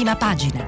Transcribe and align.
prima 0.00 0.16
pagina. 0.16 0.64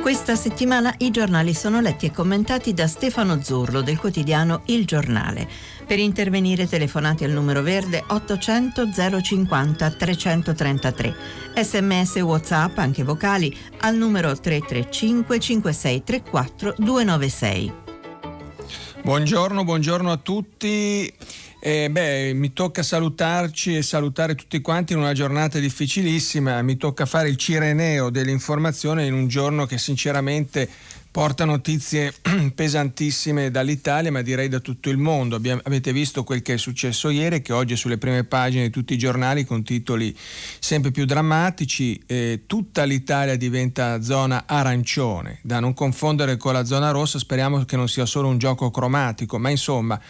Questa 0.00 0.36
settimana 0.36 0.94
i 0.98 1.10
giornali 1.10 1.52
sono 1.52 1.80
letti 1.80 2.06
e 2.06 2.12
commentati 2.12 2.72
da 2.72 2.86
Stefano 2.86 3.42
Zurlo 3.42 3.80
del 3.80 3.98
quotidiano 3.98 4.62
Il 4.66 4.86
Giornale. 4.86 5.48
Per 5.84 5.98
intervenire 5.98 6.68
telefonate 6.68 7.24
al 7.24 7.32
numero 7.32 7.62
verde 7.62 8.04
800 8.06 8.88
050 9.20 9.90
333. 9.90 11.16
Sms 11.56 12.16
WhatsApp, 12.20 12.78
anche 12.78 13.02
vocali, 13.02 13.52
al 13.80 13.96
numero 13.96 14.38
335 14.38 15.40
5634 15.40 16.74
296. 16.76 17.89
Buongiorno, 19.02 19.64
buongiorno 19.64 20.12
a 20.12 20.18
tutti. 20.18 21.12
Eh, 21.62 21.90
beh, 21.90 22.32
mi 22.34 22.52
tocca 22.52 22.82
salutarci 22.82 23.76
e 23.76 23.82
salutare 23.82 24.34
tutti 24.34 24.60
quanti 24.60 24.92
in 24.92 24.98
una 24.98 25.14
giornata 25.14 25.58
difficilissima, 25.58 26.60
mi 26.62 26.76
tocca 26.76 27.06
fare 27.06 27.28
il 27.28 27.36
cireneo 27.36 28.10
dell'informazione 28.10 29.06
in 29.06 29.14
un 29.14 29.26
giorno 29.26 29.66
che 29.66 29.78
sinceramente 29.78 30.68
porta 31.10 31.44
notizie 31.44 32.14
pesantissime 32.54 33.50
dall'Italia, 33.50 34.12
ma 34.12 34.22
direi 34.22 34.48
da 34.48 34.60
tutto 34.60 34.90
il 34.90 34.96
mondo. 34.96 35.36
Abbiamo, 35.36 35.60
avete 35.64 35.92
visto 35.92 36.24
quel 36.24 36.42
che 36.42 36.54
è 36.54 36.56
successo 36.56 37.10
ieri, 37.10 37.42
che 37.42 37.52
oggi 37.52 37.74
è 37.74 37.76
sulle 37.76 37.98
prime 37.98 38.24
pagine 38.24 38.64
di 38.64 38.70
tutti 38.70 38.94
i 38.94 38.98
giornali 38.98 39.44
con 39.44 39.62
titoli 39.64 40.16
sempre 40.58 40.90
più 40.90 41.04
drammatici. 41.04 42.00
Eh, 42.06 42.42
tutta 42.46 42.84
l'Italia 42.84 43.36
diventa 43.36 44.02
zona 44.02 44.44
arancione, 44.46 45.40
da 45.42 45.60
non 45.60 45.74
confondere 45.74 46.36
con 46.36 46.52
la 46.52 46.64
zona 46.64 46.90
rossa. 46.90 47.18
Speriamo 47.18 47.64
che 47.64 47.76
non 47.76 47.88
sia 47.88 48.06
solo 48.06 48.28
un 48.28 48.38
gioco 48.38 48.70
cromatico, 48.70 49.38
ma 49.38 49.50
insomma 49.50 50.00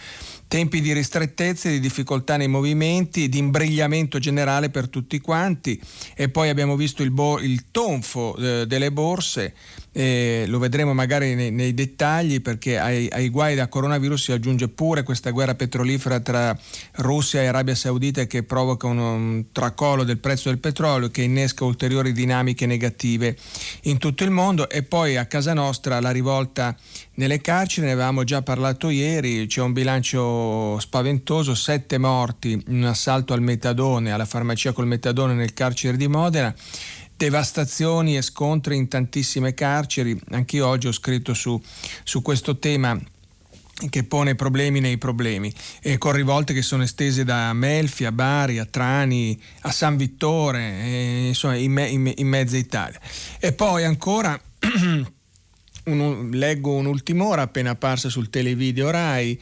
tempi 0.50 0.80
di 0.80 0.92
ristrettezze, 0.92 1.70
di 1.70 1.78
difficoltà 1.78 2.36
nei 2.36 2.48
movimenti, 2.48 3.28
di 3.28 3.38
imbrigliamento 3.38 4.18
generale 4.18 4.68
per 4.68 4.88
tutti 4.88 5.20
quanti 5.20 5.80
e 6.16 6.28
poi 6.28 6.48
abbiamo 6.48 6.74
visto 6.74 7.04
il, 7.04 7.12
bo- 7.12 7.38
il 7.38 7.70
tonfo 7.70 8.34
eh, 8.34 8.66
delle 8.66 8.90
borse, 8.90 9.54
eh, 9.92 10.44
lo 10.46 10.58
vedremo 10.58 10.94
magari 10.94 11.34
nei, 11.34 11.50
nei 11.50 11.74
dettagli 11.74 12.40
perché 12.40 12.78
ai, 12.78 13.08
ai, 13.10 13.28
guai 13.28 13.56
da 13.56 13.68
coronavirus 13.68 14.22
si 14.22 14.32
aggiunge 14.32 14.68
pure 14.68 15.02
questa 15.02 15.30
guerra 15.30 15.56
petrolifera 15.56 16.20
tra 16.20 16.56
Russia 16.96 17.42
e 17.42 17.46
Arabia 17.46 17.74
Saudita 17.74 18.24
che 18.26 18.44
provoca 18.44 18.86
un, 18.86 18.98
un 18.98 19.44
tracollo 19.50 20.04
del 20.04 20.18
prezzo 20.18 20.48
del 20.48 20.58
petrolio 20.58 21.10
che 21.10 21.22
innesca 21.22 21.64
ulteriori 21.64 22.12
dinamiche 22.12 22.66
negative 22.66 23.36
in 23.82 23.98
tutto 23.98 24.22
il 24.22 24.30
mondo. 24.30 24.68
E 24.68 24.84
poi 24.84 25.16
a 25.16 25.26
casa 25.26 25.54
nostra 25.54 25.98
la 26.00 26.10
rivolta 26.10 26.76
nelle 27.14 27.40
carceri, 27.40 27.86
ne 27.86 27.92
avevamo 27.92 28.22
già 28.24 28.42
parlato 28.42 28.88
ieri, 28.88 29.46
c'è 29.46 29.60
un 29.60 29.72
bilancio 29.72 30.78
spaventoso, 30.78 31.54
sette 31.54 31.98
morti 31.98 32.52
in 32.52 32.76
un 32.76 32.84
assalto 32.84 33.32
al 33.32 33.42
metadone, 33.42 34.12
alla 34.12 34.24
farmacia 34.24 34.72
col 34.72 34.86
metadone 34.86 35.34
nel 35.34 35.52
carcere 35.52 35.96
di 35.96 36.06
Modena 36.06 36.54
devastazioni 37.20 38.16
e 38.16 38.22
scontri 38.22 38.76
in 38.76 38.88
tantissime 38.88 39.52
carceri. 39.52 40.18
Anch'io 40.30 40.66
oggi 40.66 40.86
ho 40.86 40.92
scritto 40.92 41.34
su, 41.34 41.60
su 42.02 42.22
questo 42.22 42.58
tema 42.58 42.98
che 43.90 44.04
pone 44.04 44.34
problemi 44.34 44.80
nei 44.80 44.96
problemi, 44.96 45.52
e 45.80 45.98
con 45.98 46.12
rivolte 46.12 46.54
che 46.54 46.62
sono 46.62 46.82
estese 46.82 47.24
da 47.24 47.52
Melfi 47.52 48.04
a 48.06 48.12
Bari, 48.12 48.58
a 48.58 48.64
Trani, 48.64 49.38
a 49.60 49.70
San 49.70 49.96
Vittore, 49.96 50.82
e, 50.82 51.26
insomma 51.28 51.56
in, 51.56 51.72
me, 51.72 51.88
in, 51.88 52.12
in 52.16 52.26
mezza 52.26 52.56
Italia. 52.56 52.98
E 53.38 53.52
poi 53.52 53.84
ancora 53.84 54.38
un, 55.84 56.30
leggo 56.32 56.72
un'ultima 56.72 57.24
ora 57.24 57.42
appena 57.42 57.70
apparsa 57.70 58.08
sul 58.08 58.30
televideo 58.30 58.90
RAI 58.90 59.40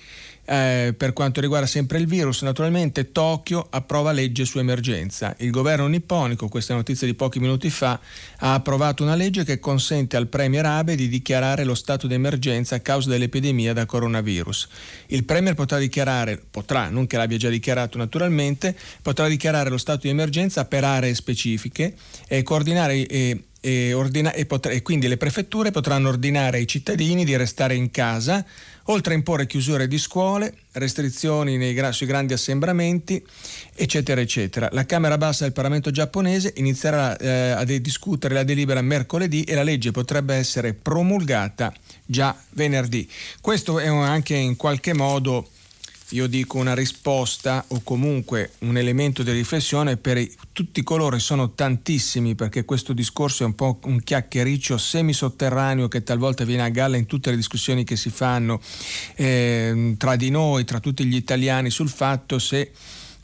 eh, 0.51 0.95
per 0.97 1.13
quanto 1.13 1.43
riguarda 1.43 1.67
sempre 1.67 1.99
il 1.99 2.07
virus, 2.07 2.41
naturalmente 2.41 3.13
Tokyo 3.13 3.67
approva 3.69 4.13
legge 4.13 4.47
su 4.47 4.59
emergenza. 4.59 5.35
Il 5.41 5.51
governo 5.51 5.87
nipponico, 5.89 6.49
questa 6.49 6.73
è 6.73 6.77
notizia 6.77 7.07
di 7.07 7.13
pochi 7.13 7.39
minuti 7.39 7.69
fa, 7.69 8.01
ha 8.39 8.55
approvato 8.55 9.03
una 9.03 9.15
legge 9.15 9.45
che 9.45 9.59
consente 9.59 10.17
al 10.17 10.29
Premier 10.29 10.65
Abe 10.65 10.97
di 10.97 11.09
dichiarare 11.09 11.65
lo 11.65 11.75
stato 11.75 12.07
di 12.07 12.15
emergenza 12.15 12.77
a 12.77 12.81
causa 12.81 13.11
dell'epidemia 13.11 13.75
da 13.75 13.85
coronavirus. 13.85 14.69
Il 15.09 15.25
Premier 15.25 15.55
potrà 15.55 15.77
dichiarare, 15.77 16.43
potrà, 16.51 16.89
non 16.89 17.07
che 17.07 17.19
l'abbia 17.19 17.37
già 17.37 17.51
dichiarato 17.51 17.99
naturalmente, 17.99 18.75
potrà 19.03 19.29
dichiarare 19.29 19.69
lo 19.69 19.77
stato 19.77 20.01
di 20.05 20.09
emergenza 20.09 20.65
per 20.65 20.83
aree 20.83 21.15
specifiche 21.15 21.95
e 22.27 22.43
coordinare 22.43 23.07
e 23.07 23.43
e, 23.61 23.93
ordina- 23.93 24.33
e, 24.33 24.47
potre- 24.47 24.75
e, 24.75 24.83
quindi 24.83 25.09
le 25.09 25.17
prefetture 25.17 25.71
potranno 25.71 26.09
ordinare 26.09 26.59
ai 26.59 26.67
cittadini 26.67 27.25
di 27.25 27.37
restare 27.37 27.75
in 27.75 27.91
casa, 27.91 28.45
oltre 28.91 29.15
a 29.15 29.17
imporre 29.17 29.47
chiusure 29.47 29.89
di 29.89 29.99
scuole, 29.99 30.55
restrizioni 30.73 31.75
gra- 31.75 31.93
sui 31.93 32.07
grandi 32.07 32.33
assembramenti, 32.33 33.25
eccetera, 33.75 34.21
eccetera. 34.21 34.69
La 34.73 34.87
Camera 34.87 35.19
Bassa 35.19 35.45
del 35.45 35.53
Parlamento 35.53 35.91
giapponese 35.91 36.53
inizierà 36.57 37.17
eh, 37.17 37.51
a 37.51 37.65
discutere 37.65 38.35
la 38.35 38.45
delibera 38.45 38.81
mercoledì 38.81 39.45
e 39.45 39.55
la 39.55 39.63
legge 39.63 39.91
potrebbe 39.91 40.35
essere 40.35 40.75
promulgata 40.75 41.73
già 42.05 42.37
venerdì. 42.51 43.09
Questo 43.41 43.79
è 43.79 43.89
anche 43.89 44.35
in 44.35 44.57
qualche 44.57 44.95
modo 44.95 45.49
io 46.11 46.27
dico 46.27 46.59
una 46.59 46.75
risposta 46.75 47.65
o 47.69 47.81
comunque 47.83 48.53
un 48.61 48.79
elemento 48.79 49.23
di 49.23 49.31
riflessione 49.31 49.97
per 49.97 50.27
tutti 50.53 50.83
coloro 50.83 51.19
sono 51.19 51.53
tantissimi, 51.53 52.35
perché 52.35 52.65
questo 52.65 52.93
discorso 52.93 53.43
è 53.43 53.47
un 53.47 53.55
po' 53.55 53.79
un 53.85 54.03
chiacchiericcio 54.03 54.79
semisotterraneo 54.79 55.89
che 55.89 56.03
talvolta 56.03 56.45
viene 56.45 56.63
a 56.63 56.71
galla 56.71 56.97
in 56.97 57.07
tutte 57.07 57.31
le 57.31 57.37
discussioni 57.37 57.85
che 57.85 57.97
si 57.97 58.11
fanno 58.11 58.61
eh, 59.17 59.95
tra 59.99 60.17
di 60.17 60.31
noi, 60.31 60.65
tra 60.65 60.81
tutti 60.81 61.05
gli 61.05 61.17
italiani, 61.17 61.71
sul 61.71 61.91
fatto 61.91 62.39
se 62.39 62.73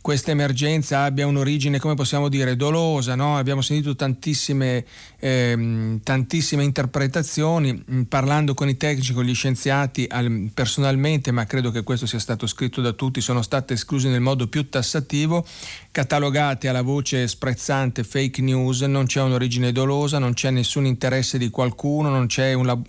questa 0.05 0.33
emergenza 0.33 1.05
abbia 1.05 1.27
un'origine, 1.27 1.78
come 1.78 1.95
possiamo 1.95 2.28
dire, 2.28 2.56
dolosa. 2.56 3.15
No? 3.15 3.39
Abbiamo 3.39 3.62
sentito 3.62 3.97
tantissime, 3.97 4.84
ehm, 5.24 6.00
tantissime 6.02 6.64
interpretazioni, 6.64 7.72
mm, 7.72 8.02
parlando 8.02 8.52
con 8.52 8.68
i 8.68 8.76
tecnici, 8.76 9.14
con 9.14 9.24
gli 9.24 9.34
scienziati 9.34 10.06
al, 10.08 10.50
personalmente, 10.52 11.30
ma 11.30 11.46
credo 11.46 11.70
che 11.70 11.82
questo 11.82 12.04
sia 12.04 12.18
stato 12.18 12.46
scritto 12.46 12.82
da 12.82 12.92
tutti, 12.92 13.22
sono 13.22 13.40
state 13.40 13.72
escluse 13.72 14.10
nel 14.10 14.20
modo 14.20 14.48
più 14.48 14.68
tassativo 14.68 15.46
catalogate 15.94 16.66
alla 16.66 16.82
voce 16.82 17.28
sprezzante 17.28 18.02
fake 18.02 18.42
news, 18.42 18.80
non 18.80 19.06
c'è 19.06 19.20
un'origine 19.20 19.70
dolosa, 19.70 20.18
non 20.18 20.34
c'è 20.34 20.50
nessun 20.50 20.86
interesse 20.86 21.38
di 21.38 21.50
qualcuno, 21.50 22.08
non, 22.08 22.26
un, 22.36 22.82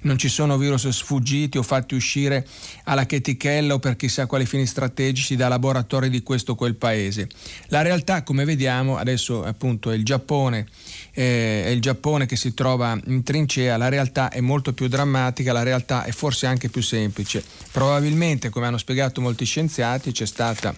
non 0.00 0.18
ci 0.18 0.28
sono 0.28 0.58
virus 0.58 0.88
sfuggiti 0.88 1.56
o 1.56 1.62
fatti 1.62 1.94
uscire 1.94 2.44
alla 2.82 3.06
chetichella 3.06 3.74
o 3.74 3.78
per 3.78 3.94
chissà 3.94 4.26
quali 4.26 4.44
fini 4.44 4.66
strategici 4.66 5.36
da 5.36 5.46
laboratori 5.46 6.10
di 6.10 6.24
questo 6.24 6.52
o 6.52 6.54
quel 6.56 6.74
paese. 6.74 7.28
La 7.68 7.82
realtà, 7.82 8.24
come 8.24 8.44
vediamo, 8.44 8.96
adesso 8.96 9.44
appunto 9.44 9.92
è 9.92 9.94
il 9.94 10.04
Giappone, 10.04 10.66
eh, 11.12 11.62
è 11.64 11.68
il 11.68 11.77
Giappone 11.80 12.26
che 12.26 12.36
si 12.36 12.54
trova 12.54 12.98
in 13.06 13.22
trincea, 13.22 13.76
la 13.76 13.88
realtà 13.88 14.30
è 14.30 14.40
molto 14.40 14.72
più 14.72 14.88
drammatica, 14.88 15.52
la 15.52 15.62
realtà 15.62 16.04
è 16.04 16.12
forse 16.12 16.46
anche 16.46 16.68
più 16.68 16.82
semplice. 16.82 17.44
Probabilmente, 17.72 18.48
come 18.48 18.66
hanno 18.66 18.78
spiegato 18.78 19.20
molti 19.20 19.44
scienziati, 19.44 20.12
c'è 20.12 20.26
stata 20.26 20.74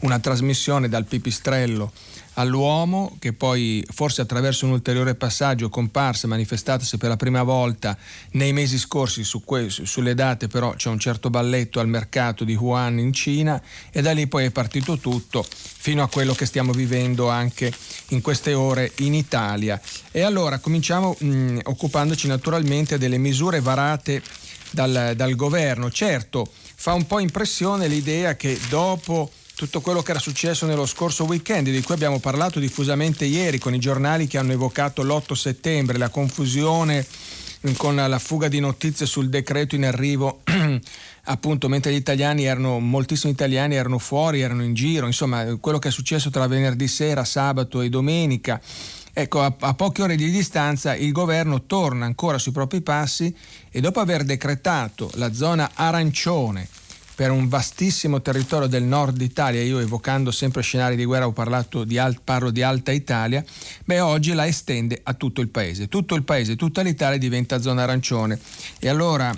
una 0.00 0.18
trasmissione 0.18 0.88
dal 0.88 1.04
pipistrello 1.04 1.92
all'uomo 2.34 3.16
che 3.18 3.32
poi 3.32 3.84
forse 3.90 4.22
attraverso 4.22 4.66
un 4.66 4.72
ulteriore 4.72 5.14
passaggio 5.14 5.68
comparsa, 5.68 6.26
manifestatasi 6.26 6.96
per 6.96 7.10
la 7.10 7.16
prima 7.16 7.42
volta 7.42 7.96
nei 8.32 8.52
mesi 8.52 8.78
scorsi 8.78 9.24
su 9.24 9.44
que- 9.44 9.68
sulle 9.68 10.14
date 10.14 10.48
però 10.48 10.74
c'è 10.74 10.88
un 10.88 10.98
certo 10.98 11.30
balletto 11.30 11.80
al 11.80 11.88
mercato 11.88 12.44
di 12.44 12.54
Wuhan 12.54 12.98
in 12.98 13.12
Cina 13.12 13.60
e 13.90 14.02
da 14.02 14.12
lì 14.12 14.26
poi 14.26 14.46
è 14.46 14.50
partito 14.50 14.98
tutto 14.98 15.44
fino 15.82 16.02
a 16.02 16.08
quello 16.08 16.32
che 16.32 16.46
stiamo 16.46 16.72
vivendo 16.72 17.28
anche 17.28 17.72
in 18.08 18.20
queste 18.20 18.54
ore 18.54 18.92
in 18.98 19.14
Italia. 19.14 19.80
E 20.10 20.22
allora 20.22 20.58
cominciamo 20.58 21.16
mh, 21.18 21.58
occupandoci 21.64 22.28
naturalmente 22.28 22.98
delle 22.98 23.18
misure 23.18 23.60
varate 23.60 24.22
dal, 24.70 25.12
dal 25.16 25.34
governo. 25.34 25.90
Certo, 25.90 26.50
fa 26.74 26.92
un 26.92 27.06
po' 27.06 27.18
impressione 27.18 27.88
l'idea 27.88 28.36
che 28.36 28.58
dopo 28.68 29.30
tutto 29.62 29.80
quello 29.80 30.02
che 30.02 30.10
era 30.10 30.18
successo 30.18 30.66
nello 30.66 30.86
scorso 30.86 31.22
weekend, 31.22 31.70
di 31.70 31.82
cui 31.82 31.94
abbiamo 31.94 32.18
parlato 32.18 32.58
diffusamente 32.58 33.26
ieri 33.26 33.60
con 33.60 33.72
i 33.72 33.78
giornali 33.78 34.26
che 34.26 34.36
hanno 34.36 34.50
evocato 34.50 35.04
l'8 35.04 35.34
settembre, 35.34 35.98
la 35.98 36.08
confusione 36.08 37.06
con 37.76 37.94
la 37.94 38.18
fuga 38.18 38.48
di 38.48 38.58
notizie 38.58 39.06
sul 39.06 39.28
decreto 39.28 39.76
in 39.76 39.84
arrivo, 39.84 40.40
appunto 41.26 41.68
mentre 41.68 41.92
gli 41.92 41.96
italiani 41.96 42.42
erano, 42.44 42.80
moltissimi 42.80 43.32
italiani 43.32 43.76
erano 43.76 43.98
fuori, 43.98 44.40
erano 44.40 44.64
in 44.64 44.74
giro, 44.74 45.06
insomma 45.06 45.56
quello 45.60 45.78
che 45.78 45.88
è 45.88 45.92
successo 45.92 46.28
tra 46.28 46.48
venerdì 46.48 46.88
sera, 46.88 47.24
sabato 47.24 47.82
e 47.82 47.88
domenica. 47.88 48.60
Ecco, 49.12 49.42
a, 49.42 49.54
a 49.60 49.74
poche 49.74 50.02
ore 50.02 50.16
di 50.16 50.28
distanza 50.28 50.96
il 50.96 51.12
governo 51.12 51.66
torna 51.66 52.04
ancora 52.04 52.38
sui 52.38 52.50
propri 52.50 52.80
passi 52.80 53.32
e 53.70 53.80
dopo 53.80 54.00
aver 54.00 54.24
decretato 54.24 55.08
la 55.14 55.32
zona 55.32 55.70
arancione 55.74 56.66
per 57.22 57.30
un 57.30 57.46
vastissimo 57.46 58.20
territorio 58.20 58.66
del 58.66 58.82
nord 58.82 59.20
Italia, 59.20 59.62
io 59.62 59.78
evocando 59.78 60.32
sempre 60.32 60.60
scenari 60.60 60.96
di 60.96 61.04
guerra 61.04 61.32
di 61.84 61.96
al, 61.96 62.20
parlo 62.20 62.50
di 62.50 62.62
alta 62.62 62.90
Italia, 62.90 63.44
beh 63.84 64.00
oggi 64.00 64.32
la 64.32 64.44
estende 64.44 64.98
a 65.04 65.14
tutto 65.14 65.40
il 65.40 65.46
paese. 65.46 65.86
Tutto 65.86 66.16
il 66.16 66.24
paese, 66.24 66.56
tutta 66.56 66.82
l'Italia 66.82 67.18
diventa 67.18 67.60
zona 67.60 67.84
arancione. 67.84 68.40
E 68.80 68.88
allora 68.88 69.32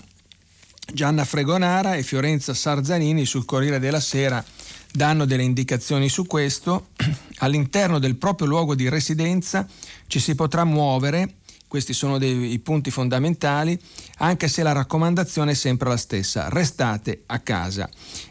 Gianna 0.94 1.26
Fregonara 1.26 1.94
e 1.94 2.02
Fiorenza 2.02 2.54
Sarzanini 2.54 3.26
sul 3.26 3.44
Corriere 3.44 3.78
della 3.78 4.00
Sera 4.00 4.42
danno 4.90 5.26
delle 5.26 5.42
indicazioni 5.42 6.08
su 6.08 6.24
questo. 6.26 6.86
All'interno 7.40 7.98
del 7.98 8.16
proprio 8.16 8.46
luogo 8.46 8.74
di 8.74 8.88
residenza 8.88 9.68
ci 10.06 10.20
si 10.20 10.34
potrà 10.34 10.64
muovere, 10.64 11.34
questi 11.74 11.92
sono 11.92 12.18
dei 12.18 12.56
punti 12.60 12.92
fondamentali, 12.92 13.76
anche 14.18 14.46
se 14.46 14.62
la 14.62 14.70
raccomandazione 14.70 15.50
è 15.50 15.54
sempre 15.54 15.88
la 15.88 15.96
stessa, 15.96 16.48
restate 16.48 17.24
a 17.26 17.40
casa. 17.40 17.90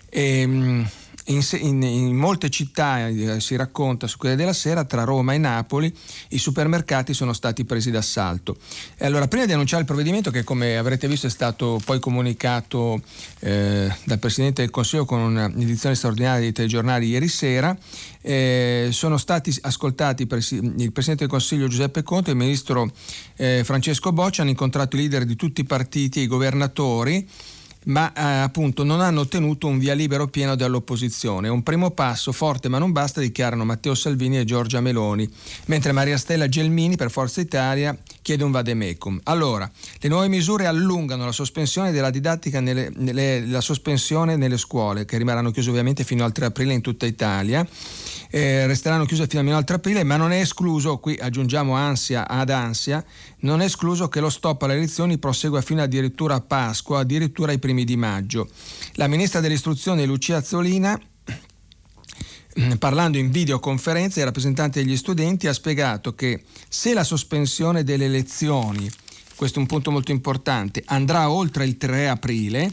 E, 0.09 0.39
ehm, 0.39 0.89
in, 1.25 1.41
in, 1.59 1.81
in, 1.83 2.15
molte 2.15 2.49
città, 2.49 3.07
eh, 3.07 3.39
si 3.39 3.55
racconta 3.55 4.07
su 4.07 4.17
quelle 4.17 4.35
della 4.35 4.53
Sera, 4.53 4.83
tra 4.83 5.03
Roma 5.03 5.33
e 5.33 5.37
Napoli, 5.37 5.93
i 6.29 6.37
supermercati 6.37 7.13
sono 7.13 7.33
stati 7.33 7.63
presi 7.63 7.91
d'assalto. 7.91 8.57
E 8.97 9.05
allora, 9.05 9.27
prima 9.27 9.45
di 9.45 9.53
annunciare 9.53 9.81
il 9.81 9.87
provvedimento, 9.87 10.31
che 10.31 10.43
come 10.43 10.77
avrete 10.77 11.07
visto 11.07 11.27
è 11.27 11.29
stato 11.29 11.79
poi 11.85 11.99
comunicato 11.99 13.01
eh, 13.39 13.93
dal 14.03 14.19
Presidente 14.19 14.61
del 14.61 14.71
Consiglio 14.71 15.05
con 15.05 15.19
un'edizione 15.19 15.95
straordinaria 15.95 16.41
dei 16.41 16.51
telegiornali 16.51 17.07
ieri 17.07 17.27
sera, 17.27 17.77
eh, 18.21 18.89
sono 18.91 19.17
stati 19.17 19.55
ascoltati 19.61 20.23
il 20.23 20.27
Presidente 20.27 21.15
del 21.15 21.27
Consiglio 21.27 21.67
Giuseppe 21.67 22.03
Conte 22.03 22.29
e 22.29 22.33
il 22.33 22.39
Ministro 22.39 22.91
eh, 23.35 23.61
Francesco 23.63 24.11
Boccia, 24.11 24.41
hanno 24.41 24.51
incontrato 24.51 24.95
i 24.95 24.99
leader 24.99 25.25
di 25.25 25.35
tutti 25.35 25.61
i 25.61 25.65
partiti 25.65 26.19
e 26.19 26.23
i 26.23 26.27
governatori 26.27 27.27
ma 27.85 28.11
eh, 28.13 28.21
appunto 28.21 28.83
non 28.83 29.01
hanno 29.01 29.21
ottenuto 29.21 29.67
un 29.67 29.79
via 29.79 29.93
libero 29.93 30.27
pieno 30.27 30.55
dall'opposizione. 30.55 31.47
Un 31.49 31.63
primo 31.63 31.91
passo 31.91 32.31
forte 32.31 32.69
ma 32.69 32.77
non 32.77 32.91
basta, 32.91 33.21
dichiarano 33.21 33.65
Matteo 33.65 33.95
Salvini 33.95 34.39
e 34.39 34.45
Giorgia 34.45 34.81
Meloni, 34.81 35.29
mentre 35.65 35.91
Maria 35.91 36.17
Stella 36.17 36.47
Gelmini 36.47 36.95
per 36.95 37.11
Forza 37.11 37.41
Italia 37.41 37.97
chiede 38.21 38.43
un 38.43 38.51
vademecum. 38.51 39.19
Allora, 39.23 39.69
le 39.99 40.09
nuove 40.09 40.27
misure 40.27 40.65
allungano 40.65 41.25
la 41.25 41.31
sospensione 41.31 41.91
della 41.91 42.09
didattica 42.09 42.59
nelle, 42.59 42.91
nelle, 42.95 43.45
la 43.45 43.61
sospensione 43.61 44.35
nelle 44.35 44.57
scuole, 44.57 45.05
che 45.05 45.17
rimarranno 45.17 45.51
chiuse 45.51 45.69
ovviamente 45.69 46.03
fino 46.03 46.23
al 46.23 46.31
3 46.31 46.45
aprile 46.45 46.73
in 46.73 46.81
tutta 46.81 47.05
Italia. 47.05 47.67
Eh, 48.29 48.65
resteranno 48.65 49.05
chiuse 49.05 49.27
fino 49.27 49.55
al 49.55 49.63
3 49.63 49.75
aprile, 49.75 50.03
ma 50.03 50.15
non 50.15 50.31
è 50.31 50.39
escluso, 50.39 50.97
qui 50.97 51.17
aggiungiamo 51.19 51.75
ansia 51.75 52.27
ad 52.27 52.49
ansia, 52.49 53.03
non 53.39 53.61
è 53.61 53.65
escluso 53.65 54.07
che 54.07 54.19
lo 54.19 54.29
stop 54.29 54.63
alle 54.63 54.75
elezioni 54.75 55.17
prosegua 55.17 55.61
fino 55.61 55.81
addirittura 55.81 56.35
a 56.35 56.41
Pasqua, 56.41 56.99
addirittura 56.99 57.51
ai 57.51 57.59
primi 57.59 57.72
di 57.83 57.95
maggio. 57.95 58.47
La 58.93 59.07
ministra 59.07 59.39
dell'istruzione 59.39 60.05
Lucia 60.05 60.37
Azzolina 60.37 60.99
Mm, 62.59 62.73
parlando 62.73 63.17
in 63.17 63.31
videoconferenza 63.31 64.19
ai 64.19 64.25
rappresentanti 64.25 64.83
degli 64.83 64.95
studenti, 64.95 65.47
ha 65.47 65.53
spiegato 65.53 66.13
che 66.13 66.43
se 66.69 66.93
la 66.93 67.03
sospensione 67.03 67.83
delle 67.83 68.07
lezioni, 68.07 68.87
questo 69.35 69.57
è 69.57 69.61
un 69.61 69.67
punto 69.67 69.89
molto 69.89 70.11
importante, 70.11 70.83
andrà 70.85 71.31
oltre 71.31 71.65
il 71.65 71.77
3 71.77 72.09
aprile, 72.09 72.71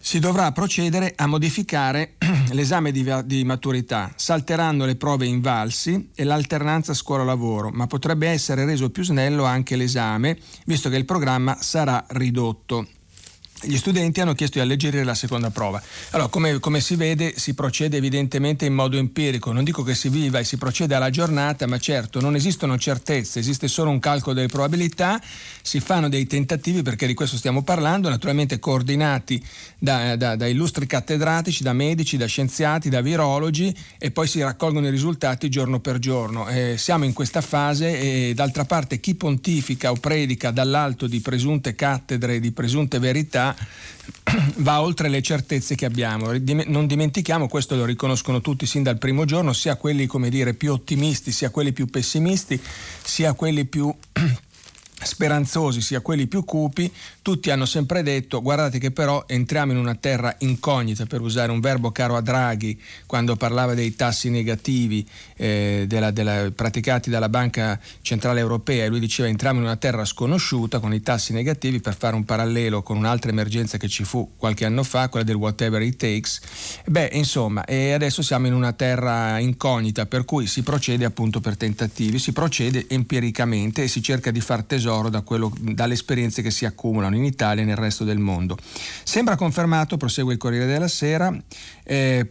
si 0.00 0.20
dovrà 0.20 0.52
procedere 0.52 1.12
a 1.16 1.26
modificare 1.26 2.14
l'esame 2.52 2.92
di, 2.92 3.04
di, 3.24 3.42
maturità, 3.42 4.12
salteranno 4.14 4.84
le 4.84 4.94
prove 4.94 5.26
invalsi 5.26 6.10
e 6.14 6.22
l'alternanza 6.22 6.94
scuola-lavoro, 6.94 7.70
ma 7.70 7.88
potrebbe 7.88 8.28
essere 8.28 8.64
reso 8.64 8.90
più 8.90 9.02
snello 9.02 9.42
anche 9.42 9.74
l'esame, 9.74 10.38
visto 10.66 10.88
che 10.88 10.96
il 10.96 11.04
programma 11.04 11.58
sarà 11.60 12.06
ridotto 12.10 12.86
gli 13.62 13.76
studenti 13.76 14.20
hanno 14.20 14.34
chiesto 14.34 14.58
di 14.58 14.64
alleggerire 14.64 15.04
la 15.04 15.14
seconda 15.14 15.50
prova. 15.50 15.82
Allora, 16.10 16.28
come, 16.28 16.58
come, 16.60 16.80
si 16.80 16.94
vede, 16.94 17.34
si 17.36 17.54
procede 17.54 17.96
evidentemente 17.96 18.64
in 18.66 18.74
modo 18.74 18.96
empirico. 18.96 19.52
Non 19.52 19.64
dico 19.64 19.82
che 19.82 19.94
si 19.94 20.08
viva 20.08 20.38
e 20.38 20.44
si 20.44 20.56
procede 20.56 20.94
alla 20.94 21.10
giornata, 21.10 21.66
ma 21.66 21.78
certo 21.78 22.20
non 22.20 22.34
esistono 22.36 22.78
certezze, 22.78 23.40
esiste 23.40 23.68
solo 23.68 23.90
un 23.90 23.98
calcolo 23.98 24.34
delle 24.34 24.48
probabilità, 24.48 25.20
si 25.62 25.80
fanno 25.80 26.08
dei 26.08 26.26
tentativi, 26.26 26.82
perché 26.82 27.06
di 27.06 27.14
questo 27.14 27.36
stiamo 27.36 27.62
parlando, 27.62 28.08
naturalmente 28.08 28.58
coordinati 28.58 29.42
da, 29.78 30.16
da, 30.16 30.36
da 30.36 30.46
illustri 30.46 30.86
cattedratici, 30.86 31.62
da 31.62 31.72
medici, 31.72 32.16
da 32.16 32.26
scienziati, 32.26 32.88
da 32.88 33.00
virologi 33.00 33.74
e 33.98 34.10
poi 34.10 34.26
si 34.26 34.40
raccolgono 34.40 34.86
i 34.86 34.90
risultati 34.90 35.48
giorno 35.48 35.80
per 35.80 35.98
giorno. 35.98 36.48
Eh, 36.48 36.76
siamo 36.78 37.04
in 37.04 37.12
questa 37.12 37.40
fase 37.40 37.98
e 37.98 38.34
d'altra 38.34 38.64
parte 38.64 39.00
chi 39.00 39.14
pontifica 39.14 39.90
o 39.90 39.94
predica 39.94 40.50
dall'alto 40.50 41.06
di 41.06 41.20
presunte 41.20 41.74
cattedre, 41.74 42.40
di 42.40 42.52
presunte 42.52 42.98
verità, 42.98 43.47
va 44.56 44.80
oltre 44.80 45.08
le 45.08 45.22
certezze 45.22 45.74
che 45.74 45.84
abbiamo. 45.84 46.32
Non 46.66 46.86
dimentichiamo, 46.86 47.48
questo 47.48 47.76
lo 47.76 47.84
riconoscono 47.84 48.40
tutti 48.40 48.66
sin 48.66 48.82
dal 48.82 48.98
primo 48.98 49.24
giorno, 49.24 49.52
sia 49.52 49.76
quelli 49.76 50.06
dire, 50.28 50.54
più 50.54 50.72
ottimisti, 50.72 51.32
sia 51.32 51.50
quelli 51.50 51.72
più 51.72 51.86
pessimisti, 51.86 52.60
sia 53.02 53.32
quelli 53.34 53.64
più 53.64 53.94
speranzosi 55.00 55.80
sia 55.80 56.00
quelli 56.00 56.26
più 56.26 56.44
cupi, 56.44 56.92
tutti 57.22 57.50
hanno 57.50 57.66
sempre 57.66 58.02
detto 58.02 58.42
guardate 58.42 58.78
che 58.78 58.90
però 58.90 59.24
entriamo 59.26 59.72
in 59.72 59.78
una 59.78 59.94
terra 59.94 60.34
incognita, 60.38 61.06
per 61.06 61.20
usare 61.20 61.52
un 61.52 61.60
verbo 61.60 61.92
caro 61.92 62.16
a 62.16 62.20
Draghi 62.20 62.80
quando 63.06 63.36
parlava 63.36 63.74
dei 63.74 63.94
tassi 63.94 64.28
negativi 64.28 65.06
eh, 65.36 65.84
della, 65.86 66.10
della, 66.10 66.50
praticati 66.54 67.10
dalla 67.10 67.28
Banca 67.28 67.78
Centrale 68.02 68.40
Europea 68.40 68.84
e 68.84 68.88
lui 68.88 68.98
diceva 68.98 69.28
entriamo 69.28 69.60
in 69.60 69.66
una 69.66 69.76
terra 69.76 70.04
sconosciuta 70.04 70.80
con 70.80 70.92
i 70.92 71.00
tassi 71.00 71.32
negativi 71.32 71.80
per 71.80 71.96
fare 71.96 72.16
un 72.16 72.24
parallelo 72.24 72.82
con 72.82 72.96
un'altra 72.96 73.30
emergenza 73.30 73.78
che 73.78 73.88
ci 73.88 74.04
fu 74.04 74.32
qualche 74.36 74.64
anno 74.64 74.82
fa, 74.82 75.08
quella 75.08 75.24
del 75.24 75.36
whatever 75.36 75.80
it 75.82 75.96
takes. 75.96 76.40
Beh, 76.86 77.10
insomma, 77.12 77.64
e 77.64 77.92
adesso 77.92 78.22
siamo 78.22 78.46
in 78.46 78.52
una 78.52 78.72
terra 78.72 79.38
incognita 79.38 80.06
per 80.06 80.24
cui 80.24 80.46
si 80.46 80.62
procede 80.62 81.04
appunto 81.04 81.40
per 81.40 81.56
tentativi, 81.56 82.18
si 82.18 82.32
procede 82.32 82.86
empiricamente 82.88 83.84
e 83.84 83.88
si 83.88 84.02
cerca 84.02 84.30
di 84.30 84.40
far 84.40 84.64
tesoro 84.64 84.87
tesoro 84.88 85.10
da 85.10 85.20
quello, 85.20 85.52
dalle 85.58 85.92
esperienze 85.92 86.40
che 86.40 86.50
si 86.50 86.64
accumulano 86.64 87.14
in 87.14 87.24
Italia 87.24 87.62
e 87.62 87.66
nel 87.66 87.76
resto 87.76 88.04
del 88.04 88.18
mondo. 88.18 88.56
Sembra 89.02 89.36
confermato, 89.36 89.98
prosegue 89.98 90.32
il 90.32 90.38
Corriere 90.38 90.64
della 90.64 90.88
Sera, 90.88 91.36
eh, 91.84 92.30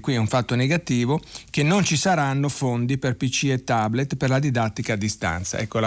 qui 0.00 0.14
è 0.14 0.16
un 0.16 0.28
fatto 0.28 0.54
negativo, 0.54 1.20
che 1.50 1.64
non 1.64 1.82
ci 1.82 1.96
saranno 1.96 2.48
fondi 2.48 2.96
per 2.96 3.16
PC 3.16 3.44
e 3.44 3.64
tablet 3.64 4.14
per 4.14 4.28
la 4.28 4.38
didattica 4.38 4.92
a 4.92 4.96
distanza. 4.96 5.58
Ecco, 5.58 5.80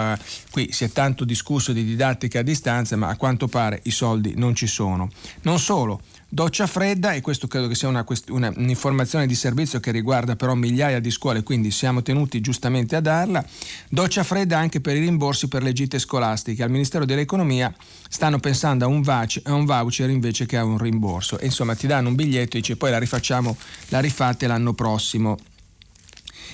qui 0.50 0.70
si 0.72 0.84
è 0.84 0.90
tanto 0.90 1.24
discusso 1.24 1.72
di 1.72 1.84
didattica 1.84 2.40
a 2.40 2.42
distanza, 2.42 2.96
ma 2.96 3.08
a 3.08 3.16
quanto 3.16 3.48
pare 3.48 3.80
i 3.84 3.90
soldi 3.90 4.34
non 4.36 4.54
ci 4.54 4.66
sono. 4.66 5.08
Non 5.42 5.58
solo, 5.58 6.02
Doccia 6.32 6.68
fredda, 6.68 7.12
e 7.14 7.20
questo 7.20 7.48
credo 7.48 7.66
che 7.66 7.74
sia 7.74 7.88
una, 7.88 8.06
una, 8.28 8.52
un'informazione 8.56 9.26
di 9.26 9.34
servizio 9.34 9.80
che 9.80 9.90
riguarda 9.90 10.36
però 10.36 10.54
migliaia 10.54 11.00
di 11.00 11.10
scuole, 11.10 11.42
quindi 11.42 11.72
siamo 11.72 12.02
tenuti 12.02 12.40
giustamente 12.40 12.94
a 12.94 13.00
darla. 13.00 13.44
Doccia 13.88 14.22
fredda 14.22 14.56
anche 14.56 14.80
per 14.80 14.94
i 14.94 15.00
rimborsi 15.00 15.48
per 15.48 15.64
le 15.64 15.72
gite 15.72 15.98
scolastiche. 15.98 16.62
Al 16.62 16.70
Ministero 16.70 17.04
dell'Economia 17.04 17.74
stanno 18.08 18.38
pensando 18.38 18.84
a 18.84 18.88
un, 18.88 19.02
vac- 19.02 19.40
a 19.42 19.54
un 19.54 19.64
voucher 19.64 20.08
invece 20.08 20.46
che 20.46 20.56
a 20.56 20.64
un 20.64 20.78
rimborso. 20.78 21.36
E 21.36 21.46
insomma 21.46 21.74
ti 21.74 21.88
danno 21.88 22.10
un 22.10 22.14
biglietto 22.14 22.56
e 22.56 22.60
dice 22.60 22.76
poi 22.76 22.92
la 22.92 22.98
rifacciamo, 22.98 23.56
la 23.88 23.98
rifate 23.98 24.46
l'anno 24.46 24.72
prossimo. 24.72 25.36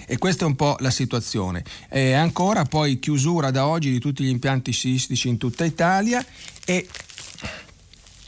E 0.07 0.17
questa 0.17 0.47
è 0.47 0.49
un 0.49 0.57
po' 0.57 0.77
la 0.79 0.91
situazione. 0.91 1.63
E 1.91 2.15
ancora 2.15 2.65
poi 2.65 2.99
chiusura 2.99 3.51
da 3.51 3.67
oggi 3.67 3.91
di 3.91 3.99
tutti 3.99 4.25
gli 4.25 4.29
impianti 4.29 4.73
sciistici 4.73 5.29
in 5.29 5.37
tutta 5.37 5.67
Italia 5.67 6.25
e 6.65 6.89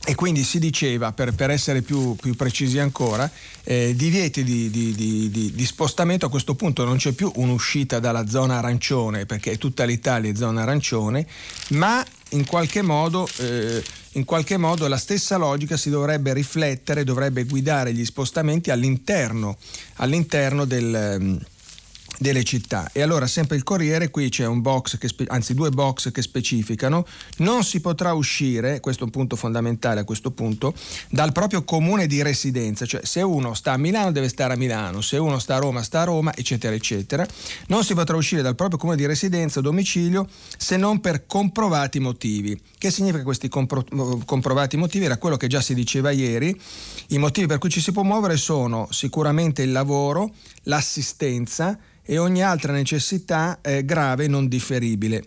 e 0.04 0.14
quindi 0.14 0.42
si 0.42 0.58
diceva, 0.58 1.12
per, 1.12 1.34
per 1.34 1.50
essere 1.50 1.82
più, 1.82 2.14
più, 2.16 2.34
precisi 2.34 2.78
ancora, 2.78 3.30
eh, 3.64 3.92
divieti 3.94 4.42
di, 4.42 4.70
di, 4.70 4.94
di, 4.94 5.52
di, 5.54 5.66
spostamento, 5.66 6.26
a 6.26 6.30
questo 6.30 6.54
punto 6.54 6.84
non 6.84 6.96
c'è 6.96 7.12
più 7.12 7.30
un'uscita 7.34 7.98
dalla 7.98 8.26
zona 8.26 8.58
arancione, 8.58 9.26
perché 9.26 9.58
tutta 9.58 9.84
l'Italia 9.84 10.30
è 10.30 10.34
zona 10.34 10.62
arancione, 10.62 11.26
ma 11.70 12.04
in 12.30 12.46
qualche 12.46 12.82
modo... 12.82 13.28
Eh, 13.38 13.82
in 14.12 14.24
qualche 14.24 14.56
modo 14.56 14.88
la 14.88 14.96
stessa 14.96 15.36
logica 15.36 15.76
si 15.76 15.90
dovrebbe 15.90 16.32
riflettere, 16.32 17.04
dovrebbe 17.04 17.44
guidare 17.44 17.92
gli 17.92 18.04
spostamenti 18.04 18.70
all'interno, 18.70 19.56
all'interno 19.96 20.64
del, 20.64 21.38
delle 22.18 22.44
città. 22.44 22.90
E 22.92 23.00
allora 23.00 23.26
sempre 23.26 23.56
il 23.56 23.62
Corriere, 23.62 24.10
qui 24.10 24.28
c'è 24.28 24.46
un 24.46 24.60
box, 24.60 24.98
che, 24.98 25.08
anzi 25.28 25.54
due 25.54 25.70
box 25.70 26.10
che 26.10 26.22
specificano, 26.22 27.06
non 27.38 27.64
si 27.64 27.80
potrà 27.80 28.12
uscire, 28.12 28.80
questo 28.80 29.02
è 29.02 29.04
un 29.06 29.10
punto 29.12 29.36
fondamentale 29.36 30.00
a 30.00 30.04
questo 30.04 30.30
punto, 30.30 30.74
dal 31.10 31.32
proprio 31.32 31.64
comune 31.64 32.06
di 32.06 32.22
residenza, 32.22 32.84
cioè 32.86 33.00
se 33.04 33.22
uno 33.22 33.54
sta 33.54 33.72
a 33.72 33.76
Milano 33.76 34.12
deve 34.12 34.28
stare 34.28 34.54
a 34.54 34.56
Milano, 34.56 35.00
se 35.00 35.16
uno 35.16 35.38
sta 35.38 35.56
a 35.56 35.58
Roma 35.58 35.82
sta 35.82 36.02
a 36.02 36.04
Roma, 36.04 36.34
eccetera, 36.34 36.74
eccetera. 36.74 37.26
Non 37.68 37.84
si 37.84 37.94
potrà 37.94 38.16
uscire 38.16 38.42
dal 38.42 38.54
proprio 38.54 38.78
comune 38.78 38.96
di 38.96 39.06
residenza 39.06 39.60
o 39.60 39.62
domicilio 39.62 40.28
se 40.56 40.76
non 40.76 41.00
per 41.00 41.26
comprovati 41.26 42.00
motivi. 42.00 42.60
Che 42.76 42.90
significa 42.90 43.22
questi 43.22 43.48
compro- 43.48 43.84
comprovati 44.24 44.76
motivi? 44.76 45.04
Era 45.04 45.16
quello 45.16 45.36
che 45.36 45.46
già 45.46 45.60
si 45.60 45.74
diceva 45.74 46.10
ieri. 46.10 46.58
I 47.08 47.18
motivi 47.18 47.46
per 47.46 47.58
cui 47.58 47.70
ci 47.70 47.80
si 47.80 47.92
può 47.92 48.02
muovere 48.02 48.36
sono 48.36 48.88
sicuramente 48.90 49.62
il 49.62 49.72
lavoro, 49.72 50.32
l'assistenza, 50.64 51.78
e 52.10 52.16
ogni 52.16 52.42
altra 52.42 52.72
necessità 52.72 53.58
eh, 53.60 53.84
grave 53.84 54.28
non 54.28 54.48
differibile. 54.48 55.24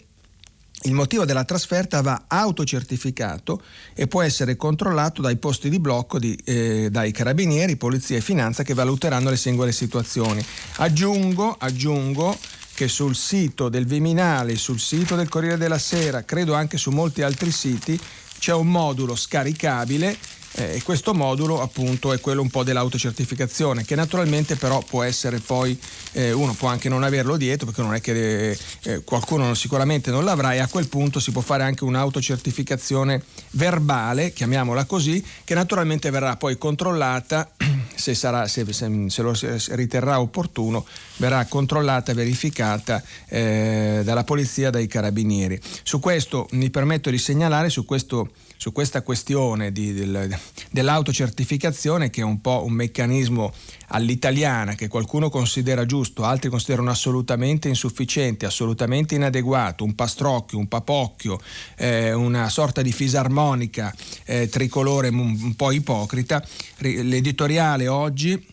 Il 0.86 0.94
motivo 0.94 1.26
della 1.26 1.44
trasferta 1.44 2.02
va 2.02 2.24
autocertificato 2.28 3.62
e 3.94 4.08
può 4.08 4.24
essere 4.24 4.56
controllato 4.56 5.22
dai 5.22 5.38
posti 5.38 5.70
di 5.70 5.80
blocco 5.80 6.18
di, 6.18 6.36
eh, 6.44 6.90
dai 6.90 7.12
carabinieri, 7.12 7.76
polizia 7.76 8.18
e 8.18 8.22
finanza 8.22 8.64
che 8.64 8.74
valuteranno 8.74 9.30
le 9.30 9.38
singole 9.38 9.72
situazioni. 9.74 10.44
Aggiungo, 10.78 11.56
aggiungo 11.60 12.36
che 12.74 12.88
sul 12.88 13.16
sito 13.16 13.70
del 13.70 13.86
Viminale, 13.86 14.56
sul 14.56 14.80
sito 14.80 15.16
del 15.16 15.30
Corriere 15.30 15.58
della 15.58 15.78
Sera, 15.78 16.24
credo 16.24 16.56
anche 16.56 16.80
su 16.80 16.90
molti 16.90 17.22
altri 17.22 17.52
siti, 17.52 18.00
c'è 18.40 18.54
un 18.54 18.72
modulo 18.72 19.16
scaricabile 19.16 20.18
eh, 20.53 20.81
questo 20.84 21.13
modulo 21.13 21.62
appunto 21.62 22.12
è 22.13 22.20
quello 22.20 22.41
un 22.41 22.50
po' 22.50 22.63
dell'autocertificazione 22.63 23.86
che 23.86 23.96
naturalmente 23.96 24.55
però 24.55 24.81
può 24.81 25.03
essere 25.03 25.39
poi 25.39 25.79
eh, 26.13 26.31
uno 26.31 26.53
può 26.53 26.67
anche 26.67 26.89
non 26.89 27.03
averlo 27.03 27.38
dietro 27.38 27.67
perché 27.67 27.81
non 27.81 27.93
è 27.93 28.01
che 28.01 28.58
eh, 28.84 29.03
qualcuno 29.03 29.53
sicuramente 29.53 30.12
non 30.12 30.25
l'avrà 30.25 30.53
e 30.53 30.60
a 30.60 30.67
quel 30.67 30.88
punto 30.88 31.20
si 31.20 31.31
può 31.31 31.41
fare 31.41 31.63
anche 31.63 31.84
un'autocertificazione 31.84 33.24
verbale 33.51 34.34
chiamiamola 34.34 34.86
così 34.86 35.24
che 35.43 35.53
naturalmente 35.53 36.10
verrà 36.10 36.36
poi 36.36 36.58
controllata 36.58 37.51
se, 37.96 38.13
sarà, 38.13 38.48
se, 38.48 38.65
se, 38.74 39.05
se 39.08 39.22
lo 39.22 39.34
riterrà 39.70 40.20
opportuno 40.20 40.86
verrà 41.17 41.46
controllata 41.46 42.12
e 42.12 42.15
verificata 42.15 43.01
eh, 43.27 44.01
dalla 44.03 44.24
polizia 44.24 44.70
dai 44.70 44.88
carabinieri. 44.88 45.60
Su 45.84 46.00
questo 46.00 46.48
mi 46.51 46.70
permetto 46.70 47.10
di 47.10 47.17
segnalare 47.17 47.70
su 47.70 47.86
questo 47.86 48.31
su 48.62 48.72
questa 48.72 49.01
questione 49.01 49.72
di, 49.72 49.91
del, 49.91 50.38
dell'autocertificazione 50.70 52.12
che 52.12 52.22
è 52.22 52.24
un 52.24 52.41
po' 52.41 52.63
un 52.63 52.74
meccanismo 52.74 53.51
all'italiana 53.88 54.75
che 54.75 54.88
qualcuno 54.88 55.32
considera 55.32 55.84
giusto, 55.88 56.25
altri 56.25 56.51
considerano 56.51 56.91
assolutamente 56.91 57.70
insufficiente, 57.70 58.46
assolutamente 58.46 59.15
inadeguato, 59.15 59.84
un 59.84 59.96
pastrocchio, 59.96 60.60
un 60.60 60.68
papocchio, 60.68 61.39
eh, 61.75 62.13
una 62.13 62.50
sorta 62.50 62.84
di 62.84 62.91
fisarmonica 62.91 63.91
eh, 64.25 64.48
tricolore 64.48 65.08
un, 65.08 65.39
un 65.41 65.56
po' 65.56 65.72
ipocrita. 65.72 66.46
L'editoriale 66.77 67.88
oggi 67.88 68.46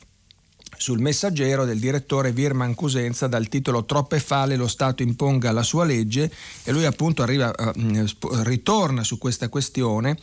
sul 0.79 1.01
messaggero 1.01 1.65
del 1.65 1.79
direttore 1.79 2.33
Virman 2.33 2.75
Cusenza 2.75 3.27
dal 3.27 3.49
titolo 3.49 3.85
Troppe 3.85 4.21
fale 4.21 4.57
lo 4.57 4.69
Stato 4.69 5.03
imponga 5.03 5.53
la 5.53 5.63
sua 5.63 5.85
legge 5.85 6.31
e 6.63 6.73
lui 6.73 6.85
appunto 6.85 7.23
arriva, 7.23 7.53
uh, 7.57 7.73
ritorna 8.43 9.03
su 9.03 9.19
questa 9.19 9.49
questione 9.49 10.17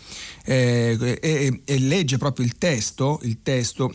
eh, 0.46 0.98
e, 1.22 1.62
e, 1.64 1.80
legge 1.80 2.18
proprio 2.18 2.46
il 2.46 2.58
testo, 2.58 3.20
il 3.24 3.40
testo 3.44 3.94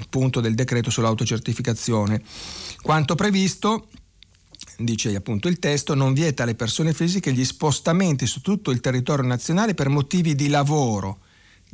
appunto 0.00 0.40
del 0.40 0.54
decreto 0.54 0.90
sull'autocertificazione. 0.90 2.22
Quanto 2.82 3.14
previsto 3.14 3.86
dice 4.78 5.14
appunto 5.14 5.48
il 5.48 5.58
testo, 5.58 5.94
non 5.94 6.12
vieta 6.12 6.42
alle 6.42 6.54
persone 6.54 6.92
fisiche 6.92 7.32
gli 7.32 7.44
spostamenti 7.44 8.26
su 8.26 8.40
tutto 8.40 8.70
il 8.70 8.80
territorio 8.80 9.26
nazionale 9.26 9.74
per 9.74 9.88
motivi 9.88 10.34
di 10.34 10.48
lavoro, 10.48 11.18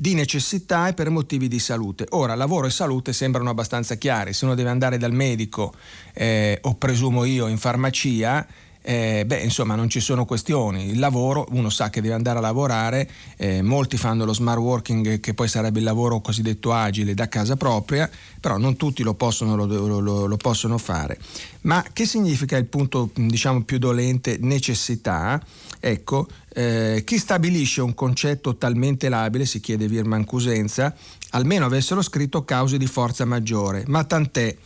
di 0.01 0.15
necessità 0.15 0.89
e 0.89 0.95
per 0.95 1.11
motivi 1.11 1.47
di 1.47 1.59
salute. 1.59 2.07
Ora, 2.13 2.35
lavoro 2.35 2.67
e 2.67 2.71
salute 2.71 3.13
sembrano 3.13 3.51
abbastanza 3.51 3.97
chiari, 3.97 4.33
se 4.33 4.47
uno 4.47 4.55
deve 4.55 4.71
andare 4.71 4.97
dal 4.97 5.13
medico 5.13 5.75
eh, 6.15 6.59
o 6.63 6.75
presumo 6.77 7.25
io 7.25 7.49
in 7.49 7.59
farmacia, 7.59 8.47
eh, 8.81 9.25
beh, 9.27 9.41
insomma, 9.41 9.75
non 9.75 9.91
ci 9.91 10.01
sono 10.01 10.25
questioni. 10.25 10.89
Il 10.89 10.99
lavoro, 10.99 11.47
uno 11.51 11.69
sa 11.69 11.91
che 11.91 12.01
deve 12.01 12.15
andare 12.15 12.39
a 12.39 12.41
lavorare, 12.41 13.11
eh, 13.37 13.61
molti 13.61 13.99
fanno 13.99 14.25
lo 14.25 14.33
smart 14.33 14.59
working, 14.59 15.21
che 15.21 15.35
poi 15.35 15.49
sarebbe 15.49 15.81
il 15.81 15.85
lavoro 15.85 16.21
cosiddetto 16.21 16.73
agile 16.73 17.13
da 17.13 17.29
casa 17.29 17.57
propria, 17.57 18.09
però 18.41 18.57
non 18.57 18.77
tutti 18.77 19.03
lo 19.03 19.13
possono, 19.13 19.55
lo, 19.55 19.67
lo, 20.01 20.25
lo 20.25 20.37
possono 20.39 20.79
fare. 20.79 21.19
Ma 21.63 21.85
che 21.93 22.07
significa 22.07 22.57
il 22.57 22.65
punto, 22.65 23.11
diciamo, 23.15 23.65
più 23.65 23.77
dolente 23.77 24.39
necessità? 24.41 25.39
Ecco, 25.79 26.27
eh, 26.53 27.03
chi 27.05 27.19
stabilisce 27.19 27.81
un 27.81 27.95
concetto 27.95 28.57
talmente 28.57 29.09
labile, 29.09 29.47
si 29.47 29.61
chiede 29.61 29.87
Virman 29.87 30.25
Cusenza, 30.25 30.95
almeno 31.31 31.67
avessero 31.67 32.03
scritto 32.03 32.45
cause 32.45 32.79
di 32.79 32.87
forza 32.87 33.25
maggiore, 33.25 33.85
ma 33.87 34.05
tant'è. 34.05 34.57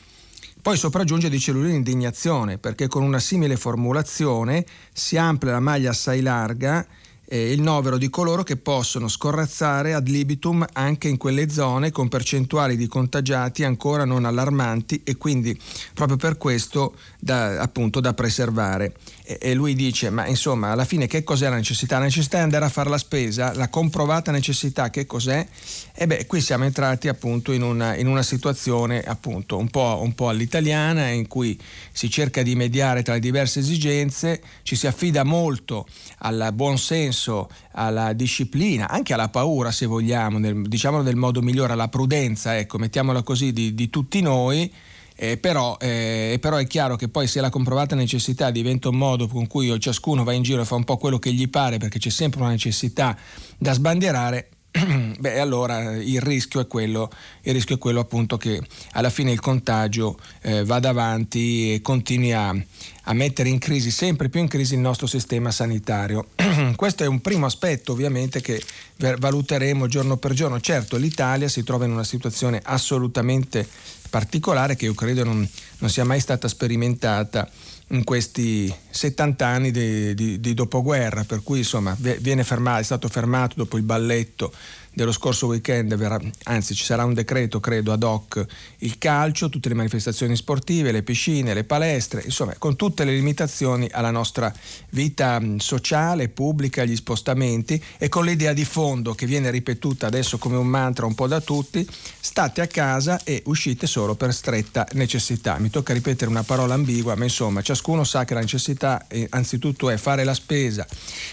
Poi 0.62 0.76
sopraggiunge, 0.78 1.28
dice 1.28 1.52
lui, 1.52 1.66
l'indignazione, 1.66 2.56
perché 2.56 2.88
con 2.88 3.02
una 3.02 3.18
simile 3.18 3.56
formulazione 3.56 4.64
si 4.92 5.18
amplia 5.18 5.52
la 5.52 5.60
maglia 5.60 5.90
assai 5.90 6.22
larga 6.22 6.86
eh, 7.26 7.52
il 7.52 7.62
novero 7.62 7.96
di 7.96 8.10
coloro 8.10 8.42
che 8.42 8.56
possono 8.56 9.08
scorrazzare 9.08 9.94
ad 9.94 10.08
libitum 10.08 10.64
anche 10.72 11.08
in 11.08 11.16
quelle 11.16 11.50
zone 11.50 11.90
con 11.90 12.08
percentuali 12.08 12.76
di 12.76 12.86
contagiati 12.86 13.64
ancora 13.64 14.04
non 14.04 14.24
allarmanti 14.24 15.02
e 15.04 15.16
quindi 15.16 15.58
proprio 15.94 16.16
per 16.16 16.36
questo 16.36 16.94
da, 17.18 17.60
appunto 17.60 18.00
da 18.00 18.14
preservare. 18.14 18.94
E, 19.26 19.54
lui 19.54 19.74
dice, 19.74 20.10
ma 20.10 20.26
insomma, 20.26 20.72
alla 20.72 20.84
fine 20.84 21.06
che 21.06 21.22
cos'è 21.22 21.48
la 21.48 21.54
necessità? 21.56 21.96
La 21.96 22.04
necessità 22.04 22.38
è 22.38 22.40
andare 22.42 22.66
a 22.66 22.68
fare 22.68 22.90
la 22.90 22.98
spesa, 22.98 23.54
la 23.54 23.70
comprovata 23.70 24.30
necessità 24.30 24.90
che 24.90 25.06
cos'è? 25.06 25.46
E 25.94 26.06
beh, 26.06 26.26
qui 26.26 26.42
siamo 26.42 26.64
entrati 26.64 27.08
appunto 27.08 27.52
in 27.52 27.62
una, 27.62 27.96
in 27.96 28.06
una 28.06 28.22
situazione 28.22 29.00
appunto 29.00 29.56
un 29.56 29.68
po', 29.68 30.00
un 30.02 30.14
po' 30.14 30.28
all'italiana 30.28 31.08
in 31.08 31.26
cui 31.26 31.58
si 31.90 32.10
cerca 32.10 32.42
di 32.42 32.54
mediare 32.54 33.02
tra 33.02 33.14
le 33.14 33.20
diverse 33.20 33.60
esigenze, 33.60 34.42
ci 34.62 34.76
si 34.76 34.86
affida 34.86 35.24
molto 35.24 35.86
al 36.18 36.50
buon 36.52 36.76
senso, 36.76 37.48
alla 37.72 38.12
disciplina, 38.12 38.90
anche 38.90 39.14
alla 39.14 39.30
paura 39.30 39.72
se 39.72 39.86
vogliamo, 39.86 40.38
nel, 40.38 40.68
diciamolo 40.68 41.02
nel 41.02 41.16
modo 41.16 41.40
migliore, 41.40 41.72
alla 41.72 41.88
prudenza, 41.88 42.58
ecco, 42.58 42.76
mettiamola 42.76 43.22
così, 43.22 43.54
di, 43.54 43.74
di 43.74 43.88
tutti 43.88 44.20
noi 44.20 44.70
eh, 45.16 45.36
però, 45.36 45.76
eh, 45.80 46.38
però, 46.40 46.56
è 46.56 46.66
chiaro 46.66 46.96
che 46.96 47.08
poi 47.08 47.26
se 47.26 47.40
la 47.40 47.50
comprovata 47.50 47.94
necessità 47.94 48.50
diventa 48.50 48.88
un 48.88 48.96
modo 48.96 49.28
con 49.28 49.46
cui 49.46 49.78
ciascuno 49.78 50.24
va 50.24 50.32
in 50.32 50.42
giro 50.42 50.62
e 50.62 50.64
fa 50.64 50.74
un 50.74 50.84
po' 50.84 50.96
quello 50.96 51.18
che 51.18 51.32
gli 51.32 51.48
pare 51.48 51.78
perché 51.78 51.98
c'è 51.98 52.10
sempre 52.10 52.40
una 52.40 52.50
necessità 52.50 53.16
da 53.56 53.72
sbandierare, 53.72 54.48
beh 55.18 55.38
allora 55.38 55.94
il 55.94 56.20
rischio 56.20 56.58
è 56.58 56.66
quello, 56.66 57.08
rischio 57.42 57.76
è 57.76 57.78
quello 57.78 58.00
appunto 58.00 58.36
che 58.36 58.60
alla 58.92 59.10
fine 59.10 59.30
il 59.30 59.38
contagio 59.38 60.18
eh, 60.42 60.64
vada 60.64 60.88
avanti 60.88 61.74
e 61.74 61.80
continui 61.80 62.32
a, 62.32 62.48
a 62.48 63.12
mettere 63.12 63.50
in 63.50 63.58
crisi, 63.58 63.92
sempre 63.92 64.28
più 64.28 64.40
in 64.40 64.48
crisi 64.48 64.74
il 64.74 64.80
nostro 64.80 65.06
sistema 65.06 65.52
sanitario. 65.52 66.26
Questo 66.74 67.04
è 67.04 67.06
un 67.06 67.20
primo 67.20 67.46
aspetto 67.46 67.92
ovviamente 67.92 68.40
che 68.40 68.60
valuteremo 68.96 69.86
giorno 69.86 70.16
per 70.16 70.32
giorno. 70.32 70.60
Certo 70.60 70.96
l'Italia 70.96 71.48
si 71.48 71.62
trova 71.62 71.84
in 71.84 71.92
una 71.92 72.04
situazione 72.04 72.60
assolutamente 72.64 73.68
particolare 74.14 74.76
che 74.76 74.84
io 74.84 74.94
credo 74.94 75.24
non, 75.24 75.44
non 75.78 75.90
sia 75.90 76.04
mai 76.04 76.20
stata 76.20 76.46
sperimentata 76.46 77.50
in 77.94 78.04
questi 78.04 78.74
70 78.90 79.46
anni 79.46 79.70
di, 79.70 80.14
di, 80.14 80.40
di 80.40 80.54
dopoguerra, 80.54 81.24
per 81.24 81.42
cui 81.42 81.58
insomma 81.58 81.96
fermato, 81.96 82.80
è 82.80 82.84
stato 82.84 83.08
fermato 83.08 83.54
dopo 83.56 83.76
il 83.76 83.82
balletto 83.82 84.52
dello 84.92 85.10
scorso 85.10 85.46
weekend, 85.46 85.96
verrà, 85.96 86.20
anzi 86.44 86.72
ci 86.72 86.84
sarà 86.84 87.04
un 87.04 87.14
decreto 87.14 87.58
credo 87.58 87.92
ad 87.92 88.04
hoc, 88.04 88.46
il 88.78 88.96
calcio, 88.96 89.48
tutte 89.48 89.68
le 89.68 89.74
manifestazioni 89.74 90.36
sportive, 90.36 90.92
le 90.92 91.02
piscine, 91.02 91.52
le 91.52 91.64
palestre, 91.64 92.22
insomma 92.24 92.54
con 92.58 92.76
tutte 92.76 93.02
le 93.02 93.12
limitazioni 93.12 93.88
alla 93.90 94.12
nostra 94.12 94.52
vita 94.90 95.42
sociale, 95.56 96.28
pubblica, 96.28 96.84
gli 96.84 96.94
spostamenti 96.94 97.82
e 97.98 98.08
con 98.08 98.24
l'idea 98.24 98.52
di 98.52 98.64
fondo 98.64 99.14
che 99.14 99.26
viene 99.26 99.50
ripetuta 99.50 100.06
adesso 100.06 100.38
come 100.38 100.56
un 100.56 100.68
mantra 100.68 101.06
un 101.06 101.14
po' 101.14 101.26
da 101.26 101.40
tutti, 101.40 101.84
state 102.20 102.60
a 102.60 102.68
casa 102.68 103.20
e 103.24 103.42
uscite 103.46 103.88
solo 103.88 104.14
per 104.14 104.32
stretta 104.32 104.86
necessità. 104.92 105.58
Mi 105.58 105.70
tocca 105.70 105.92
ripetere 105.92 106.30
una 106.30 106.44
parola 106.44 106.74
ambigua, 106.74 107.16
ma 107.16 107.24
insomma 107.24 107.62
ciascuno 107.62 107.83
sa 108.04 108.24
che 108.24 108.34
la 108.34 108.40
necessità 108.40 109.06
eh, 109.08 109.26
anzitutto 109.30 109.90
è 109.90 109.96
fare 109.96 110.24
la 110.24 110.32
spesa, 110.32 110.86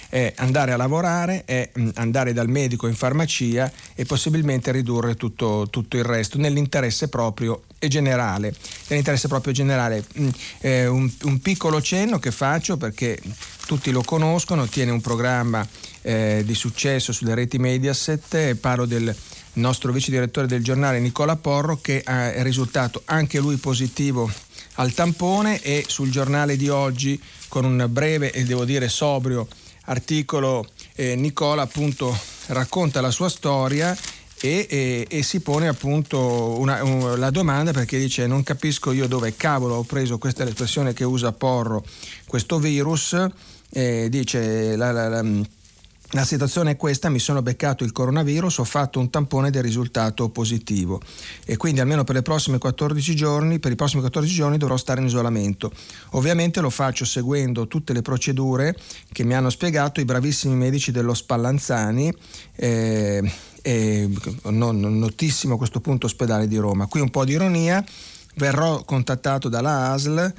è 0.09 0.33
andare 0.37 0.73
a 0.73 0.77
lavorare, 0.77 1.45
è 1.45 1.69
andare 1.95 2.33
dal 2.33 2.49
medico 2.49 2.87
in 2.87 2.95
farmacia, 2.95 3.71
e 3.95 4.05
possibilmente 4.05 4.71
ridurre 4.71 5.15
tutto, 5.15 5.67
tutto 5.69 5.95
il 5.95 6.03
resto 6.03 6.37
nell'interesse 6.37 7.07
proprio 7.07 7.63
e 7.79 7.87
generale. 7.87 8.53
Nell'interesse 8.87 9.27
proprio 9.27 9.53
generale. 9.53 10.03
Mm, 10.19 10.29
eh, 10.59 10.87
un, 10.87 11.09
un, 11.23 11.39
piccolo 11.39 11.81
cenno 11.81 12.19
che 12.19 12.31
faccio 12.31 12.75
perché 12.75 13.17
tutti 13.65 13.91
lo 13.91 14.01
conoscono, 14.01 14.67
tiene 14.67 14.91
un 14.91 14.99
programma 14.99 15.65
eh, 16.01 16.43
di 16.45 16.53
successo 16.53 17.13
sulle 17.13 17.33
reti 17.33 17.57
Mediaset, 17.57 18.55
parlo 18.55 18.85
del 18.85 19.15
nostro 19.53 19.91
vice 19.91 20.11
direttore 20.11 20.47
del 20.47 20.63
giornale 20.63 20.99
Nicola 20.99 21.35
Porro 21.35 21.79
che 21.81 22.01
è 22.03 22.41
risultato 22.41 23.01
anche 23.05 23.39
lui 23.39 23.57
positivo 23.57 24.31
al 24.75 24.93
tampone 24.93 25.61
e 25.61 25.85
sul 25.87 26.09
giornale 26.09 26.55
di 26.55 26.69
oggi 26.69 27.21
con 27.47 27.65
un 27.65 27.85
breve 27.89 28.31
e 28.31 28.43
devo 28.43 28.65
dire 28.65 28.87
sobrio 28.87 29.47
articolo 29.85 30.67
eh, 30.95 31.15
Nicola 31.15 31.63
appunto 31.63 32.17
racconta 32.47 33.01
la 33.01 33.11
sua 33.11 33.29
storia 33.29 33.97
e, 34.39 34.65
e, 34.69 35.05
e, 35.07 35.23
si 35.23 35.39
pone 35.41 35.67
appunto 35.67 36.19
una, 36.57 36.83
un, 36.83 37.19
la 37.19 37.29
domanda 37.29 37.71
perché 37.71 37.99
dice 37.99 38.25
non 38.25 38.41
capisco 38.41 38.91
io 38.91 39.07
dove 39.07 39.35
cavolo 39.35 39.75
ho 39.75 39.83
preso 39.83 40.17
questa 40.17 40.43
espressione 40.43 40.93
che 40.93 41.03
usa 41.03 41.31
Porro 41.31 41.83
questo 42.25 42.57
virus. 42.57 43.15
Eh, 43.73 44.07
dice 44.09 44.75
la, 44.75 44.91
la, 44.91 45.07
la 45.07 45.23
la 46.13 46.25
situazione 46.25 46.71
è 46.71 46.75
questa, 46.75 47.07
mi 47.07 47.19
sono 47.19 47.41
beccato 47.41 47.85
il 47.85 47.93
coronavirus, 47.93 48.57
ho 48.57 48.63
fatto 48.65 48.99
un 48.99 49.09
tampone 49.09 49.49
del 49.49 49.63
risultato 49.63 50.27
positivo 50.27 50.99
e 51.45 51.55
quindi 51.55 51.79
almeno 51.79 52.03
per, 52.03 52.21
14 52.21 53.15
giorni, 53.15 53.59
per 53.59 53.71
i 53.71 53.75
prossimi 53.75 54.01
14 54.01 54.33
giorni 54.33 54.57
dovrò 54.57 54.75
stare 54.75 54.99
in 54.99 55.07
isolamento. 55.07 55.71
Ovviamente 56.11 56.59
lo 56.59 56.69
faccio 56.69 57.05
seguendo 57.05 57.67
tutte 57.67 57.93
le 57.93 58.01
procedure 58.01 58.75
che 59.13 59.23
mi 59.23 59.35
hanno 59.35 59.49
spiegato 59.49 60.01
i 60.01 60.05
bravissimi 60.05 60.55
medici 60.55 60.91
dello 60.91 61.13
Spallanzani. 61.13 62.13
Eh, 62.55 63.31
eh, 63.61 64.09
notissimo 64.43 65.53
a 65.53 65.57
questo 65.57 65.79
punto 65.79 66.07
ospedale 66.07 66.47
di 66.47 66.57
Roma. 66.57 66.87
Qui 66.87 66.99
un 66.99 67.09
po' 67.09 67.23
di 67.23 67.33
ironia, 67.33 67.81
verrò 68.35 68.83
contattato 68.83 69.47
dalla 69.47 69.91
ASL 69.91 70.33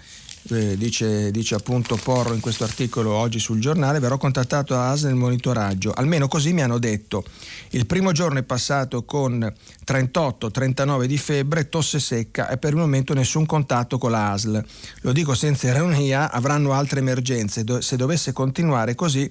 eh, 0.51 0.77
dice, 0.77 1.31
dice, 1.31 1.55
appunto 1.55 1.97
Porro 1.97 2.35
in 2.35 2.41
questo 2.41 2.65
articolo 2.65 3.13
oggi 3.13 3.39
sul 3.39 3.61
giornale, 3.61 4.01
verrò 4.01 4.17
contattato 4.19 4.75
a 4.75 4.91
AS 4.91 5.05
nel 5.05 5.15
monitoraggio, 5.15 5.93
almeno 5.93 6.29
così 6.29 6.53
mi 6.53 6.63
hanno 6.63 6.79
detto. 6.79 7.25
Il 7.71 7.87
primo 7.87 8.13
giorno 8.13 8.39
è 8.39 8.43
passato 8.43 9.05
con 9.05 9.53
38-39 9.87 11.05
di 11.05 11.19
febbre, 11.19 11.69
tosse 11.69 12.01
secca 12.01 12.49
e 12.49 12.59
per 12.59 12.71
il 12.71 12.79
momento 12.79 13.15
nessun 13.15 13.47
contatto 13.47 13.99
con 13.99 14.11
la 14.11 14.33
ASL. 14.33 14.65
Lo 15.03 15.13
dico 15.13 15.35
senza 15.35 15.69
ironia, 15.69 16.31
avranno 16.31 16.73
altre 16.73 17.01
emergenze, 17.01 17.65
se 17.81 17.97
dovesse 17.97 18.33
continuare 18.33 18.95
così 18.95 19.31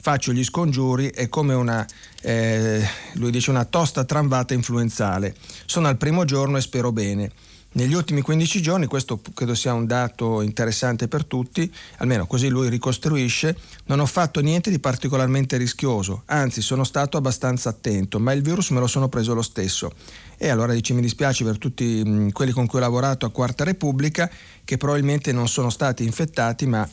faccio 0.00 0.32
gli 0.32 0.44
scongiuri, 0.44 1.10
è 1.10 1.28
come 1.28 1.54
una, 1.54 1.86
eh, 2.22 2.86
lui 3.14 3.30
dice, 3.30 3.50
una 3.50 3.64
tosta 3.64 4.04
tramvata 4.04 4.54
influenzale. 4.54 5.34
Sono 5.66 5.88
al 5.88 5.96
primo 5.96 6.24
giorno 6.24 6.56
e 6.56 6.60
spero 6.60 6.92
bene. 6.92 7.30
Negli 7.78 7.94
ultimi 7.94 8.22
15 8.22 8.60
giorni, 8.60 8.86
questo 8.86 9.20
credo 9.32 9.54
sia 9.54 9.72
un 9.72 9.86
dato 9.86 10.42
interessante 10.42 11.06
per 11.06 11.24
tutti, 11.24 11.72
almeno 11.98 12.26
così 12.26 12.48
lui 12.48 12.68
ricostruisce, 12.68 13.56
non 13.84 14.00
ho 14.00 14.06
fatto 14.06 14.40
niente 14.40 14.68
di 14.68 14.80
particolarmente 14.80 15.56
rischioso, 15.56 16.22
anzi 16.24 16.60
sono 16.60 16.82
stato 16.82 17.16
abbastanza 17.16 17.68
attento, 17.68 18.18
ma 18.18 18.32
il 18.32 18.42
virus 18.42 18.70
me 18.70 18.80
lo 18.80 18.88
sono 18.88 19.08
preso 19.08 19.32
lo 19.32 19.42
stesso. 19.42 19.92
E 20.36 20.48
allora 20.48 20.72
dice 20.72 20.92
mi 20.92 21.00
dispiace 21.00 21.44
per 21.44 21.56
tutti 21.56 22.30
quelli 22.32 22.50
con 22.50 22.66
cui 22.66 22.80
ho 22.80 22.82
lavorato 22.82 23.26
a 23.26 23.30
Quarta 23.30 23.62
Repubblica, 23.62 24.28
che 24.64 24.76
probabilmente 24.76 25.30
non 25.30 25.46
sono 25.46 25.70
stati 25.70 26.02
infettati, 26.02 26.66
ma 26.66 26.88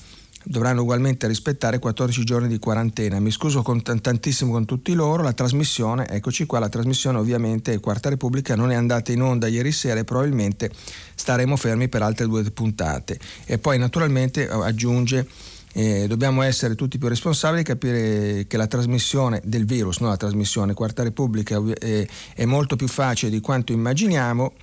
dovranno 0.46 0.82
ugualmente 0.82 1.28
rispettare 1.28 1.80
14 1.80 2.24
giorni 2.24 2.48
di 2.48 2.60
quarantena. 2.60 3.20
Mi 3.20 3.32
scuso 3.32 3.62
con 3.62 3.82
t- 3.82 4.00
tantissimo 4.00 4.52
con 4.52 4.66
tutti 4.66 4.94
loro, 4.94 5.24
la 5.24 5.34
trasmissione, 5.34 6.08
eccoci 6.08 6.46
qua, 6.46 6.60
la 6.60 6.70
trasmissione 6.70 7.18
ovviamente 7.18 7.80
Quarta 7.80 8.10
Repubblica 8.10 8.56
non 8.56 8.72
è 8.72 8.75
andata 8.75 9.12
in 9.12 9.22
onda 9.22 9.48
ieri 9.48 9.72
sera 9.72 10.00
e 10.00 10.04
probabilmente 10.04 10.72
staremo 11.16 11.56
fermi 11.56 11.90
per 11.90 12.02
altre 12.04 12.28
due 12.28 12.44
puntate. 12.52 13.20
E 13.46 13.58
poi 13.58 13.78
naturalmente 13.78 14.48
eh, 14.48 14.52
aggiunge 14.52 15.28
eh, 15.74 16.08
dobbiamo 16.08 16.42
essere 16.42 16.75
tutti 16.75 16.98
più 16.98 17.10
responsabili 17.10 17.62
e 17.62 17.66
capire 17.66 18.46
che 18.48 18.56
la 18.56 18.68
trasmissione 18.68 19.42
del 19.44 19.66
virus, 19.66 20.00
no 20.00 20.08
la 20.08 20.18
trasmissione 20.18 20.74
Quarta 20.74 21.04
Repubblica 21.04 21.62
è, 21.78 22.08
è 22.34 22.46
molto 22.46 22.75
più 22.75 22.88
facile 22.88 23.32
di 23.32 23.42
quanto 23.42 23.74
immaginiamo. 23.74 24.54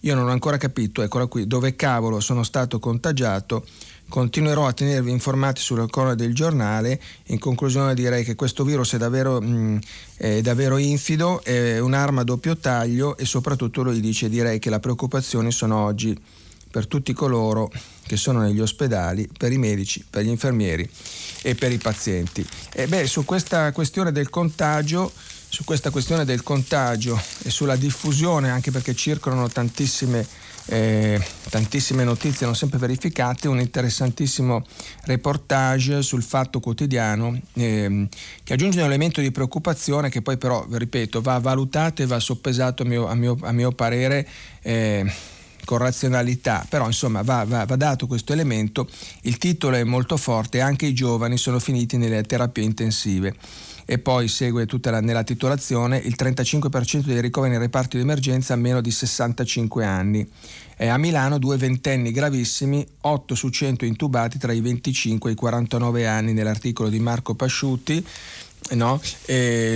Io 0.00 0.14
non 0.14 0.28
ho 0.28 0.30
ancora 0.30 0.56
capito, 0.56 1.02
eccola 1.02 1.26
qui, 1.26 1.46
dove 1.46 1.74
cavolo 1.76 2.20
sono 2.20 2.42
stato 2.42 2.78
contagiato 2.78 3.64
Continuerò 4.08 4.66
a 4.66 4.72
tenervi 4.72 5.10
informati 5.10 5.60
sulle 5.60 5.86
colonne 5.90 6.14
del 6.14 6.34
giornale. 6.34 6.98
In 7.26 7.38
conclusione 7.38 7.92
direi 7.92 8.24
che 8.24 8.36
questo 8.36 8.64
virus 8.64 8.94
è 8.94 8.96
davvero, 8.96 9.38
mh, 9.38 9.46
mm, 9.46 9.78
è 10.16 10.40
davvero 10.40 10.78
infido, 10.78 11.42
è 11.44 11.78
un'arma 11.78 12.22
a 12.22 12.24
doppio 12.24 12.56
taglio 12.56 13.18
e 13.18 13.26
soprattutto 13.26 13.82
lui 13.82 14.00
dice 14.00 14.30
direi 14.30 14.58
che 14.58 14.70
le 14.70 14.80
preoccupazioni 14.80 15.52
sono 15.52 15.84
oggi 15.84 16.18
per 16.70 16.86
tutti 16.86 17.12
coloro 17.12 17.70
che 18.06 18.16
sono 18.16 18.40
negli 18.40 18.60
ospedali, 18.60 19.28
per 19.36 19.52
i 19.52 19.58
medici, 19.58 20.02
per 20.08 20.22
gli 20.22 20.28
infermieri 20.28 20.88
e 21.42 21.54
per 21.54 21.70
i 21.70 21.78
pazienti. 21.78 22.46
E 22.72 22.86
beh, 22.86 23.06
su 23.06 23.26
questa 23.26 23.70
questione 23.72 24.10
del 24.10 24.30
contagio 24.30 25.12
su 25.48 25.64
questa 25.64 25.90
questione 25.90 26.24
del 26.24 26.42
contagio 26.42 27.20
e 27.42 27.50
sulla 27.50 27.76
diffusione, 27.76 28.50
anche 28.50 28.70
perché 28.70 28.94
circolano 28.94 29.48
tantissime 29.48 30.26
eh, 30.70 31.18
tantissime 31.48 32.04
notizie 32.04 32.44
non 32.44 32.54
sempre 32.54 32.78
verificate, 32.78 33.48
un 33.48 33.58
interessantissimo 33.58 34.64
reportage 35.04 36.02
sul 36.02 36.22
Fatto 36.22 36.60
Quotidiano 36.60 37.40
eh, 37.54 38.06
che 38.44 38.52
aggiunge 38.52 38.80
un 38.80 38.86
elemento 38.86 39.20
di 39.20 39.30
preoccupazione 39.30 40.10
che 40.10 40.20
poi 40.20 40.36
però, 40.36 40.66
ripeto, 40.70 41.22
va 41.22 41.38
valutato 41.38 42.02
e 42.02 42.06
va 42.06 42.20
soppesato 42.20 42.82
a 42.82 42.86
mio, 42.86 43.06
a 43.06 43.14
mio, 43.14 43.36
a 43.40 43.52
mio 43.52 43.72
parere. 43.72 44.28
Eh, 44.60 45.10
con 45.68 45.76
razionalità, 45.76 46.64
però 46.66 46.86
insomma 46.86 47.20
va, 47.20 47.44
va, 47.44 47.66
va, 47.66 47.76
dato 47.76 48.06
questo 48.06 48.32
elemento, 48.32 48.88
il 49.24 49.36
titolo 49.36 49.76
è 49.76 49.84
molto 49.84 50.16
forte, 50.16 50.62
anche 50.62 50.86
i 50.86 50.94
giovani 50.94 51.36
sono 51.36 51.58
finiti 51.58 51.98
nelle 51.98 52.22
terapie 52.22 52.64
intensive 52.64 53.34
e 53.84 53.98
poi 53.98 54.28
segue 54.28 54.64
tutta 54.64 54.90
la, 54.90 55.00
nella 55.00 55.24
titolazione 55.24 55.98
il 55.98 56.14
35% 56.18 57.04
dei 57.04 57.20
ricoveri 57.20 57.52
nei 57.52 57.60
reparti 57.60 57.98
di 57.98 58.02
emergenza 58.02 58.54
a 58.54 58.56
meno 58.56 58.80
di 58.80 58.90
65 58.90 59.84
anni. 59.84 60.26
E 60.76 60.88
a 60.88 60.96
Milano 60.96 61.38
due 61.38 61.56
ventenni 61.56 62.12
gravissimi, 62.12 62.86
8 63.00 63.34
su 63.34 63.48
100 63.50 63.84
intubati 63.84 64.38
tra 64.38 64.52
i 64.52 64.60
25 64.60 65.28
e 65.28 65.32
i 65.32 65.36
49 65.36 66.06
anni 66.06 66.32
nell'articolo 66.32 66.88
di 66.88 66.98
Marco 66.98 67.34
Pasciutti. 67.34 68.02
No? 68.70 69.00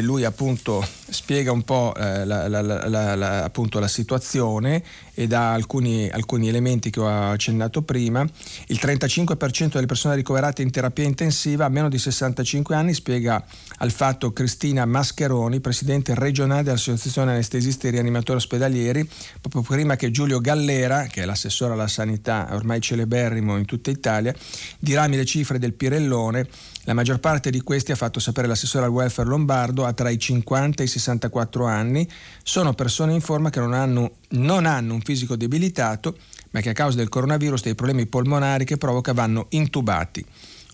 lui 0.03 0.25
appunto 0.25 0.85
spiega 1.13 1.53
un 1.53 1.63
po' 1.63 1.95
eh, 1.97 2.25
la, 2.25 2.49
la, 2.49 2.61
la, 2.63 3.45
appunto 3.45 3.79
la 3.79 3.89
situazione 3.89 4.83
e 5.15 5.27
dà 5.27 5.53
alcuni, 5.53 6.09
alcuni, 6.09 6.49
elementi 6.49 6.91
che 6.91 7.01
ho 7.01 7.31
accennato 7.31 7.83
prima. 7.83 8.27
Il 8.67 8.79
35% 8.81 9.73
delle 9.73 9.87
persone 9.87 10.15
ricoverate 10.15 10.63
in 10.63 10.71
terapia 10.71 11.05
intensiva 11.05 11.67
a 11.67 11.69
meno 11.69 11.89
di 11.89 11.99
65 11.99 12.75
anni 12.75 12.95
spiega 12.95 13.45
al 13.79 13.91
fatto 13.91 14.33
Cristina 14.33 14.87
Mascheroni, 14.87 15.61
presidente 15.61 16.15
regionale 16.15 16.63
dell'Associazione 16.63 17.33
Anestesisti 17.33 17.89
e 17.89 17.91
Rianimatori 17.91 18.39
Ospedalieri, 18.39 19.09
proprio 19.41 19.63
prima 19.63 19.97
che 19.97 20.11
Giulio 20.11 20.41
Gallera, 20.41 21.05
che 21.05 21.23
è 21.23 21.25
l'assessore 21.25 21.75
alla 21.75 21.89
sanità 21.89 22.49
ormai 22.53 22.81
celeberrimo 22.81 23.59
in 23.59 23.67
tutta 23.67 23.91
Italia, 23.91 24.35
dirami 24.79 25.17
le 25.17 25.25
cifre 25.25 25.59
del 25.59 25.75
Pirellone. 25.75 26.49
La 26.85 26.95
maggior 26.95 27.21
parte 27.21 27.51
di 27.51 27.61
questi, 27.61 27.93
ha 27.93 27.97
fatto 27.97 28.19
sapere 28.19 28.49
l'assessore 28.49 28.87
al 28.87 28.91
welfare 28.91 29.29
lombardo, 29.29 29.85
ha 29.85 29.93
tra 29.93 30.11
i 30.11 30.19
50 30.19 30.83
e 30.83 30.87
i 30.87 30.89
64 30.89 31.65
anni, 31.65 32.09
sono 32.43 32.75
persone 32.75 33.13
in 33.15 33.21
forma 33.21 33.51
che 33.51 33.61
non 33.61 33.73
hanno, 33.73 34.15
non 34.31 34.67
hanno 34.67 34.95
un 34.95 35.01
fisico 35.01 35.37
debilitato, 35.37 36.17
ma 36.51 36.61
che 36.61 36.71
a 36.71 36.75
causa 36.75 36.97
del 36.97 37.09
coronavirus 37.09 37.63
dei 37.63 37.77
problemi 37.77 38.07
polmonari 38.07 38.65
che 38.65 38.79
provoca 38.79 39.13
vanno 39.13 39.47
intubati. 39.51 40.25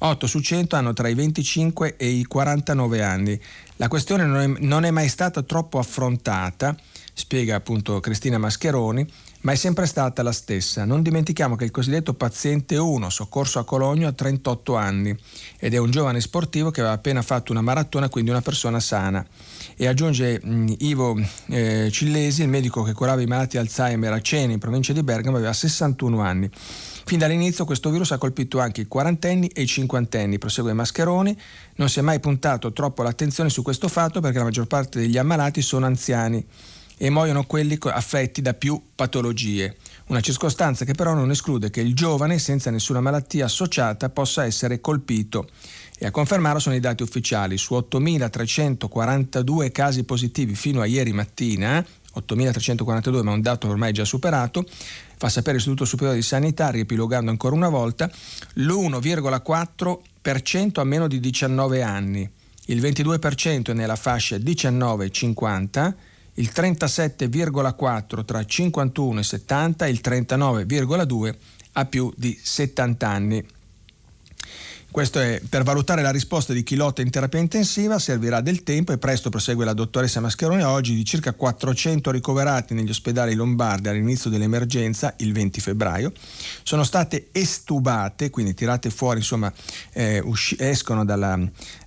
8 0.00 0.26
su 0.26 0.40
100 0.40 0.76
hanno 0.76 0.92
tra 0.94 1.08
i 1.08 1.14
25 1.14 1.96
e 1.96 2.06
i 2.06 2.24
49 2.24 3.02
anni. 3.02 3.38
La 3.76 3.88
questione 3.88 4.24
non 4.24 4.40
è, 4.40 4.46
non 4.60 4.84
è 4.84 4.90
mai 4.90 5.08
stata 5.08 5.42
troppo 5.42 5.78
affrontata, 5.78 6.74
spiega 7.12 7.56
appunto 7.56 8.00
Cristina 8.00 8.38
Mascheroni, 8.38 9.06
ma 9.40 9.52
è 9.52 9.54
sempre 9.54 9.86
stata 9.86 10.22
la 10.22 10.32
stessa. 10.32 10.84
Non 10.84 11.02
dimentichiamo 11.02 11.54
che 11.54 11.64
il 11.64 11.70
cosiddetto 11.70 12.14
paziente 12.14 12.76
1, 12.76 13.08
soccorso 13.10 13.58
a 13.58 13.64
Cologno, 13.64 14.08
ha 14.08 14.12
38 14.12 14.74
anni 14.74 15.16
ed 15.58 15.74
è 15.74 15.76
un 15.76 15.90
giovane 15.90 16.20
sportivo 16.20 16.70
che 16.70 16.80
aveva 16.80 16.94
appena 16.94 17.22
fatto 17.22 17.52
una 17.52 17.60
maratona, 17.60 18.08
quindi 18.08 18.30
una 18.30 18.42
persona 18.42 18.80
sana. 18.80 19.24
E 19.76 19.86
aggiunge 19.86 20.40
mh, 20.42 20.74
Ivo 20.78 21.16
eh, 21.46 21.88
Cillesi, 21.92 22.42
il 22.42 22.48
medico 22.48 22.82
che 22.82 22.92
curava 22.92 23.20
i 23.20 23.26
malati 23.26 23.58
Alzheimer 23.58 24.12
a 24.12 24.20
Ceni, 24.20 24.54
in 24.54 24.58
provincia 24.58 24.92
di 24.92 25.02
Bergamo, 25.02 25.36
aveva 25.36 25.52
61 25.52 26.20
anni. 26.20 26.50
Fin 27.08 27.18
dall'inizio 27.18 27.64
questo 27.64 27.90
virus 27.90 28.10
ha 28.10 28.18
colpito 28.18 28.58
anche 28.58 28.82
i 28.82 28.86
quarantenni 28.86 29.46
e 29.48 29.62
i 29.62 29.66
cinquantenni, 29.66 30.38
prosegue 30.38 30.72
Mascheroni. 30.72 31.34
Non 31.76 31.88
si 31.88 32.00
è 32.00 32.02
mai 32.02 32.20
puntato 32.20 32.72
troppo 32.72 33.02
l'attenzione 33.02 33.48
su 33.48 33.62
questo 33.62 33.88
fatto 33.88 34.20
perché 34.20 34.38
la 34.38 34.44
maggior 34.44 34.66
parte 34.66 34.98
degli 34.98 35.16
ammalati 35.16 35.62
sono 35.62 35.86
anziani 35.86 36.44
e 36.98 37.10
muoiono 37.10 37.44
quelli 37.44 37.78
affetti 37.80 38.42
da 38.42 38.54
più 38.54 38.80
patologie. 38.94 39.76
Una 40.08 40.20
circostanza 40.20 40.84
che 40.84 40.94
però 40.94 41.14
non 41.14 41.30
esclude 41.30 41.70
che 41.70 41.80
il 41.80 41.94
giovane 41.94 42.38
senza 42.38 42.70
nessuna 42.70 43.00
malattia 43.00 43.46
associata 43.46 44.10
possa 44.10 44.44
essere 44.44 44.80
colpito. 44.80 45.48
E 45.96 46.04
a 46.06 46.10
confermarlo 46.10 46.60
sono 46.60 46.74
i 46.74 46.80
dati 46.80 47.02
ufficiali. 47.02 47.56
Su 47.56 47.74
8.342 47.74 49.70
casi 49.70 50.04
positivi 50.04 50.54
fino 50.54 50.80
a 50.80 50.86
ieri 50.86 51.12
mattina, 51.12 51.84
8.342 52.16 53.22
ma 53.22 53.32
un 53.32 53.40
dato 53.40 53.68
ormai 53.68 53.92
già 53.92 54.04
superato, 54.04 54.66
fa 55.16 55.28
sapere 55.28 55.56
l'Istituto 55.56 55.84
Superiore 55.84 56.18
di 56.18 56.24
Sanità, 56.24 56.70
riepilogando 56.70 57.30
ancora 57.30 57.54
una 57.54 57.68
volta, 57.68 58.10
l'1,4% 58.54 60.80
a 60.80 60.84
meno 60.84 61.06
di 61.08 61.20
19 61.20 61.82
anni, 61.82 62.28
il 62.70 62.82
22% 62.82 63.70
è 63.70 63.72
nella 63.72 63.96
fascia 63.96 64.36
19-50, 64.36 65.94
il 66.38 66.50
37,4 66.54 68.24
tra 68.24 68.44
51 68.44 69.20
e 69.20 69.22
70 69.22 69.86
e 69.86 69.90
il 69.90 70.00
39,2 70.02 71.34
a 71.72 71.84
più 71.84 72.12
di 72.16 72.38
70 72.40 73.08
anni. 73.08 73.46
Questo 74.90 75.20
è 75.20 75.40
per 75.46 75.64
valutare 75.64 76.00
la 76.00 76.10
risposta 76.10 76.54
di 76.54 76.62
chi 76.62 76.74
lotta 76.74 77.02
in 77.02 77.10
terapia 77.10 77.38
intensiva 77.38 77.98
servirà 77.98 78.40
del 78.40 78.62
tempo 78.62 78.90
e 78.90 78.96
presto 78.96 79.28
prosegue 79.28 79.66
la 79.66 79.74
dottoressa 79.74 80.18
Mascheroni. 80.18 80.62
Oggi 80.62 80.94
di 80.94 81.04
circa 81.04 81.34
400 81.34 82.10
ricoverati 82.10 82.72
negli 82.72 82.88
ospedali 82.88 83.34
lombardi 83.34 83.88
all'inizio 83.88 84.30
dell'emergenza, 84.30 85.12
il 85.18 85.34
20 85.34 85.60
febbraio, 85.60 86.10
sono 86.62 86.84
state 86.84 87.28
estubate, 87.32 88.30
quindi 88.30 88.54
tirate 88.54 88.88
fuori, 88.88 89.18
insomma, 89.18 89.52
eh, 89.92 90.20
usci- 90.20 90.56
escono 90.58 91.04
dalla, 91.04 91.38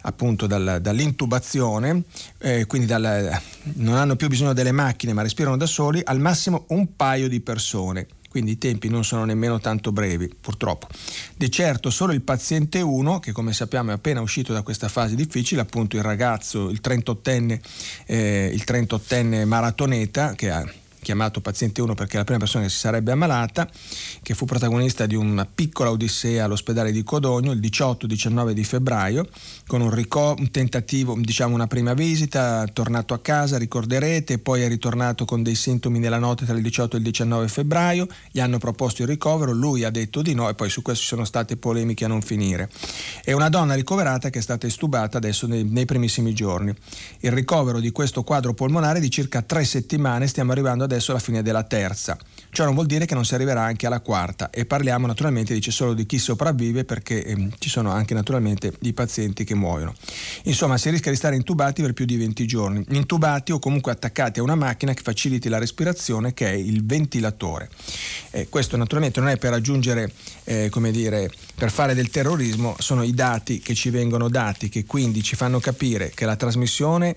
appunto 0.03 0.45
dal, 0.45 0.77
dall'intubazione, 0.79 2.03
eh, 2.37 2.67
quindi 2.67 2.85
dal, 2.85 3.35
non 3.73 3.95
hanno 3.95 4.15
più 4.15 4.27
bisogno 4.27 4.53
delle 4.53 4.71
macchine 4.71 5.13
ma 5.13 5.23
respirano 5.23 5.57
da 5.57 5.65
soli, 5.65 6.01
al 6.03 6.19
massimo 6.19 6.65
un 6.67 6.95
paio 6.95 7.27
di 7.27 7.41
persone 7.41 8.07
quindi 8.31 8.51
i 8.51 8.57
tempi 8.57 8.87
non 8.87 9.03
sono 9.03 9.25
nemmeno 9.25 9.59
tanto 9.59 9.91
brevi, 9.91 10.33
purtroppo. 10.39 10.87
Di 11.35 11.51
certo 11.51 11.89
solo 11.89 12.13
il 12.13 12.21
paziente 12.21 12.79
1, 12.79 13.19
che 13.19 13.33
come 13.33 13.51
sappiamo 13.51 13.91
è 13.91 13.93
appena 13.93 14.21
uscito 14.21 14.53
da 14.53 14.61
questa 14.61 14.87
fase 14.87 15.15
difficile, 15.15 15.59
appunto 15.59 15.97
il 15.97 16.01
ragazzo, 16.01 16.69
il 16.69 16.79
38enne, 16.81 17.59
eh, 18.05 18.49
il 18.53 18.63
38enne 18.65 19.43
maratoneta, 19.43 20.33
che 20.35 20.49
ha 20.49 20.65
chiamato 21.01 21.41
paziente 21.41 21.81
1 21.81 21.93
perché 21.93 22.13
è 22.13 22.17
la 22.17 22.23
prima 22.23 22.39
persona 22.39 22.63
che 22.63 22.69
si 22.69 22.77
sarebbe 22.77 23.11
ammalata, 23.11 23.69
che 24.21 24.33
fu 24.33 24.45
protagonista 24.45 25.05
di 25.05 25.15
una 25.15 25.45
piccola 25.45 25.91
odissea 25.91 26.45
all'ospedale 26.45 26.91
di 26.91 27.03
Codogno 27.03 27.51
il 27.51 27.59
18-19 27.59 28.51
di 28.51 28.63
febbraio, 28.63 29.27
con 29.71 29.79
un, 29.79 29.89
rico- 29.89 30.35
un 30.37 30.51
tentativo, 30.51 31.15
diciamo 31.17 31.55
una 31.55 31.65
prima 31.65 31.93
visita, 31.93 32.67
tornato 32.73 33.13
a 33.13 33.19
casa, 33.19 33.57
ricorderete, 33.57 34.37
poi 34.37 34.63
è 34.63 34.67
ritornato 34.67 35.23
con 35.23 35.43
dei 35.43 35.55
sintomi 35.55 35.97
nella 35.97 36.17
notte 36.17 36.43
tra 36.43 36.57
il 36.57 36.61
18 36.61 36.97
e 36.97 36.99
il 36.99 37.05
19 37.05 37.47
febbraio, 37.47 38.05
gli 38.31 38.41
hanno 38.41 38.57
proposto 38.57 39.01
il 39.01 39.07
ricovero, 39.07 39.53
lui 39.53 39.85
ha 39.85 39.89
detto 39.89 40.21
di 40.21 40.33
no 40.33 40.49
e 40.49 40.55
poi 40.55 40.69
su 40.69 40.81
questo 40.81 41.03
ci 41.03 41.07
sono 41.07 41.23
state 41.23 41.55
polemiche 41.55 42.03
a 42.03 42.09
non 42.09 42.21
finire. 42.21 42.69
È 43.23 43.31
una 43.31 43.47
donna 43.47 43.73
ricoverata 43.73 44.29
che 44.29 44.39
è 44.39 44.41
stata 44.41 44.67
estubata 44.67 45.15
adesso 45.15 45.47
nei, 45.47 45.63
nei 45.63 45.85
primissimi 45.85 46.33
giorni. 46.33 46.75
Il 47.21 47.31
ricovero 47.31 47.79
di 47.79 47.91
questo 47.91 48.23
quadro 48.23 48.53
polmonare 48.53 48.99
di 48.99 49.09
circa 49.09 49.41
tre 49.41 49.63
settimane, 49.63 50.27
stiamo 50.27 50.51
arrivando 50.51 50.83
adesso 50.83 51.11
alla 51.11 51.21
fine 51.21 51.41
della 51.41 51.63
terza. 51.63 52.17
Ciò 52.53 52.65
non 52.65 52.73
vuol 52.73 52.85
dire 52.85 53.05
che 53.05 53.13
non 53.13 53.23
si 53.23 53.33
arriverà 53.33 53.61
anche 53.61 53.87
alla 53.87 54.01
quarta 54.01 54.49
e 54.49 54.65
parliamo 54.65 55.07
naturalmente, 55.07 55.53
dice 55.53 55.71
solo 55.71 55.93
di 55.93 56.05
chi 56.05 56.19
sopravvive 56.19 56.83
perché 56.83 57.23
ehm, 57.23 57.53
ci 57.57 57.69
sono 57.69 57.91
anche 57.91 58.13
naturalmente 58.13 58.73
i 58.81 58.91
pazienti 58.91 59.45
che 59.45 59.55
muoiono. 59.55 59.93
Insomma, 60.43 60.77
si 60.77 60.89
rischia 60.89 61.11
di 61.11 61.17
stare 61.17 61.37
intubati 61.37 61.81
per 61.81 61.93
più 61.93 62.03
di 62.03 62.17
20 62.17 62.45
giorni, 62.45 62.85
intubati 62.89 63.53
o 63.53 63.59
comunque 63.59 63.93
attaccati 63.93 64.39
a 64.39 64.43
una 64.43 64.55
macchina 64.55 64.93
che 64.93 65.01
faciliti 65.01 65.47
la 65.47 65.59
respirazione 65.59 66.33
che 66.33 66.49
è 66.49 66.53
il 66.53 66.83
ventilatore. 66.83 67.69
Eh, 68.31 68.49
questo 68.49 68.75
naturalmente 68.75 69.21
non 69.21 69.29
è 69.29 69.37
per 69.37 69.53
aggiungere, 69.53 70.11
eh, 70.43 70.67
come 70.69 70.91
dire, 70.91 71.31
per 71.55 71.71
fare 71.71 71.93
del 71.93 72.09
terrorismo, 72.09 72.75
sono 72.79 73.03
i 73.03 73.13
dati 73.13 73.59
che 73.59 73.73
ci 73.75 73.89
vengono 73.91 74.27
dati 74.27 74.67
che 74.67 74.83
quindi 74.83 75.23
ci 75.23 75.37
fanno 75.37 75.61
capire 75.61 76.11
che 76.13 76.25
la 76.25 76.35
trasmissione 76.35 77.15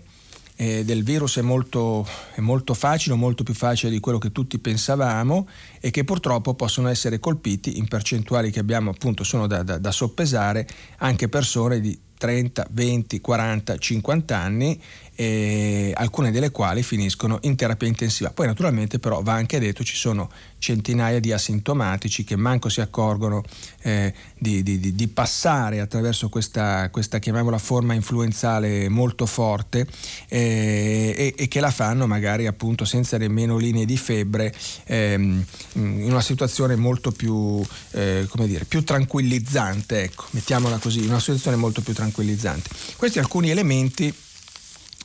eh, 0.57 0.85
del 0.85 1.03
virus 1.03 1.38
è 1.38 1.43
molto, 1.43 2.07
è 2.35 2.40
molto 2.40 2.75
facile, 2.75 3.14
molto 3.17 3.43
più 3.43 3.55
facile 3.55 3.90
di 3.90 4.01
quello 4.01 4.19
che 4.19 4.33
tutti 4.33 4.59
pensavamo 4.59 5.49
e 5.81 5.90
che 5.90 6.05
purtroppo 6.05 6.55
possono 6.55 6.88
essere 6.88 7.19
colpiti 7.19 7.79
in 7.79 7.88
percentuali 7.88 8.51
che 8.51 8.61
abbiamo 8.61 8.90
appunto 8.90 9.25
sono 9.25 9.47
da, 9.47 9.62
da, 9.62 9.79
da 9.79 9.90
soppesare 9.90 10.67
anche 10.99 11.29
persone 11.29 11.81
di 11.81 11.99
30, 12.17 12.69
20, 12.71 13.21
40, 13.21 13.77
50 13.77 14.37
anni 14.37 14.81
eh, 15.16 15.92
alcune 15.94 16.31
delle 16.31 16.50
quali 16.50 16.83
finiscono 16.83 17.38
in 17.42 17.57
terapia 17.57 17.88
intensiva. 17.88 18.31
Poi 18.31 18.46
naturalmente 18.46 18.98
però 18.98 19.22
va 19.22 19.35
anche 19.35 19.59
detto 19.59 19.85
ci 19.85 19.96
sono 19.96 20.31
centinaia 20.59 21.20
di 21.20 21.31
asintomatici 21.31 22.24
che 22.24 22.37
manco 22.37 22.70
si 22.70 22.81
accorgono 22.81 23.42
eh, 23.83 24.14
di, 24.38 24.62
di, 24.62 24.94
di, 24.94 25.09
passare 25.09 25.81
attraverso 25.81 26.31
questa, 26.31 26.88
questa, 26.90 27.18
chiamiamola 27.18 27.59
forma 27.59 27.92
influenzale 27.92 28.88
molto 28.88 29.27
forte 29.27 29.87
eh, 30.29 31.14
e, 31.14 31.35
e, 31.37 31.48
che 31.48 31.61
la 31.61 31.70
fanno 31.70 32.07
magari 32.07 32.46
appunto 32.46 32.87
senza 32.87 33.18
nemmeno 33.18 33.59
linee 33.59 33.85
di 33.85 33.98
febbre 33.98 34.55
ehm, 34.87 35.44
in 35.74 36.11
una 36.11 36.22
situazione 36.22 36.77
molto 36.77 37.12
più, 37.12 37.62
eh, 37.90 38.27
come 38.31 38.46
dire, 38.46 38.64
più 38.64 38.83
tranquillizzante, 38.83 40.03
ecco, 40.03 40.24
mettiamola 40.31 40.79
così, 40.79 41.00
in 41.00 41.11
una 41.11 41.20
situazione 41.20 41.57
molto 41.59 41.83
più 41.83 41.92
tranquillizzante. 41.92 42.70
Questi 42.96 43.18
alcuni 43.18 43.50
elementi 43.50 44.12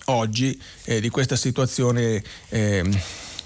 oggi 0.09 0.59
eh, 0.85 0.99
di 0.99 1.09
questa 1.09 1.35
situazione 1.35 2.21
eh, 2.49 2.83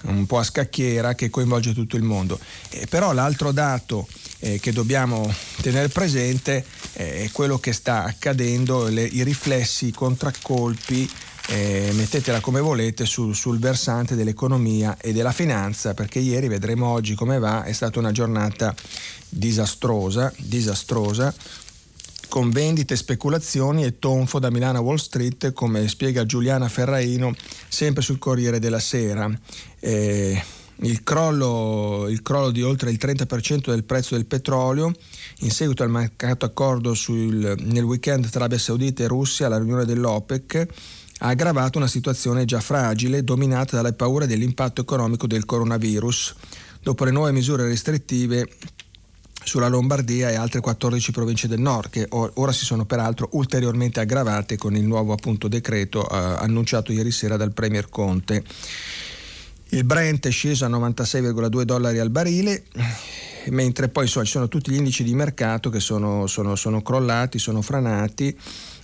un 0.04 0.26
po' 0.26 0.40
a 0.40 0.44
scacchiera 0.44 1.16
che 1.16 1.30
coinvolge 1.30 1.74
tutto 1.74 1.96
il 1.96 2.04
mondo. 2.04 2.40
Eh, 2.70 2.88
però 2.88 3.14
l'altro 3.14 3.52
dato 3.52 4.08
eh, 4.40 4.60
che 4.60 4.72
dobbiamo 4.72 5.32
tenere 5.62 5.90
presente 5.90 6.66
eh, 6.94 7.24
è 7.24 7.32
quello 7.32 7.60
che 7.60 7.74
sta 7.74 8.04
accadendo, 8.04 8.88
le, 8.88 9.04
i 9.04 9.24
riflessi, 9.24 9.88
i 9.88 9.92
contraccolpi 9.94 11.10
eh, 11.48 11.92
mettetela 11.94 12.40
come 12.40 12.62
volete 12.62 13.06
sul, 13.06 13.36
sul, 13.36 13.60
versante 13.60 14.16
dell'economia 14.16 14.98
e 14.98 15.12
della 15.12 15.34
finanza 15.34 15.94
perché 15.94 16.20
ieri 16.20 16.48
vedremo 16.48 16.88
oggi 16.88 17.16
come 17.16 17.38
va 17.38 17.64
è 17.64 17.74
stata 17.74 18.00
una 18.00 18.14
giornata 18.14 18.74
disastrosa 19.28 20.32
disastrosa 20.38 21.34
con 22.34 22.50
vendite, 22.50 22.96
speculazioni 22.96 23.84
e 23.84 24.00
tonfo 24.00 24.40
da 24.40 24.50
Milano 24.50 24.80
a 24.80 24.82
Wall 24.82 24.96
Street, 24.96 25.54
come 25.54 25.88
spiega 25.88 26.26
Giuliana 26.26 26.68
Ferraino, 26.68 27.32
sempre 27.68 28.02
sul 28.02 28.18
Corriere 28.18 28.58
della 28.58 28.80
Sera. 28.80 29.32
Eh, 29.80 30.44
il, 30.78 31.04
crollo, 31.04 32.08
il 32.10 32.24
crollo, 32.24 32.50
di 32.50 32.64
oltre 32.64 32.90
il 32.90 32.98
30% 33.00 33.70
del 33.70 33.84
prezzo 33.84 34.16
del 34.16 34.26
petrolio 34.26 34.92
in 35.42 35.52
seguito 35.52 35.84
al 35.84 35.92
mancato 35.92 36.46
accordo 36.46 36.96
sul, 36.96 37.56
nel 37.60 37.84
weekend 37.84 38.28
tra 38.28 38.40
Arabia 38.40 38.58
Saudita 38.58 39.04
e 39.04 39.08
Russia 39.08 39.46
alla 39.46 39.60
riunione 39.60 39.86
dell'OPEC 39.86 40.68
ha 41.20 41.28
aggravato 41.28 41.78
una 41.78 41.86
situazione 41.86 42.46
già 42.46 42.62
fragile 42.62 43.24
dominata 43.24 43.76
dalle 43.76 43.94
paure 43.94 44.26
dell'impatto 44.26 44.82
economico 44.82 45.28
del 45.28 45.46
coronavirus. 45.46 46.34
Dopo 46.82 47.06
le 47.06 47.12
nuove 47.12 47.32
misure 47.32 47.68
restrittive 47.68 48.48
sulla 49.44 49.68
Lombardia 49.68 50.30
e 50.30 50.36
altre 50.36 50.60
14 50.60 51.12
province 51.12 51.48
del 51.48 51.60
nord 51.60 51.90
che 51.90 52.08
ora 52.10 52.52
si 52.52 52.66
sono 52.66 52.86
peraltro 52.86 53.30
ulteriormente 53.34 54.00
aggravate 54.00 54.58
con 54.58 54.76
il 54.76 54.84
nuovo 54.84 55.14
appunto, 55.14 55.48
decreto 55.48 56.08
eh, 56.10 56.16
annunciato 56.16 56.92
ieri 56.92 57.12
sera 57.12 57.38
dal 57.38 57.52
Premier 57.52 57.90
Conte. 57.90 58.44
Il 59.70 59.84
Brent 59.86 60.28
è 60.28 60.32
sceso 60.32 60.66
a 60.66 60.70
96,2 60.70 61.62
dollari 61.64 62.00
al 62.00 62.10
barile 62.10 62.64
mentre 63.50 63.90
poi 63.90 64.04
insomma, 64.04 64.26
ci 64.26 64.32
sono 64.32 64.48
tutti 64.48 64.72
gli 64.72 64.76
indici 64.76 65.04
di 65.04 65.14
mercato 65.14 65.70
che 65.70 65.80
sono, 65.80 66.28
sono, 66.28 66.56
sono 66.56 66.82
crollati, 66.82 67.40
sono 67.40 67.62
franati 67.62 68.36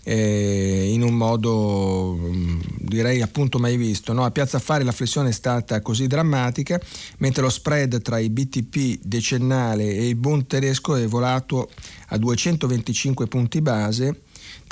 eh, 0.09 0.89
in 0.91 1.03
un 1.03 1.13
modo 1.13 2.17
mm, 2.19 2.61
direi 2.79 3.21
appunto 3.21 3.59
mai 3.59 3.77
visto. 3.77 4.11
No? 4.11 4.25
A 4.25 4.31
Piazza 4.31 4.57
Affari 4.57 4.83
la 4.83 4.91
flessione 4.91 5.29
è 5.29 5.31
stata 5.31 5.81
così 5.81 6.07
drammatica, 6.07 6.81
mentre 7.19 7.43
lo 7.43 7.49
spread 7.49 8.01
tra 8.01 8.17
i 8.17 8.31
BTP 8.31 9.01
decennale 9.03 9.83
e 9.83 10.07
il 10.07 10.15
Bund 10.15 10.47
tedesco 10.47 10.95
è 10.95 11.05
volato 11.05 11.69
a 12.07 12.17
225 12.17 13.27
punti 13.27 13.61
base 13.61 14.21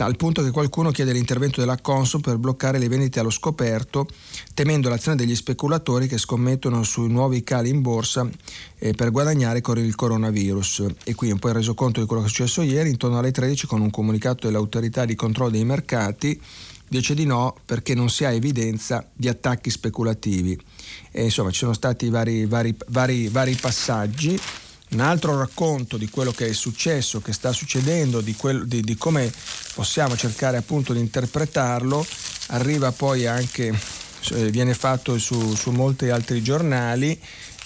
al 0.05 0.15
punto 0.15 0.43
che 0.43 0.51
qualcuno 0.51 0.91
chiede 0.91 1.11
l'intervento 1.11 1.59
della 1.59 1.77
Consul 1.77 2.21
per 2.21 2.37
bloccare 2.37 2.77
le 2.77 2.87
vendite 2.87 3.19
allo 3.19 3.29
scoperto, 3.29 4.07
temendo 4.53 4.89
l'azione 4.89 5.17
degli 5.17 5.35
speculatori 5.35 6.07
che 6.07 6.17
scommettono 6.17 6.83
sui 6.83 7.09
nuovi 7.09 7.43
cali 7.43 7.69
in 7.69 7.81
borsa 7.81 8.29
eh, 8.77 8.93
per 8.93 9.11
guadagnare 9.11 9.61
con 9.61 9.77
il 9.77 9.95
coronavirus. 9.95 10.85
E 11.03 11.15
qui 11.15 11.31
un 11.31 11.39
po' 11.39 11.49
il 11.49 11.55
resoconto 11.55 11.99
di 11.99 12.05
quello 12.05 12.21
che 12.21 12.27
è 12.27 12.31
successo 12.31 12.61
ieri, 12.61 12.89
intorno 12.89 13.17
alle 13.17 13.31
13 13.31 13.67
con 13.67 13.81
un 13.81 13.89
comunicato 13.89 14.47
dell'autorità 14.47 15.05
di 15.05 15.15
controllo 15.15 15.51
dei 15.51 15.65
mercati 15.65 16.39
dice 16.89 17.13
di 17.13 17.25
no 17.25 17.55
perché 17.65 17.93
non 17.93 18.09
si 18.09 18.23
ha 18.23 18.31
evidenza 18.31 19.07
di 19.13 19.27
attacchi 19.27 19.69
speculativi. 19.69 20.57
E 21.11 21.25
insomma 21.25 21.51
ci 21.51 21.59
sono 21.59 21.73
stati 21.73 22.09
vari, 22.09 22.45
vari, 22.45 22.75
vari, 22.87 23.27
vari 23.27 23.55
passaggi. 23.55 24.39
Un 24.89 25.01
altro 25.01 25.37
racconto 25.37 25.97
di 25.97 26.09
quello 26.09 26.31
che 26.31 26.47
è 26.47 26.53
successo, 26.53 27.19
che 27.19 27.33
sta 27.33 27.51
succedendo, 27.51 28.21
di, 28.21 28.35
quel, 28.35 28.65
di, 28.67 28.81
di 28.81 28.95
come 28.95 29.31
possiamo 29.73 30.15
cercare 30.15 30.55
appunto 30.55 30.93
di 30.93 30.99
interpretarlo, 30.99 32.05
arriva 32.47 32.93
poi 32.93 33.25
anche, 33.25 33.77
eh, 34.31 34.49
viene 34.49 34.73
fatto 34.73 35.17
su, 35.17 35.53
su 35.55 35.71
molti 35.71 36.09
altri 36.09 36.41
giornali. 36.41 37.19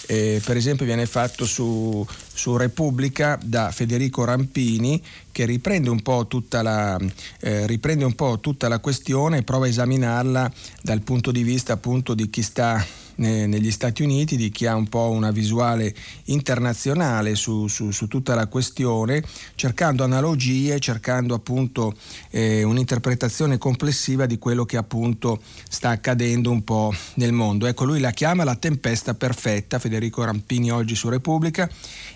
Eh, 0.06 0.42
per 0.44 0.56
esempio 0.56 0.84
viene 0.84 1.06
fatto 1.06 1.46
su, 1.46 2.04
su, 2.34 2.56
Repubblica 2.56 3.38
da 3.40 3.70
Federico 3.70 4.24
Rampini 4.24 5.00
che 5.30 5.44
riprende 5.44 5.90
un, 5.90 6.02
la, 6.50 6.98
eh, 7.38 7.66
riprende 7.68 8.04
un 8.04 8.16
po' 8.16 8.40
tutta 8.40 8.66
la, 8.66 8.80
questione 8.80 9.38
e 9.38 9.42
prova 9.44 9.66
a 9.66 9.68
esaminarla 9.68 10.52
dal 10.82 11.02
punto 11.02 11.30
di 11.30 11.44
vista 11.44 11.74
appunto 11.74 12.14
di 12.14 12.28
chi 12.30 12.42
sta 12.42 12.84
negli 13.16 13.70
Stati 13.70 14.02
Uniti, 14.02 14.36
di 14.36 14.50
chi 14.50 14.66
ha 14.66 14.74
un 14.74 14.88
po' 14.88 15.10
una 15.10 15.30
visuale 15.30 15.94
internazionale 16.24 17.34
su, 17.34 17.68
su, 17.68 17.90
su 17.90 18.08
tutta 18.08 18.34
la 18.34 18.46
questione, 18.46 19.22
cercando 19.54 20.04
analogie, 20.04 20.78
cercando 20.78 21.34
appunto 21.34 21.94
eh, 22.30 22.62
un'interpretazione 22.62 23.58
complessiva 23.58 24.26
di 24.26 24.38
quello 24.38 24.64
che 24.64 24.76
appunto 24.76 25.40
sta 25.68 25.90
accadendo 25.90 26.50
un 26.50 26.64
po' 26.64 26.92
nel 27.14 27.32
mondo. 27.32 27.66
Ecco, 27.66 27.84
lui 27.84 28.00
la 28.00 28.10
chiama 28.10 28.44
la 28.44 28.56
tempesta 28.56 29.14
perfetta, 29.14 29.78
Federico 29.78 30.24
Rampini 30.24 30.70
oggi 30.70 30.94
su 30.94 31.08
Repubblica, 31.08 31.68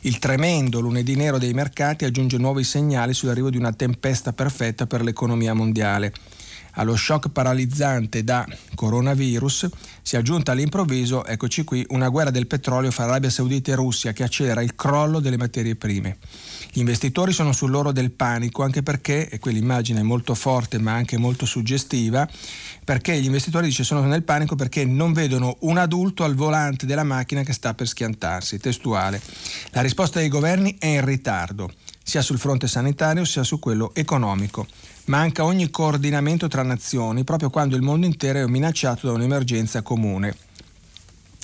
il 0.03 0.19
tremendo 0.19 0.81
lunedì 0.81 1.15
nero 1.17 1.39
dei 1.39 1.53
mercati 1.53 2.05
aggiunge 2.05 2.39
nuovi 2.39 2.65
segnali 2.65 3.15
sull'arrivo 3.15 3.51
di 3.51 3.57
una 3.57 3.73
tempesta 3.73 4.33
perfetta 4.33 4.87
per 4.87 5.03
l'economia 5.03 5.55
mondiale. 5.55 6.13
Allo 6.79 6.95
shock 6.95 7.31
paralizzante 7.31 8.23
da 8.23 8.47
coronavirus 8.75 9.69
si 10.03 10.15
è 10.15 10.19
aggiunta 10.19 10.53
all'improvviso, 10.53 11.25
eccoci 11.25 11.65
qui, 11.65 11.85
una 11.89 12.11
guerra 12.11 12.31
del 12.31 12.47
petrolio 12.47 12.91
fra 12.91 13.05
Arabia 13.05 13.31
Saudita 13.31 13.73
e 13.73 13.75
Russia 13.75 14.13
che 14.13 14.23
accelera 14.23 14.61
il 14.61 14.75
crollo 14.75 15.21
delle 15.21 15.39
materie 15.39 15.75
prime. 15.75 16.19
Gli 16.71 16.81
investitori 16.81 17.33
sono 17.33 17.53
sull'oro 17.53 17.93
del 17.93 18.11
panico 18.11 18.63
anche 18.63 18.83
perché, 18.83 19.29
e 19.31 19.39
quell'immagine 19.39 20.01
è 20.01 20.03
molto 20.03 20.35
forte 20.35 20.79
ma 20.79 20.93
anche 20.93 21.17
molto 21.17 21.47
suggestiva, 21.47 22.29
perché 22.85 23.19
gli 23.19 23.25
investitori 23.25 23.69
dice 23.69 23.83
sono 23.83 24.03
nel 24.03 24.23
panico 24.23 24.55
perché 24.55 24.85
non 24.85 25.15
vedono 25.15 25.57
un 25.61 25.79
adulto 25.79 26.25
al 26.25 26.35
volante 26.35 26.85
della 26.85 27.05
macchina 27.05 27.43
che 27.43 27.55
sta 27.55 27.73
per 27.73 27.89
schiantarsi. 27.89 28.59
Testuale. 28.59 29.21
La 29.71 29.81
risposta 29.81 30.21
dei 30.21 30.29
governi 30.29 30.77
è 30.79 30.89
in 30.89 31.05
ritardo, 31.07 31.73
sia 32.03 32.21
sul 32.21 32.39
fronte 32.39 32.69
sanitario 32.69 33.25
sia 33.25 33.43
su 33.43 33.59
quello 33.59 33.95
economico. 33.95 34.67
Manca 35.07 35.45
ogni 35.45 35.71
coordinamento 35.71 36.49
tra 36.49 36.65
nazioni 36.65 37.23
proprio 37.23 37.49
quando 37.49 37.77
il 37.77 37.83
mondo 37.83 38.07
intero 38.07 38.41
è 38.41 38.47
minacciato 38.47 39.07
da 39.07 39.13
un'emergenza 39.13 39.81
comune. 39.81 40.35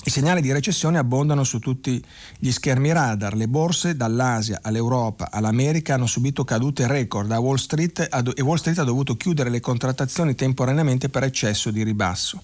I 0.03 0.09
segnali 0.09 0.41
di 0.41 0.51
recessione 0.51 0.97
abbondano 0.97 1.45
su 1.45 1.59
tutti 1.59 2.03
gli 2.37 2.51
schermi 2.51 2.91
radar. 2.91 3.35
Le 3.35 3.47
borse 3.47 3.95
dall'Asia 3.95 4.59
all'Europa 4.61 5.31
all'America 5.31 5.93
hanno 5.93 6.07
subito 6.07 6.43
cadute 6.43 6.87
record 6.87 7.31
Wall 7.31 7.55
Street, 7.55 8.09
e 8.35 8.41
Wall 8.41 8.57
Street 8.57 8.79
ha 8.79 8.83
dovuto 8.83 9.15
chiudere 9.15 9.49
le 9.49 9.61
contrattazioni 9.61 10.35
temporaneamente 10.35 11.07
per 11.07 11.23
eccesso 11.23 11.71
di 11.71 11.83
ribasso. 11.83 12.43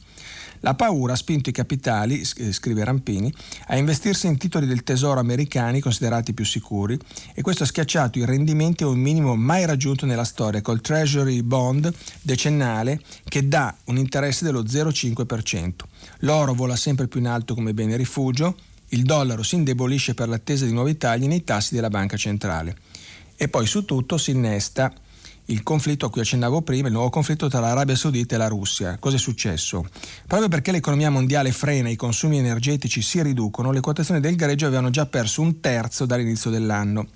La 0.61 0.75
paura 0.75 1.13
ha 1.13 1.15
spinto 1.15 1.49
i 1.49 1.53
capitali, 1.53 2.21
eh, 2.37 2.51
scrive 2.51 2.83
Rampini, 2.83 3.33
a 3.67 3.77
investirsi 3.77 4.27
in 4.27 4.37
titoli 4.37 4.65
del 4.65 4.83
tesoro 4.83 5.19
americani 5.19 5.79
considerati 5.79 6.33
più 6.33 6.45
sicuri 6.45 6.97
e 7.33 7.41
questo 7.41 7.63
ha 7.63 7.65
schiacciato 7.65 8.19
i 8.19 8.25
rendimenti 8.25 8.83
a 8.83 8.87
un 8.87 8.99
minimo 8.99 9.35
mai 9.35 9.65
raggiunto 9.65 10.05
nella 10.05 10.23
storia 10.23 10.61
col 10.61 10.81
Treasury 10.81 11.41
Bond 11.41 11.93
decennale 12.21 13.01
che 13.23 13.47
dà 13.47 13.73
un 13.85 13.97
interesse 13.97 14.43
dello 14.43 14.63
0,5%. 14.63 15.71
L'oro 16.19 16.53
vola 16.53 16.75
sempre 16.75 17.07
più 17.07 17.19
in 17.19 17.27
alto 17.27 17.53
come 17.53 17.73
bene 17.73 17.95
rifugio, 17.95 18.55
il 18.89 19.03
dollaro 19.03 19.43
si 19.43 19.55
indebolisce 19.55 20.13
per 20.13 20.27
l'attesa 20.27 20.65
di 20.65 20.73
nuovi 20.73 20.97
tagli 20.97 21.27
nei 21.27 21.43
tassi 21.43 21.75
della 21.75 21.89
banca 21.89 22.17
centrale. 22.17 22.75
E 23.35 23.47
poi 23.47 23.65
su 23.65 23.85
tutto 23.85 24.17
si 24.17 24.31
innesta 24.31 24.91
il 25.49 25.63
conflitto 25.63 26.05
a 26.05 26.09
cui 26.09 26.21
accennavo 26.21 26.61
prima, 26.61 26.87
il 26.87 26.93
nuovo 26.93 27.09
conflitto 27.09 27.47
tra 27.47 27.59
l'Arabia 27.59 27.95
Saudita 27.95 28.35
e 28.35 28.37
la 28.37 28.47
Russia. 28.47 28.97
Cosa 28.99 29.15
è 29.15 29.19
successo? 29.19 29.85
Proprio 30.27 30.47
perché 30.47 30.71
l'economia 30.71 31.09
mondiale 31.09 31.51
frena 31.51 31.89
i 31.89 31.95
consumi 31.95 32.37
energetici 32.37 33.01
si 33.01 33.21
riducono, 33.21 33.71
le 33.71 33.79
quotazioni 33.79 34.19
del 34.19 34.35
greggio 34.35 34.67
avevano 34.67 34.89
già 34.89 35.05
perso 35.05 35.41
un 35.41 35.59
terzo 35.59 36.05
dall'inizio 36.05 36.49
dell'anno. 36.49 37.07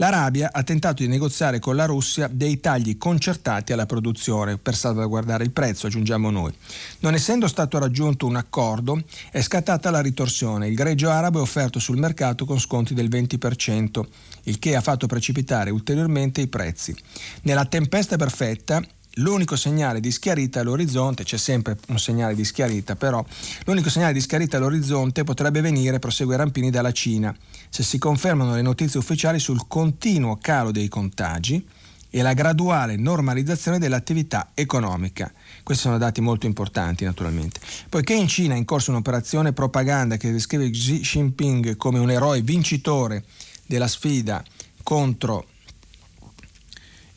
L'Arabia 0.00 0.48
ha 0.50 0.62
tentato 0.62 1.02
di 1.02 1.08
negoziare 1.08 1.58
con 1.58 1.76
la 1.76 1.84
Russia 1.84 2.26
dei 2.26 2.58
tagli 2.58 2.96
concertati 2.96 3.74
alla 3.74 3.84
produzione 3.84 4.56
per 4.56 4.74
salvaguardare 4.74 5.44
il 5.44 5.50
prezzo, 5.50 5.86
aggiungiamo 5.86 6.30
noi. 6.30 6.54
Non 7.00 7.12
essendo 7.12 7.46
stato 7.46 7.78
raggiunto 7.78 8.24
un 8.24 8.36
accordo, 8.36 9.02
è 9.30 9.42
scattata 9.42 9.90
la 9.90 10.00
ritorsione. 10.00 10.68
Il 10.68 10.74
greggio 10.74 11.10
arabo 11.10 11.38
è 11.38 11.42
offerto 11.42 11.78
sul 11.78 11.98
mercato 11.98 12.46
con 12.46 12.58
sconti 12.58 12.94
del 12.94 13.10
20%, 13.10 14.02
il 14.44 14.58
che 14.58 14.74
ha 14.74 14.80
fatto 14.80 15.06
precipitare 15.06 15.68
ulteriormente 15.68 16.40
i 16.40 16.46
prezzi. 16.46 16.96
Nella 17.42 17.66
tempesta 17.66 18.16
perfetta, 18.16 18.82
L'unico 19.14 19.56
segnale 19.56 19.98
di 19.98 20.12
schiarita 20.12 20.60
all'orizzonte, 20.60 21.24
c'è 21.24 21.36
sempre 21.36 21.76
un 21.88 21.98
segnale 21.98 22.34
di 22.34 22.44
schiarita, 22.44 22.94
però 22.94 23.24
l'unico 23.64 23.90
segnale 23.90 24.12
di 24.12 24.20
schiarita 24.20 24.56
all'orizzonte 24.56 25.24
potrebbe 25.24 25.60
venire, 25.60 25.98
prosegue 25.98 26.36
Rampini, 26.36 26.70
dalla 26.70 26.92
Cina, 26.92 27.34
se 27.68 27.82
si 27.82 27.98
confermano 27.98 28.54
le 28.54 28.62
notizie 28.62 29.00
ufficiali 29.00 29.40
sul 29.40 29.66
continuo 29.66 30.38
calo 30.40 30.70
dei 30.70 30.88
contagi 30.88 31.66
e 32.08 32.22
la 32.22 32.34
graduale 32.34 32.96
normalizzazione 32.96 33.78
dell'attività 33.78 34.50
economica. 34.54 35.32
Questi 35.62 35.84
sono 35.84 35.98
dati 35.98 36.20
molto 36.20 36.46
importanti 36.46 37.04
naturalmente. 37.04 37.60
Poiché 37.88 38.14
in 38.14 38.28
Cina 38.28 38.54
è 38.54 38.58
in 38.58 38.64
corso 38.64 38.90
un'operazione 38.90 39.52
propaganda 39.52 40.16
che 40.16 40.32
descrive 40.32 40.70
Xi 40.70 41.00
Jinping 41.00 41.76
come 41.76 41.98
un 41.98 42.10
eroe 42.10 42.42
vincitore 42.42 43.24
della 43.66 43.88
sfida 43.88 44.42
contro 44.82 45.46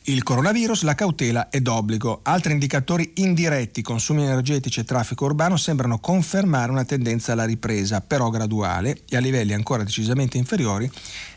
il 0.06 0.22
coronavirus, 0.22 0.82
la 0.82 0.94
cautela 0.94 1.48
è 1.48 1.60
d'obbligo. 1.60 2.20
Altri 2.24 2.52
indicatori 2.52 3.12
indiretti, 3.16 3.80
consumi 3.80 4.24
energetici 4.24 4.80
e 4.80 4.84
traffico 4.84 5.24
urbano, 5.24 5.56
sembrano 5.56 5.98
confermare 5.98 6.70
una 6.70 6.84
tendenza 6.84 7.32
alla 7.32 7.46
ripresa, 7.46 8.02
però 8.02 8.28
graduale 8.28 9.00
e 9.08 9.16
a 9.16 9.20
livelli 9.20 9.54
ancora 9.54 9.82
decisamente 9.82 10.36
inferiori 10.36 10.90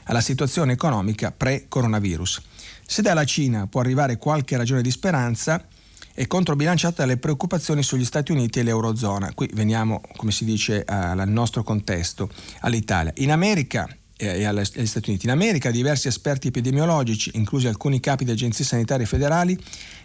alla 0.06 0.20
situazione 0.20 0.74
economica 0.74 1.32
pre-coronavirus. 1.32 2.42
Se 2.86 3.02
dalla 3.02 3.24
Cina 3.24 3.68
può 3.68 3.80
arrivare 3.80 4.18
qualche 4.18 4.58
ragione 4.58 4.82
di 4.82 4.92
speranza, 4.92 5.66
è 6.14 6.28
controbilanciata 6.28 7.04
dalle 7.04 7.18
preoccupazioni 7.18 7.84
sugli 7.84 8.04
Stati 8.04 8.34
Uniti 8.34 8.60
e 8.60 8.64
l'Eurozona. 8.64 9.32
Qui 9.34 9.50
veniamo, 9.54 10.02
come 10.18 10.32
si 10.32 10.44
dice, 10.44 10.84
al 10.84 11.24
nostro 11.30 11.64
contesto, 11.64 12.30
all'Italia. 12.62 13.14
In 13.18 13.32
America 13.32 13.88
e 14.18 14.44
agli 14.44 14.66
Stati 14.66 15.10
Uniti. 15.10 15.26
In 15.26 15.32
America 15.32 15.72
diversi 15.72 16.08
esperti 16.08 16.48
epidemiologici, 16.48 17.32
inclusi 17.36 17.68
alcuni 17.68 18.00
capi 18.00 18.26
di 18.26 18.32
agenzie 18.32 18.66
sanitarie 18.66 19.06
federali, 19.06 19.58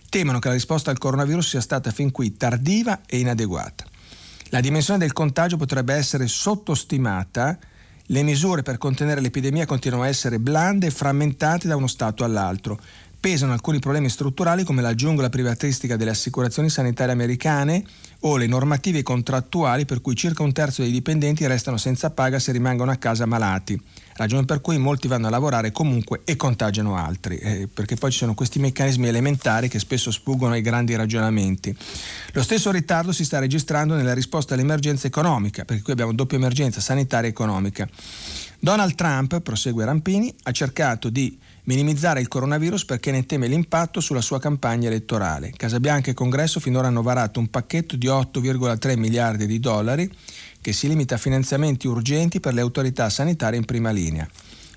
temono 0.09 0.39
che 0.39 0.49
la 0.49 0.55
risposta 0.55 0.91
al 0.91 0.99
coronavirus 0.99 1.49
sia 1.49 1.61
stata 1.61 1.91
fin 1.91 2.11
qui 2.11 2.37
tardiva 2.37 3.01
e 3.07 3.19
inadeguata. 3.19 3.87
La 4.51 4.61
dimensione 4.61 4.99
del 4.99 5.15
contagio 5.15 5.57
potrebbe 5.57 5.95
essere 5.95 6.27
sottostimata, 6.27 7.59
le 8.07 8.23
misure 8.23 8.63
per 8.63 8.77
contenere 8.77 9.23
l'epidemia 9.23 9.65
continuano 9.65 10.05
a 10.05 10.09
essere 10.09 10.39
blande 10.39 10.89
e 10.89 10.91
frammentate 10.91 11.67
da 11.67 11.77
uno 11.77 11.87
Stato 11.87 12.25
all'altro. 12.25 12.79
Pesano 13.19 13.53
alcuni 13.53 13.79
problemi 13.79 14.11
strutturali 14.11 14.65
come 14.65 14.83
la 14.83 14.95
giungla 14.95 15.31
privatistica 15.31 15.97
delle 15.97 16.11
assicurazioni 16.11 16.69
sanitarie 16.69 17.15
americane, 17.15 17.85
o 18.25 18.37
le 18.37 18.47
normative 18.47 19.03
contrattuali 19.03 19.85
per 19.85 20.01
cui 20.01 20.15
circa 20.15 20.43
un 20.43 20.53
terzo 20.53 20.83
dei 20.83 20.91
dipendenti 20.91 21.47
restano 21.47 21.77
senza 21.77 22.11
paga 22.11 22.39
se 22.39 22.53
rimangono 22.53 22.91
a 22.91 22.97
casa 22.97 23.25
malati, 23.25 23.81
ragione 24.17 24.45
per 24.45 24.61
cui 24.61 24.79
molti 24.79 25.09
vanno 25.09 25.27
a 25.27 25.31
lavorare 25.31 25.73
comunque 25.73 26.23
e 26.25 26.37
contagiano 26.37 26.97
altri, 26.97 27.37
eh, 27.39 27.69
perché 27.73 27.97
poi 27.97 28.11
ci 28.11 28.19
sono 28.19 28.35
questi 28.35 28.59
meccanismi 28.59 29.09
elementari 29.09 29.69
che 29.69 29.79
spesso 29.79 30.11
sfuggono 30.11 30.55
ai 30.55 30.63
grandi 30.63 30.95
ragionamenti. 30.95 31.77
Lo 32.33 32.43
stesso 32.43 32.71
ritardo 32.71 33.13
si 33.13 33.25
sta 33.25 33.39
registrando 33.39 33.95
nella 33.95 34.15
risposta 34.15 34.55
all'emergenza 34.55 35.07
economica, 35.07 35.65
perché 35.65 35.83
qui 35.83 35.93
abbiamo 35.93 36.13
doppia 36.13 36.39
emergenza 36.39 36.81
sanitaria 36.81 37.29
e 37.29 37.33
economica. 37.33 37.89
Donald 38.59 38.95
Trump, 38.95 39.41
prosegue 39.41 39.85
Rampini, 39.85 40.33
ha 40.45 40.53
cercato 40.53 41.09
di 41.09 41.37
minimizzare 41.65 42.21
il 42.21 42.29
coronavirus 42.29 42.85
perché 42.85 43.11
ne 43.11 43.27
teme 43.27 43.49
l'impatto 43.49 44.01
sulla 44.01 44.21
sua 44.21 44.39
campagna 44.39 44.87
elettorale. 44.87 45.53
Casabianca 45.57 46.11
e 46.11 46.15
Congresso 46.15 46.61
finora 46.61 46.87
hanno 46.87 47.03
varato 47.03 47.41
un 47.41 47.49
pacchetto 47.49 47.97
di 47.97 48.07
8,3 48.07 48.97
miliardi 48.97 49.47
di 49.47 49.59
dollari 49.59 50.11
che 50.63 50.73
si 50.73 50.89
limita 50.89 51.17
a 51.17 51.19
finanziamenti 51.19 51.87
urgenti 51.87 52.41
per 52.41 52.55
le 52.55 52.63
autorità 52.63 53.11
sanitarie 53.11 53.59
in 53.59 53.67
prima 53.67 53.91
linea. 53.91 54.27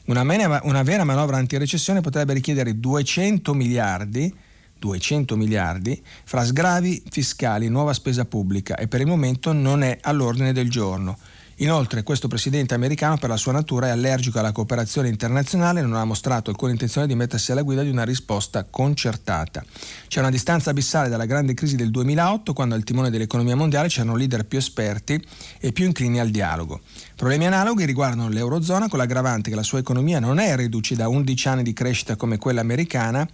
Una, 0.07 0.25
mena, 0.25 0.59
una 0.63 0.83
vera 0.83 1.05
manovra 1.05 1.37
antirecessione 1.37 2.01
potrebbe 2.01 2.33
richiedere 2.33 2.77
200 2.77 3.53
miliardi 3.53 4.35
200 4.77 5.35
miliardi 5.37 5.99
fra 6.25 6.43
sgravi 6.43 7.03
fiscali 7.09 7.65
e 7.65 7.69
nuova 7.69 7.93
spesa 7.93 8.25
pubblica 8.25 8.75
e 8.75 8.87
per 8.87 8.99
il 8.99 9.07
momento 9.07 9.51
non 9.53 9.81
è 9.83 9.97
all'ordine 10.01 10.53
del 10.53 10.69
giorno. 10.69 11.17
Inoltre 11.59 12.03
questo 12.03 12.27
presidente 12.27 12.73
americano 12.73 13.15
per 13.17 13.29
la 13.29 13.37
sua 13.37 13.53
natura 13.53 13.87
è 13.87 13.89
allergico 13.91 14.39
alla 14.39 14.51
cooperazione 14.51 15.07
internazionale 15.07 15.79
e 15.79 15.83
non 15.83 15.95
ha 15.95 16.03
mostrato 16.03 16.49
alcuna 16.49 16.71
intenzione 16.71 17.07
di 17.07 17.15
mettersi 17.15 17.53
alla 17.53 17.61
guida 17.61 17.81
di 17.81 17.89
una 17.89 18.03
risposta 18.03 18.65
concertata. 18.69 19.63
C'è 20.09 20.19
una 20.19 20.29
distanza 20.29 20.71
abissale 20.71 21.07
dalla 21.07 21.25
grande 21.25 21.53
crisi 21.53 21.77
del 21.77 21.91
2008 21.91 22.51
quando 22.51 22.75
al 22.75 22.83
timone 22.83 23.09
dell'economia 23.09 23.55
mondiale 23.55 23.87
c'erano 23.87 24.17
leader 24.17 24.43
più 24.43 24.57
esperti 24.57 25.25
e 25.57 25.71
più 25.71 25.85
inclini 25.85 26.19
al 26.19 26.29
dialogo. 26.29 26.81
Problemi 27.15 27.47
analoghi 27.47 27.85
riguardano 27.85 28.27
l'Eurozona 28.27 28.89
con 28.89 28.99
l'aggravante 28.99 29.49
che 29.49 29.55
la 29.55 29.63
sua 29.63 29.79
economia 29.79 30.19
non 30.19 30.39
è 30.39 30.57
riduce 30.57 30.95
da 30.95 31.07
11 31.07 31.47
anni 31.47 31.63
di 31.63 31.71
crescita 31.71 32.17
come 32.17 32.37
quella 32.37 32.59
americana, 32.59 33.25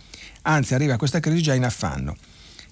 anzi 0.44 0.76
arriva 0.76 0.94
a 0.94 0.98
questa 0.98 1.20
crisi 1.20 1.42
già 1.42 1.56
in 1.56 1.64
affanno. 1.64 2.16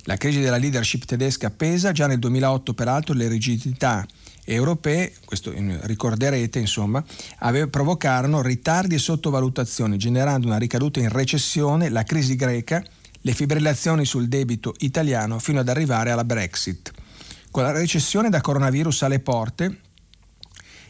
La 0.03 0.15
crisi 0.15 0.41
della 0.41 0.57
leadership 0.57 1.05
tedesca 1.05 1.49
pesa, 1.49 1.91
già 1.91 2.05
nel 2.05 2.19
2008 2.19 2.73
peraltro 2.75 3.15
le 3.15 3.27
rigidità 3.27 4.05
europee, 4.53 5.13
questo 5.25 5.53
ricorderete 5.55 6.59
insomma, 6.59 7.03
provocarono 7.69 8.41
ritardi 8.41 8.95
e 8.95 8.99
sottovalutazioni, 8.99 9.97
generando 9.97 10.47
una 10.47 10.57
ricaduta 10.57 10.99
in 10.99 11.09
recessione, 11.09 11.89
la 11.89 12.03
crisi 12.03 12.35
greca, 12.35 12.83
le 13.21 13.33
fibrillazioni 13.33 14.05
sul 14.05 14.27
debito 14.27 14.73
italiano 14.79 15.39
fino 15.39 15.59
ad 15.59 15.69
arrivare 15.69 16.11
alla 16.11 16.23
Brexit. 16.23 16.91
Con 17.51 17.63
la 17.63 17.71
recessione 17.71 18.29
da 18.29 18.41
coronavirus 18.41 19.01
alle 19.03 19.19
porte, 19.19 19.79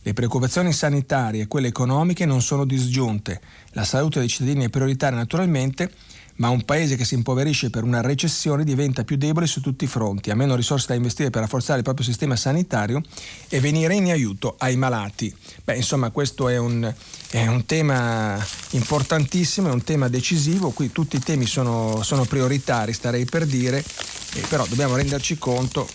Le 0.02 0.12
preoccupazioni 0.12 0.74
sanitarie 0.74 1.44
e 1.44 1.48
quelle 1.48 1.68
economiche 1.68 2.26
non 2.26 2.42
sono 2.42 2.66
disgiunte. 2.66 3.40
La 3.72 3.86
salute 3.86 4.20
dei 4.20 4.28
cittadini 4.28 4.66
è 4.66 4.70
prioritaria 4.70 5.18
naturalmente, 5.18 5.90
ma 6.38 6.50
un 6.50 6.64
paese 6.64 6.96
che 6.96 7.06
si 7.06 7.16
impoverisce 7.16 7.70
per 7.70 7.84
una 7.84 8.02
recessione 8.02 8.64
diventa 8.64 9.04
più 9.04 9.18
debole 9.18 9.48
su 9.48 9.62
tutti 9.62 9.86
i 9.86 9.88
fronti, 9.88 10.30
ha 10.30 10.36
meno 10.36 10.56
risorse 10.56 10.88
da 10.88 10.94
investire 10.96 11.30
per 11.30 11.42
rafforzare 11.42 11.80
il 11.80 11.84
proprio 11.84 12.06
sistema 12.06 12.36
sanitario 12.36 13.02
e 13.50 13.60
venire 13.60 13.96
in 13.96 14.10
aiuto 14.12 14.56
ai 14.58 14.76
malati. 14.76 15.34
Beh, 15.64 15.76
insomma, 15.76 16.10
questo 16.12 16.50
è 16.50 16.58
un, 16.58 16.94
è 17.30 17.46
un 17.48 17.66
tema 17.66 18.44
importantissimo, 18.72 19.70
è 19.70 19.72
un 19.72 19.84
tema 19.84 20.08
decisivo, 20.08 20.72
qui 20.72 20.92
tutti 20.92 21.16
i 21.16 21.20
temi 21.20 21.46
sono, 21.46 22.02
sono 22.04 22.26
prioritari, 22.26 22.94
starei 22.94 23.26
per 23.26 23.46
dire, 23.46 23.84
eh, 24.34 24.44
però 24.48 24.66
dobbiamo 24.68 24.96
renderci 24.96 25.38
conto 25.38 25.88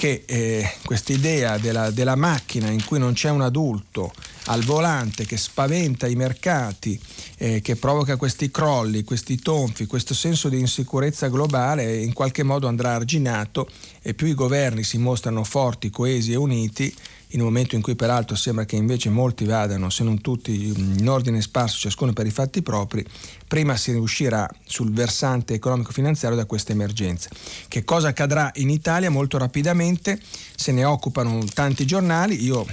che 0.00 0.22
eh, 0.24 0.66
quest'idea 0.86 1.58
della, 1.58 1.90
della 1.90 2.16
macchina 2.16 2.70
in 2.70 2.82
cui 2.86 2.98
non 2.98 3.12
c'è 3.12 3.28
un 3.28 3.42
adulto 3.42 4.10
al 4.46 4.62
volante 4.64 5.26
che 5.26 5.36
spaventa 5.36 6.06
i 6.06 6.14
mercati, 6.14 6.98
eh, 7.36 7.60
che 7.60 7.76
provoca 7.76 8.16
questi 8.16 8.50
crolli, 8.50 9.04
questi 9.04 9.38
tonfi, 9.40 9.84
questo 9.84 10.14
senso 10.14 10.48
di 10.48 10.58
insicurezza 10.58 11.28
globale 11.28 11.98
in 11.98 12.14
qualche 12.14 12.42
modo 12.42 12.66
andrà 12.66 12.94
arginato 12.94 13.68
e 14.00 14.14
più 14.14 14.26
i 14.26 14.32
governi 14.32 14.84
si 14.84 14.96
mostrano 14.96 15.44
forti, 15.44 15.90
coesi 15.90 16.32
e 16.32 16.36
uniti, 16.36 16.94
in 17.30 17.40
un 17.40 17.46
momento 17.46 17.74
in 17.74 17.82
cui 17.82 17.94
peraltro 17.94 18.34
sembra 18.34 18.64
che 18.64 18.76
invece 18.76 19.08
molti 19.08 19.44
vadano, 19.44 19.90
se 19.90 20.02
non 20.02 20.20
tutti, 20.20 20.72
in 20.76 21.08
ordine 21.08 21.40
sparso, 21.40 21.78
ciascuno 21.78 22.12
per 22.12 22.26
i 22.26 22.30
fatti 22.30 22.62
propri, 22.62 23.04
prima 23.46 23.76
si 23.76 23.92
riuscirà 23.92 24.48
sul 24.64 24.92
versante 24.92 25.54
economico-finanziario 25.54 26.36
da 26.36 26.46
questa 26.46 26.72
emergenza. 26.72 27.28
Che 27.68 27.84
cosa 27.84 28.08
accadrà 28.08 28.50
in 28.54 28.70
Italia? 28.70 29.10
Molto 29.10 29.38
rapidamente 29.38 30.20
se 30.56 30.72
ne 30.72 30.84
occupano 30.84 31.44
tanti 31.54 31.86
giornali, 31.86 32.42
io 32.42 32.66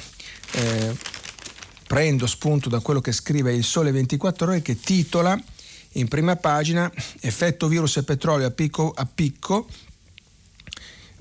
eh, 0.51 0.95
prendo 1.85 2.25
spunto 2.25 2.69
da 2.69 2.79
quello 2.79 3.01
che 3.01 3.11
scrive 3.11 3.53
il 3.53 3.63
Sole 3.63 3.91
24 3.91 4.47
ore 4.47 4.61
che 4.61 4.79
titola 4.79 5.39
in 5.93 6.07
prima 6.07 6.35
pagina 6.35 6.91
effetto 7.21 7.67
virus 7.67 7.97
e 7.97 8.03
petrolio 8.03 8.47
a 8.47 8.51
picco, 8.51 8.91
a 8.95 9.07
picco 9.11 9.67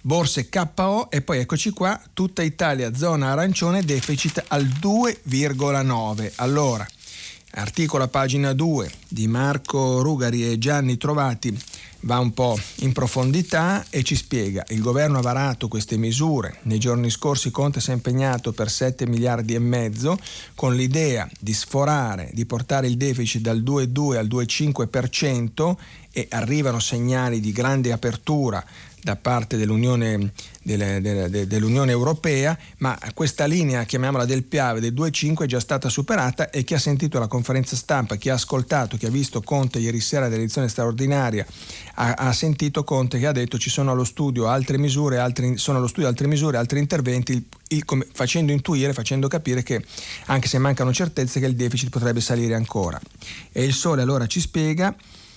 borse 0.07 0.49
KO 0.49 1.11
e 1.11 1.21
poi 1.21 1.41
eccoci 1.41 1.71
qua, 1.71 2.01
tutta 2.15 2.43
Italia 2.43 2.95
zona 2.95 3.33
arancione, 3.33 3.83
deficit 3.83 4.45
al 4.47 4.65
2,9. 4.65 6.35
Allora, 6.37 6.87
articolo 7.55 8.05
a 8.05 8.09
pagina 8.09 8.53
2 8.53 8.89
di 9.09 9.27
Marco 9.27 10.03
Rugari 10.03 10.49
e 10.49 10.59
Gianni 10.59 10.97
Trovati 10.97 11.59
va 12.01 12.21
un 12.21 12.33
po' 12.33 12.57
in 12.77 12.93
profondità 12.93 13.85
e 13.91 14.05
ci 14.05 14.15
spiega 14.15 14.65
il 14.69 14.81
governo 14.81 15.19
ha 15.19 15.23
varato 15.23 15.67
queste 15.67 15.97
misure 15.97 16.59
nei 16.63 16.79
giorni 16.79 17.11
scorsi 17.11 17.51
Conte 17.51 17.81
si 17.81 17.91
è 17.91 17.95
impegnato 17.95 18.53
per 18.53 18.71
7 18.71 19.07
miliardi 19.07 19.55
e 19.55 19.59
mezzo 19.59 20.17
con 20.55 20.77
l'idea 20.77 21.29
di 21.41 21.53
sforare 21.53 22.31
di 22.33 22.45
portare 22.47 22.87
il 22.87 22.97
deficit 22.97 23.41
dal 23.41 23.61
2,2 23.61 24.17
al 24.17 24.27
2,5% 24.27 25.75
e 26.13 26.29
arrivano 26.31 26.79
segnali 26.79 27.41
di 27.41 27.51
grande 27.51 27.93
apertura 27.93 28.65
da 29.07 29.15
parte 29.15 29.57
dell'Unione, 29.57 30.33
delle, 30.65 31.01
delle, 31.01 31.47
dell'Unione, 31.47 31.93
Europea, 31.93 32.59
ma 32.79 32.99
questa 33.15 33.45
linea, 33.45 33.85
chiamiamola 33.85 34.25
del 34.25 34.43
Piave, 34.43 34.81
del 34.81 34.93
2,5 34.95 35.45
è 35.45 35.47
già 35.47 35.61
stata 35.61 35.89
superata 35.89 36.51
e 36.51 36.65
chi 36.65 36.75
ha 36.75 36.79
sentito 36.81 37.21
la 37.21 37.29
conferenza 37.29 37.77
stampa, 37.77 38.17
chi 38.17 38.31
ha 38.31 38.35
ascoltato, 38.35 38.97
chi 38.97 39.07
ha 39.07 39.11
visto 39.11 39.43
Conte 39.43 39.79
ieri 39.79 40.01
sera 40.01 40.29
dell'edizione 40.29 40.67
straordinaria, 40.67 41.47
ha, 41.95 42.15
ha 42.15 42.33
sentito 42.33 42.83
Conte 42.83 43.21
che 43.21 43.29
ha 43.29 43.33
detto 43.33 43.59
ci 43.59 43.71
sono 43.71 43.93
allo 43.93 44.03
studio 44.03 44.49
altre 44.49 44.77
misure, 44.77 45.19
altri, 45.19 45.57
sono 45.57 45.79
allo 45.79 45.87
studio 45.87 46.09
altre 46.09 46.27
misure, 46.27 46.57
altri 46.57 46.81
interventi, 46.81 47.31
il, 47.31 47.45
il, 47.69 47.85
come, 47.85 48.09
facendo 48.13 48.51
intuire, 48.51 48.93
facendo 48.93 49.29
capire 49.29 49.63
che 49.63 49.85
anche 50.27 50.49
se 50.49 50.59
mancano 50.59 50.93
certezze 50.93 51.39
che 51.39 51.47
il 51.47 51.55
deficit 51.55 51.91
potrebbe 51.91 52.21
salire 52.21 52.57
ancora. 52.57 53.01
E 53.53 53.63
il 53.63 53.73
Sole 53.73 54.03
allora 54.03 54.27
ci 54.27 54.41
spiega 54.41 54.93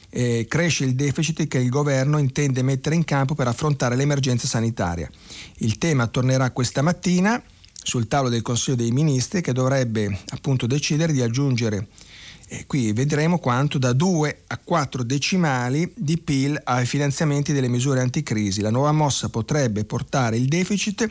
eh, 0.10 0.46
cresce 0.48 0.84
il 0.84 0.96
deficit 0.96 1.48
che 1.48 1.60
il 1.60 1.70
governo 1.70 2.18
intende 2.18 2.62
mettere 2.62 2.96
in 2.96 3.04
campo 3.04 3.36
per 3.36 3.48
affrontare 3.48 3.96
l'emergenza 3.96 4.48
sanitaria. 4.48 5.10
Il 5.58 5.78
tema 5.78 6.08
tornerà 6.08 6.52
questa 6.52 6.82
mattina 6.82 7.42
sul 7.82 8.08
tavolo 8.08 8.30
del 8.30 8.42
Consiglio 8.42 8.76
dei 8.76 8.92
Ministri 8.92 9.42
che 9.42 9.54
dovrebbe 9.54 10.20
appunto 10.30 10.68
decidere 10.68 11.14
di 11.14 11.22
aggiungere 11.22 11.88
e 12.52 12.66
qui 12.66 12.92
vedremo 12.94 13.38
quanto 13.38 13.78
da 13.78 13.94
2 13.94 14.44
a 14.48 14.58
4 14.58 15.04
decimali 15.04 15.94
di 15.96 16.18
PIL 16.18 16.60
ai 16.64 16.88
finanziamenti 16.88 17.54
delle 17.54 17.68
misure 17.68 18.00
anticrisi. 18.00 18.62
La 18.62 18.72
nuova 18.72 18.92
mossa 18.92 19.30
potrebbe 19.30 19.86
portare 19.86 20.36
il 20.38 20.48
deficit 20.48 21.08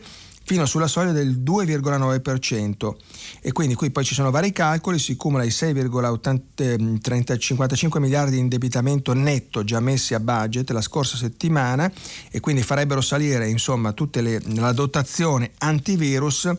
fino 0.49 0.65
sulla 0.65 0.87
soglia 0.87 1.13
del 1.13 1.43
2,9% 1.43 2.95
e 3.43 3.53
quindi 3.53 3.75
qui 3.75 3.91
poi 3.91 4.03
ci 4.03 4.15
sono 4.15 4.31
vari 4.31 4.51
calcoli, 4.51 4.99
si 4.99 5.15
cumula 5.15 5.45
i 5.45 5.49
6,55 5.49 7.99
miliardi 7.99 8.31
di 8.31 8.39
indebitamento 8.39 9.13
netto 9.13 9.63
già 9.63 9.79
messi 9.81 10.15
a 10.15 10.21
budget 10.21 10.71
la 10.71 10.81
scorsa 10.81 11.19
settimana 11.19 11.93
e 12.31 12.41
quindi 12.41 12.63
farebbero 12.63 13.03
salire 13.03 13.47
insomma 13.47 13.93
tutta 13.93 14.23
la 14.23 14.73
dotazione 14.73 15.51
antivirus 15.59 16.51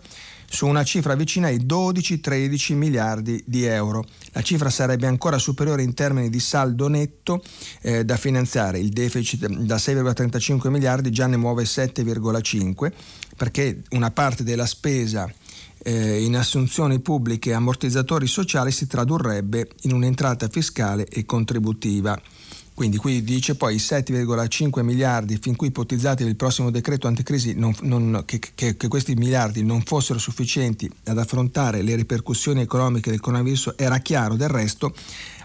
su 0.49 0.65
una 0.65 0.83
cifra 0.83 1.15
vicina 1.15 1.47
ai 1.47 1.57
12-13 1.57 2.73
miliardi 2.73 3.41
di 3.45 3.65
euro. 3.65 4.05
La 4.31 4.41
cifra 4.41 4.69
sarebbe 4.69 5.07
ancora 5.07 5.37
superiore 5.37 5.83
in 5.83 5.93
termini 5.93 6.29
di 6.29 6.39
saldo 6.39 6.87
netto 6.87 7.43
eh, 7.81 8.03
da 8.03 8.17
finanziare. 8.17 8.79
Il 8.79 8.89
deficit 8.89 9.47
da 9.47 9.75
6,35 9.75 10.69
miliardi 10.69 11.11
già 11.11 11.27
ne 11.27 11.37
muove 11.37 11.63
7,5 11.63 12.91
perché 13.37 13.83
una 13.91 14.11
parte 14.11 14.43
della 14.43 14.65
spesa 14.65 15.31
eh, 15.81 16.23
in 16.23 16.35
assunzioni 16.35 16.99
pubbliche 16.99 17.51
e 17.51 17.53
ammortizzatori 17.53 18.27
sociali 18.27 18.71
si 18.71 18.87
tradurrebbe 18.87 19.69
in 19.83 19.93
un'entrata 19.93 20.47
fiscale 20.49 21.07
e 21.07 21.25
contributiva. 21.25 22.19
Quindi 22.79 22.95
qui 22.95 23.21
dice 23.25 23.55
poi 23.55 23.73
i 23.75 23.77
7,5 23.77 24.83
miliardi 24.83 25.37
fin 25.37 25.57
qui 25.57 25.67
ipotizzati 25.67 26.23
nel 26.23 26.37
prossimo 26.37 26.71
decreto 26.71 27.07
anticrisi 27.07 27.53
non, 27.53 27.75
non, 27.81 28.23
che, 28.25 28.39
che, 28.55 28.77
che, 28.77 28.87
questi 28.87 29.15
miliardi 29.15 29.65
non 29.65 29.81
fossero 29.81 30.17
sufficienti 30.17 30.89
ad 31.07 31.17
affrontare 31.17 31.81
le 31.81 31.95
ripercussioni 31.95 32.61
economiche 32.61 33.09
del 33.09 33.19
coronavirus 33.19 33.73
era 33.75 33.97
chiaro 33.97 34.37
del 34.37 34.47
resto 34.47 34.95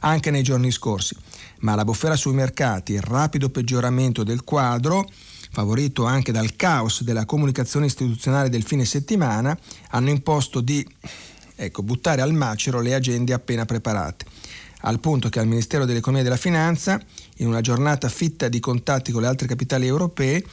anche 0.03 0.31
nei 0.31 0.45
giorni 0.45 0.71
scorsi. 0.71 1.17
Ma 1.63 1.75
la 1.75 1.85
bufera 1.85 2.15
sui 2.15 2.35
mercati, 2.35 2.93
il 2.93 3.03
rapido 3.03 3.49
peggioramento 3.49 4.23
del 4.23 4.45
quadro, 4.45 5.05
favorito 5.51 6.05
anche 6.05 6.31
dal 6.31 6.55
caos 6.55 7.03
della 7.03 7.25
comunicazione 7.25 7.87
istituzionale 7.87 8.49
del 8.49 8.63
fine 8.63 8.85
settimana, 8.85 9.59
hanno 9.91 10.11
imposto 10.11 10.61
di 10.61 10.87
ecco, 11.57 11.83
buttare 11.83 12.23
al 12.23 12.33
macero 12.33 12.81
le 12.81 12.95
agende 12.95 13.33
appena 13.33 13.65
preparate 13.65 14.25
al 14.85 15.01
punto 15.01 15.29
che 15.29 15.41
al 15.41 15.47
Ministero 15.47 15.85
dell'Economia 15.85 16.23
e 16.23 16.25
della 16.25 16.41
Finanza, 16.41 17.01
in 17.39 17.47
una 17.47 17.61
giornata 17.61 18.09
fitta 18.09 18.49
di 18.49 18.61
contatti 18.61 19.13
con 19.13 19.23
le 19.23 19.29
altre 19.29 19.47
capitali 19.47 19.87
europee, 19.87 20.45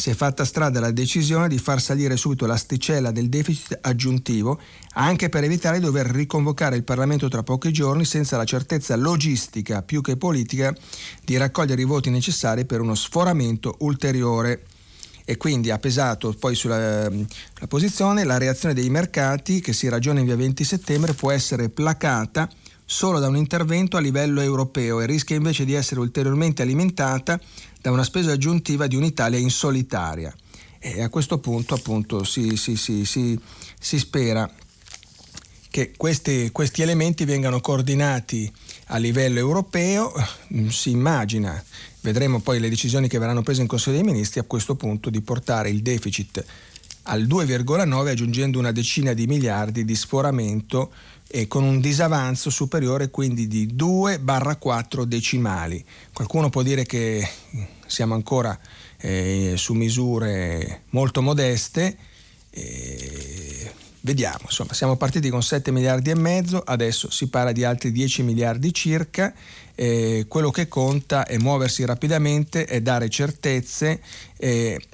si 0.00 0.08
è 0.08 0.14
fatta 0.14 0.46
strada 0.46 0.80
la 0.80 0.92
decisione 0.92 1.46
di 1.46 1.58
far 1.58 1.78
salire 1.78 2.16
subito 2.16 2.46
l'asticella 2.46 3.10
del 3.10 3.28
deficit 3.28 3.78
aggiuntivo, 3.82 4.58
anche 4.94 5.28
per 5.28 5.44
evitare 5.44 5.78
di 5.78 5.84
dover 5.84 6.06
riconvocare 6.06 6.76
il 6.76 6.84
Parlamento 6.84 7.28
tra 7.28 7.42
pochi 7.42 7.70
giorni 7.70 8.06
senza 8.06 8.38
la 8.38 8.44
certezza 8.44 8.96
logistica 8.96 9.82
più 9.82 10.00
che 10.00 10.16
politica 10.16 10.74
di 11.22 11.36
raccogliere 11.36 11.82
i 11.82 11.84
voti 11.84 12.08
necessari 12.08 12.64
per 12.64 12.80
uno 12.80 12.94
sforamento 12.94 13.76
ulteriore. 13.80 14.62
E 15.26 15.36
quindi 15.36 15.70
ha 15.70 15.78
pesato 15.78 16.32
poi 16.32 16.54
sulla 16.54 17.08
posizione 17.68 18.24
la 18.24 18.38
reazione 18.38 18.74
dei 18.74 18.88
mercati 18.88 19.60
che 19.60 19.74
si 19.74 19.88
ragiona 19.88 20.20
in 20.20 20.26
via 20.26 20.34
20 20.34 20.64
settembre 20.64 21.12
può 21.12 21.30
essere 21.30 21.68
placata 21.68 22.48
solo 22.92 23.20
da 23.20 23.28
un 23.28 23.36
intervento 23.36 23.96
a 23.96 24.00
livello 24.00 24.40
europeo 24.40 25.00
e 25.00 25.06
rischia 25.06 25.36
invece 25.36 25.64
di 25.64 25.74
essere 25.74 26.00
ulteriormente 26.00 26.62
alimentata 26.62 27.40
da 27.80 27.92
una 27.92 28.02
spesa 28.02 28.32
aggiuntiva 28.32 28.88
di 28.88 28.96
un'Italia 28.96 29.38
in 29.38 29.48
solitaria. 29.48 30.34
E 30.80 31.00
a 31.00 31.08
questo 31.08 31.38
punto 31.38 31.74
appunto 31.74 32.24
si, 32.24 32.56
si, 32.56 32.74
si, 32.74 33.38
si 33.78 33.98
spera 33.98 34.52
che 35.70 35.92
questi, 35.96 36.50
questi, 36.50 36.82
elementi 36.82 37.24
vengano 37.24 37.60
coordinati 37.60 38.52
a 38.86 38.96
livello 38.96 39.38
europeo, 39.38 40.12
si 40.68 40.90
immagina, 40.90 41.62
vedremo 42.00 42.40
poi 42.40 42.58
le 42.58 42.68
decisioni 42.68 43.06
che 43.06 43.18
verranno 43.18 43.42
prese 43.42 43.60
in 43.60 43.68
Consiglio 43.68 44.02
dei 44.02 44.04
Ministri, 44.04 44.40
a 44.40 44.44
questo 44.44 44.74
punto 44.74 45.10
di 45.10 45.20
portare 45.20 45.70
il 45.70 45.80
deficit 45.80 46.44
al 47.04 47.22
2,9 47.22 48.08
aggiungendo 48.08 48.58
una 48.58 48.72
decina 48.72 49.12
di 49.12 49.26
miliardi 49.26 49.84
di 49.84 49.94
sforamento 49.94 50.90
e 51.32 51.46
con 51.46 51.62
un 51.62 51.80
disavanzo 51.80 52.50
superiore 52.50 53.08
quindi 53.10 53.46
di 53.46 53.72
2-4 53.72 55.04
decimali. 55.04 55.84
Qualcuno 56.12 56.50
può 56.50 56.62
dire 56.62 56.84
che 56.84 57.26
siamo 57.86 58.14
ancora 58.14 58.58
eh, 58.98 59.54
su 59.56 59.74
misure 59.74 60.82
molto 60.90 61.22
modeste. 61.22 61.96
Eh, 62.50 63.72
vediamo, 64.00 64.40
insomma, 64.46 64.72
siamo 64.72 64.96
partiti 64.96 65.28
con 65.28 65.40
7 65.40 65.70
miliardi 65.70 66.10
e 66.10 66.16
mezzo, 66.16 66.62
adesso 66.64 67.08
si 67.12 67.28
parla 67.28 67.52
di 67.52 67.62
altri 67.62 67.92
10 67.92 68.24
miliardi 68.24 68.74
circa. 68.74 69.32
Eh, 69.76 70.26
quello 70.26 70.50
che 70.50 70.66
conta 70.66 71.26
è 71.26 71.38
muoversi 71.38 71.84
rapidamente, 71.84 72.64
è 72.64 72.80
dare 72.80 73.08
certezze, 73.08 74.02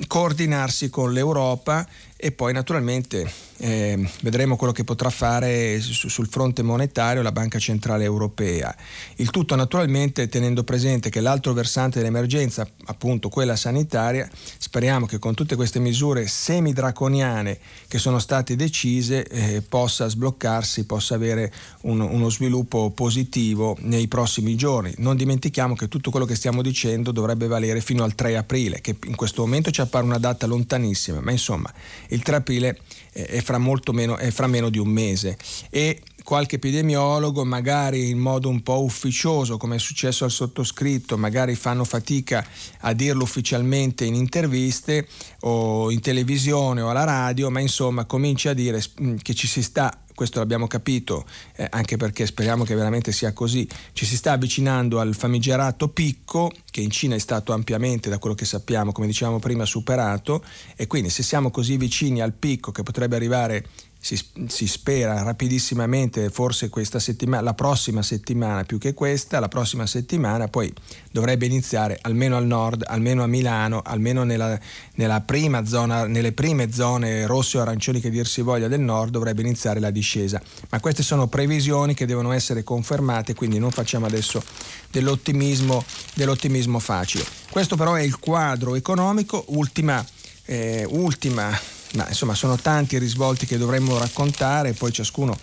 coordinarsi 0.07 0.91
con 0.91 1.13
l'Europa 1.13 1.89
e 2.19 2.33
poi 2.33 2.53
naturalmente 2.55 3.31
eh, 3.59 4.09
vedremo 4.23 4.57
quello 4.57 4.73
che 4.73 4.85
potrà 4.85 5.11
fare 5.11 5.81
su, 5.81 6.09
sul 6.09 6.29
fronte 6.29 6.63
monetario 6.63 7.23
la 7.23 7.33
Banca 7.33 7.59
Centrale 7.59 8.05
Europea. 8.05 8.75
Il 9.17 9.31
tutto 9.31 9.55
naturalmente 9.55 10.29
tenendo 10.29 10.65
presente 10.65 11.11
che 11.11 11.21
l'altro 11.21 11.53
versante 11.53 11.99
dell'emergenza, 11.99 12.67
appunto 12.87 13.29
quella 13.29 13.57
sanitaria, 13.57 14.29
speriamo 14.57 15.07
che 15.07 15.19
con 15.19 15.35
tutte 15.35 15.57
queste 15.57 15.79
misure 15.79 16.27
semidraconiane 16.27 17.59
che 17.87 17.99
sono 17.99 18.19
state 18.19 18.57
decise 18.57 19.27
eh, 19.27 19.63
possa 19.63 20.09
sbloccarsi, 20.09 20.85
possa 20.85 21.15
avere 21.15 21.53
un, 21.83 22.01
uno 22.01 22.31
sviluppo 22.31 22.91
positivo 22.91 23.77
nei 23.81 24.09
prossimi 24.09 24.57
giorni. 24.57 24.95
Non 24.99 25.17
dimentichiamo 25.17 25.75
che 25.75 25.89
tutto 25.89 26.11
quello 26.11 26.27
che 26.27 26.35
stiamo 26.35 26.63
dicendo 26.63 27.13
dovrebbe 27.13 27.47
valere 27.47 27.81
fino 27.81 28.05
al 28.05 28.15
3 28.15 28.37
aprile, 28.37 28.81
che 28.81 28.97
in 29.05 29.17
questo 29.17 29.43
momento 29.43 29.71
ci 29.71 29.81
appare 29.81 30.05
una 30.05 30.19
data 30.19 30.47
lontanissima, 30.47 31.21
ma 31.21 31.31
insomma 31.31 31.73
il 32.09 32.23
3 32.23 32.37
aprile 32.37 32.79
è 33.13 33.41
fra, 33.41 33.59
meno, 33.59 34.17
è 34.17 34.31
fra 34.31 34.47
meno 34.47 34.69
di 34.69 34.79
un 34.79 34.89
mese. 34.89 35.37
E 35.71 36.03
qualche 36.23 36.57
epidemiologo, 36.57 37.45
magari 37.45 38.11
in 38.11 38.19
modo 38.19 38.49
un 38.49 38.63
po' 38.63 38.83
ufficioso, 38.83 39.57
come 39.57 39.77
è 39.77 39.79
successo 39.79 40.25
al 40.25 40.31
sottoscritto, 40.31 41.17
magari 41.17 41.55
fanno 41.55 41.85
fatica 41.85 42.45
a 42.81 42.93
dirlo 42.93 43.23
ufficialmente 43.23 44.05
in 44.05 44.15
interviste 44.15 45.07
o 45.41 45.91
in 45.91 46.01
televisione 46.01 46.81
o 46.81 46.91
alla 46.91 47.05
radio, 47.05 47.49
ma 47.51 47.61
insomma 47.61 48.05
comincia 48.07 48.51
a 48.51 48.55
dire 48.55 48.83
mm, 49.01 49.17
che 49.23 49.35
ci 49.35 49.47
si 49.47 49.63
sta 49.63 50.01
questo 50.17 50.39
l'abbiamo 50.39 50.67
capito 50.67 51.27
eh, 51.55 51.69
anche 51.71 51.97
perché 51.99 52.27
speriamo 52.27 52.65
che 52.65 52.75
veramente 52.75 53.13
sia 53.13 53.33
così, 53.33 53.69
ci 53.93 54.07
si 54.07 54.17
sta 54.17 54.33
avvicinando 54.33 54.99
al 54.99 55.15
famigerato 55.15 55.89
picco 55.89 56.51
che 56.71 56.81
in 56.81 56.91
Cina 56.91 57.15
è 57.15 57.19
stato 57.19 57.53
ampiamente, 57.53 58.09
da 58.09 58.19
quello 58.19 58.35
che 58.35 58.47
sappiamo, 58.47 58.93
come 58.93 59.07
dicevamo 59.07 59.39
prima, 59.39 59.65
superato. 59.65 60.43
E 60.75 60.87
quindi 60.87 61.11
se 61.11 61.23
siamo 61.23 61.51
così 61.51 61.77
vicini 61.77 62.21
al 62.21 62.33
picco 62.33 62.73
che 62.73 62.83
potrebbe 62.83 63.15
arrivare 63.17 63.67
si, 64.07 64.25
si, 64.47 64.69
spera 64.69 65.25
rapidissimamente, 65.25 66.31
forse 66.31 66.69
questa 66.69 67.01
settimana, 67.01 67.43
la 67.43 67.55
prossima 67.55 68.03
settimana 68.03 68.63
più 68.63 68.79
che 68.79 68.95
questa, 68.95 69.41
la 69.41 69.49
prossima 69.49 69.85
settimana 69.85 70.47
poi 70.47 70.73
dovrebbe 71.11 71.47
iniziare 71.47 71.99
almeno 72.03 72.37
al 72.37 72.47
nord, 72.47 72.85
almeno 72.87 73.25
a 73.25 73.27
Milano, 73.27 73.83
almeno 73.85 74.23
nella, 74.23 74.57
nella 74.95 75.23
prima 75.23 75.67
zona, 75.67 76.07
nelle 76.07 76.31
prime 76.31 76.71
zone 76.71 77.27
rosse 77.27 77.59
o 77.59 77.63
arancioni 77.63 77.99
che 77.99 78.11
dir 78.11 78.29
si 78.29 78.43
voglia 78.43 78.69
del 78.69 78.79
nord, 78.79 79.11
dovrebbe 79.11 79.41
iniziare 79.41 79.81
la 79.81 79.91
discesa. 79.91 80.41
Ma 80.71 80.79
queste 80.79 81.03
sono 81.03 81.27
previsioni 81.27 81.93
che 81.93 82.07
devono 82.07 82.31
essere 82.31 82.63
confermate, 82.63 83.35
quindi 83.35 83.59
non 83.59 83.73
facciamo 83.73 84.07
adesso 84.07 84.41
dell'ottimismo, 84.89 85.85
dell'ottimismo 86.15 86.79
facile. 86.79 87.25
Questo 87.51 87.75
però 87.75 87.95
è 87.95 88.03
il 88.03 88.21
quadro 88.21 88.77
economico, 88.77 89.47
ultima, 89.49 90.05
eh, 90.45 90.87
ultima 90.89 91.51
ma 91.95 92.09
insomma 92.09 92.35
sono 92.35 92.57
tanti 92.57 92.97
i 92.97 92.99
risvolti 92.99 93.47
che 93.47 93.59
dovremmo 93.59 93.99
raccontare, 93.99 94.73
poi 94.73 94.93
ciascuno 94.93 95.37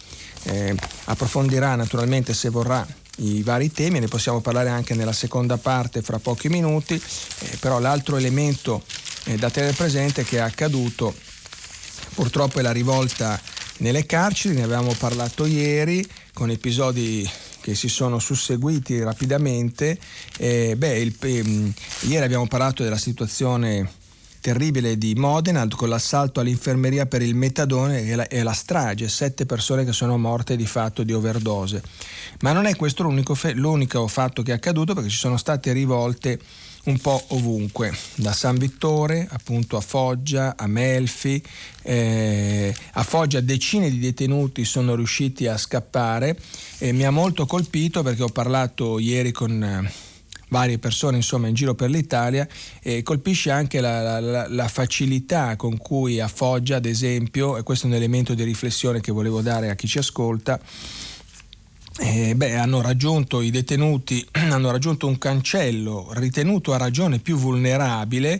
eh, 0.43 0.75
approfondirà 1.05 1.75
naturalmente 1.75 2.33
se 2.33 2.49
vorrà 2.49 2.85
i 3.17 3.43
vari 3.43 3.71
temi, 3.71 3.99
ne 3.99 4.07
possiamo 4.07 4.41
parlare 4.41 4.69
anche 4.69 4.95
nella 4.95 5.13
seconda 5.13 5.57
parte 5.57 6.01
fra 6.01 6.19
pochi 6.19 6.49
minuti, 6.49 6.95
eh, 6.95 7.57
però 7.59 7.79
l'altro 7.79 8.17
elemento 8.17 8.83
eh, 9.25 9.35
da 9.35 9.49
tenere 9.49 9.73
presente 9.73 10.23
che 10.23 10.37
è 10.37 10.41
accaduto 10.41 11.13
purtroppo 12.13 12.59
è 12.59 12.61
la 12.61 12.71
rivolta 12.71 13.39
nelle 13.77 14.05
carceri, 14.05 14.55
ne 14.55 14.63
avevamo 14.63 14.93
parlato 14.97 15.45
ieri 15.45 16.05
con 16.33 16.49
episodi 16.49 17.29
che 17.59 17.75
si 17.75 17.87
sono 17.87 18.19
susseguiti 18.19 19.01
rapidamente. 19.01 19.97
Eh, 20.37 20.75
beh, 20.77 20.99
il, 20.99 21.15
ehm, 21.19 21.73
ieri 22.01 22.25
abbiamo 22.25 22.47
parlato 22.47 22.83
della 22.83 22.97
situazione 22.97 23.89
terribile 24.43 24.97
di 24.97 25.15
Modena 25.15 25.65
con 25.69 25.87
l'assalto 25.87 26.41
all'infermeria 26.41 27.05
per 27.05 27.21
il 27.21 27.33
metadone 27.33 28.01
e 28.01 28.13
la, 28.13 28.27
e 28.27 28.43
la, 28.43 28.51
strage, 28.51 29.07
sette 29.07 29.45
persone 29.45 29.85
che 29.85 29.93
sono 29.93 30.17
morte 30.17 30.57
di 30.57 30.65
fatto 30.65 31.03
di 31.03 31.13
overdose. 31.13 31.81
Ma 32.41 32.51
non 32.51 32.65
è 32.65 32.75
questo 32.75 33.03
l'unico, 33.03 33.37
l'unico 33.53 34.05
fatto 34.07 34.43
che 34.43 34.51
è 34.51 34.55
accaduto 34.55 34.93
perché 34.93 35.07
ci 35.07 35.17
sono 35.17 35.37
state 35.37 35.71
rivolte 35.71 36.41
un 36.83 36.99
po' 36.99 37.23
ovunque, 37.29 37.95
da 38.15 38.33
San 38.33 38.57
Vittore 38.57 39.25
appunto 39.31 39.77
a 39.77 39.81
Foggia, 39.81 40.55
a 40.57 40.67
Melfi, 40.67 41.41
eh, 41.81 42.75
a 42.91 43.03
Foggia 43.03 43.39
decine 43.39 43.89
di 43.89 43.99
detenuti 43.99 44.65
sono 44.65 44.93
riusciti 44.93 45.47
a 45.47 45.57
scappare 45.57 46.37
e 46.79 46.91
mi 46.91 47.05
ha 47.05 47.11
molto 47.11 47.45
colpito 47.45 48.03
perché 48.03 48.23
ho 48.23 48.27
parlato 48.29 48.99
ieri 48.99 49.31
con 49.31 49.89
varie 50.53 50.77
persone 50.77 51.17
insomma 51.17 51.47
in 51.47 51.55
giro 51.55 51.73
per 51.73 51.89
l'Italia 51.89 52.47
e 52.79 53.01
colpisce 53.01 53.49
anche 53.49 53.81
la, 53.81 54.19
la, 54.19 54.47
la 54.47 54.67
facilità 54.67 55.55
con 55.55 55.77
cui 55.77 56.19
a 56.19 56.27
Foggia 56.27 56.75
ad 56.75 56.85
esempio, 56.85 57.57
e 57.57 57.63
questo 57.63 57.87
è 57.87 57.89
un 57.89 57.95
elemento 57.95 58.35
di 58.35 58.43
riflessione 58.43 59.01
che 59.01 59.11
volevo 59.11 59.41
dare 59.41 59.71
a 59.71 59.75
chi 59.75 59.87
ci 59.87 59.97
ascolta, 59.97 60.59
eh, 61.97 62.35
beh, 62.35 62.55
hanno 62.55 62.81
raggiunto 62.81 63.41
i 63.41 63.49
detenuti, 63.49 64.23
hanno 64.51 64.69
raggiunto 64.69 65.07
un 65.07 65.17
cancello 65.17 66.11
ritenuto 66.13 66.73
a 66.73 66.77
ragione 66.77 67.17
più 67.17 67.35
vulnerabile, 67.35 68.39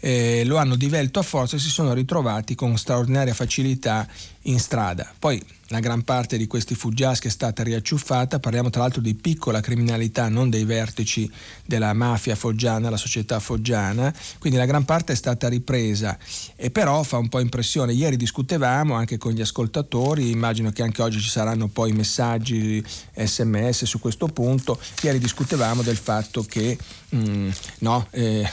eh, 0.00 0.44
lo 0.44 0.58
hanno 0.58 0.76
divelto 0.76 1.18
a 1.18 1.22
forza 1.22 1.56
e 1.56 1.60
si 1.60 1.70
sono 1.70 1.94
ritrovati 1.94 2.54
con 2.54 2.76
straordinaria 2.76 3.32
facilità 3.32 4.06
in 4.44 4.58
strada. 4.58 5.12
Poi 5.18 5.42
la 5.68 5.80
gran 5.80 6.02
parte 6.02 6.36
di 6.36 6.46
questi 6.46 6.74
fuggiaschi 6.74 7.28
è 7.28 7.30
stata 7.30 7.62
riacciuffata, 7.62 8.38
parliamo 8.38 8.68
tra 8.68 8.82
l'altro 8.82 9.00
di 9.00 9.14
piccola 9.14 9.60
criminalità, 9.60 10.28
non 10.28 10.50
dei 10.50 10.64
vertici 10.64 11.30
della 11.64 11.94
mafia 11.94 12.36
foggiana, 12.36 12.90
la 12.90 12.98
società 12.98 13.40
foggiana, 13.40 14.12
quindi 14.38 14.58
la 14.58 14.66
gran 14.66 14.84
parte 14.84 15.14
è 15.14 15.16
stata 15.16 15.48
ripresa. 15.48 16.18
E 16.54 16.70
però 16.70 17.02
fa 17.02 17.16
un 17.16 17.30
po' 17.30 17.40
impressione. 17.40 17.94
Ieri 17.94 18.16
discutevamo 18.16 18.94
anche 18.94 19.16
con 19.16 19.32
gli 19.32 19.40
ascoltatori, 19.40 20.30
immagino 20.30 20.70
che 20.70 20.82
anche 20.82 21.00
oggi 21.00 21.20
ci 21.20 21.30
saranno 21.30 21.68
poi 21.68 21.92
messaggi 21.92 22.84
sms 23.14 23.84
su 23.84 23.98
questo 23.98 24.26
punto, 24.26 24.78
ieri 25.00 25.18
discutevamo 25.18 25.82
del 25.82 25.96
fatto 25.96 26.42
che 26.42 26.76
mh, 27.08 27.16
mm, 27.16 27.50
no, 27.78 28.06
eh, 28.10 28.46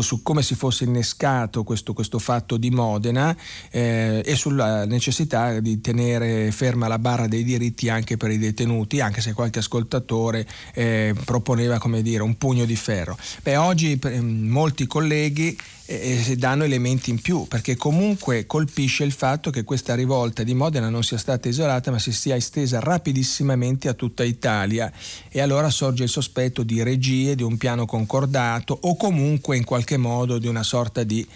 su 0.00 0.22
come 0.22 0.42
si 0.42 0.54
fosse 0.54 0.84
innescato 0.84 1.62
questo, 1.62 1.92
questo 1.92 2.18
fatto 2.18 2.56
di 2.56 2.70
Modena 2.70 3.36
eh, 3.70 4.22
e 4.24 4.34
sulla 4.34 4.84
necessità 4.86 5.11
di 5.60 5.80
tenere 5.80 6.50
ferma 6.50 6.88
la 6.88 6.98
barra 6.98 7.26
dei 7.26 7.44
diritti 7.44 7.88
anche 7.88 8.16
per 8.16 8.30
i 8.30 8.38
detenuti, 8.38 9.00
anche 9.00 9.20
se 9.20 9.32
qualche 9.32 9.60
ascoltatore 9.60 10.46
eh, 10.74 11.14
proponeva 11.24 11.78
dire 12.02 12.22
un 12.22 12.36
pugno 12.36 12.64
di 12.64 12.76
ferro. 12.76 13.16
Beh, 13.42 13.56
oggi 13.56 13.98
molti 14.20 14.86
colleghi 14.86 15.56
e 15.84 16.36
danno 16.36 16.64
elementi 16.64 17.10
in 17.10 17.20
più, 17.20 17.46
perché 17.46 17.76
comunque 17.76 18.46
colpisce 18.46 19.04
il 19.04 19.12
fatto 19.12 19.50
che 19.50 19.64
questa 19.64 19.94
rivolta 19.94 20.42
di 20.42 20.54
Modena 20.54 20.88
non 20.88 21.02
sia 21.02 21.18
stata 21.18 21.48
isolata, 21.48 21.90
ma 21.90 21.98
si 21.98 22.12
sia 22.12 22.36
estesa 22.36 22.78
rapidissimamente 22.78 23.88
a 23.88 23.94
tutta 23.94 24.22
Italia 24.24 24.90
e 25.28 25.40
allora 25.40 25.70
sorge 25.70 26.04
il 26.04 26.08
sospetto 26.08 26.62
di 26.62 26.82
regie, 26.82 27.34
di 27.34 27.42
un 27.42 27.56
piano 27.56 27.84
concordato 27.84 28.78
o 28.82 28.96
comunque 28.96 29.56
in 29.56 29.64
qualche 29.64 29.96
modo 29.96 30.38
di 30.38 30.46
una 30.46 30.62
sorta 30.62 31.02
di 31.02 31.26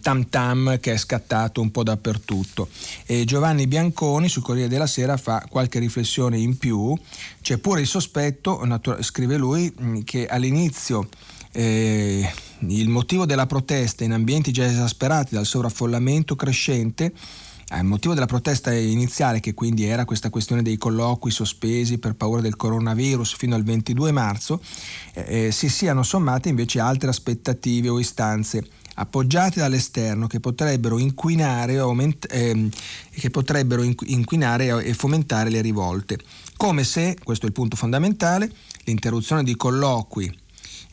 tam 0.00 0.28
tam 0.28 0.78
che 0.78 0.92
è 0.92 0.96
scattato 0.96 1.60
un 1.60 1.70
po' 1.70 1.82
dappertutto. 1.82 2.68
E 3.06 3.24
Giovanni 3.24 3.66
Bianconi 3.66 4.28
sul 4.28 4.42
Corriere 4.42 4.68
della 4.68 4.86
Sera 4.86 5.16
fa 5.16 5.44
qualche 5.48 5.78
riflessione 5.78 6.38
in 6.38 6.58
più, 6.58 6.96
c'è 7.40 7.56
pure 7.58 7.80
il 7.80 7.86
sospetto, 7.86 8.60
scrive 9.00 9.36
lui, 9.36 10.04
che 10.04 10.26
all'inizio 10.26 11.08
eh, 11.52 12.30
il 12.66 12.88
motivo 12.88 13.26
della 13.26 13.46
protesta 13.46 14.04
in 14.04 14.12
ambienti 14.12 14.52
già 14.52 14.64
esasperati 14.64 15.34
dal 15.34 15.46
sovraffollamento 15.46 16.34
crescente 16.34 17.12
il 17.76 17.84
motivo 17.84 18.14
della 18.14 18.26
protesta 18.26 18.72
iniziale, 18.72 19.40
che 19.40 19.52
quindi 19.52 19.84
era 19.84 20.06
questa 20.06 20.30
questione 20.30 20.62
dei 20.62 20.78
colloqui 20.78 21.30
sospesi 21.30 21.98
per 21.98 22.14
paura 22.14 22.40
del 22.40 22.56
coronavirus 22.56 23.36
fino 23.36 23.54
al 23.54 23.62
22 23.62 24.10
marzo, 24.10 24.62
eh, 25.12 25.46
eh, 25.46 25.52
si 25.52 25.68
siano 25.68 26.02
sommate 26.02 26.48
invece 26.48 26.80
altre 26.80 27.10
aspettative 27.10 27.90
o 27.90 28.00
istanze 28.00 28.66
appoggiate 28.94 29.60
dall'esterno 29.60 30.26
che 30.26 30.40
potrebbero 30.40 30.98
inquinare, 30.98 31.76
aument- 31.78 32.26
eh, 32.32 32.68
che 33.10 33.30
potrebbero 33.30 33.82
inquinare 33.82 34.82
e 34.82 34.94
fomentare 34.94 35.50
le 35.50 35.60
rivolte. 35.60 36.18
Come 36.56 36.84
se, 36.84 37.16
questo 37.22 37.44
è 37.44 37.48
il 37.48 37.54
punto 37.54 37.76
fondamentale, 37.76 38.50
l'interruzione 38.84 39.44
di 39.44 39.54
colloqui 39.54 40.46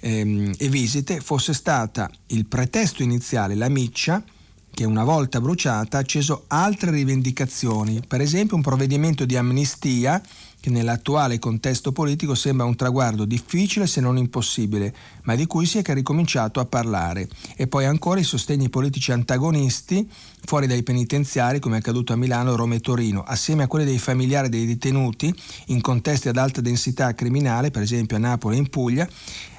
ehm, 0.05 0.53
e 0.57 0.69
visite 0.69 1.19
fosse 1.19 1.53
stata 1.53 2.09
il 2.27 2.45
pretesto 2.45 3.01
iniziale, 3.01 3.55
la 3.55 3.69
miccia, 3.69 4.23
che 4.71 4.83
una 4.83 5.05
volta 5.05 5.39
bruciata 5.39 5.97
ha 5.97 6.01
acceso 6.01 6.43
altre 6.47 6.91
rivendicazioni, 6.91 8.01
per 8.05 8.19
esempio 8.19 8.57
un 8.57 8.61
provvedimento 8.61 9.23
di 9.23 9.37
amnistia 9.37 10.21
che 10.59 10.69
nell'attuale 10.69 11.39
contesto 11.39 11.91
politico 11.91 12.35
sembra 12.35 12.65
un 12.65 12.75
traguardo 12.75 13.23
difficile 13.23 13.87
se 13.87 14.01
non 14.01 14.17
impossibile, 14.17 14.93
ma 15.23 15.35
di 15.35 15.45
cui 15.45 15.65
si 15.65 15.77
è 15.77 15.93
ricominciato 15.93 16.59
a 16.59 16.65
parlare. 16.65 17.29
E 17.55 17.67
poi 17.67 17.85
ancora 17.85 18.19
i 18.19 18.23
sostegni 18.23 18.69
politici 18.69 19.11
antagonisti 19.11 20.09
fuori 20.43 20.67
dai 20.67 20.83
penitenziari, 20.83 21.59
come 21.59 21.75
è 21.75 21.79
accaduto 21.79 22.13
a 22.13 22.17
Milano, 22.17 22.55
Roma 22.55 22.75
e 22.75 22.79
Torino, 22.79 23.23
assieme 23.23 23.63
a 23.63 23.67
quelli 23.67 23.85
dei 23.85 23.99
familiari 23.99 24.49
dei 24.49 24.65
detenuti 24.65 25.33
in 25.67 25.81
contesti 25.81 26.29
ad 26.29 26.37
alta 26.37 26.61
densità 26.61 27.13
criminale, 27.13 27.71
per 27.71 27.83
esempio 27.83 28.17
a 28.17 28.19
Napoli 28.19 28.55
e 28.55 28.59
in 28.59 28.69
Puglia, 28.69 29.07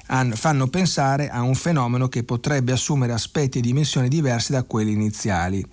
fanno 0.07 0.67
pensare 0.67 1.29
a 1.29 1.41
un 1.41 1.55
fenomeno 1.55 2.07
che 2.07 2.23
potrebbe 2.23 2.71
assumere 2.71 3.13
aspetti 3.13 3.59
e 3.59 3.61
dimensioni 3.61 4.07
diversi 4.07 4.51
da 4.51 4.63
quelli 4.63 4.91
iniziali. 4.91 5.65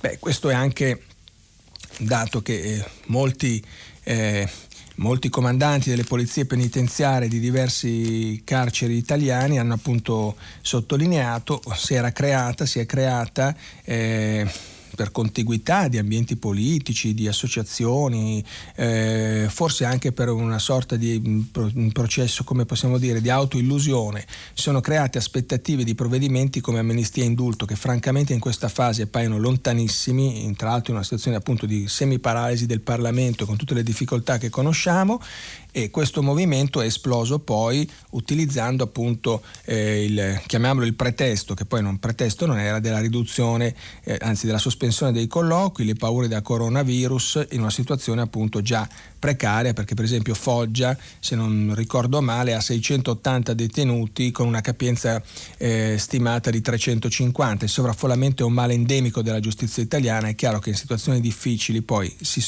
Beh, 0.00 0.18
questo 0.18 0.48
è 0.50 0.54
anche 0.54 1.02
dato 1.98 2.40
che 2.42 2.60
eh, 2.60 2.84
molti 3.06 3.62
eh, 4.04 4.48
molti 5.00 5.28
comandanti 5.28 5.90
delle 5.90 6.04
polizie 6.04 6.44
penitenziarie 6.44 7.28
di 7.28 7.40
diversi 7.40 8.42
carceri 8.44 8.96
italiani 8.96 9.58
hanno 9.58 9.74
appunto 9.74 10.36
sottolineato 10.60 11.60
si 11.74 11.94
era 11.94 12.12
creata, 12.12 12.66
si 12.66 12.78
è 12.78 12.86
creata 12.86 13.54
eh, 13.82 14.46
per 14.94 15.12
contiguità 15.12 15.88
di 15.88 15.98
ambienti 15.98 16.36
politici, 16.36 17.14
di 17.14 17.28
associazioni, 17.28 18.44
eh, 18.76 19.46
forse 19.48 19.84
anche 19.84 20.12
per 20.12 20.28
una 20.30 20.58
sorta 20.58 20.96
di 20.96 21.48
un 21.54 21.92
processo, 21.92 22.44
come 22.44 22.64
possiamo 22.64 22.98
dire, 22.98 23.20
di 23.20 23.30
autoillusione, 23.30 24.24
si 24.54 24.62
sono 24.62 24.80
create 24.80 25.18
aspettative 25.18 25.84
di 25.84 25.94
provvedimenti 25.94 26.60
come 26.60 26.78
amnistia 26.78 27.22
e 27.22 27.26
indulto 27.26 27.66
che 27.66 27.76
francamente 27.76 28.32
in 28.32 28.40
questa 28.40 28.68
fase 28.68 29.02
appaiono 29.02 29.38
lontanissimi, 29.38 30.54
tra 30.56 30.68
l'altro 30.68 30.90
in 30.90 30.96
una 30.96 31.04
situazione 31.04 31.36
appunto 31.36 31.66
di 31.66 31.88
semiparalisi 31.88 32.66
del 32.66 32.80
Parlamento 32.80 33.46
con 33.46 33.56
tutte 33.56 33.74
le 33.74 33.82
difficoltà 33.82 34.38
che 34.38 34.50
conosciamo 34.50 35.20
e 35.72 35.90
questo 35.90 36.22
movimento 36.22 36.80
è 36.80 36.86
esploso 36.86 37.38
poi 37.38 37.88
utilizzando 38.10 38.84
appunto 38.84 39.42
eh, 39.64 40.04
il, 40.04 40.42
chiamiamolo 40.46 40.84
il 40.84 40.94
pretesto, 40.94 41.54
che 41.54 41.64
poi 41.64 41.82
non 41.82 41.98
pretesto 41.98 42.46
non 42.46 42.58
era, 42.58 42.80
della 42.80 42.98
riduzione, 42.98 43.74
eh, 44.02 44.18
anzi 44.20 44.46
della 44.46 44.58
sospensione 44.58 44.88
dei 45.12 45.26
colloqui, 45.26 45.84
le 45.84 45.94
paure 45.94 46.28
da 46.28 46.42
coronavirus 46.42 47.46
in 47.50 47.60
una 47.60 47.70
situazione 47.70 48.20
appunto 48.20 48.60
già 48.60 48.88
precaria 49.20 49.72
perché 49.72 49.94
per 49.94 50.04
esempio 50.04 50.34
Foggia, 50.34 50.96
se 51.20 51.36
non 51.36 51.72
ricordo 51.76 52.20
male, 52.20 52.54
ha 52.54 52.60
680 52.60 53.54
detenuti 53.54 54.32
con 54.32 54.48
una 54.48 54.62
capienza 54.62 55.22
eh, 55.58 55.96
stimata 55.98 56.50
di 56.50 56.60
350. 56.60 57.66
Il 57.66 57.70
sovraffollamento 57.70 58.42
è 58.42 58.46
un 58.46 58.54
male 58.54 58.72
endemico 58.72 59.22
della 59.22 59.38
giustizia 59.38 59.82
italiana, 59.82 60.28
è 60.28 60.34
chiaro 60.34 60.58
che 60.58 60.70
in 60.70 60.76
situazioni 60.76 61.20
difficili 61.20 61.82
poi 61.82 62.12
si, 62.20 62.42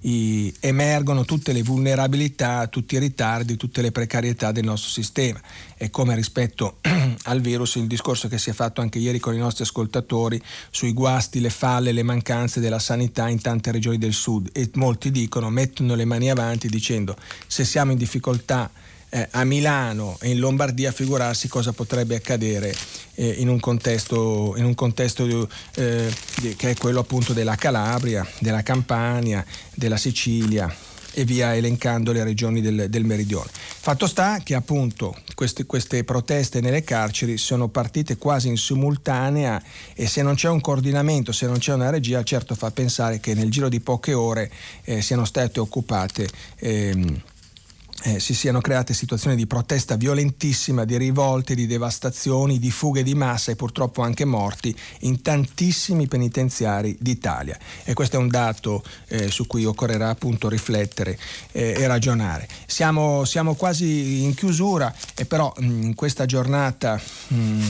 i, 0.00 0.52
emergono 0.60 1.24
tutte 1.24 1.52
le 1.52 1.62
vulnerabilità, 1.62 2.66
tutti 2.66 2.96
i 2.96 2.98
ritardi, 2.98 3.56
tutte 3.56 3.82
le 3.82 3.92
precarietà 3.92 4.50
del 4.50 4.64
nostro 4.64 4.90
sistema. 4.90 5.40
E 5.76 5.90
come 5.90 6.14
rispetto 6.14 6.78
al 7.24 7.40
virus 7.40 7.74
il 7.74 7.86
discorso 7.86 8.28
che 8.28 8.38
si 8.38 8.48
è 8.48 8.52
fatto 8.54 8.80
anche 8.80 8.98
ieri 8.98 9.18
con 9.18 9.34
i 9.34 9.38
nostri 9.38 9.64
ascoltatori 9.64 10.40
sui 10.70 10.92
guasti, 10.92 11.40
le 11.40 11.50
falle, 11.50 11.92
le 11.92 12.02
mancanze 12.02 12.60
della 12.60 12.78
sanità 12.78 13.28
in 13.28 13.40
tante 13.40 13.70
regioni 13.70 13.98
del 13.98 14.14
sud 14.14 14.48
e 14.52 14.70
molti 14.74 15.10
dicono, 15.10 15.50
mettono 15.50 15.94
le 15.94 16.04
mani 16.04 16.13
avanti 16.28 16.68
dicendo 16.68 17.16
se 17.46 17.64
siamo 17.64 17.92
in 17.92 17.98
difficoltà 17.98 18.70
eh, 19.10 19.28
a 19.30 19.44
Milano 19.44 20.16
e 20.20 20.30
in 20.30 20.38
Lombardia 20.38 20.90
figurarsi 20.90 21.48
cosa 21.48 21.72
potrebbe 21.72 22.16
accadere 22.16 22.74
eh, 23.14 23.28
in 23.28 23.48
un 23.48 23.60
contesto, 23.60 24.54
in 24.56 24.64
un 24.64 24.74
contesto 24.74 25.48
eh, 25.76 26.12
che 26.56 26.70
è 26.70 26.76
quello 26.76 27.00
appunto 27.00 27.32
della 27.32 27.54
Calabria, 27.54 28.26
della 28.40 28.62
Campania, 28.62 29.44
della 29.74 29.96
Sicilia 29.96 30.92
e 31.14 31.24
via 31.24 31.54
elencando 31.54 32.12
le 32.12 32.24
regioni 32.24 32.60
del, 32.60 32.86
del 32.90 33.04
meridione. 33.04 33.48
Fatto 33.52 34.06
sta 34.06 34.40
che 34.42 34.54
appunto 34.54 35.16
queste, 35.34 35.64
queste, 35.64 36.04
proteste 36.04 36.60
nelle 36.60 36.82
carceri 36.82 37.38
sono 37.38 37.68
partite 37.68 38.16
quasi 38.16 38.48
in 38.48 38.56
simultanea 38.56 39.62
e 39.94 40.06
se 40.06 40.22
non 40.22 40.34
c'è 40.34 40.48
un 40.48 40.60
coordinamento, 40.60 41.32
se 41.32 41.46
non 41.46 41.58
c'è 41.58 41.72
una 41.72 41.90
regia, 41.90 42.22
certo 42.22 42.54
fa 42.54 42.70
pensare 42.70 43.20
che 43.20 43.34
nel 43.34 43.50
giro 43.50 43.68
di 43.68 43.80
poche 43.80 44.12
ore 44.12 44.50
eh, 44.84 45.00
siano 45.00 45.24
state 45.24 45.60
occupate. 45.60 46.28
Ehm, 46.58 47.22
eh, 48.06 48.20
si 48.20 48.34
siano 48.34 48.60
create 48.60 48.92
situazioni 48.92 49.34
di 49.34 49.46
protesta 49.46 49.96
violentissima, 49.96 50.84
di 50.84 50.98
rivolte, 50.98 51.54
di 51.54 51.66
devastazioni, 51.66 52.58
di 52.58 52.70
fughe 52.70 53.02
di 53.02 53.14
massa 53.14 53.50
e 53.50 53.56
purtroppo 53.56 54.02
anche 54.02 54.26
morti 54.26 54.76
in 55.00 55.22
tantissimi 55.22 56.06
penitenziari 56.06 56.96
d'Italia. 57.00 57.58
E 57.82 57.94
questo 57.94 58.16
è 58.16 58.18
un 58.18 58.28
dato 58.28 58.84
eh, 59.08 59.30
su 59.30 59.46
cui 59.46 59.64
occorrerà 59.64 60.10
appunto 60.10 60.50
riflettere 60.50 61.18
eh, 61.52 61.74
e 61.78 61.86
ragionare. 61.86 62.46
Siamo, 62.66 63.24
siamo, 63.24 63.54
quasi 63.54 64.22
in 64.22 64.34
chiusura 64.34 64.94
e 65.14 65.24
però 65.24 65.50
mh, 65.56 65.82
in 65.82 65.94
questa 65.94 66.26
giornata 66.26 67.00
mh, 67.28 67.66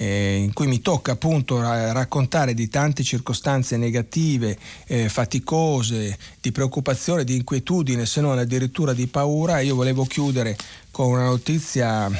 eh, 0.00 0.36
in 0.36 0.54
cui 0.54 0.66
mi 0.66 0.80
tocca 0.80 1.12
appunto 1.12 1.60
ra- 1.60 1.92
raccontare 1.92 2.54
di 2.54 2.70
tante 2.70 3.02
circostanze 3.02 3.76
negative, 3.76 4.56
eh, 4.86 5.10
faticose, 5.10 6.16
di 6.40 6.52
preoccupazione, 6.52 7.22
di 7.22 7.36
inquietudine, 7.36 8.06
se 8.06 8.22
non 8.22 8.38
addirittura 8.38 8.94
di 8.94 9.06
paura, 9.08 9.60
io 9.60 9.74
volevo 9.74 10.06
chiudere 10.06 10.56
con 10.90 11.08
una 11.08 11.24
notizia 11.24 12.10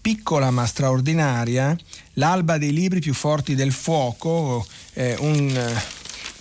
piccola 0.00 0.50
ma 0.50 0.64
straordinaria, 0.64 1.76
l'alba 2.14 2.56
dei 2.56 2.72
libri 2.72 3.00
più 3.00 3.12
forti 3.12 3.54
del 3.54 3.72
fuoco, 3.72 4.66
eh, 4.94 5.14
un, 5.18 5.76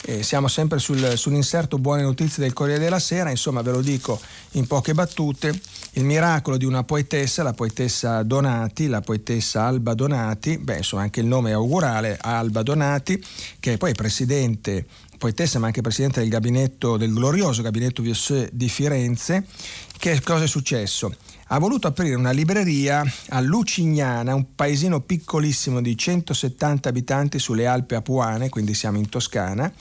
eh, 0.06 0.24
siamo 0.24 0.48
sempre 0.48 0.80
sul, 0.80 1.18
sull'inserto 1.18 1.78
buone 1.78 2.04
notizie 2.04 2.42
del 2.42 2.54
Corriere 2.54 2.80
della 2.80 3.00
Sera, 3.00 3.30
insomma 3.30 3.62
ve 3.62 3.72
lo 3.72 3.82
dico 3.82 4.18
in 4.52 4.66
poche 4.66 4.94
battute, 4.94 5.60
il 5.98 6.04
miracolo 6.04 6.58
di 6.58 6.66
una 6.66 6.84
poetessa, 6.84 7.42
la 7.42 7.54
poetessa 7.54 8.22
Donati, 8.22 8.88
la 8.88 9.02
poetessa 9.02 9.64
Alba 9.64 9.96
Donati, 9.96 10.60
beh 10.60 10.78
insomma 10.78 11.02
anche 11.02 11.22
il 11.22 11.26
nome 11.26 11.50
è 11.50 11.54
augurale, 11.54 12.18
Alba 12.22 12.62
Donati, 12.62 13.22
che 13.60 13.74
è 13.74 13.78
poi 13.78 13.94
presidente 13.94 14.86
poetessa 15.18 15.60
ma 15.60 15.68
anche 15.68 15.82
presidente 15.82 16.20
del 16.20 16.30
gabinetto 16.30 16.98
del 16.98 17.14
glorioso 17.14 17.62
gabinetto 17.62 18.02
Viesseux 18.02 18.50
di 18.52 18.70
Firenze, 18.70 19.46
che 19.98 20.22
cosa 20.22 20.46
è 20.46 20.48
successo? 20.48 21.12
ha 21.50 21.60
voluto 21.60 21.88
aprire 21.88 22.16
una 22.16 22.32
libreria 22.32 23.04
a 23.30 23.40
Lucignana, 23.40 24.36
un 24.36 24.56
paesino 24.56 25.02
piccolissimo 25.02 25.82
di 25.82 25.96
170 25.96 26.90
abitanti 26.90 27.40
sulle 27.40 27.66
Alpi 27.66 27.96
Apuane, 27.96 28.50
quindi 28.50 28.74
siamo 28.74 28.98
in 28.98 29.08
Toscana. 29.08 29.72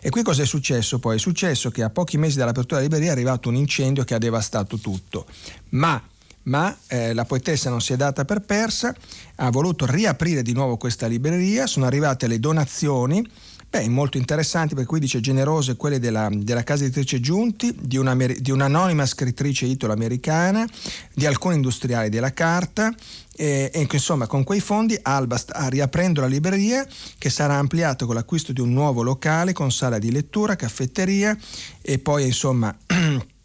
E 0.00 0.10
qui 0.10 0.22
cosa 0.22 0.42
è 0.42 0.46
successo 0.46 0.98
poi? 0.98 1.16
È 1.16 1.18
successo 1.18 1.70
che 1.70 1.82
a 1.82 1.90
pochi 1.90 2.16
mesi 2.16 2.36
dall'apertura 2.36 2.80
della 2.80 2.88
libreria 2.88 3.10
è 3.10 3.16
arrivato 3.16 3.48
un 3.48 3.56
incendio 3.56 4.04
che 4.04 4.14
ha 4.14 4.18
devastato 4.18 4.78
tutto. 4.78 5.26
Ma 5.70 6.00
ma 6.46 6.76
eh, 6.86 7.12
la 7.12 7.24
poetessa 7.24 7.70
non 7.70 7.80
si 7.80 7.92
è 7.92 7.96
data 7.96 8.24
per 8.24 8.40
persa, 8.40 8.94
ha 9.34 9.50
voluto 9.50 9.84
riaprire 9.84 10.42
di 10.42 10.52
nuovo 10.52 10.76
questa 10.76 11.08
libreria, 11.08 11.66
sono 11.66 11.86
arrivate 11.86 12.28
le 12.28 12.38
donazioni 12.38 13.28
Beh, 13.76 13.90
molto 13.90 14.16
interessanti 14.16 14.72
perché 14.72 14.88
qui 14.88 15.00
dice 15.00 15.20
generose 15.20 15.76
quelle 15.76 15.98
della, 15.98 16.30
della 16.32 16.62
casa 16.62 16.84
editrice 16.84 17.20
Giunti, 17.20 17.76
di, 17.78 17.98
una, 17.98 18.14
di 18.14 18.50
un'anonima 18.50 19.04
scrittrice 19.04 19.66
italo-americana, 19.66 20.66
di 21.12 21.26
alcuni 21.26 21.56
industriali 21.56 22.08
della 22.08 22.32
carta 22.32 22.90
e, 23.36 23.70
e, 23.70 23.86
insomma 23.92 24.26
con 24.26 24.44
quei 24.44 24.60
fondi 24.60 24.98
Alba 25.02 25.36
sta 25.36 25.68
riaprendo 25.68 26.22
la 26.22 26.26
libreria 26.26 26.86
che 27.18 27.28
sarà 27.28 27.56
ampliata 27.56 28.06
con 28.06 28.14
l'acquisto 28.14 28.54
di 28.54 28.62
un 28.62 28.72
nuovo 28.72 29.02
locale 29.02 29.52
con 29.52 29.70
sala 29.70 29.98
di 29.98 30.10
lettura, 30.10 30.56
caffetteria 30.56 31.36
e 31.82 31.98
poi 31.98 32.24
insomma 32.24 32.74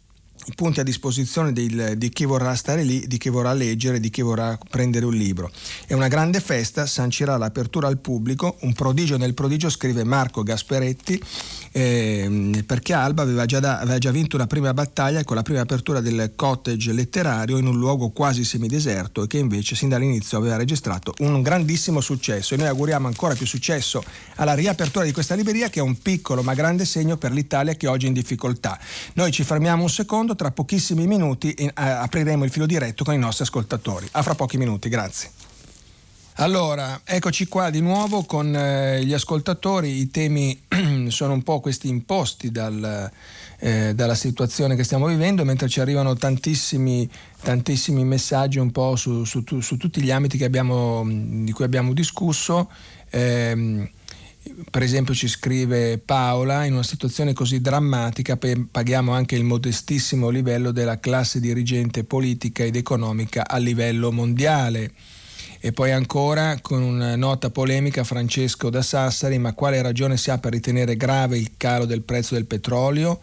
i 0.46 0.52
punti 0.54 0.80
a 0.80 0.82
disposizione 0.82 1.52
di, 1.52 1.96
di, 1.96 2.08
chi 2.08 2.24
vorrà 2.24 2.54
stare 2.54 2.82
lì, 2.82 3.06
di 3.06 3.18
chi 3.18 3.28
vorrà 3.28 3.52
leggere, 3.52 4.00
di 4.00 4.10
chi 4.10 4.22
vorrà 4.22 4.58
prendere 4.68 5.04
un 5.04 5.14
libro. 5.14 5.50
È 5.86 5.92
una 5.92 6.08
grande 6.08 6.40
festa, 6.40 6.86
sancirà 6.86 7.36
l'apertura 7.36 7.86
al 7.86 7.98
pubblico, 7.98 8.56
un 8.60 8.72
prodigio 8.72 9.16
nel 9.16 9.34
prodigio, 9.34 9.70
scrive 9.70 10.04
Marco 10.04 10.42
Gasperetti, 10.42 11.22
eh, 11.72 12.62
perché 12.66 12.92
Alba 12.92 13.22
aveva 13.22 13.46
già, 13.46 13.58
da, 13.58 13.78
aveva 13.78 13.98
già, 13.98 14.10
vinto 14.10 14.36
una 14.36 14.46
prima 14.46 14.74
battaglia 14.74 15.24
con 15.24 15.36
la 15.36 15.42
prima 15.42 15.60
apertura 15.60 16.00
del 16.00 16.32
cottage 16.36 16.92
letterario 16.92 17.56
in 17.56 17.66
un 17.66 17.78
luogo 17.78 18.10
quasi 18.10 18.44
semideserto 18.44 19.22
e 19.22 19.26
che 19.26 19.38
invece 19.38 19.74
sin 19.74 19.88
dall'inizio 19.88 20.36
aveva 20.38 20.56
registrato 20.56 21.14
un 21.20 21.40
grandissimo 21.40 22.00
successo 22.00 22.54
e 22.54 22.58
noi 22.58 22.68
auguriamo 22.68 23.06
ancora 23.06 23.34
più 23.34 23.46
successo 23.46 24.04
alla 24.36 24.54
riapertura 24.54 25.04
di 25.04 25.12
questa 25.12 25.34
libreria 25.34 25.70
che 25.70 25.80
è 25.80 25.82
un 25.82 25.98
piccolo 26.00 26.42
ma 26.42 26.54
grande 26.54 26.84
segno 26.84 27.16
per 27.16 27.32
l'Italia 27.32 27.74
che 27.74 27.86
oggi 27.86 28.04
è 28.04 28.08
in 28.08 28.14
difficoltà. 28.14 28.78
Noi 29.14 29.32
ci 29.32 29.42
fermiamo 29.42 29.82
un 29.82 29.90
secondo 29.90 30.36
tra 30.36 30.50
pochissimi 30.50 31.06
minuti 31.06 31.54
in, 31.58 31.68
eh, 31.68 31.72
apriremo 31.74 32.44
il 32.44 32.50
filo 32.50 32.66
diretto 32.66 33.04
con 33.04 33.14
i 33.14 33.18
nostri 33.18 33.44
ascoltatori. 33.44 34.06
A 34.12 34.22
fra 34.22 34.34
pochi 34.34 34.58
minuti, 34.58 34.88
grazie. 34.88 35.41
Allora, 36.36 37.02
eccoci 37.04 37.46
qua 37.46 37.68
di 37.68 37.82
nuovo 37.82 38.24
con 38.24 38.56
eh, 38.56 39.04
gli 39.04 39.12
ascoltatori, 39.12 39.98
i 39.98 40.10
temi 40.10 40.58
sono 41.08 41.34
un 41.34 41.42
po' 41.42 41.60
questi 41.60 41.88
imposti 41.88 42.50
dal, 42.50 43.10
eh, 43.58 43.92
dalla 43.94 44.14
situazione 44.14 44.74
che 44.74 44.82
stiamo 44.82 45.08
vivendo, 45.08 45.44
mentre 45.44 45.68
ci 45.68 45.80
arrivano 45.80 46.16
tantissimi, 46.16 47.08
tantissimi 47.42 48.02
messaggi 48.04 48.58
un 48.58 48.70
po' 48.70 48.96
su, 48.96 49.24
su, 49.24 49.44
su 49.60 49.76
tutti 49.76 50.00
gli 50.00 50.10
ambiti 50.10 50.42
abbiamo, 50.42 51.04
di 51.06 51.52
cui 51.52 51.66
abbiamo 51.66 51.92
discusso. 51.92 52.70
Eh, 53.10 53.90
per 54.70 54.82
esempio 54.82 55.14
ci 55.14 55.28
scrive 55.28 55.98
Paola, 55.98 56.64
in 56.64 56.72
una 56.72 56.82
situazione 56.82 57.34
così 57.34 57.60
drammatica 57.60 58.36
paghiamo 58.36 59.12
anche 59.12 59.36
il 59.36 59.44
modestissimo 59.44 60.30
livello 60.30 60.72
della 60.72 60.98
classe 60.98 61.40
dirigente 61.40 62.04
politica 62.04 62.64
ed 62.64 62.74
economica 62.74 63.46
a 63.46 63.58
livello 63.58 64.10
mondiale. 64.10 64.92
E 65.64 65.70
poi 65.70 65.92
ancora 65.92 66.58
con 66.60 66.82
una 66.82 67.14
nota 67.14 67.48
polemica 67.48 68.02
Francesco 68.02 68.68
da 68.68 68.82
Sassari, 68.82 69.38
ma 69.38 69.54
quale 69.54 69.80
ragione 69.80 70.16
si 70.16 70.28
ha 70.32 70.38
per 70.38 70.50
ritenere 70.50 70.96
grave 70.96 71.38
il 71.38 71.52
calo 71.56 71.84
del 71.84 72.02
prezzo 72.02 72.34
del 72.34 72.46
petrolio? 72.46 73.20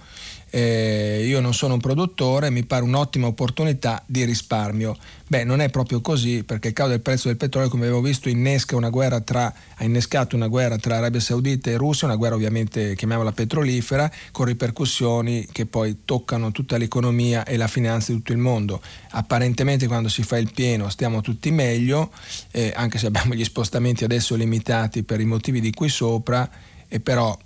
Eh, 0.50 1.24
io 1.26 1.40
non 1.40 1.54
sono 1.54 1.76
un 1.76 1.80
produttore, 1.80 2.50
mi 2.50 2.64
pare 2.64 2.84
un'ottima 2.84 3.28
opportunità 3.28 4.04
di 4.06 4.24
risparmio. 4.24 4.98
Beh, 5.28 5.44
non 5.44 5.62
è 5.62 5.70
proprio 5.70 6.02
così 6.02 6.44
perché 6.44 6.70
il 6.70 6.74
calo 6.74 6.90
del 6.90 7.02
prezzo 7.02 7.28
del 7.28 7.38
petrolio, 7.38 7.70
come 7.70 7.84
avevo 7.84 8.02
visto, 8.02 8.30
innesca 8.30 8.76
una 8.76 8.90
guerra 8.90 9.22
tra, 9.22 9.54
ha 9.76 9.84
innescato 9.84 10.36
una 10.36 10.48
guerra 10.48 10.78
tra 10.78 10.98
Arabia 10.98 11.20
Saudita 11.20 11.70
e 11.70 11.78
Russia, 11.78 12.08
una 12.08 12.16
guerra 12.16 12.36
ovviamente 12.36 12.96
chiamiamola 12.96 13.32
petrolifera, 13.32 14.12
con 14.32 14.46
ripercussioni 14.46 15.48
che 15.52 15.68
poi 15.68 16.00
toccano 16.04 16.52
tutta 16.52 16.78
l'economia 16.78 17.46
e 17.46 17.58
la 17.58 17.68
finanza 17.68 18.12
di 18.12 18.18
tutto 18.18 18.32
il 18.32 18.40
mondo. 18.40 18.82
Apparentemente 19.12 19.86
quando 19.86 20.10
si 20.10 20.24
fa 20.24 20.38
il 20.38 20.52
pieno 20.52 20.90
stiamo 20.90 21.22
tutti 21.22 21.52
meglio, 21.52 22.12
eh, 22.52 22.74
anche 22.76 22.98
se 22.98 23.06
abbiamo 23.06 23.36
gli 23.36 23.44
spostamenti 23.44 24.04
adesso 24.04 24.36
limitati 24.36 25.04
per 25.04 25.20
i 25.20 25.26
motivi 25.26 25.62
di 25.62 25.72
qui 25.72 25.90
sopra, 25.90 26.50
e 26.88 27.00
però 27.00 27.38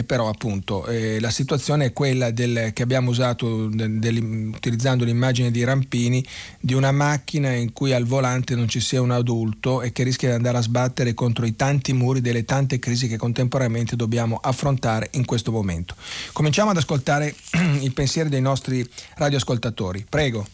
e 0.00 0.04
però 0.04 0.28
appunto 0.28 0.86
eh, 0.86 1.20
la 1.20 1.30
situazione 1.30 1.86
è 1.86 1.92
quella 1.92 2.30
del, 2.30 2.72
che 2.72 2.82
abbiamo 2.82 3.10
usato 3.10 3.66
del, 3.66 3.98
del, 3.98 4.22
utilizzando 4.54 5.04
l'immagine 5.04 5.50
di 5.50 5.62
Rampini 5.62 6.24
di 6.58 6.74
una 6.74 6.90
macchina 6.90 7.52
in 7.52 7.72
cui 7.72 7.92
al 7.92 8.04
volante 8.04 8.54
non 8.54 8.66
ci 8.66 8.80
sia 8.80 9.02
un 9.02 9.10
adulto 9.10 9.82
e 9.82 9.92
che 9.92 10.02
rischia 10.02 10.30
di 10.30 10.34
andare 10.34 10.56
a 10.56 10.62
sbattere 10.62 11.12
contro 11.12 11.44
i 11.44 11.54
tanti 11.54 11.92
muri 11.92 12.20
delle 12.22 12.44
tante 12.44 12.78
crisi 12.78 13.08
che 13.08 13.18
contemporaneamente 13.18 13.94
dobbiamo 13.94 14.38
affrontare 14.42 15.08
in 15.12 15.26
questo 15.26 15.52
momento. 15.52 15.94
Cominciamo 16.32 16.70
ad 16.70 16.78
ascoltare 16.78 17.34
i 17.80 17.90
pensieri 17.90 18.30
dei 18.30 18.40
nostri 18.40 18.88
radioascoltatori. 19.16 20.06
Prego. 20.08 20.46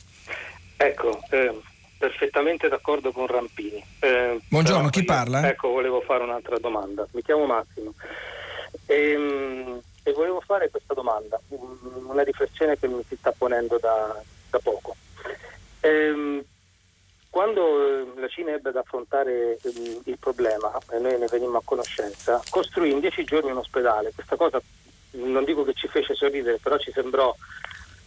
Ecco, 0.77 1.21
eh, 1.31 1.61
perfettamente 1.97 2.69
d'accordo 2.69 3.13
con 3.13 3.29
Rampini. 3.29 3.83
Eh, 4.01 4.41
Buongiorno, 4.49 4.89
chi 4.89 5.01
io, 5.01 5.05
parla? 5.05 5.49
Ecco, 5.49 5.69
volevo 5.69 6.01
fare 6.01 6.25
un'altra 6.25 6.59
domanda. 6.59 7.07
Mi 7.13 7.23
chiamo 7.23 7.47
Massimo. 7.47 7.95
E, 8.87 9.11
ehm, 9.11 9.81
e, 10.03 10.13
volevo 10.13 10.41
fare 10.41 10.71
questa 10.71 10.95
domanda, 10.95 11.39
una 11.49 12.23
riflessione 12.23 12.79
che 12.79 12.87
mi 12.87 13.05
si 13.09 13.17
sta 13.17 13.33
ponendo 13.33 13.79
da, 13.79 14.23
da 14.51 14.59
poco. 14.61 14.95
Ehm, 15.81 16.43
quando 17.29 18.15
la 18.17 18.29
Cina 18.29 18.53
ebbe 18.53 18.71
ad 18.71 18.77
affrontare 18.77 19.59
il, 19.63 20.01
il 20.05 20.19
problema, 20.19 20.73
e 20.91 20.99
noi 20.99 21.19
ne 21.19 21.27
venimmo 21.27 21.59
a 21.59 21.63
conoscenza, 21.65 22.41
costruì 22.49 22.93
in 22.93 23.01
dieci 23.01 23.25
giorni 23.25 23.51
un 23.51 23.59
ospedale. 23.59 24.13
Questa 24.15 24.37
cosa 24.37 24.61
non 25.11 25.45
dico 25.45 25.65
che 25.65 25.75
ci 25.75 25.89
fece 25.89 26.15
sorridere, 26.15 26.59
però 26.59 26.79
ci 26.79 26.93
sembrò 26.93 27.35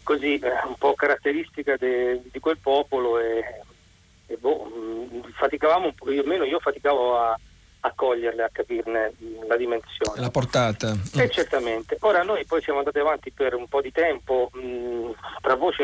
così 0.04 0.40
eh, 0.40 0.52
un 0.66 0.76
po' 0.78 0.96
caratteristica 0.96 1.76
de, 1.78 2.22
di 2.32 2.40
quel 2.40 2.58
popolo 2.58 3.20
e, 3.20 3.44
e 4.26 4.38
boh, 4.38 4.68
faticavamo 5.34 5.86
un 5.86 5.94
po', 5.94 6.10
io, 6.12 6.22
almeno 6.22 6.46
io 6.46 6.60
faticavo 6.60 7.18
a, 7.18 7.40
a 7.82 7.94
coglierle, 7.96 8.44
a 8.44 8.50
capirne 8.52 9.14
la 9.48 9.56
dimensione. 9.56 10.20
La 10.20 10.30
portata. 10.30 10.96
Eh, 11.16 11.30
certamente. 11.30 11.98
Ora 12.02 12.24
noi 12.24 12.46
poi 12.46 12.62
siamo 12.62 12.80
andati 12.80 13.00
avanti 13.00 13.32
per 13.32 13.54
un 13.56 13.68
po' 13.68 13.82
di 13.82 13.92
tempo, 13.92 14.50
mh, 14.52 15.12
tra 15.42 15.56
voci 15.56 15.84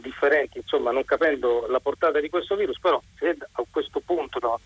differenti, 0.00 0.58
insomma, 0.58 0.90
non 0.90 1.04
capendo 1.04 1.66
la 1.68 1.80
portata 1.80 2.20
di 2.20 2.28
questo 2.28 2.54
virus, 2.54 2.78
però 2.78 3.00
se 3.18 3.36
a 3.52 3.64
questo 3.70 4.00
punto 4.04 4.38
no, 4.40 4.60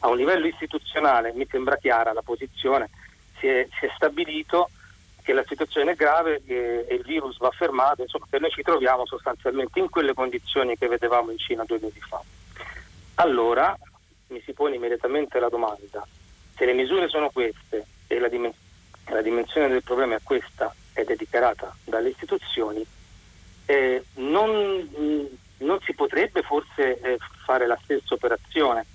a 0.00 0.08
un 0.08 0.16
livello 0.16 0.46
istituzionale 0.46 1.32
mi 1.34 1.46
sembra 1.48 1.76
chiara 1.76 2.12
la 2.12 2.22
posizione, 2.22 2.90
si 3.38 3.46
è, 3.46 3.66
si 3.78 3.86
è 3.86 3.90
stabilito 3.94 4.70
che 5.22 5.32
la 5.32 5.44
situazione 5.46 5.92
è 5.92 5.94
grave 5.94 6.42
e, 6.46 6.86
e 6.88 6.94
il 6.94 7.02
virus 7.02 7.38
va 7.38 7.50
fermato, 7.50 8.02
insomma 8.02 8.26
che 8.30 8.38
noi 8.38 8.50
ci 8.50 8.62
troviamo 8.62 9.06
sostanzialmente 9.06 9.78
in 9.78 9.88
quelle 9.90 10.14
condizioni 10.14 10.76
che 10.76 10.88
vedevamo 10.88 11.30
in 11.30 11.38
Cina 11.38 11.64
due 11.64 11.78
mesi 11.80 12.00
fa. 12.00 12.20
Allora, 13.16 13.76
mi 14.28 14.42
si 14.44 14.52
pone 14.52 14.76
immediatamente 14.76 15.38
la 15.38 15.48
domanda, 15.48 16.06
se 16.56 16.64
le 16.64 16.72
misure 16.72 17.08
sono 17.08 17.30
queste 17.30 17.86
e 18.06 18.18
la, 18.18 18.28
dimen- 18.28 18.54
la 19.06 19.22
dimensione 19.22 19.68
del 19.68 19.82
problema 19.82 20.16
è 20.16 20.20
questa 20.22 20.74
ed 20.92 21.10
è 21.10 21.14
dichiarata 21.14 21.74
dalle 21.84 22.08
istituzioni, 22.08 22.84
eh, 23.66 24.02
non, 24.14 24.88
non, 25.58 25.78
si 25.84 25.94
potrebbe 25.94 26.42
forse 26.42 26.98
eh, 27.00 27.18
fare 27.44 27.66
la 27.66 27.78
stessa 27.82 28.14
operazione, 28.14 28.86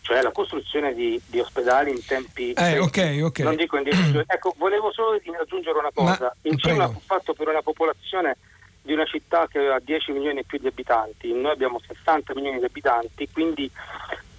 cioè 0.00 0.22
la 0.22 0.32
costruzione 0.32 0.94
di, 0.94 1.20
di 1.26 1.40
ospedali 1.40 1.90
in 1.90 2.04
tempi... 2.04 2.52
Eh, 2.52 2.78
okay, 2.78 3.20
okay. 3.20 3.44
Non 3.44 3.56
dico 3.56 3.76
in 3.76 3.82
dieci. 3.82 4.22
Ecco, 4.26 4.54
volevo 4.56 4.92
solo 4.92 5.20
aggiungere 5.40 5.78
una 5.78 5.90
cosa. 5.92 6.24
Ma, 6.24 6.50
in 6.50 6.56
Cina 6.56 6.88
fu 6.88 7.00
fatto 7.04 7.34
per 7.34 7.48
una 7.48 7.62
popolazione 7.62 8.36
di 8.82 8.92
una 8.92 9.04
città 9.04 9.46
che 9.46 9.58
aveva 9.58 9.78
10 9.78 10.12
milioni 10.12 10.38
e 10.38 10.44
più 10.44 10.58
di 10.58 10.66
abitanti, 10.66 11.32
noi 11.32 11.52
abbiamo 11.52 11.80
60 11.86 12.34
milioni 12.34 12.58
di 12.58 12.64
abitanti, 12.64 13.28
quindi 13.30 13.70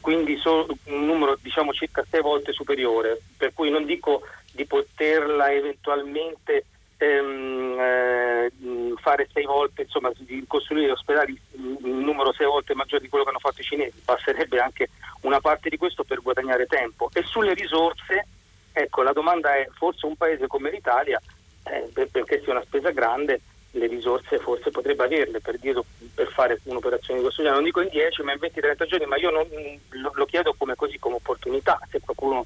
quindi 0.01 0.35
so, 0.37 0.65
un 0.85 1.05
numero 1.05 1.37
diciamo 1.41 1.71
circa 1.71 2.03
sei 2.09 2.21
volte 2.21 2.51
superiore, 2.51 3.21
per 3.37 3.53
cui 3.53 3.69
non 3.69 3.85
dico 3.85 4.23
di 4.51 4.65
poterla 4.65 5.51
eventualmente 5.51 6.65
ehm, 6.97 7.77
eh, 7.79 8.51
fare 8.97 9.27
sei 9.31 9.45
volte, 9.45 9.83
insomma 9.83 10.11
di 10.17 10.43
costruire 10.47 10.91
ospedali 10.91 11.39
un 11.53 12.03
numero 12.03 12.33
sei 12.33 12.47
volte 12.47 12.75
maggiore 12.75 13.01
di 13.01 13.09
quello 13.09 13.23
che 13.23 13.29
hanno 13.29 13.39
fatto 13.39 13.61
i 13.61 13.65
cinesi, 13.65 14.01
passerebbe 14.03 14.59
anche 14.59 14.89
una 15.21 15.39
parte 15.39 15.69
di 15.69 15.77
questo 15.77 16.03
per 16.03 16.21
guadagnare 16.21 16.65
tempo. 16.65 17.09
E 17.13 17.23
sulle 17.23 17.53
risorse, 17.53 18.27
ecco 18.71 19.01
la 19.03 19.13
domanda 19.13 19.55
è 19.55 19.67
forse 19.73 20.05
un 20.05 20.15
paese 20.15 20.47
come 20.47 20.69
l'Italia, 20.69 21.21
eh, 21.63 22.07
perché 22.11 22.41
sia 22.43 22.53
una 22.53 22.63
spesa 22.63 22.89
grande, 22.89 23.41
le 23.71 23.87
risorse 23.87 24.37
forse 24.39 24.69
potrebbe 24.69 25.03
averle 25.03 25.39
per, 25.39 25.57
dire, 25.57 25.81
per 26.13 26.27
fare 26.31 26.59
un'operazione 26.63 27.19
di 27.19 27.25
questo 27.25 27.41
genere. 27.41 27.61
Non 27.61 27.65
dico 27.65 27.81
in 27.81 27.89
10 27.89 28.21
ma 28.23 28.33
in 28.33 28.39
20-30 28.41 28.85
giorni, 28.87 29.05
ma 29.05 29.17
io 29.17 29.29
non, 29.29 29.47
lo, 29.89 30.11
lo, 30.13 30.25
chiedo 30.25 30.53
come, 30.57 30.75
così, 30.75 30.99
come 30.99 31.15
opportunità, 31.15 31.79
se 31.89 31.99
qualcuno... 31.99 32.45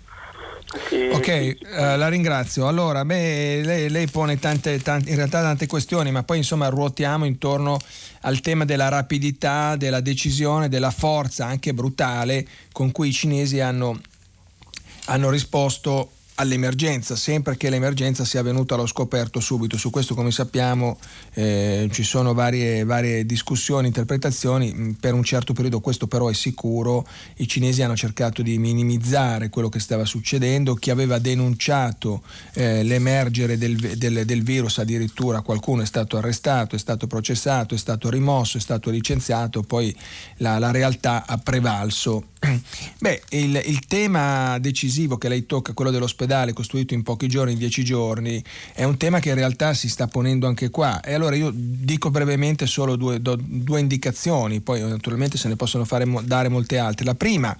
Si, 0.87 1.09
ok, 1.11 1.23
si... 1.23 1.57
Uh, 1.61 1.97
la 1.97 2.07
ringrazio. 2.09 2.67
Allora, 2.67 3.05
beh, 3.05 3.61
lei, 3.63 3.89
lei 3.89 4.07
pone 4.07 4.37
tante, 4.37 4.79
tante, 4.81 5.09
in 5.09 5.15
realtà 5.15 5.41
tante 5.41 5.67
questioni, 5.67 6.11
ma 6.11 6.23
poi 6.23 6.37
insomma 6.37 6.69
ruotiamo 6.69 7.25
intorno 7.25 7.79
al 8.21 8.41
tema 8.41 8.65
della 8.65 8.89
rapidità, 8.89 9.75
della 9.75 10.01
decisione, 10.01 10.69
della 10.69 10.91
forza 10.91 11.45
anche 11.45 11.73
brutale 11.73 12.45
con 12.71 12.91
cui 12.91 13.09
i 13.09 13.13
cinesi 13.13 13.59
hanno, 13.59 13.99
hanno 15.05 15.29
risposto 15.29 16.11
all'emergenza, 16.35 17.15
sempre 17.15 17.55
che 17.55 17.69
l'emergenza 17.69 18.25
sia 18.25 18.41
venuta 18.41 18.75
allo 18.75 18.87
scoperto 18.87 19.39
subito. 19.39 19.77
Su 19.77 19.89
questo, 19.89 20.15
come 20.15 20.31
sappiamo, 20.31 20.97
eh, 21.33 21.87
ci 21.91 22.03
sono 22.03 22.33
varie, 22.33 22.83
varie, 22.83 23.25
discussioni, 23.25 23.87
interpretazioni. 23.87 24.73
Mm, 24.73 24.91
per 24.91 25.13
un 25.13 25.23
certo 25.23 25.53
periodo, 25.53 25.79
questo 25.79 26.07
però 26.07 26.27
è 26.27 26.33
sicuro, 26.33 27.07
i 27.37 27.47
cinesi 27.47 27.81
hanno 27.81 27.95
cercato 27.95 28.41
di 28.41 28.57
minimizzare 28.57 29.49
quello 29.49 29.69
che 29.69 29.79
stava 29.79 30.05
succedendo. 30.05 30.75
Chi 30.75 30.89
aveva 30.89 31.19
denunciato 31.19 32.21
eh, 32.53 32.83
l'emergere 32.83 33.57
del, 33.57 33.75
del, 33.75 34.25
del, 34.25 34.43
virus, 34.43 34.79
addirittura 34.79 35.41
qualcuno 35.41 35.83
è 35.83 35.85
stato 35.85 36.17
arrestato, 36.17 36.75
è 36.75 36.79
stato 36.79 37.07
processato, 37.07 37.75
è 37.75 37.77
stato 37.77 38.09
rimosso, 38.09 38.57
è 38.57 38.61
stato 38.61 38.89
licenziato, 38.89 39.61
poi 39.61 39.95
la, 40.37 40.59
la 40.59 40.71
realtà 40.71 41.25
ha 41.25 41.37
prevalso. 41.37 42.33
Beh, 42.99 43.21
il, 43.29 43.61
il 43.65 43.85
tema 43.87 44.57
decisivo 44.59 45.17
che 45.17 45.29
lei 45.29 45.45
tocca, 45.45 45.73
quello 45.73 45.91
dell'ospedale, 45.91 46.23
ospedale 46.25 46.53
costruito 46.53 46.93
in 46.93 47.03
pochi 47.03 47.27
giorni, 47.27 47.53
in 47.53 47.57
dieci 47.57 47.83
giorni, 47.83 48.43
è 48.73 48.83
un 48.83 48.97
tema 48.97 49.19
che 49.19 49.29
in 49.29 49.35
realtà 49.35 49.73
si 49.73 49.87
sta 49.87 50.07
ponendo 50.07 50.47
anche 50.47 50.69
qua. 50.69 51.01
E 51.01 51.13
allora 51.13 51.35
io 51.35 51.51
dico 51.53 52.09
brevemente 52.09 52.65
solo 52.65 52.95
due, 52.95 53.21
do, 53.21 53.37
due 53.39 53.79
indicazioni, 53.79 54.61
poi 54.61 54.81
naturalmente 54.81 55.37
se 55.37 55.47
ne 55.47 55.55
possono 55.55 55.85
fare, 55.85 56.05
dare 56.23 56.49
molte 56.49 56.77
altre. 56.77 57.05
La 57.05 57.15
prima 57.15 57.55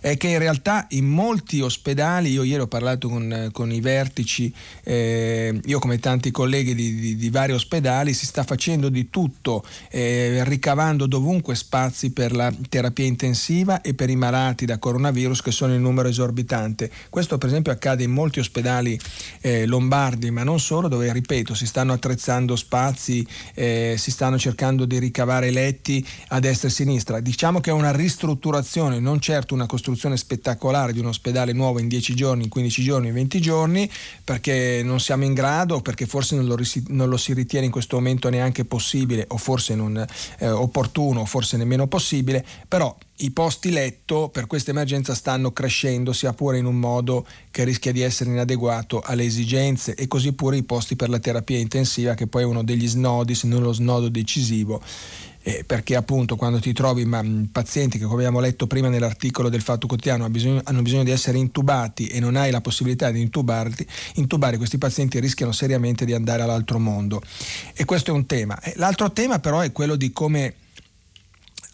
è 0.00 0.16
che 0.16 0.28
in 0.28 0.38
realtà 0.38 0.86
in 0.90 1.06
molti 1.06 1.60
ospedali, 1.60 2.30
io 2.30 2.42
ieri 2.42 2.62
ho 2.62 2.66
parlato 2.66 3.08
con, 3.08 3.48
con 3.52 3.72
i 3.72 3.80
vertici, 3.80 4.52
eh, 4.82 5.58
io 5.64 5.78
come 5.78 5.98
tanti 5.98 6.30
colleghi 6.30 6.74
di, 6.74 6.94
di, 6.94 7.16
di, 7.16 7.30
vari 7.30 7.52
ospedali, 7.52 8.12
si 8.12 8.26
sta 8.26 8.44
facendo 8.44 8.88
di 8.88 9.10
tutto, 9.10 9.64
eh, 9.90 10.42
ricavando 10.44 11.06
dovunque 11.06 11.54
spazi 11.54 12.10
per 12.10 12.32
la 12.34 12.52
terapia 12.68 13.06
intensiva 13.06 13.80
e 13.80 13.94
per 13.94 14.10
i 14.10 14.16
malati 14.24 14.64
da 14.64 14.78
coronavirus 14.78 15.42
che 15.42 15.50
sono 15.50 15.74
in 15.74 15.82
numero 15.82 16.08
esorbitante. 16.08 16.90
Questo 17.10 17.36
per 17.36 17.48
esempio 17.50 17.72
accade 17.72 18.04
in 18.04 18.10
molti 18.10 18.38
ospedali 18.38 18.98
eh, 19.40 19.66
lombardi, 19.66 20.30
ma 20.30 20.42
non 20.42 20.58
solo, 20.58 20.88
dove, 20.88 21.12
ripeto, 21.12 21.54
si 21.54 21.66
stanno 21.66 21.92
attrezzando 21.92 22.56
spazi, 22.56 23.26
eh, 23.54 23.96
si 23.98 24.10
stanno 24.10 24.38
cercando 24.38 24.86
di 24.86 24.98
ricavare 24.98 25.50
letti 25.50 26.04
a 26.28 26.40
destra 26.40 26.68
e 26.68 26.70
a 26.70 26.74
sinistra. 26.74 27.20
Diciamo 27.20 27.60
che 27.60 27.70
è 27.70 27.72
una 27.72 27.92
ristrutturazione, 27.92 28.98
non 28.98 29.20
certo 29.20 29.52
una 29.52 29.66
costruzione 29.66 30.16
spettacolare 30.16 30.92
di 30.92 31.00
un 31.00 31.06
ospedale 31.06 31.52
nuovo 31.52 31.78
in 31.78 31.88
10 31.88 32.14
giorni, 32.14 32.44
in 32.44 32.48
15 32.48 32.82
giorni, 32.82 33.08
in 33.08 33.14
20 33.14 33.40
giorni, 33.40 33.90
perché 34.22 34.80
non 34.82 35.00
siamo 35.00 35.24
in 35.24 35.34
grado, 35.34 35.80
perché 35.80 36.06
forse 36.06 36.34
non 36.36 36.46
lo, 36.46 36.56
non 36.88 37.08
lo 37.08 37.16
si 37.18 37.34
ritiene 37.34 37.66
in 37.66 37.72
questo 37.72 37.96
momento 37.96 38.30
neanche 38.30 38.64
possibile, 38.64 39.26
o 39.28 39.36
forse 39.36 39.74
non 39.74 40.04
eh, 40.38 40.48
opportuno, 40.48 41.24
forse 41.26 41.56
nemmeno 41.56 41.86
possibile, 41.86 42.44
però 42.66 42.96
i 43.18 43.30
posti 43.30 43.70
letto 43.70 44.28
per 44.28 44.46
questa 44.46 44.70
emergenza 44.70 45.14
stanno 45.14 45.52
crescendo, 45.52 46.12
sia 46.12 46.32
pure 46.32 46.58
in 46.58 46.66
un 46.66 46.78
modo 46.78 47.26
che 47.50 47.64
rischia 47.64 47.92
di 47.92 48.00
essere 48.00 48.30
inadeguato 48.30 49.00
alle 49.00 49.24
esigenze 49.24 49.94
e 49.94 50.08
così 50.08 50.32
pure 50.32 50.56
i 50.56 50.64
posti 50.64 50.96
per 50.96 51.08
la 51.08 51.18
terapia 51.18 51.58
intensiva 51.58 52.14
che 52.14 52.26
poi 52.26 52.42
è 52.42 52.46
uno 52.46 52.64
degli 52.64 52.88
snodi, 52.88 53.34
se 53.34 53.46
non 53.46 53.62
lo 53.62 53.72
snodo 53.72 54.08
decisivo 54.08 54.82
eh, 55.46 55.62
perché 55.64 55.94
appunto 55.94 56.36
quando 56.36 56.58
ti 56.58 56.72
trovi 56.72 57.04
ma, 57.04 57.22
pazienti 57.52 57.98
che 57.98 58.04
come 58.04 58.16
abbiamo 58.22 58.40
letto 58.40 58.66
prima 58.66 58.88
nell'articolo 58.88 59.50
del 59.50 59.60
Fatto 59.60 59.86
Quotidiano 59.86 60.24
hanno 60.24 60.32
bisogno, 60.32 60.60
hanno 60.64 60.80
bisogno 60.80 61.04
di 61.04 61.10
essere 61.10 61.36
intubati 61.36 62.06
e 62.06 62.18
non 62.18 62.34
hai 62.34 62.50
la 62.50 62.62
possibilità 62.62 63.10
di 63.10 63.20
intubarti, 63.20 63.86
intubare 64.14 64.56
questi 64.56 64.78
pazienti 64.78 65.20
rischiano 65.20 65.52
seriamente 65.52 66.06
di 66.06 66.14
andare 66.14 66.42
all'altro 66.42 66.78
mondo. 66.78 67.22
E 67.74 67.84
questo 67.84 68.10
è 68.10 68.14
un 68.14 68.24
tema. 68.24 68.58
L'altro 68.76 69.12
tema 69.12 69.38
però 69.38 69.60
è 69.60 69.70
quello 69.70 69.96
di 69.96 70.12
come 70.12 70.54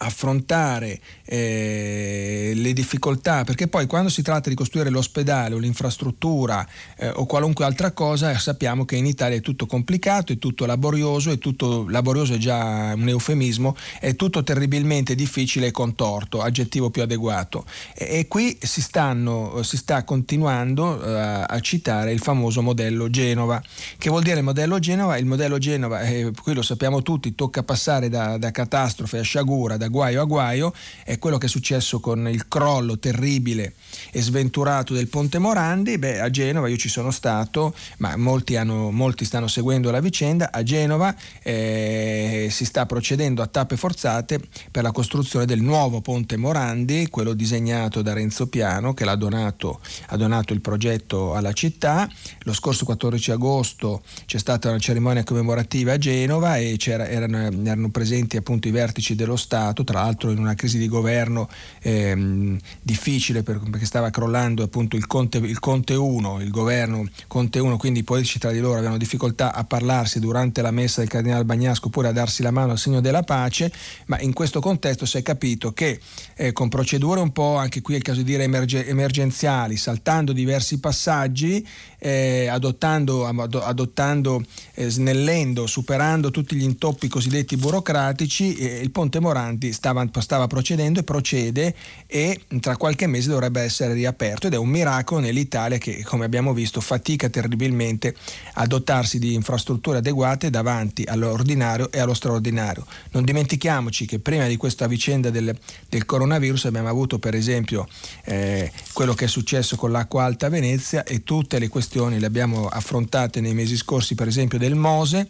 affrontare 0.02 0.98
eh, 1.24 2.52
le 2.54 2.72
difficoltà, 2.72 3.44
perché 3.44 3.68
poi 3.68 3.86
quando 3.86 4.08
si 4.08 4.22
tratta 4.22 4.48
di 4.48 4.54
costruire 4.54 4.88
l'ospedale 4.88 5.54
o 5.54 5.58
l'infrastruttura 5.58 6.66
eh, 6.96 7.08
o 7.08 7.26
qualunque 7.26 7.64
altra 7.64 7.92
cosa, 7.92 8.36
sappiamo 8.38 8.84
che 8.84 8.96
in 8.96 9.06
Italia 9.06 9.36
è 9.36 9.40
tutto 9.40 9.66
complicato, 9.66 10.32
è 10.32 10.38
tutto 10.38 10.64
laborioso, 10.64 11.30
è 11.30 11.38
tutto 11.38 11.86
laborioso 11.88 12.34
è 12.34 12.38
già 12.38 12.94
un 12.96 13.08
eufemismo, 13.08 13.76
è 13.98 14.16
tutto 14.16 14.42
terribilmente 14.42 15.14
difficile 15.14 15.66
e 15.66 15.70
contorto, 15.70 16.40
aggettivo 16.40 16.88
più 16.88 17.02
adeguato. 17.02 17.66
E, 17.94 18.20
e 18.20 18.28
qui 18.28 18.56
si, 18.60 18.80
stanno, 18.80 19.62
si 19.62 19.76
sta 19.76 20.02
continuando 20.04 21.02
eh, 21.04 21.44
a 21.46 21.60
citare 21.60 22.12
il 22.12 22.20
famoso 22.20 22.62
modello 22.62 23.10
Genova. 23.10 23.62
Che 23.98 24.08
vuol 24.08 24.22
dire 24.22 24.38
il 24.38 24.44
modello 24.44 24.78
Genova? 24.78 25.18
Il 25.18 25.26
modello 25.26 25.58
Genova, 25.58 26.00
eh, 26.00 26.30
qui 26.42 26.54
lo 26.54 26.62
sappiamo 26.62 27.02
tutti, 27.02 27.34
tocca 27.34 27.62
passare 27.62 28.08
da, 28.08 28.38
da 28.38 28.50
catastrofe 28.50 29.18
a 29.18 29.22
sciagura, 29.22 29.76
da 29.76 29.88
guaio 29.90 30.22
a 30.22 30.24
guaio, 30.24 30.72
è 31.04 31.18
quello 31.18 31.38
che 31.38 31.46
è 31.46 31.48
successo 31.48 32.00
con 32.00 32.28
il 32.28 32.48
crollo 32.48 32.98
terribile 32.98 33.74
e 34.12 34.20
sventurato 34.20 34.94
del 34.94 35.08
Ponte 35.08 35.38
Morandi. 35.38 35.98
Beh, 35.98 36.20
a 36.20 36.30
Genova 36.30 36.68
io 36.68 36.76
ci 36.76 36.88
sono 36.88 37.10
stato, 37.10 37.74
ma 37.98 38.16
molti, 38.16 38.56
hanno, 38.56 38.90
molti 38.90 39.24
stanno 39.24 39.48
seguendo 39.48 39.90
la 39.90 40.00
vicenda. 40.00 40.50
A 40.52 40.62
Genova 40.62 41.14
eh, 41.42 42.48
si 42.50 42.64
sta 42.64 42.86
procedendo 42.86 43.42
a 43.42 43.46
tappe 43.46 43.76
forzate 43.76 44.40
per 44.70 44.82
la 44.82 44.92
costruzione 44.92 45.44
del 45.44 45.60
nuovo 45.60 46.00
Ponte 46.00 46.36
Morandi, 46.36 47.08
quello 47.08 47.34
disegnato 47.34 48.02
da 48.02 48.12
Renzo 48.12 48.48
Piano, 48.48 48.94
che 48.94 49.04
l'ha 49.04 49.16
donato, 49.16 49.80
ha 50.06 50.16
donato 50.16 50.52
il 50.52 50.60
progetto 50.60 51.34
alla 51.34 51.52
città. 51.52 52.08
Lo 52.40 52.52
scorso 52.52 52.84
14 52.84 53.32
agosto 53.32 54.02
c'è 54.26 54.38
stata 54.38 54.68
una 54.68 54.78
cerimonia 54.78 55.24
commemorativa 55.24 55.92
a 55.92 55.98
Genova 55.98 56.56
e 56.56 56.76
erano, 56.86 57.50
erano 57.64 57.90
presenti 57.90 58.36
appunto 58.36 58.68
i 58.68 58.70
vertici 58.70 59.14
dello 59.14 59.36
Stato 59.36 59.84
tra 59.84 60.02
l'altro 60.02 60.30
in 60.30 60.38
una 60.38 60.54
crisi 60.54 60.78
di 60.78 60.88
governo 60.88 61.48
ehm, 61.82 62.58
difficile 62.82 63.42
per, 63.42 63.60
perché 63.70 63.86
stava 63.86 63.99
crollando 64.08 64.62
appunto 64.62 64.96
il 64.96 65.06
Conte, 65.06 65.36
il 65.36 65.58
Conte 65.58 65.92
1, 65.92 66.40
il 66.40 66.48
governo 66.48 67.06
Conte 67.26 67.58
1, 67.58 67.76
quindi 67.76 67.98
i 67.98 68.04
politici 68.04 68.38
tra 68.38 68.50
di 68.52 68.60
loro 68.60 68.76
avevano 68.76 68.96
difficoltà 68.96 69.52
a 69.52 69.64
parlarsi 69.64 70.18
durante 70.18 70.62
la 70.62 70.70
messa 70.70 71.00
del 71.00 71.10
cardinale 71.10 71.44
Bagnasco 71.44 71.88
oppure 71.88 72.08
a 72.08 72.12
darsi 72.12 72.42
la 72.42 72.50
mano 72.50 72.72
al 72.72 72.78
segno 72.78 73.02
della 73.02 73.22
pace, 73.22 73.70
ma 74.06 74.18
in 74.20 74.32
questo 74.32 74.60
contesto 74.60 75.04
si 75.04 75.18
è 75.18 75.22
capito 75.22 75.72
che 75.72 76.00
eh, 76.36 76.52
con 76.52 76.70
procedure 76.70 77.20
un 77.20 77.32
po' 77.32 77.56
anche 77.56 77.82
qui 77.82 77.94
è 77.94 77.96
il 77.98 78.02
caso 78.02 78.22
di 78.22 78.24
dire 78.24 78.44
emerge, 78.44 78.86
emergenziali, 78.86 79.76
saltando 79.76 80.32
diversi 80.32 80.80
passaggi, 80.80 81.66
eh, 82.00 82.48
adottando, 82.48 83.26
adottando 83.26 84.42
eh, 84.74 84.88
snellendo, 84.88 85.66
superando 85.66 86.30
tutti 86.30 86.56
gli 86.56 86.62
intoppi 86.62 87.08
cosiddetti 87.08 87.56
burocratici, 87.56 88.54
eh, 88.54 88.80
il 88.80 88.90
Ponte 88.90 89.20
Moranti 89.20 89.72
stava, 89.72 90.08
stava, 90.18 90.46
procedendo 90.46 91.00
e 91.00 91.02
procede 91.04 91.74
e 92.06 92.40
tra 92.60 92.76
qualche 92.76 93.06
mese 93.06 93.28
dovrebbe 93.28 93.60
essere 93.60 93.92
riaperto 93.92 94.46
ed 94.46 94.54
è 94.54 94.56
un 94.56 94.68
miracolo 94.68 95.20
nell'Italia 95.20 95.78
che 95.78 96.02
come 96.02 96.24
abbiamo 96.24 96.54
visto 96.54 96.80
fatica 96.80 97.28
terribilmente 97.28 98.14
a 98.54 98.66
dotarsi 98.66 99.18
di 99.18 99.34
infrastrutture 99.34 99.98
adeguate 99.98 100.48
davanti 100.48 101.04
all'ordinario 101.06 101.92
e 101.92 102.00
allo 102.00 102.14
straordinario. 102.14 102.86
Non 103.10 103.24
dimentichiamoci 103.24 104.06
che 104.06 104.18
prima 104.18 104.46
di 104.46 104.56
questa 104.56 104.86
vicenda 104.86 105.28
del, 105.28 105.54
del 105.88 106.06
coronavirus 106.06 106.64
abbiamo 106.64 106.88
avuto 106.88 107.18
per 107.18 107.34
esempio 107.34 107.86
eh, 108.24 108.72
quello 108.94 109.12
che 109.12 109.26
è 109.26 109.28
successo 109.28 109.76
con 109.76 109.90
l'acqua 109.92 110.24
alta 110.24 110.46
a 110.46 110.48
Venezia 110.48 111.04
e 111.04 111.22
tutte 111.22 111.58
le 111.58 111.68
questioni 111.68 111.89
le 111.92 112.26
abbiamo 112.26 112.66
affrontate 112.66 113.40
nei 113.40 113.54
mesi 113.54 113.76
scorsi 113.76 114.14
per 114.14 114.28
esempio 114.28 114.58
del 114.58 114.76
Mose 114.76 115.26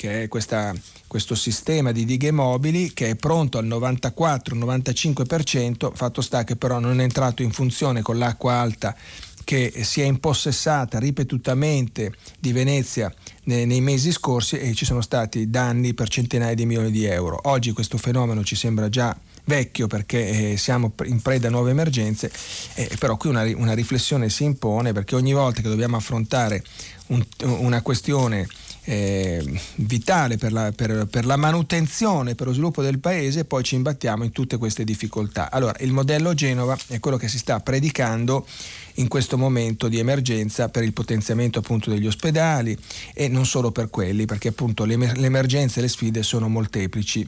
che 0.00 0.22
è 0.22 0.28
questa, 0.28 0.72
questo 1.06 1.34
sistema 1.34 1.92
di 1.92 2.06
dighe 2.06 2.30
mobili 2.30 2.94
che 2.94 3.10
è 3.10 3.16
pronto 3.16 3.58
al 3.58 3.66
94-95%, 3.66 5.90
fatto 5.92 6.22
sta 6.22 6.42
che 6.42 6.56
però 6.56 6.78
non 6.78 7.00
è 7.00 7.02
entrato 7.02 7.42
in 7.42 7.52
funzione 7.52 8.00
con 8.00 8.16
l'acqua 8.16 8.54
alta 8.54 8.96
che 9.44 9.70
si 9.84 10.00
è 10.00 10.04
impossessata 10.04 10.98
ripetutamente 10.98 12.14
di 12.38 12.52
Venezia 12.52 13.14
nei, 13.44 13.66
nei, 13.66 13.82
mesi 13.82 14.10
scorsi 14.10 14.56
e 14.56 14.72
ci 14.72 14.86
sono 14.86 15.02
stati 15.02 15.50
danni 15.50 15.92
per 15.92 16.08
centinaia 16.08 16.54
di 16.54 16.64
milioni 16.64 16.90
di 16.90 17.04
euro. 17.04 17.38
Oggi 17.44 17.72
questo 17.72 17.98
fenomeno 17.98 18.42
ci 18.42 18.56
sembra 18.56 18.88
già 18.88 19.14
vecchio 19.50 19.88
perché 19.88 20.52
eh, 20.52 20.56
siamo 20.56 20.92
in 21.06 21.20
preda 21.20 21.48
a 21.48 21.50
nuove 21.50 21.72
emergenze, 21.72 22.30
eh, 22.74 22.88
però 23.00 23.16
qui 23.16 23.30
una, 23.30 23.42
una, 23.56 23.72
riflessione 23.72 24.30
si 24.30 24.44
impone 24.44 24.92
perché 24.92 25.16
ogni 25.16 25.32
volta 25.32 25.60
che 25.60 25.68
dobbiamo 25.68 25.96
affrontare 25.96 26.62
un, 27.08 27.20
una 27.58 27.82
questione 27.82 28.46
eh, 28.84 29.60
vitale 29.74 30.36
per 30.38 30.52
la, 30.52 30.70
per, 30.70 31.08
per 31.10 31.26
la, 31.26 31.36
manutenzione, 31.36 32.36
per 32.36 32.46
lo 32.46 32.52
sviluppo 32.52 32.80
del 32.80 33.00
paese, 33.00 33.44
poi 33.44 33.64
ci 33.64 33.74
imbattiamo 33.74 34.22
in 34.22 34.30
tutte 34.30 34.56
queste 34.56 34.84
difficoltà. 34.84 35.50
Allora, 35.50 35.74
il 35.80 35.92
modello 35.92 36.32
Genova 36.32 36.78
è 36.86 37.00
quello 37.00 37.16
che 37.16 37.26
si 37.26 37.38
sta 37.38 37.58
predicando 37.58 38.46
in 38.94 39.08
questo 39.08 39.36
momento 39.36 39.88
di 39.88 39.98
emergenza 39.98 40.68
per 40.68 40.84
il 40.84 40.92
potenziamento 40.92 41.58
appunto 41.58 41.90
degli 41.90 42.06
ospedali 42.06 42.78
e 43.14 43.26
non 43.26 43.46
solo 43.46 43.72
per 43.72 43.90
quelli, 43.90 44.26
perché 44.26 44.48
appunto 44.48 44.84
le, 44.84 44.96
le 44.96 45.26
emergenze 45.26 45.80
e 45.80 45.82
le 45.82 45.88
sfide 45.88 46.22
sono 46.22 46.48
molteplici. 46.48 47.26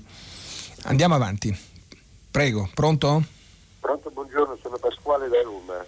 Andiamo 0.84 1.16
avanti. 1.16 1.70
Prego, 2.32 2.66
pronto? 2.72 3.22
Pronto, 3.78 4.08
buongiorno, 4.08 4.56
sono 4.62 4.78
Pasquale 4.78 5.28
da 5.28 5.42
Roma. 5.42 5.84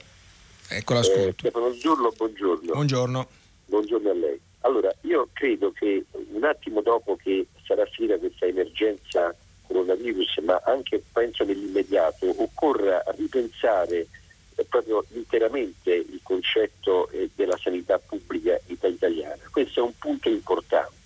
Ecco 0.69 0.93
l'ascolto. 0.93 1.29
Eh, 1.29 1.35
Stefano 1.39 1.73
Zurlo, 1.73 2.13
buongiorno. 2.15 2.71
Buongiorno. 2.71 3.29
Buongiorno 3.65 4.11
a 4.11 4.13
lei. 4.13 4.39
Allora, 4.61 4.95
io 5.01 5.31
credo 5.33 5.73
che 5.73 6.05
un 6.13 6.45
attimo 6.45 6.83
dopo 6.83 7.17
che 7.17 7.47
sarà 7.65 7.87
finita 7.87 8.19
questa 8.19 8.45
emergenza 8.45 9.35
coronavirus, 9.67 10.41
ma 10.45 10.61
anche 10.67 11.03
penso 11.13 11.45
nell'immediato, 11.45 12.35
occorra 12.37 13.03
ripensare 13.17 14.07
eh, 14.55 14.65
proprio 14.67 15.03
interamente 15.15 15.95
il 15.95 16.21
concetto 16.23 17.09
eh, 17.09 17.31
della 17.35 17.57
sanità 17.57 17.99
pubblica 17.99 18.61
italiana. 18.67 19.41
Questo 19.51 19.81
è 19.81 19.83
un 19.83 19.97
punto 19.97 20.29
importante 20.29 21.04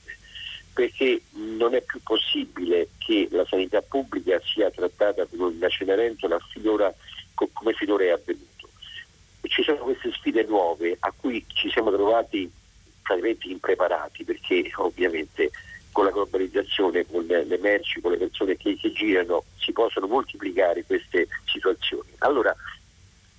perché 0.78 1.22
non 1.32 1.74
è 1.74 1.82
più 1.82 2.00
possibile 2.04 2.90
che 2.98 3.26
la 3.32 3.44
sanità 3.46 3.82
pubblica 3.82 4.40
sia 4.44 4.70
trattata 4.70 5.26
come 5.26 5.56
una 5.56 5.68
Cenerentola 5.68 6.38
finora, 6.52 6.94
come 7.34 7.72
finora 7.72 8.04
è 8.04 8.10
avvenuto. 8.10 8.68
Ci 9.42 9.64
sono 9.64 9.78
queste 9.78 10.12
sfide 10.12 10.44
nuove 10.44 10.96
a 11.00 11.12
cui 11.16 11.44
ci 11.48 11.68
siamo 11.68 11.90
trovati 11.90 12.48
praticamente 13.02 13.48
impreparati 13.48 14.22
perché 14.22 14.70
ovviamente 14.76 15.50
con 15.90 16.04
la 16.04 16.12
globalizzazione, 16.12 17.04
con 17.06 17.26
le 17.26 17.58
merci, 17.60 18.00
con 18.00 18.12
le 18.12 18.18
persone 18.18 18.56
che, 18.56 18.76
che 18.76 18.92
girano 18.92 19.42
si 19.58 19.72
possono 19.72 20.06
moltiplicare 20.06 20.84
queste 20.84 21.26
situazioni. 21.46 22.10
Allora 22.18 22.54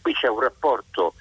qui 0.02 0.12
c'è 0.12 0.28
un 0.28 0.42
rapporto 0.42 1.14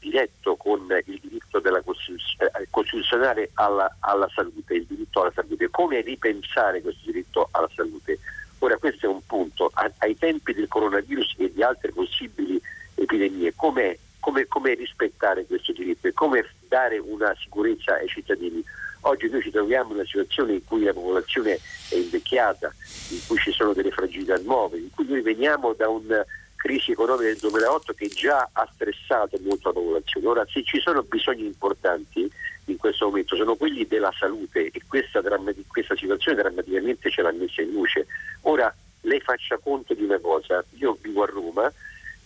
diretto 0.00 0.56
con 0.56 0.86
il 1.04 1.20
diritto 1.20 1.62
eh, 1.62 2.66
costituzionale 2.70 3.50
alla, 3.54 3.96
alla, 4.00 4.28
salute, 4.34 4.74
il 4.74 4.86
diritto 4.86 5.20
alla 5.20 5.32
salute. 5.32 5.68
Come 5.70 6.00
ripensare 6.00 6.80
questo 6.80 7.02
diritto 7.04 7.48
alla 7.52 7.70
salute? 7.74 8.18
Ora 8.58 8.76
questo 8.76 9.06
è 9.06 9.08
un 9.08 9.24
punto, 9.24 9.70
ai 9.98 10.16
tempi 10.18 10.52
del 10.52 10.68
coronavirus 10.68 11.34
e 11.38 11.52
di 11.52 11.62
altre 11.62 11.92
possibili 11.92 12.60
epidemie, 12.94 13.54
come, 13.54 13.98
come, 14.18 14.46
come 14.46 14.74
rispettare 14.74 15.46
questo 15.46 15.72
diritto 15.72 16.08
e 16.08 16.12
come 16.12 16.44
dare 16.68 16.98
una 16.98 17.34
sicurezza 17.38 17.94
ai 17.94 18.08
cittadini? 18.08 18.62
Oggi 19.02 19.30
noi 19.30 19.40
ci 19.40 19.50
troviamo 19.50 19.90
in 19.90 19.96
una 19.96 20.04
situazione 20.04 20.52
in 20.54 20.64
cui 20.64 20.82
la 20.82 20.92
popolazione 20.92 21.58
è 21.88 21.94
invecchiata, 21.94 22.70
in 23.10 23.20
cui 23.26 23.38
ci 23.38 23.50
sono 23.50 23.72
delle 23.72 23.90
fragilità 23.90 24.36
nuove, 24.44 24.76
in 24.76 24.90
cui 24.94 25.06
noi 25.06 25.22
veniamo 25.22 25.72
da 25.72 25.88
un 25.88 26.24
crisi 26.60 26.92
economica 26.92 27.28
del 27.28 27.38
2008 27.38 27.94
che 27.94 28.08
già 28.08 28.50
ha 28.52 28.68
stressato 28.74 29.38
molto 29.40 29.68
la 29.68 29.74
popolazione. 29.74 30.26
Ora, 30.26 30.46
se 30.46 30.62
ci 30.62 30.78
sono 30.78 31.02
bisogni 31.02 31.46
importanti 31.46 32.30
in 32.66 32.76
questo 32.76 33.06
momento 33.06 33.34
sono 33.34 33.56
quelli 33.56 33.86
della 33.86 34.12
salute 34.16 34.70
e 34.70 34.82
questa, 34.86 35.22
questa 35.66 35.96
situazione 35.96 36.42
drammaticamente 36.42 37.10
ce 37.10 37.22
l'ha 37.22 37.32
messa 37.32 37.62
in 37.62 37.70
luce. 37.72 38.06
Ora, 38.42 38.72
lei 39.02 39.20
faccia 39.20 39.56
conto 39.56 39.94
di 39.94 40.04
una 40.04 40.18
cosa, 40.18 40.62
io 40.76 40.98
vivo 41.00 41.22
a 41.22 41.26
Roma 41.26 41.72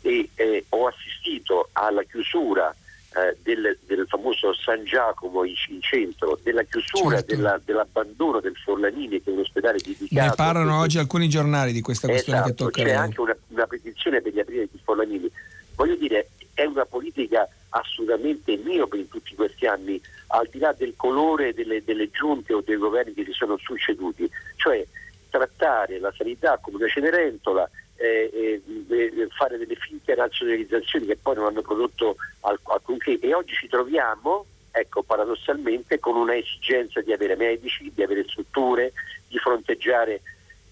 e 0.01 0.29
eh, 0.35 0.65
ho 0.71 0.89
assistito 0.89 1.69
alla 1.73 2.03
chiusura 2.03 2.75
eh, 3.17 3.37
del, 3.43 3.79
del, 3.87 4.07
famoso 4.09 4.53
San 4.55 4.85
Giacomo 4.85 5.45
in, 5.45 5.55
in 5.69 5.81
centro, 5.81 6.39
della 6.43 6.65
chiusura, 6.65 7.17
certo. 7.17 7.35
della, 7.35 7.61
dell'abbandono 7.65 8.41
del 8.41 8.57
Forlanini 8.57 9.23
che 9.23 9.31
è 9.31 9.33
un 9.33 9.41
ospedale 9.41 9.79
dedicato. 9.79 10.29
Ne 10.29 10.35
parlano 10.35 10.81
oggi 10.81 10.99
alcuni 10.99 11.29
giornali 11.29 11.73
di 11.73 11.81
questa 11.81 12.09
questione 12.09 12.41
esatto, 12.41 12.67
che 12.67 12.73
tocca 12.73 12.83
C'è 12.83 12.93
anche 12.93 13.21
una, 13.21 13.37
una, 13.49 13.67
petizione 13.67 14.21
per 14.21 14.33
gli 14.33 14.41
aprire 14.41 14.69
di 14.71 14.81
Forlanini. 14.83 15.31
Voglio 15.77 15.95
dire, 15.95 16.31
è 16.55 16.65
una 16.65 16.85
politica 16.87 17.49
assolutamente 17.69 18.57
miope 18.57 18.97
in 18.97 19.09
tutti 19.09 19.35
questi 19.35 19.67
anni, 19.67 20.01
al 20.29 20.49
di 20.51 20.59
là 20.59 20.73
del 20.73 20.95
colore 20.97 21.55
delle, 21.55 21.85
delle 21.85 22.11
giunte 22.11 22.53
o 22.53 22.63
dei 22.63 22.77
governi 22.77 23.15
che 23.15 23.25
si 23.25 23.33
sono 23.33 23.57
succeduti. 23.59 24.29
Cioè, 24.57 24.85
trattare 25.31 25.99
la 25.99 26.13
sanità 26.17 26.59
come 26.61 26.79
una 26.79 26.89
cenerentola, 26.89 27.69
eh, 28.05 28.63
eh, 28.89 29.29
fare 29.31 29.59
delle 29.59 29.77
finte 29.77 30.15
razionalizzazioni 30.15 31.07
che 31.07 31.17
poi 31.17 31.37
non 31.37 31.47
hanno 31.47 31.63
prodotto 31.63 32.17
alcunché. 32.41 33.19
E 33.21 33.35
oggi 33.35 33.55
ci 33.55 33.69
troviamo 33.69 34.47
ecco, 34.71 35.03
paradossalmente 35.03 35.99
con 36.01 36.17
una 36.17 36.37
esigenza 36.37 37.01
di 37.01 37.13
avere 37.13 37.37
medici, 37.37 37.91
di 37.95 38.03
avere 38.03 38.25
strutture, 38.25 38.93
di 39.29 39.39
fronteggiare 39.39 40.21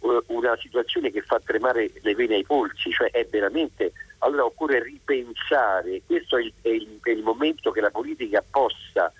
uh, 0.01 0.22
una 0.26 0.57
situazione 0.57 1.11
che 1.11 1.22
fa 1.22 1.41
tremare 1.45 1.91
le 2.01 2.14
vene 2.14 2.35
ai 2.35 2.45
polsi, 2.45 2.91
cioè 2.91 3.11
è 3.11 3.24
veramente 3.26 3.93
allora 4.18 4.45
occorre 4.45 4.83
ripensare, 4.83 6.03
questo 6.07 6.37
è 6.37 6.43
il, 6.43 6.53
è 6.62 6.68
il, 6.68 6.99
è 7.03 7.11
il 7.11 7.22
momento 7.22 7.70
che 7.70 7.80
la 7.80 7.91
politica 7.91 8.43
possa 8.49 9.12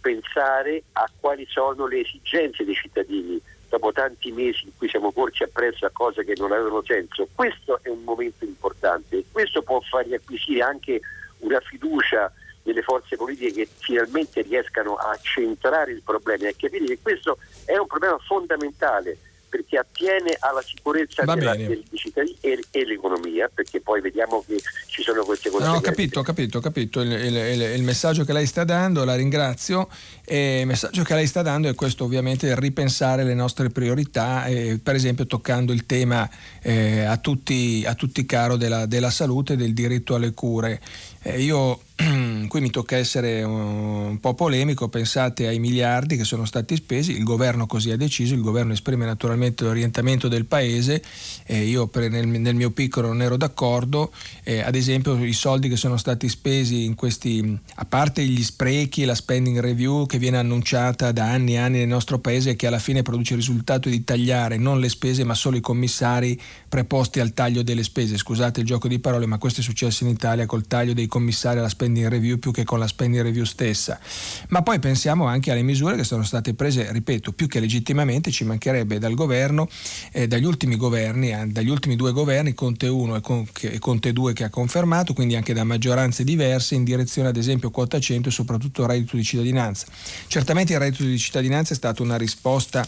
pensare 0.00 0.82
a 0.92 1.10
quali 1.18 1.46
sono 1.48 1.86
le 1.86 2.00
esigenze 2.00 2.64
dei 2.64 2.74
cittadini 2.74 3.40
dopo 3.70 3.92
tanti 3.92 4.32
mesi 4.32 4.64
in 4.64 4.72
cui 4.76 4.88
siamo 4.88 5.12
corsi 5.12 5.44
appresso 5.44 5.86
a 5.86 5.90
cose 5.92 6.24
che 6.24 6.34
non 6.36 6.50
avevano 6.50 6.82
senso. 6.84 7.28
Questo 7.32 7.78
è 7.82 7.88
un 7.88 8.02
momento 8.02 8.44
importante 8.44 9.16
e 9.16 9.24
questo 9.30 9.62
può 9.62 9.80
far 9.80 10.04
riacquisire 10.04 10.62
anche 10.62 11.00
una 11.38 11.60
fiducia 11.60 12.30
nelle 12.64 12.82
forze 12.82 13.16
politiche 13.16 13.52
che 13.52 13.68
finalmente 13.78 14.42
riescano 14.42 14.96
a 14.96 15.16
centrare 15.22 15.92
il 15.92 16.02
problema 16.02 16.44
e 16.44 16.48
a 16.48 16.54
capire 16.56 16.84
che 16.84 16.98
questo 17.00 17.38
è 17.64 17.76
un 17.76 17.86
problema 17.86 18.18
fondamentale 18.18 19.16
perché 19.50 19.76
attiene 19.76 20.36
alla 20.38 20.62
sicurezza 20.62 21.24
della, 21.24 21.54
dei 21.54 21.84
cittadini 21.92 22.38
e, 22.40 22.64
e, 22.70 22.86
l'economia, 22.86 23.50
perché 23.52 23.80
poi 23.80 24.00
vediamo 24.00 24.42
che 24.46 24.58
ci 24.86 25.02
sono 25.02 25.24
queste 25.24 25.50
cose. 25.50 25.66
No, 25.66 25.74
ho 25.74 25.80
capito, 25.80 26.20
ho 26.20 26.22
capito, 26.22 26.58
ho 26.58 26.60
capito 26.60 27.00
il, 27.00 27.10
il, 27.10 27.36
il, 27.36 27.60
il, 27.60 27.82
messaggio 27.82 28.24
che 28.24 28.32
lei 28.32 28.46
sta 28.46 28.62
dando, 28.64 29.04
la 29.04 29.16
ringrazio. 29.16 29.88
E 30.24 30.60
il 30.60 30.66
messaggio 30.66 31.02
che 31.02 31.14
lei 31.14 31.26
sta 31.26 31.42
dando 31.42 31.68
è 31.68 31.74
questo 31.74 32.04
ovviamente 32.04 32.58
ripensare 32.58 33.24
le 33.24 33.34
nostre 33.34 33.68
priorità, 33.70 34.46
eh, 34.46 34.78
per 34.80 34.94
esempio 34.94 35.26
toccando 35.26 35.72
il 35.72 35.84
tema 35.84 36.30
eh, 36.62 37.02
a, 37.02 37.16
tutti, 37.16 37.84
a, 37.84 37.94
tutti, 37.94 38.24
caro 38.24 38.56
della, 38.56 38.86
della 38.86 39.10
salute 39.10 39.54
e 39.54 39.56
del 39.56 39.74
diritto 39.74 40.14
alle 40.14 40.32
cure. 40.32 40.80
Eh, 41.22 41.42
io 41.42 41.80
qui 42.48 42.60
mi 42.60 42.70
tocca 42.70 42.96
essere 42.96 43.42
un 43.42 44.18
po' 44.20 44.34
polemico, 44.34 44.88
pensate 44.88 45.46
ai 45.46 45.58
miliardi 45.58 46.16
che 46.16 46.24
sono 46.24 46.46
stati 46.46 46.76
spesi, 46.76 47.12
il 47.12 47.24
governo 47.24 47.66
così 47.66 47.90
ha 47.90 47.96
deciso, 47.96 48.34
il 48.34 48.40
governo 48.40 48.72
esprime 48.72 49.04
naturalmente 49.04 49.64
l'orientamento 49.64 50.28
del 50.28 50.46
paese, 50.46 51.02
eh, 51.44 51.64
io 51.64 51.88
per, 51.88 52.10
nel, 52.10 52.26
nel, 52.26 52.54
mio 52.54 52.70
piccolo 52.70 53.08
non 53.08 53.20
ero 53.20 53.36
d'accordo, 53.36 54.12
eh, 54.44 54.60
ad 54.60 54.74
esempio 54.74 55.22
i 55.22 55.32
soldi 55.32 55.68
che 55.68 55.76
sono 55.76 55.96
stati 55.98 56.28
spesi 56.28 56.84
in 56.84 56.94
questi, 56.94 57.58
a 57.74 57.84
parte 57.84 58.24
gli 58.24 58.42
sprechi 58.42 59.04
la 59.04 59.14
spending 59.14 59.58
review 59.60 60.06
che 60.06 60.18
viene 60.18 60.38
annunciata 60.38 61.12
da 61.12 61.30
anni 61.30 61.54
e 61.54 61.58
anni 61.58 61.78
nel 61.78 61.88
nostro 61.88 62.18
paese 62.18 62.50
e 62.50 62.56
che 62.56 62.66
alla 62.66 62.78
fine 62.78 63.02
produce 63.02 63.34
il 63.34 63.40
risultato 63.40 63.88
di 63.88 64.04
tagliare 64.04 64.56
non 64.56 64.80
le 64.80 64.88
spese 64.88 65.24
ma 65.24 65.34
solo 65.34 65.56
i 65.56 65.60
commissari 65.60 66.40
preposti 66.68 67.20
al 67.20 67.34
taglio 67.34 67.62
delle 67.62 67.82
spese, 67.82 68.16
scusate 68.16 68.60
il 68.60 68.66
gioco 68.66 68.88
di 68.88 68.98
parole 68.98 69.26
ma 69.26 69.36
questo 69.36 69.60
è 69.60 69.62
successo 69.62 70.04
in 70.04 70.10
Italia 70.10 70.46
col 70.46 70.66
taglio 70.66 70.94
dei 70.94 71.08
commissari 71.10 71.58
alla 71.58 71.68
spending 71.68 72.08
review 72.08 72.38
più 72.38 72.52
che 72.52 72.64
con 72.64 72.78
la 72.78 72.86
spending 72.86 73.22
review 73.22 73.44
stessa. 73.44 74.00
Ma 74.48 74.62
poi 74.62 74.78
pensiamo 74.78 75.26
anche 75.26 75.50
alle 75.50 75.60
misure 75.62 75.96
che 75.96 76.04
sono 76.04 76.22
state 76.22 76.54
prese, 76.54 76.90
ripeto, 76.90 77.32
più 77.32 77.46
che 77.46 77.60
legittimamente 77.60 78.30
ci 78.30 78.44
mancherebbe 78.44 78.98
dal 78.98 79.12
governo, 79.12 79.68
eh, 80.12 80.26
dagli 80.26 80.44
ultimi 80.44 80.76
governi, 80.76 81.32
eh, 81.32 81.46
dagli 81.48 81.68
ultimi 81.68 81.96
due 81.96 82.12
governi, 82.12 82.54
Conte 82.54 82.88
1 82.88 83.16
e, 83.16 83.20
Con, 83.20 83.46
e 83.60 83.78
Conte 83.78 84.14
2 84.14 84.32
che 84.32 84.44
ha 84.44 84.48
confermato, 84.48 85.12
quindi 85.12 85.36
anche 85.36 85.52
da 85.52 85.64
maggioranze 85.64 86.24
diverse 86.24 86.74
in 86.74 86.84
direzione 86.84 87.28
ad 87.28 87.36
esempio 87.36 87.70
quota 87.70 88.00
100 88.00 88.30
e 88.30 88.32
soprattutto 88.32 88.86
reddito 88.86 89.16
di 89.16 89.24
cittadinanza. 89.24 89.86
Certamente 90.28 90.72
il 90.72 90.78
reddito 90.78 91.04
di 91.04 91.18
cittadinanza 91.18 91.74
è 91.74 91.76
stata 91.76 92.02
una 92.02 92.16
risposta 92.16 92.86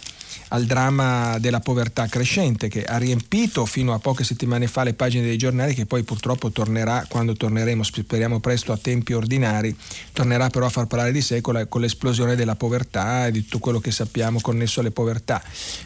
al 0.52 0.64
dramma 0.64 1.38
della 1.38 1.60
povertà 1.60 2.06
crescente 2.06 2.68
che 2.68 2.84
ha 2.84 2.98
riempito 2.98 3.64
fino 3.64 3.94
a 3.94 3.98
poche 3.98 4.22
settimane 4.22 4.66
fa 4.66 4.82
le 4.82 4.92
pagine 4.92 5.24
dei 5.24 5.38
giornali 5.38 5.74
che 5.74 5.86
poi 5.86 6.02
purtroppo 6.02 6.50
tornerà 6.50 7.06
quando 7.08 7.32
torneremo, 7.32 7.82
speriamo 7.82 8.38
presto 8.38 8.72
a 8.72 8.76
tempi 8.76 9.14
ordinari, 9.14 9.74
tornerà 10.12 10.48
però 10.48 10.66
a 10.66 10.70
far 10.70 10.86
parlare 10.86 11.12
di 11.12 11.22
sé 11.22 11.40
con, 11.40 11.54
la, 11.54 11.66
con 11.66 11.80
l'esplosione 11.80 12.36
della 12.36 12.54
povertà 12.54 13.26
e 13.26 13.32
di 13.32 13.42
tutto 13.42 13.58
quello 13.58 13.80
che 13.80 13.90
sappiamo 13.90 14.40
connesso 14.40 14.80
alle 14.80 14.90
povertà. 14.90 15.42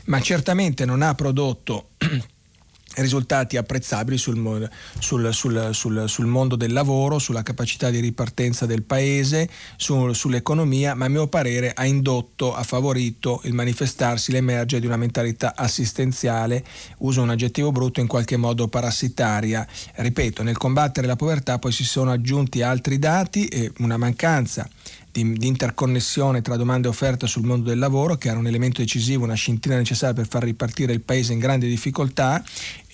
Ma 0.07 0.21
certamente 0.21 0.85
non 0.85 1.03
ha 1.03 1.15
prodotto 1.15 1.91
risultati 2.97 3.57
apprezzabili 3.57 4.19
sul, 4.19 4.69
sul, 4.99 5.33
sul, 5.33 6.05
sul, 6.07 6.27
mondo 6.27 6.57
del 6.57 6.73
lavoro, 6.73 7.19
sulla 7.19 7.43
capacità 7.43 7.91
di 7.91 8.01
ripartenza 8.01 8.67
del 8.67 8.83
paese, 8.83 9.49
sull'economia, 9.77 10.95
ma 10.95 11.07
a 11.07 11.09
mio 11.09 11.27
parere 11.27 11.73
ha 11.75 11.85
indotto, 11.85 12.55
ha 12.55 12.63
favorito 12.63 13.41
il 13.45 13.55
manifestarsi, 13.55 14.33
l'emergere 14.33 14.81
di 14.81 14.87
una 14.87 14.97
mentalità 14.97 15.55
assistenziale, 15.57 16.65
uso 16.99 17.23
un 17.23 17.31
aggettivo 17.31 17.73
brutto, 17.73 18.01
in 18.01 18.07
qualche 18.07 18.37
modo 18.37 18.69
parassitaria. 18.69 19.67
Ripeto, 19.95 20.43
nel 20.43 20.57
combattere 20.57 21.07
la 21.07 21.17
povertà 21.17 21.59
poi 21.59 21.73
si 21.73 21.85
sono 21.85 22.11
aggiunti 22.11 22.63
altri 22.63 22.99
dati 22.99 23.47
e 23.47 23.73
una 23.79 23.97
mancanza 23.97 24.69
di, 25.25 25.47
interconnessione 25.47 26.43
tra 26.43 26.57
domanda 26.57 26.89
e 26.89 26.91
offerta 26.91 27.27
sul 27.27 27.45
mondo 27.45 27.69
del 27.69 27.79
lavoro, 27.79 28.17
che 28.17 28.29
era 28.29 28.39
un 28.39 28.47
elemento 28.47 28.81
decisivo, 28.81 29.25
una 29.25 29.35
scintilla 29.35 29.77
necessaria 29.77 30.15
per 30.15 30.29
far 30.29 30.43
ripartire 30.43 30.93
il 30.93 31.01
paese 31.01 31.33
in 31.33 31.39
grande 31.39 31.67
difficoltà 31.67 32.43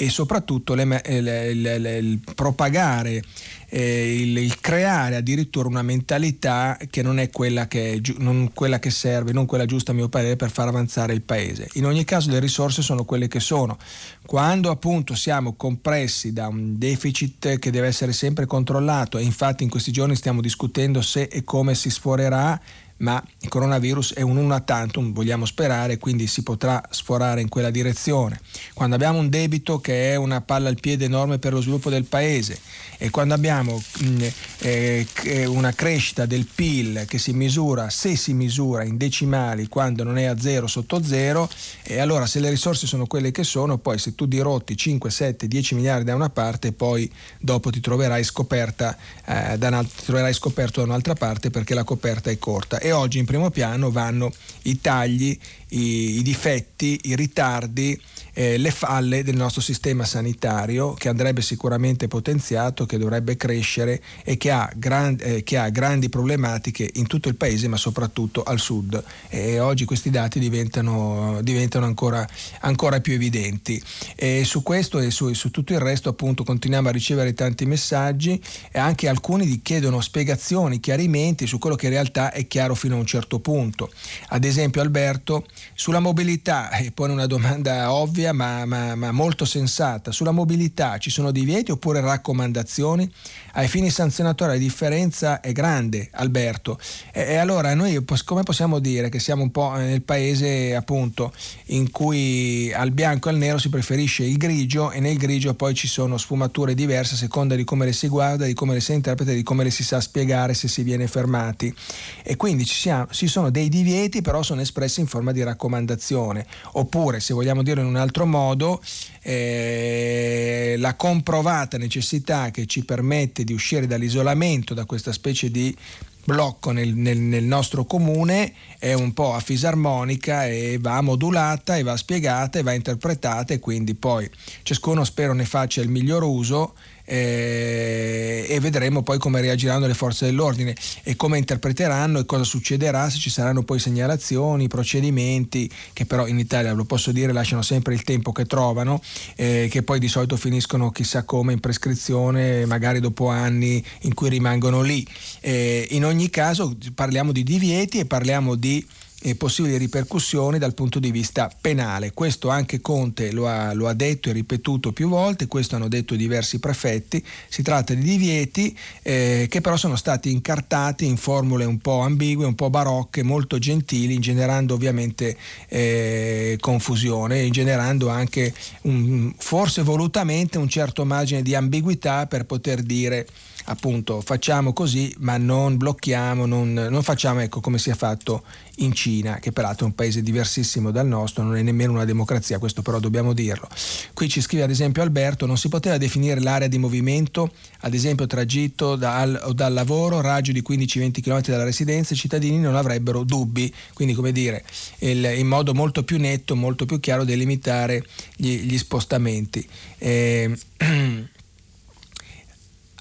e 0.03 0.11
soprattutto 0.11 0.75
le, 0.75 0.85
le, 0.85 1.55
le, 1.55 1.97
il 1.99 2.19
propagare 2.35 3.23
eh, 3.69 4.21
il, 4.21 4.37
il, 4.37 4.59
creare 4.61 5.15
addirittura 5.15 5.69
una 5.69 5.83
mentalità 5.83 6.77
che 6.91 7.03
non 7.03 7.21
è 7.21 7.31
quella 7.31 7.69
che, 7.69 8.03
non 8.19 8.51
quella 8.53 8.81
che 8.81 8.91
serve, 8.91 9.31
non 9.31 9.47
quella 9.47 9.65
giusta 9.65 9.93
a 9.93 9.95
mio 9.95 10.09
parere 10.09 10.35
per 10.35 10.51
far 10.51 10.67
avanzare 10.67 11.13
il 11.13 11.23
paese. 11.23 11.69
In 11.75 11.87
ogni 11.87 12.03
caso 12.03 12.31
le 12.31 12.41
risorse 12.41 12.83
sono 12.83 13.05
quelle 13.05 13.29
che 13.29 13.39
sono. 13.39 13.79
Quando 14.27 14.71
appunto 14.71 15.15
siamo 15.15 15.55
compressi 15.55 16.33
da 16.33 16.49
un 16.49 16.77
deficit 16.79 17.61
che 17.61 17.71
deve 17.71 17.87
essere 17.87 18.13
sempre 18.13 18.45
controllato 18.45 19.19
e 19.19 19.23
infatti 19.23 19.63
in 19.63 19.71
questi 19.71 19.93
giorni 19.93 20.17
stiamo 20.17 20.41
discutendo 20.41 21.01
se 21.01 21.29
e 21.31 21.45
come 21.45 21.77
si 21.77 21.91
sforerà 21.91 22.61
ma 23.03 23.23
il 23.41 23.49
coronavirus 23.49 24.15
è 24.15 24.23
un 24.23 24.37
una 24.37 24.61
tantum, 24.61 25.13
vogliamo 25.13 25.45
sperare, 25.45 25.99
quindi 25.99 26.27
si 26.27 26.43
potrà 26.43 26.83
sforare 26.91 27.41
in 27.41 27.49
quella 27.49 27.71
direzione. 27.71 28.41
Quando 28.75 28.95
abbiamo 28.95 29.19
un 29.19 29.29
debito 29.29 29.81
che 29.81 30.13
è 30.13 30.17
una 30.17 30.41
palla 30.41 30.69
al 30.69 30.79
piede 30.81 31.05
enorme 31.05 31.39
per 31.39 31.53
lo 31.53 31.61
sviluppo 31.61 31.91
del 31.91 32.05
paese 32.05 32.59
e 32.99 33.11
quando 33.11 33.35
abbiamo 33.35 33.83
mh, 33.99 34.07
mm, 34.07 34.21
eh, 34.59 35.07
una 35.47 35.73
crescita 35.73 36.25
del 36.25 36.47
PIL 36.47 37.05
che 37.09 37.19
si 37.19 37.33
misura, 37.33 37.91
se 37.91 38.15
si 38.15 38.33
misura 38.33 38.85
in 38.85 38.97
decimali 38.97 39.67
quando 39.67 40.05
non 40.05 40.19
è 40.19 40.25
a 40.25 40.39
zero 40.39 40.69
sotto 40.69 41.03
zero, 41.03 41.51
e 41.83 41.99
allora 41.99 42.27
se 42.27 42.39
le 42.39 42.49
risorse 42.49 42.87
sono 42.87 43.07
quelle 43.07 43.33
che 43.33 43.43
sono, 43.43 43.79
poi 43.79 43.99
se 43.99 44.15
tu 44.15 44.27
dirotti 44.27 44.77
5, 44.77 45.11
7, 45.11 45.49
10 45.49 45.75
miliardi 45.75 46.05
da 46.05 46.15
una 46.15 46.31
parte, 46.31 46.71
poi 46.71 47.11
dopo 47.41 47.71
ti 47.71 47.81
troverai, 47.81 48.23
scoperta, 48.23 48.97
eh, 49.27 49.59
da 49.59 49.83
ti 49.83 50.05
troverai 50.05 50.33
scoperto 50.33 50.81
da 50.81 50.87
un'altra 50.87 51.15
parte 51.15 51.51
perché 51.51 51.75
la 51.75 51.83
coperta 51.85 52.31
è 52.31 52.39
corta. 52.39 52.79
E 52.79 52.92
oggi 52.93 53.19
in 53.19 53.25
primo 53.25 53.51
piano 53.51 53.91
vanno 53.91 54.33
i 54.63 54.81
tagli, 54.81 55.37
i, 55.69 56.19
i 56.19 56.23
difetti, 56.23 57.01
i 57.05 57.17
ritardi, 57.17 58.01
eh, 58.35 58.57
le 58.57 58.71
falle 58.71 59.23
del 59.23 59.37
nostro 59.37 59.61
sistema 59.61 60.05
sanitario 60.05 60.95
che 60.95 61.09
andrebbe 61.09 61.43
sicuramente 61.43 62.09
potenziato, 62.09 62.87
che 62.87 62.99
dovrebbe 62.99 63.37
crescere 63.37 64.03
e 64.25 64.37
che 64.37 64.51
ha, 64.51 64.71
gran, 64.75 65.17
eh, 65.21 65.43
che 65.43 65.59
ha 65.59 65.69
grandi 65.69 66.09
problematiche 66.09 66.89
in 66.95 67.07
tutto 67.07 67.29
il 67.29 67.37
paese 67.37 67.69
ma 67.69 67.77
soprattutto 67.77 68.43
al 68.43 68.59
sud. 68.59 69.03
E 69.29 69.61
oggi 69.61 69.85
questi 69.85 70.11
dati 70.11 70.39
diventano, 70.39 71.41
diventano 71.43 71.87
ancora, 71.87 72.27
ancora, 72.61 73.01
più 73.01 73.15
evidenti. 73.15 73.83
E 74.17 74.45
su 74.45 74.63
questo 74.63 74.99
e 74.99 75.11
su, 75.11 75.33
su, 75.33 75.51
tutto 75.51 75.73
il 75.73 75.81
resto 75.81 76.09
appunto 76.09 76.45
continuiamo 76.45 76.89
a 76.89 76.93
ricevere 76.93 77.35
tanti 77.35 77.67
messaggi 77.67 78.43
e 78.71 78.79
anche 78.79 79.09
alcuni 79.09 79.61
chiedono 79.63 80.01
spiegazioni, 80.01 80.81
chiarimenti 80.81 81.47
su 81.47 81.59
quello 81.59 81.77
che 81.77 81.87
in 81.87 81.93
realtà 81.93 82.33
è 82.33 82.47
chiaro 82.47 82.75
fino 82.75 82.97
a 82.97 82.99
un 82.99 83.07
certo 83.07 83.41
punto. 83.41 83.91
Ad 84.29 84.45
esempio 84.45 84.81
Alberto 84.81 85.47
sulla 85.75 86.01
mobilità 86.01 86.71
eh, 86.71 86.93
pone 86.93 87.13
una 87.13 87.27
domanda 87.27 87.93
ovvia 87.93 88.22
ma, 88.31 88.65
ma, 88.67 88.95
ma 88.95 89.11
molto 89.11 89.45
sensata. 89.45 90.13
Sulla 90.13 90.31
mobilità 90.31 90.99
ci 90.99 91.11
sono 91.11 91.33
divieti 91.33 91.73
oppure 91.73 92.01
raccomandazioni? 92.01 93.11
Ai 93.55 93.67
fini 93.67 93.91
sanzionatori 93.91 94.53
la 94.53 94.59
differenza 94.59 95.41
è 95.41 95.53
grande, 95.53 96.11
Alberto. 96.13 96.79
E, 97.13 97.23
e 97.23 97.37
allora 97.37 97.75
noi 97.75 98.05
come 98.25 98.43
possiamo 98.43 98.79
dire 98.79 99.09
che 99.09 99.19
siamo 99.19 99.43
un 99.43 99.51
po' 99.51 99.73
nel 99.73 100.03
paese 100.03 100.75
appunto 100.75 101.33
in 101.67 101.91
cui 101.91 102.73
al 102.73 102.91
bianco 102.91 103.29
e 103.29 103.33
al 103.33 103.39
nero 103.39 103.59
si 103.59 103.71
preferisce 103.71 104.25
il 104.25 104.37
grigio 104.37 104.91
e 104.91 105.01
nel 105.01 105.17
grigio 105.17 105.55
poi 105.55 105.75
ci 105.75 105.89
sono 105.89 106.19
sfumature 106.19 106.75
diverse 106.75 107.15
a 107.15 107.17
seconda 107.17 107.55
di 107.55 107.65
come 107.65 107.87
le 107.87 107.93
si 107.93 108.09
guarda, 108.09 108.45
di 108.45 108.55
come 108.55 108.75
le 108.75 108.81
si 108.81 108.93
interpreta, 108.93 109.33
di 109.33 109.43
come 109.43 109.65
le 109.65 109.71
si 109.71 109.83
sa 109.83 110.01
spiegare 110.01 110.53
se 110.53 110.69
si 110.69 110.83
viene 110.83 111.07
fermati. 111.07 111.75
E 112.23 112.37
quindi 112.37 112.67
ci, 112.67 112.75
siamo, 112.75 113.07
ci 113.11 113.27
sono 113.27 113.51
dei 113.51 113.69
divieti 113.71 114.21
però 114.21 114.43
sono 114.43 114.61
espressi 114.61 115.01
in 115.01 115.07
forma 115.07 115.33
di 115.33 115.43
raccomandazione, 115.43 116.47
oppure 116.73 117.21
se 117.21 117.33
vogliamo 117.33 117.63
dire 117.63 117.81
in 117.81 117.87
un 117.87 117.97
altro 117.97 118.12
modo, 118.21 118.83
eh, 119.23 120.77
la 120.79 120.95
comprovata 120.95 121.79
necessità 121.79 122.51
che 122.51 122.67
ci 122.67 122.85
permette 122.85 123.45
di 123.45 123.53
uscire 123.53 123.87
dall'isolamento, 123.87 124.75
da 124.75 124.85
questa 124.85 125.13
specie 125.13 125.51
di 125.51 125.77
blocco 126.25 126.71
nel, 126.71 126.95
nel, 126.95 127.19
nel, 127.19 127.43
nostro 127.45 127.85
comune 127.85 128.53
è 128.79 128.93
un 128.93 129.13
po' 129.13 129.35
a 129.35 129.41
fisarmonica 129.41 130.47
e 130.47 130.79
va 130.81 131.01
modulata 131.01 131.77
e 131.77 131.83
va 131.83 131.97
spiegata 131.97 132.59
e 132.59 132.63
va 132.63 132.73
interpretata 132.73 133.55
e 133.55 133.59
quindi 133.59 133.95
poi 133.95 134.31
ciascuno 134.63 135.03
spero 135.05 135.35
ne 135.35 135.45
faccia 135.45 135.81
il 135.81 135.89
miglior 135.89 136.23
uso 136.23 136.75
eh, 137.05 138.47
e 138.49 138.61
vedremo 138.61 139.03
poi 139.03 139.19
come 139.19 139.41
reagiranno 139.41 139.87
le 139.87 139.95
forze 139.95 140.27
dell'ordine 140.27 140.75
e 141.03 141.17
come 141.17 141.39
interpreteranno 141.39 142.21
e 142.21 142.27
cosa 142.27 142.45
succederà 142.45 143.09
se 143.11 143.19
ci 143.19 143.31
saranno 143.31 143.63
poi 143.63 143.79
segnalazioni, 143.79 144.69
procedimenti 144.69 145.71
che 145.93 146.07
però 146.07 146.27
in 146.27 146.39
Italia 146.39 146.73
lo 146.73 146.85
posso 146.85 147.13
dire 147.13 147.33
lasciano 147.33 147.63
sempre 147.63 147.95
il 147.95 148.03
tempo 148.03 148.33
che 148.33 148.47
trovano 148.47 149.01
eh, 149.37 149.69
che 149.71 149.83
poi 149.83 149.99
di 149.99 150.09
solito 150.09 150.37
finiscono 150.37 150.91
chissà 150.91 151.25
come 151.25 151.53
in 151.53 151.61
prescrizione 151.61 152.67
magari 152.67 153.01
dopo 153.01 153.29
anni 153.29 153.85
in 154.01 154.15
cui 154.15 154.29
rimangono 154.29 154.83
lì. 154.83 155.07
Eh, 155.41 155.89
in 155.91 156.05
ogni 156.05 156.31
caso 156.31 156.77
parliamo 156.95 157.33
di 157.33 157.43
divieti 157.43 157.99
e 157.99 158.07
parliamo 158.07 158.55
di 158.55 158.85
e 159.23 159.37
possibili 159.37 159.77
ripercussioni 159.77 160.59
dal 160.59 160.75
punto 160.75 160.99
di 160.99 161.11
vista 161.11 161.51
penale. 161.61 162.13
Questo 162.13 162.49
anche 162.49 162.81
Conte 162.81 163.31
lo 163.31 163.49
ha, 163.49 163.73
lo 163.73 163.89
ha, 163.89 163.95
detto 163.95 164.29
e 164.29 164.33
ripetuto 164.33 164.93
più 164.93 165.09
volte, 165.09 165.47
questo 165.47 165.77
hanno 165.77 165.89
detto 165.89 166.17
diversi 166.17 166.59
prefetti, 166.59 167.25
si 167.49 167.63
tratta 167.63 167.95
di 167.95 168.03
divieti 168.03 168.77
eh, 169.03 169.47
che 169.49 169.61
però 169.61 169.77
sono 169.77 169.97
stati 169.97 170.31
incartati 170.31 171.07
in 171.07 171.17
formule 171.17 171.65
un 171.65 171.79
po' 171.79 172.01
ambigue, 172.01 172.45
un 172.45 172.55
po' 172.55 172.71
barocche, 172.71 173.23
molto 173.23 173.59
gentili, 173.59 174.15
ingenerando 174.15 174.75
ovviamente 174.75 175.37
eh, 175.69 176.57
confusione, 176.61 177.43
ingenerando 177.43 178.09
anche 178.09 178.53
un, 178.83 179.33
forse 179.39 179.83
volutamente 179.83 180.59
un 180.59 180.69
certo 180.69 181.05
margine 181.05 181.43
di 181.43 181.55
ambiguità 181.55 182.27
per 182.27 182.45
poter 182.45 182.83
dire 182.83 183.27
appunto 183.65 184.21
facciamo 184.21 184.73
così 184.73 185.15
ma 185.19 185.37
non 185.37 185.77
blocchiamo, 185.77 186.47
non, 186.47 186.73
non 186.73 187.03
facciamo 187.03 187.41
ecco, 187.41 187.61
come 187.61 187.79
si 187.79 187.91
è 187.91 187.95
fatto 187.95 188.43
in 188.77 188.93
Cina, 188.93 189.39
che 189.39 189.53
peraltro 189.53 189.85
è 189.85 189.89
un 189.89 189.95
paese 189.95 190.23
diversissimo 190.23 190.91
dal 190.91 191.07
nostro, 191.07 191.43
non 191.43 191.57
è 191.57 191.63
nemmeno 191.63 191.93
una 191.93 192.05
democrazia, 192.05 192.59
questo 192.59 192.83
però 192.83 192.99
dobbiamo 192.99 193.33
dirlo. 193.33 193.69
Qui 194.15 194.29
ci 194.29 194.41
scrive 194.41 194.65
ad 194.65 194.71
esempio 194.71 195.03
Alberto, 195.03 195.47
non 195.47 195.59
si 195.59 195.69
poteva 195.69 195.99
definire 195.99 196.41
l'area 196.41 196.69
di 196.69 196.79
movimento, 196.79 197.53
ad 197.81 197.95
esempio 197.95 198.27
tragitto 198.27 198.97
dal, 198.97 199.53
dal 199.55 199.73
lavoro, 199.73 200.21
raggio 200.21 200.53
di 200.53 200.65
15-20 200.67 201.21
km 201.21 201.41
dalla 201.43 201.65
residenza, 201.65 202.15
i 202.15 202.17
cittadini 202.17 202.59
non 202.59 202.77
avrebbero 202.77 203.25
dubbi, 203.25 203.73
quindi 203.93 204.15
come 204.15 204.33
dire, 204.33 204.65
il, 204.99 205.25
in 205.37 205.47
modo 205.47 205.75
molto 205.75 206.03
più 206.03 206.19
netto, 206.19 206.57
molto 206.57 206.87
più 206.87 206.99
chiaro 207.01 207.25
delimitare 207.25 208.05
gli, 208.37 208.61
gli 208.61 208.79
spostamenti. 208.79 209.67
Eh, 209.99 210.57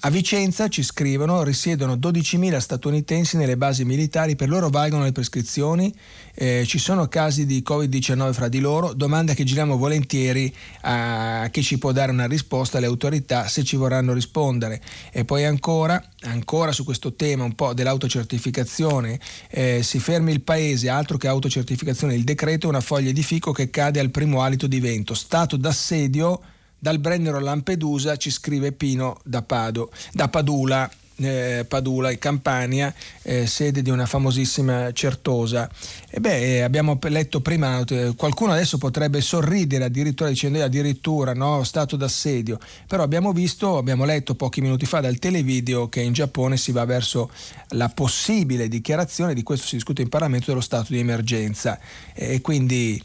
A 0.04 0.10
Vicenza 0.10 0.66
ci 0.66 0.82
scrivono 0.82 1.44
risiedono 1.44 1.94
12.000 1.94 2.58
statunitensi 2.58 3.36
nelle 3.36 3.56
basi 3.56 3.84
militari, 3.84 4.34
per 4.34 4.48
loro 4.48 4.68
valgono 4.68 5.04
le 5.04 5.12
prescrizioni, 5.12 5.94
eh, 6.34 6.64
ci 6.66 6.78
sono 6.78 7.06
casi 7.06 7.46
di 7.46 7.62
Covid-19 7.64 8.32
fra 8.32 8.48
di 8.48 8.58
loro, 8.58 8.94
domanda 8.94 9.32
che 9.32 9.44
giriamo 9.44 9.76
volentieri 9.76 10.52
a 10.80 11.46
chi 11.52 11.62
ci 11.62 11.78
può 11.78 11.92
dare 11.92 12.10
una 12.10 12.26
risposta 12.26 12.78
alle 12.78 12.86
autorità 12.86 13.46
se 13.46 13.62
ci 13.62 13.76
vorranno 13.76 14.12
rispondere. 14.12 14.80
E 15.12 15.24
poi 15.24 15.44
ancora, 15.44 16.04
ancora 16.22 16.72
su 16.72 16.82
questo 16.82 17.14
tema 17.14 17.44
un 17.44 17.54
po' 17.54 17.72
dell'autocertificazione, 17.72 19.20
eh, 19.50 19.84
si 19.84 20.00
fermi 20.00 20.32
il 20.32 20.40
paese, 20.40 20.88
altro 20.88 21.16
che 21.16 21.28
autocertificazione, 21.28 22.16
il 22.16 22.24
decreto 22.24 22.66
è 22.66 22.70
una 22.70 22.80
foglia 22.80 23.12
di 23.12 23.22
fico 23.22 23.52
che 23.52 23.70
cade 23.70 24.00
al 24.00 24.10
primo 24.10 24.42
alito 24.42 24.66
di 24.66 24.80
vento, 24.80 25.14
stato 25.14 25.56
d'assedio 25.56 26.40
dal 26.82 26.98
Brennero 26.98 27.36
a 27.36 27.40
Lampedusa 27.40 28.16
ci 28.16 28.28
scrive 28.32 28.72
Pino 28.72 29.20
da, 29.22 29.42
Pado, 29.42 29.92
da 30.12 30.26
Padula. 30.26 30.90
Eh, 31.14 31.66
Padula 31.68 32.10
in 32.10 32.18
Campania, 32.18 32.92
eh, 33.20 33.46
sede 33.46 33.82
di 33.82 33.90
una 33.90 34.06
famosissima 34.06 34.90
certosa. 34.92 35.70
E 36.10 36.18
beh, 36.18 36.56
eh, 36.56 36.60
abbiamo 36.62 36.98
letto 37.00 37.40
prima, 37.40 37.84
eh, 37.84 38.14
qualcuno 38.16 38.50
adesso 38.50 38.76
potrebbe 38.78 39.20
sorridere 39.20 39.84
addirittura 39.84 40.30
dicendo 40.30 40.58
eh, 40.58 40.62
addirittura 40.62 41.32
no, 41.32 41.62
stato 41.62 41.94
d'assedio, 41.94 42.58
però 42.88 43.04
abbiamo 43.04 43.32
visto, 43.32 43.76
abbiamo 43.76 44.04
letto 44.04 44.34
pochi 44.34 44.62
minuti 44.62 44.84
fa 44.84 45.00
dal 45.00 45.18
televideo 45.18 45.88
che 45.88 46.00
in 46.00 46.14
Giappone 46.14 46.56
si 46.56 46.72
va 46.72 46.84
verso 46.86 47.30
la 47.68 47.90
possibile 47.90 48.66
dichiarazione, 48.66 49.34
di 49.34 49.44
questo 49.44 49.66
si 49.66 49.76
discute 49.76 50.02
in 50.02 50.08
Parlamento, 50.08 50.46
dello 50.46 50.60
stato 50.60 50.92
di 50.92 50.98
emergenza 50.98 51.78
e 52.14 52.40
quindi 52.40 53.00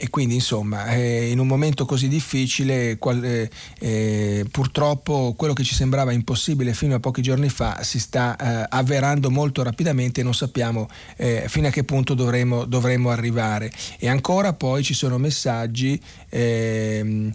e 0.00 0.10
quindi 0.10 0.36
insomma 0.36 0.86
eh, 0.94 1.28
in 1.28 1.40
un 1.40 1.48
momento 1.48 1.84
così 1.84 2.06
difficile 2.06 2.98
qual, 2.98 3.22
eh, 3.24 3.50
eh, 3.80 4.46
purtroppo 4.48 5.34
quello 5.36 5.52
che 5.52 5.64
ci 5.64 5.74
sembrava 5.74 6.12
impossibile 6.12 6.72
fino 6.72 6.94
a 6.94 7.00
pochi 7.00 7.20
giorni 7.20 7.48
fa 7.48 7.82
si 7.82 7.98
sta 7.98 8.36
eh, 8.36 8.66
avverando 8.70 9.28
molto 9.28 9.64
rapidamente 9.64 10.20
e 10.20 10.24
non 10.24 10.34
sappiamo 10.34 10.88
eh, 11.16 11.46
fino 11.48 11.66
a 11.66 11.70
che 11.70 11.82
punto 11.82 12.14
dovremo, 12.14 12.64
dovremo, 12.64 13.10
arrivare. 13.10 13.72
E 13.98 14.08
ancora 14.08 14.52
poi 14.52 14.84
ci 14.84 14.94
sono 14.94 15.18
messaggi 15.18 16.00
ehm, 16.28 17.32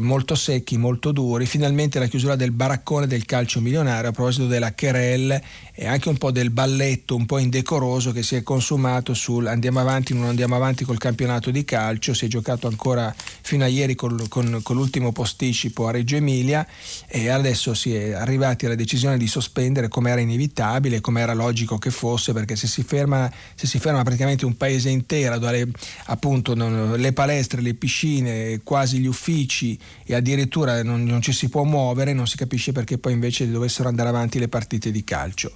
molto 0.00 0.34
secchi, 0.34 0.76
molto 0.76 1.12
duri, 1.12 1.46
finalmente 1.46 1.98
la 1.98 2.06
chiusura 2.06 2.34
del 2.34 2.50
baraccone 2.50 3.06
del 3.06 3.24
calcio 3.24 3.60
milionario 3.60 4.08
a 4.08 4.12
proposito 4.12 4.46
della 4.46 4.72
querel 4.74 5.40
e 5.72 5.86
anche 5.86 6.08
un 6.08 6.16
po' 6.16 6.32
del 6.32 6.50
balletto 6.50 7.14
un 7.14 7.26
po' 7.26 7.38
indecoroso 7.38 8.10
che 8.10 8.22
si 8.22 8.34
è 8.34 8.42
consumato 8.42 9.14
sul 9.14 9.46
andiamo 9.46 9.78
avanti, 9.78 10.14
non 10.14 10.24
andiamo 10.24 10.56
avanti 10.56 10.84
col 10.84 10.98
campionato 10.98 11.50
di 11.50 11.64
calcio, 11.64 12.05
si 12.14 12.26
è 12.26 12.28
giocato 12.28 12.66
ancora 12.66 13.14
fino 13.16 13.64
a 13.64 13.66
ieri 13.66 13.94
con, 13.94 14.26
con, 14.28 14.60
con 14.62 14.76
l'ultimo 14.76 15.12
posticipo 15.12 15.86
a 15.86 15.90
Reggio 15.90 16.16
Emilia 16.16 16.66
e 17.06 17.28
adesso 17.28 17.74
si 17.74 17.94
è 17.94 18.12
arrivati 18.12 18.66
alla 18.66 18.74
decisione 18.74 19.16
di 19.16 19.26
sospendere 19.26 19.88
come 19.88 20.10
era 20.10 20.20
inevitabile, 20.20 21.00
come 21.00 21.20
era 21.20 21.34
logico 21.34 21.78
che 21.78 21.90
fosse, 21.90 22.32
perché 22.32 22.56
se 22.56 22.66
si 22.66 22.82
ferma, 22.82 23.30
se 23.54 23.66
si 23.66 23.78
ferma 23.78 24.02
praticamente 24.02 24.44
un 24.44 24.56
paese 24.56 24.88
intero, 24.88 25.38
dalle, 25.38 25.68
appunto 26.06 26.54
non, 26.54 26.94
le 26.96 27.12
palestre, 27.12 27.60
le 27.60 27.74
piscine, 27.74 28.60
quasi 28.62 28.98
gli 28.98 29.06
uffici, 29.06 29.78
e 30.04 30.14
addirittura 30.14 30.82
non, 30.82 31.04
non, 31.04 31.22
ci 31.22 31.32
si 31.32 31.48
può 31.48 31.64
muovere, 31.64 32.12
non 32.12 32.26
si 32.26 32.36
capisce 32.36 32.72
perché 32.72 32.98
poi 32.98 33.12
invece 33.12 33.50
dovessero 33.50 33.88
andare 33.88 34.08
avanti 34.08 34.38
le 34.38 34.48
partite 34.48 34.90
di 34.90 35.04
calcio. 35.04 35.50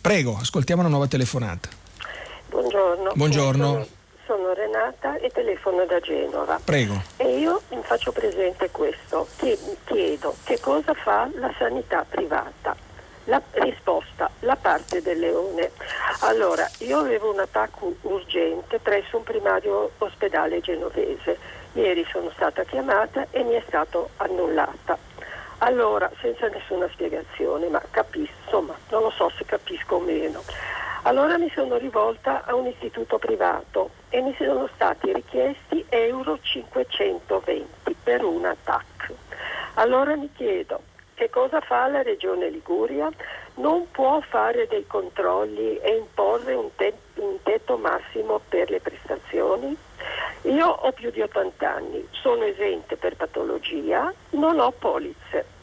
Prego, 0.00 0.36
ascoltiamo 0.38 0.82
una 0.82 0.90
nuova 0.90 1.08
telefonata. 1.08 1.68
Buongiorno. 2.48 3.12
Buongiorno. 3.14 3.86
Sono 4.26 4.52
Renata 4.52 5.16
e 5.18 5.30
telefono 5.30 5.84
da 5.84 6.00
Genova. 6.00 6.60
Prego. 6.64 7.00
E 7.16 7.38
io 7.38 7.60
mi 7.70 7.80
faccio 7.82 8.12
presente 8.12 8.70
questo. 8.70 9.28
Chiedo 9.84 10.34
che 10.44 10.58
cosa 10.60 10.92
fa 10.94 11.28
la 11.34 11.52
sanità 11.56 12.04
privata. 12.08 12.76
La 13.24 13.40
risposta, 13.52 14.30
la 14.40 14.56
parte 14.56 15.00
del 15.02 15.18
leone. 15.18 15.70
Allora, 16.20 16.68
io 16.78 16.98
avevo 16.98 17.32
un 17.32 17.40
attacco 17.40 17.94
urgente 18.02 18.78
presso 18.78 19.16
un 19.16 19.24
primario 19.24 19.90
ospedale 19.98 20.60
genovese 20.60 21.56
Ieri 21.76 22.06
sono 22.10 22.30
stata 22.34 22.64
chiamata 22.64 23.26
e 23.30 23.42
mi 23.42 23.52
è 23.52 23.62
stato 23.66 24.08
annullata. 24.16 24.96
Allora, 25.58 26.10
senza 26.20 26.48
nessuna 26.48 26.88
spiegazione, 26.90 27.68
ma 27.68 27.82
capisco, 27.90 28.32
insomma, 28.44 28.74
non 28.88 29.02
lo 29.02 29.10
so 29.10 29.30
se 29.36 29.44
capisco 29.44 29.96
o 29.96 30.00
meno. 30.00 30.42
Allora 31.06 31.38
mi 31.38 31.48
sono 31.54 31.76
rivolta 31.76 32.42
a 32.44 32.56
un 32.56 32.66
istituto 32.66 33.16
privato 33.18 33.90
e 34.08 34.20
mi 34.22 34.34
sono 34.36 34.68
stati 34.74 35.12
richiesti 35.12 35.86
euro 35.88 36.36
520 36.42 37.94
per 38.02 38.24
un 38.24 38.52
TAC. 38.64 39.12
Allora 39.74 40.16
mi 40.16 40.28
chiedo, 40.32 40.82
che 41.14 41.30
cosa 41.30 41.60
fa 41.60 41.86
la 41.86 42.02
Regione 42.02 42.50
Liguria? 42.50 43.08
Non 43.54 43.88
può 43.92 44.20
fare 44.20 44.66
dei 44.66 44.84
controlli 44.88 45.76
e 45.76 45.94
imporre 45.94 46.54
un, 46.54 46.74
te- 46.74 46.98
un 47.18 47.40
tetto 47.44 47.76
massimo 47.76 48.40
per 48.48 48.68
le 48.68 48.80
prestazioni? 48.80 49.76
Io 50.42 50.66
ho 50.66 50.90
più 50.90 51.12
di 51.12 51.20
80 51.20 51.72
anni, 51.72 52.04
sono 52.10 52.42
esente 52.42 52.96
per 52.96 53.14
patologia, 53.14 54.12
non 54.30 54.58
ho 54.58 54.72
polizze. 54.72 55.54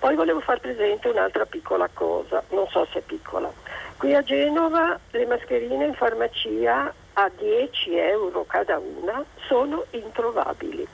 Poi 0.00 0.16
volevo 0.16 0.40
far 0.40 0.58
presente 0.58 1.08
un'altra 1.08 1.46
piccola 1.46 1.88
cosa, 1.92 2.42
non 2.48 2.66
so 2.70 2.88
se 2.90 2.98
è 2.98 3.02
piccola. 3.02 3.52
Qui 4.00 4.14
a 4.14 4.22
Genova 4.22 4.98
le 5.10 5.26
mascherine 5.26 5.84
in 5.84 5.92
farmacia 5.92 6.90
a 7.12 7.30
10 7.36 7.98
euro 7.98 8.46
cada 8.46 8.78
una 8.78 9.22
sono 9.46 9.84
introvabili 9.90 10.88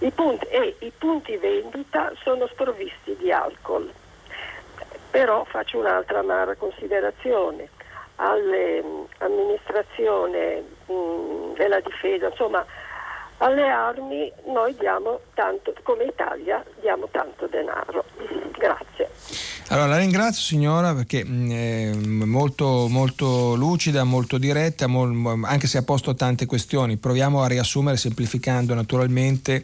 I 0.00 0.10
punti, 0.10 0.44
e 0.44 0.76
i 0.80 0.92
punti 0.98 1.38
vendita 1.38 2.12
sono 2.22 2.46
sprovvisti 2.48 3.16
di 3.16 3.32
alcol. 3.32 3.90
Però 5.10 5.44
faccio 5.44 5.78
un'altra 5.78 6.18
amara 6.18 6.54
considerazione 6.54 7.70
all'amministrazione 8.16 10.62
mm, 10.92 11.54
della 11.54 11.80
difesa, 11.80 12.26
insomma 12.26 12.62
alle 13.40 13.68
armi 13.68 14.30
noi 14.46 14.74
diamo 14.78 15.20
tanto, 15.34 15.72
come 15.82 16.04
Italia 16.04 16.64
diamo 16.80 17.08
tanto 17.10 17.46
denaro. 17.46 18.04
Grazie. 18.56 19.08
Allora 19.68 19.86
la 19.86 19.96
ringrazio 19.98 20.42
signora 20.42 20.94
perché 20.94 21.24
mm, 21.24 21.50
è 21.50 21.94
molto, 21.94 22.86
molto 22.88 23.54
lucida, 23.54 24.04
molto 24.04 24.36
diretta, 24.36 24.84
anche 24.84 25.66
se 25.66 25.78
ha 25.78 25.82
posto 25.82 26.14
tante 26.14 26.44
questioni. 26.44 26.98
Proviamo 26.98 27.40
a 27.42 27.46
riassumere 27.46 27.96
semplificando 27.96 28.74
naturalmente 28.74 29.62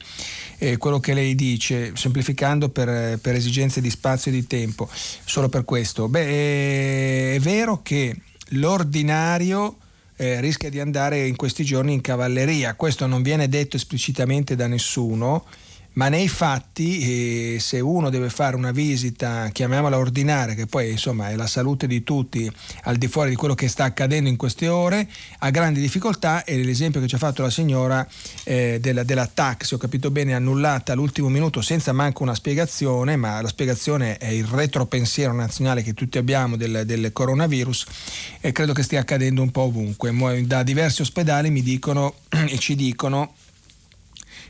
eh, 0.59 0.79
quello 0.79 0.99
che 0.99 1.13
lei 1.13 1.35
dice, 1.35 1.93
semplificando 1.97 2.71
per, 2.71 3.19
per, 3.19 3.35
esigenze 3.35 3.81
di 3.83 3.91
spazio 3.91 4.31
e 4.31 4.35
di 4.35 4.47
tempo. 4.47 4.89
Solo 4.91 5.49
per 5.49 5.65
questo. 5.65 6.09
Beh, 6.09 7.35
è 7.35 7.39
vero 7.41 7.81
che 7.83 8.17
l'ordinario 8.51 9.77
eh, 10.17 10.41
rischia 10.41 10.71
di 10.71 10.81
andare 10.81 11.27
in 11.27 11.37
questi 11.37 11.65
giorni 11.65 11.93
in 11.93 12.01
cavalleria. 12.01 12.75
Questo 12.75 13.07
non 13.07 13.23
viene 13.23 13.49
detto 13.49 13.77
esplicitamente 13.77 14.57
da 14.57 14.67
nessuno, 14.67 15.45
ma 15.97 16.09
nei 16.09 16.29
fatti 16.29 17.55
eh, 17.55 17.61
se 17.61 17.81
uno 17.81 18.11
deve 18.11 18.29
fare 18.29 18.57
una 18.57 18.71
visita, 18.71 19.49
chiamiamola 19.51 19.97
ordinaria, 19.97 20.55
che 20.55 20.67
poi 20.67 20.91
insomma 20.91 21.31
è 21.31 21.37
la 21.37 21.47
salute 21.47 21.87
di 21.87 22.03
tutti 22.03 22.51
al 22.83 22.97
di 22.97 23.09
fuori 23.09 23.31
di 23.31 23.37
quello 23.37 23.55
che 23.55 23.69
sta 23.69 23.85
accadendo 23.85 24.29
in 24.29 24.37
queste 24.37 24.69
ore, 24.69 25.09
ha 25.39 25.51
grandi 25.51 25.81
difficoltà 25.81 26.45
e 26.45 26.63
l'esempio 26.63 27.01
che 27.01 27.07
ci 27.07 27.15
ha 27.15 27.19
fatto 27.19 27.43
la 27.43 27.51
signora 27.51 28.07
eh, 28.45 28.79
della, 28.81 29.05
della 29.05 29.31
se 29.59 29.75
ho 29.75 29.79
capito 29.79 30.11
bene, 30.11 30.35
annullata 30.35 30.93
all'ultimo 30.93 31.29
minuto 31.29 31.61
senza 31.61 31.93
manco 31.93 32.23
una 32.23 32.35
spiegazione, 32.35 33.17
ma 33.17 33.41
la 33.41 33.49
spiegazione 33.49 34.19
è 34.19 34.29
il 34.29 34.45
retropensiero 34.45 35.33
nazionale 35.33 35.83
che 35.83 35.95
tutti 35.95 36.19
abbiamo 36.19 36.57
del, 36.57 36.83
del 36.85 37.13
coronavirus 37.13 37.87
e 38.41 38.53
credo 38.53 38.73
che 38.73 38.83
stia 38.83 39.01
accadendo 39.01 39.43
un 39.43 39.51
po' 39.51 39.63
ovunque. 39.63 40.15
Da 40.47 40.63
diversi 40.63 41.03
ospedali 41.03 41.51
mi 41.51 41.63
dicono 41.63 42.15
e 42.29 42.59
ci 42.59 42.75
dicono 42.75 43.33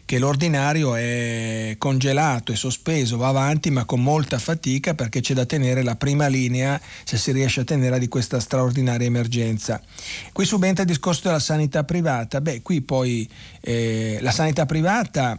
che 0.06 0.18
l'ordinario 0.18 0.94
è 0.94 1.74
congelato 1.78 2.52
e 2.52 2.56
sospeso, 2.56 3.16
va 3.16 3.28
avanti 3.28 3.70
ma 3.70 3.84
con 3.84 4.02
molta 4.02 4.38
fatica 4.38 4.94
perché 4.94 5.20
c'è 5.20 5.34
da 5.34 5.44
tenere 5.44 5.82
la 5.82 5.96
prima 5.96 6.28
linea 6.28 6.80
se 7.04 7.18
si 7.18 7.32
riesce 7.32 7.60
a 7.60 7.64
tenere 7.64 7.98
di 7.98 8.08
questa 8.08 8.40
straordinaria 8.40 9.06
emergenza. 9.06 9.82
Qui 10.32 10.44
subentra 10.44 10.84
il 10.84 10.88
discorso 10.88 11.22
della 11.24 11.40
sanità 11.40 11.82
privata, 11.82 12.40
beh 12.40 12.62
qui 12.62 12.80
poi 12.82 13.28
eh, 13.60 14.18
la 14.20 14.30
sanità 14.30 14.64
privata 14.64 15.36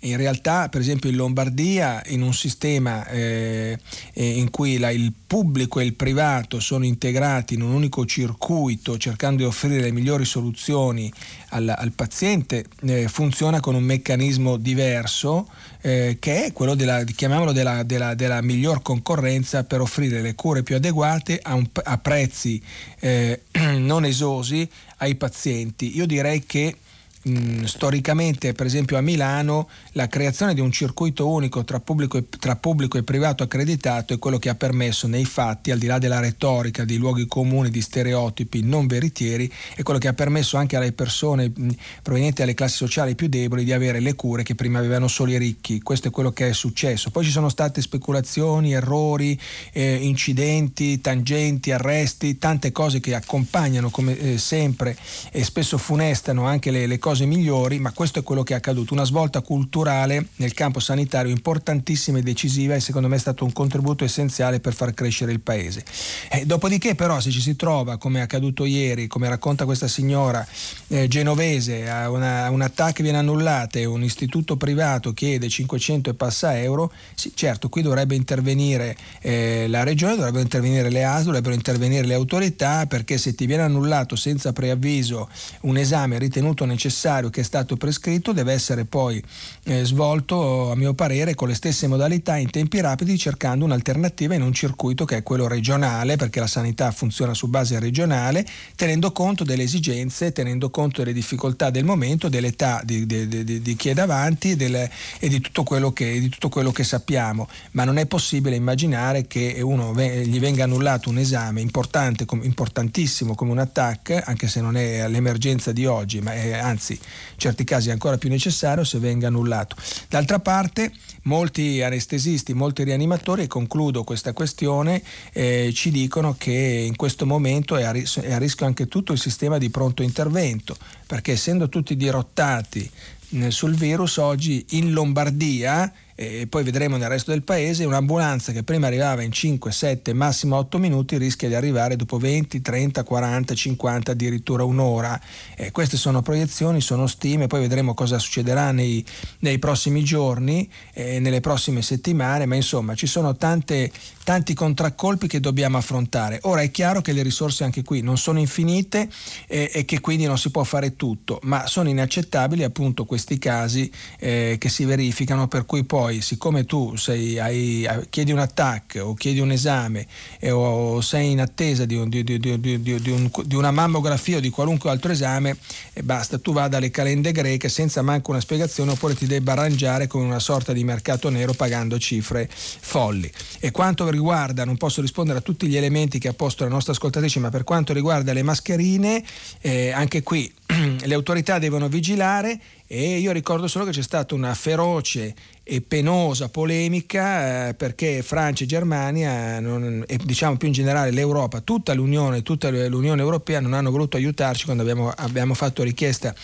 in 0.00 0.16
realtà, 0.16 0.68
per 0.68 0.80
esempio, 0.80 1.10
in 1.10 1.16
Lombardia, 1.16 2.02
in 2.06 2.22
un 2.22 2.32
sistema 2.32 3.06
eh, 3.08 3.76
in 4.14 4.48
cui 4.50 4.78
la, 4.78 4.90
il 4.90 5.12
pubblico 5.26 5.80
e 5.80 5.84
il 5.84 5.94
privato 5.94 6.60
sono 6.60 6.84
integrati 6.84 7.54
in 7.54 7.62
un 7.62 7.72
unico 7.72 8.06
circuito, 8.06 8.96
cercando 8.96 9.38
di 9.38 9.44
offrire 9.44 9.80
le 9.80 9.90
migliori 9.90 10.24
soluzioni 10.24 11.12
al, 11.50 11.74
al 11.76 11.92
paziente, 11.92 12.66
eh, 12.82 13.08
funziona 13.08 13.58
con 13.58 13.74
un 13.74 13.82
meccanismo 13.82 14.56
diverso, 14.56 15.48
eh, 15.80 16.18
che 16.20 16.44
è 16.44 16.52
quello 16.52 16.74
della, 16.74 17.02
chiamiamolo 17.02 17.50
della, 17.50 17.82
della, 17.82 18.14
della, 18.14 18.40
miglior 18.40 18.82
concorrenza 18.82 19.64
per 19.64 19.80
offrire 19.80 20.22
le 20.22 20.34
cure 20.34 20.62
più 20.62 20.76
adeguate 20.76 21.40
a, 21.42 21.54
un, 21.54 21.66
a 21.72 21.98
prezzi 21.98 22.62
eh, 23.00 23.42
non 23.78 24.04
esosi 24.04 24.68
ai 24.98 25.16
pazienti. 25.16 25.96
Io 25.96 26.06
direi 26.06 26.46
che 26.46 26.76
mh, 27.22 27.64
storicamente, 27.64 28.52
per 28.52 28.66
esempio 28.66 28.96
a 28.96 29.00
Milano, 29.00 29.68
la 29.92 30.06
creazione 30.06 30.54
di 30.54 30.60
un 30.60 30.70
circuito 30.70 31.28
unico 31.28 31.64
tra 31.64 31.80
pubblico, 31.80 32.16
e, 32.16 32.24
tra 32.38 32.56
pubblico, 32.56 32.96
e, 32.96 33.02
privato 33.02 33.42
accreditato 33.42 34.14
è 34.14 34.18
quello 34.18 34.38
che 34.38 34.48
ha 34.48 34.54
permesso 34.54 35.06
nei 35.06 35.24
fatti, 35.24 35.70
al 35.70 35.78
di 35.78 35.86
là 35.86 35.98
della 35.98 36.20
retorica, 36.20 36.84
di 36.84 36.96
luoghi 36.96 37.26
comuni, 37.26 37.70
di 37.70 37.80
stereotipi 37.80 38.62
non 38.62 38.86
veritieri, 38.86 39.52
è 39.74 39.82
quello 39.82 39.98
che 39.98 40.08
ha 40.08 40.12
permesso 40.12 40.56
anche 40.56 40.76
alle 40.76 40.92
persone 40.92 41.50
mh, 41.54 41.68
provenienti 42.02 42.40
dalle 42.40 42.54
classi 42.54 42.76
sociali 42.76 43.14
più 43.14 43.28
deboli 43.28 43.64
di 43.64 43.72
avere 43.72 44.00
le 44.00 44.14
cure 44.14 44.42
che 44.42 44.54
prima 44.54 44.78
avevano 44.78 45.08
solo 45.08 45.32
i 45.32 45.38
ricchi. 45.38 45.80
Questo 45.80 46.08
è 46.08 46.10
quello 46.10 46.30
che 46.30 46.48
è 46.48 46.52
successo. 46.52 47.10
Poi 47.10 47.24
ci 47.24 47.30
sono 47.30 47.48
state 47.48 47.80
speculazioni, 47.80 48.72
errori, 48.72 49.38
eh, 49.72 49.94
incidenti, 49.96 51.00
tangenti, 51.00 51.72
arresti, 51.72 52.38
tante 52.38 52.72
cose 52.72 53.00
che 53.00 53.14
accompagnano 53.14 53.90
come 53.90 54.18
eh, 54.18 54.38
sempre 54.38 54.96
e 55.30 55.44
spesso 55.44 55.78
funestano 55.78 56.46
anche 56.46 56.70
le, 56.70 56.86
le 56.86 56.98
cose 56.98 57.07
cose 57.08 57.24
migliori, 57.24 57.78
ma 57.78 57.92
questo 57.92 58.18
è 58.18 58.22
quello 58.22 58.42
che 58.42 58.52
è 58.52 58.56
accaduto. 58.58 58.92
Una 58.92 59.04
svolta 59.04 59.40
culturale 59.40 60.26
nel 60.36 60.52
campo 60.52 60.78
sanitario 60.78 61.32
importantissima 61.32 62.18
e 62.18 62.22
decisiva 62.22 62.74
e 62.74 62.80
secondo 62.80 63.08
me 63.08 63.16
è 63.16 63.18
stato 63.18 63.44
un 63.46 63.52
contributo 63.54 64.04
essenziale 64.04 64.60
per 64.60 64.74
far 64.74 64.92
crescere 64.92 65.32
il 65.32 65.40
paese. 65.40 65.82
Eh, 66.30 66.44
dopodiché 66.44 66.94
però 66.94 67.18
se 67.18 67.30
ci 67.30 67.40
si 67.40 67.56
trova, 67.56 67.96
come 67.96 68.18
è 68.18 68.22
accaduto 68.22 68.66
ieri, 68.66 69.06
come 69.06 69.26
racconta 69.26 69.64
questa 69.64 69.88
signora 69.88 70.46
eh, 70.88 71.08
genovese, 71.08 71.88
a 71.88 72.10
una, 72.10 72.50
un 72.50 72.60
attacco 72.60 73.02
viene 73.02 73.16
annullata 73.16 73.78
e 73.78 73.86
un 73.86 74.04
istituto 74.04 74.58
privato 74.58 75.14
chiede 75.14 75.48
500 75.48 76.10
e 76.10 76.14
passa 76.14 76.58
euro, 76.58 76.92
sì, 77.14 77.32
certo 77.34 77.70
qui 77.70 77.80
dovrebbe 77.80 78.16
intervenire 78.16 78.94
eh, 79.22 79.64
la 79.68 79.82
regione, 79.82 80.16
dovrebbero 80.16 80.42
intervenire 80.42 80.90
le 80.90 81.04
ASL, 81.04 81.24
dovrebbero 81.24 81.54
intervenire 81.54 82.06
le 82.06 82.12
autorità 82.12 82.84
perché 82.84 83.16
se 83.16 83.34
ti 83.34 83.46
viene 83.46 83.62
annullato 83.62 84.14
senza 84.14 84.52
preavviso 84.52 85.30
un 85.62 85.78
esame 85.78 86.18
ritenuto 86.18 86.66
necessario, 86.66 86.96
necessario 86.98 87.30
che 87.30 87.42
è 87.42 87.44
stato 87.44 87.76
prescritto 87.76 88.32
deve 88.32 88.52
essere 88.52 88.84
poi 88.84 89.22
eh, 89.64 89.84
svolto 89.84 90.72
a 90.72 90.74
mio 90.74 90.94
parere 90.94 91.34
con 91.34 91.46
le 91.46 91.54
stesse 91.54 91.86
modalità 91.86 92.36
in 92.36 92.50
tempi 92.50 92.80
rapidi 92.80 93.16
cercando 93.16 93.64
un'alternativa 93.64 94.34
in 94.34 94.42
un 94.42 94.52
circuito 94.52 95.04
che 95.04 95.18
è 95.18 95.22
quello 95.22 95.46
regionale 95.46 96.16
perché 96.16 96.40
la 96.40 96.48
sanità 96.48 96.90
funziona 96.90 97.34
su 97.34 97.46
base 97.46 97.78
regionale 97.78 98.44
tenendo 98.74 99.12
conto 99.12 99.44
delle 99.44 99.62
esigenze, 99.62 100.32
tenendo 100.32 100.70
conto 100.70 101.02
delle 101.02 101.12
difficoltà 101.12 101.70
del 101.70 101.84
momento, 101.84 102.28
dell'età 102.28 102.80
di, 102.84 103.06
di, 103.06 103.28
di, 103.28 103.60
di 103.60 103.76
chi 103.76 103.90
è 103.90 103.94
davanti 103.94 104.56
delle, 104.56 104.90
e 105.20 105.28
di 105.28 105.40
tutto, 105.40 105.62
che, 105.92 106.18
di 106.20 106.28
tutto, 106.28 106.48
quello 106.48 106.72
che, 106.72 106.84
sappiamo. 106.84 107.48
Ma 107.72 107.84
non 107.84 107.98
è 107.98 108.06
possibile 108.06 108.56
immaginare 108.56 109.26
che 109.26 109.60
uno 109.62 109.92
gli 109.94 110.40
venga 110.40 110.64
annullato 110.64 111.10
un 111.10 111.18
esame 111.18 111.60
importante, 111.60 112.24
importantissimo 112.42 113.34
come 113.34 113.50
un 113.52 113.58
attacco 113.58 114.20
anche 114.24 114.48
se 114.48 114.60
non 114.60 114.76
è 114.76 115.06
l'emergenza 115.08 115.72
di 115.72 115.84
oggi 115.84 116.20
ma 116.20 116.32
è 116.32 116.52
anzi 116.52 116.87
in 116.94 117.38
certi 117.38 117.64
casi 117.64 117.88
è 117.88 117.92
ancora 117.92 118.18
più 118.18 118.28
necessario 118.28 118.84
se 118.84 118.98
venga 118.98 119.28
annullato. 119.28 119.76
D'altra 120.08 120.38
parte 120.38 120.92
molti 121.22 121.82
anestesisti, 121.82 122.54
molti 122.54 122.84
rianimatori, 122.84 123.42
e 123.42 123.46
concludo 123.46 124.04
questa 124.04 124.32
questione, 124.32 125.02
eh, 125.32 125.72
ci 125.74 125.90
dicono 125.90 126.34
che 126.38 126.84
in 126.86 126.96
questo 126.96 127.26
momento 127.26 127.76
è 127.76 127.82
a, 127.82 127.90
ris- 127.90 128.20
è 128.20 128.32
a 128.32 128.38
rischio 128.38 128.66
anche 128.66 128.86
tutto 128.86 129.12
il 129.12 129.18
sistema 129.18 129.58
di 129.58 129.70
pronto 129.70 130.02
intervento, 130.02 130.76
perché 131.06 131.32
essendo 131.32 131.68
tutti 131.68 131.96
dirottati 131.96 132.90
eh, 133.30 133.50
sul 133.50 133.74
virus 133.74 134.16
oggi 134.16 134.64
in 134.70 134.92
Lombardia 134.92 135.92
e 136.20 136.48
poi 136.48 136.64
vedremo 136.64 136.96
nel 136.96 137.08
resto 137.08 137.30
del 137.30 137.44
paese, 137.44 137.84
un'ambulanza 137.84 138.50
che 138.50 138.64
prima 138.64 138.88
arrivava 138.88 139.22
in 139.22 139.30
5, 139.30 139.70
7, 139.70 140.12
massimo 140.14 140.56
8 140.56 140.76
minuti 140.78 141.16
rischia 141.16 141.46
di 141.46 141.54
arrivare 141.54 141.94
dopo 141.94 142.18
20, 142.18 142.60
30, 142.60 143.04
40, 143.04 143.54
50, 143.54 144.10
addirittura 144.10 144.64
un'ora. 144.64 145.20
Eh, 145.54 145.70
queste 145.70 145.96
sono 145.96 146.20
proiezioni, 146.20 146.80
sono 146.80 147.06
stime, 147.06 147.46
poi 147.46 147.60
vedremo 147.60 147.94
cosa 147.94 148.18
succederà 148.18 148.72
nei, 148.72 149.04
nei 149.40 149.60
prossimi 149.60 150.02
giorni, 150.02 150.68
eh, 150.92 151.20
nelle 151.20 151.38
prossime 151.38 151.82
settimane, 151.82 152.46
ma 152.46 152.56
insomma 152.56 152.96
ci 152.96 153.06
sono 153.06 153.36
tante, 153.36 153.88
tanti 154.24 154.54
contraccolpi 154.54 155.28
che 155.28 155.38
dobbiamo 155.38 155.76
affrontare. 155.76 156.40
Ora 156.42 156.62
è 156.62 156.72
chiaro 156.72 157.00
che 157.00 157.12
le 157.12 157.22
risorse 157.22 157.62
anche 157.62 157.84
qui 157.84 158.00
non 158.00 158.18
sono 158.18 158.40
infinite 158.40 159.08
eh, 159.46 159.70
e 159.72 159.84
che 159.84 160.00
quindi 160.00 160.24
non 160.24 160.36
si 160.36 160.50
può 160.50 160.64
fare 160.64 160.96
tutto, 160.96 161.38
ma 161.44 161.68
sono 161.68 161.88
inaccettabili 161.88 162.64
appunto 162.64 163.04
questi 163.04 163.38
casi 163.38 163.88
eh, 164.18 164.56
che 164.58 164.68
si 164.68 164.84
verificano 164.84 165.46
per 165.46 165.64
cui 165.64 165.84
poi 165.84 166.06
poi 166.08 166.22
siccome 166.22 166.64
tu 166.64 166.96
sei, 166.96 167.38
hai, 167.38 167.86
chiedi 168.08 168.32
un 168.32 168.38
attacco 168.38 169.00
o 169.00 169.14
chiedi 169.14 169.40
un 169.40 169.50
esame 169.50 170.06
e, 170.38 170.50
o 170.50 171.02
sei 171.02 171.32
in 171.32 171.40
attesa 171.42 171.84
di, 171.84 171.96
un, 171.96 172.08
di, 172.08 172.24
di, 172.24 173.10
un, 173.10 173.30
di, 173.44 173.54
una 173.54 173.70
mammografia 173.70 174.38
o 174.38 174.40
di 174.40 174.48
qualunque 174.48 174.88
altro 174.88 175.12
esame 175.12 175.58
e 175.92 176.02
basta, 176.02 176.38
tu 176.38 176.54
vada 176.54 176.78
alle 176.78 176.90
calende 176.90 177.30
greche 177.30 177.68
senza 177.68 178.00
manco 178.00 178.30
una 178.30 178.40
spiegazione 178.40 178.92
oppure 178.92 179.14
ti 179.14 179.26
debba 179.26 179.52
arrangiare 179.52 180.06
come 180.06 180.24
una 180.24 180.38
sorta 180.38 180.72
di 180.72 180.82
mercato 180.82 181.28
nero 181.28 181.52
pagando 181.52 181.98
cifre 181.98 182.48
folli. 182.50 183.30
E 183.60 183.70
quanto 183.70 184.08
riguarda, 184.08 184.64
non 184.64 184.78
posso 184.78 185.02
rispondere 185.02 185.40
a 185.40 185.42
tutti 185.42 185.66
gli 185.66 185.76
elementi 185.76 186.18
che 186.18 186.28
ha 186.28 186.32
posto 186.32 186.64
la 186.64 186.70
nostra 186.70 186.94
ascoltatrice, 186.94 187.38
ma 187.38 187.50
per 187.50 187.64
quanto 187.64 187.92
riguarda 187.92 188.32
le 188.32 188.42
mascherine, 188.42 189.22
eh, 189.60 189.90
anche 189.90 190.22
qui 190.22 190.50
le 191.04 191.14
autorità 191.14 191.58
devono 191.58 191.88
vigilare 191.88 192.58
e 192.90 193.18
io 193.18 193.32
ricordo 193.32 193.68
solo 193.68 193.84
che 193.84 193.90
c'è 193.90 194.02
stata 194.02 194.34
una 194.34 194.54
feroce 194.54 195.34
e 195.62 195.82
penosa 195.82 196.48
polemica 196.48 197.68
eh, 197.68 197.74
perché 197.74 198.22
Francia 198.22 198.64
e 198.64 198.66
Germania 198.66 199.60
non, 199.60 200.02
e 200.06 200.16
diciamo 200.16 200.56
più 200.56 200.68
in 200.68 200.72
generale 200.72 201.10
l'Europa, 201.10 201.60
tutta 201.60 201.92
l'Unione, 201.92 202.42
tutta 202.42 202.70
l'Unione 202.70 203.20
Europea 203.20 203.60
non 203.60 203.74
hanno 203.74 203.90
voluto 203.90 204.16
aiutarci 204.16 204.64
quando 204.64 204.82
abbiamo, 204.82 205.12
abbiamo 205.14 205.52
fatto 205.52 205.82
richiesta 205.82 206.34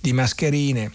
di 0.00 0.12
mascherine 0.12 0.90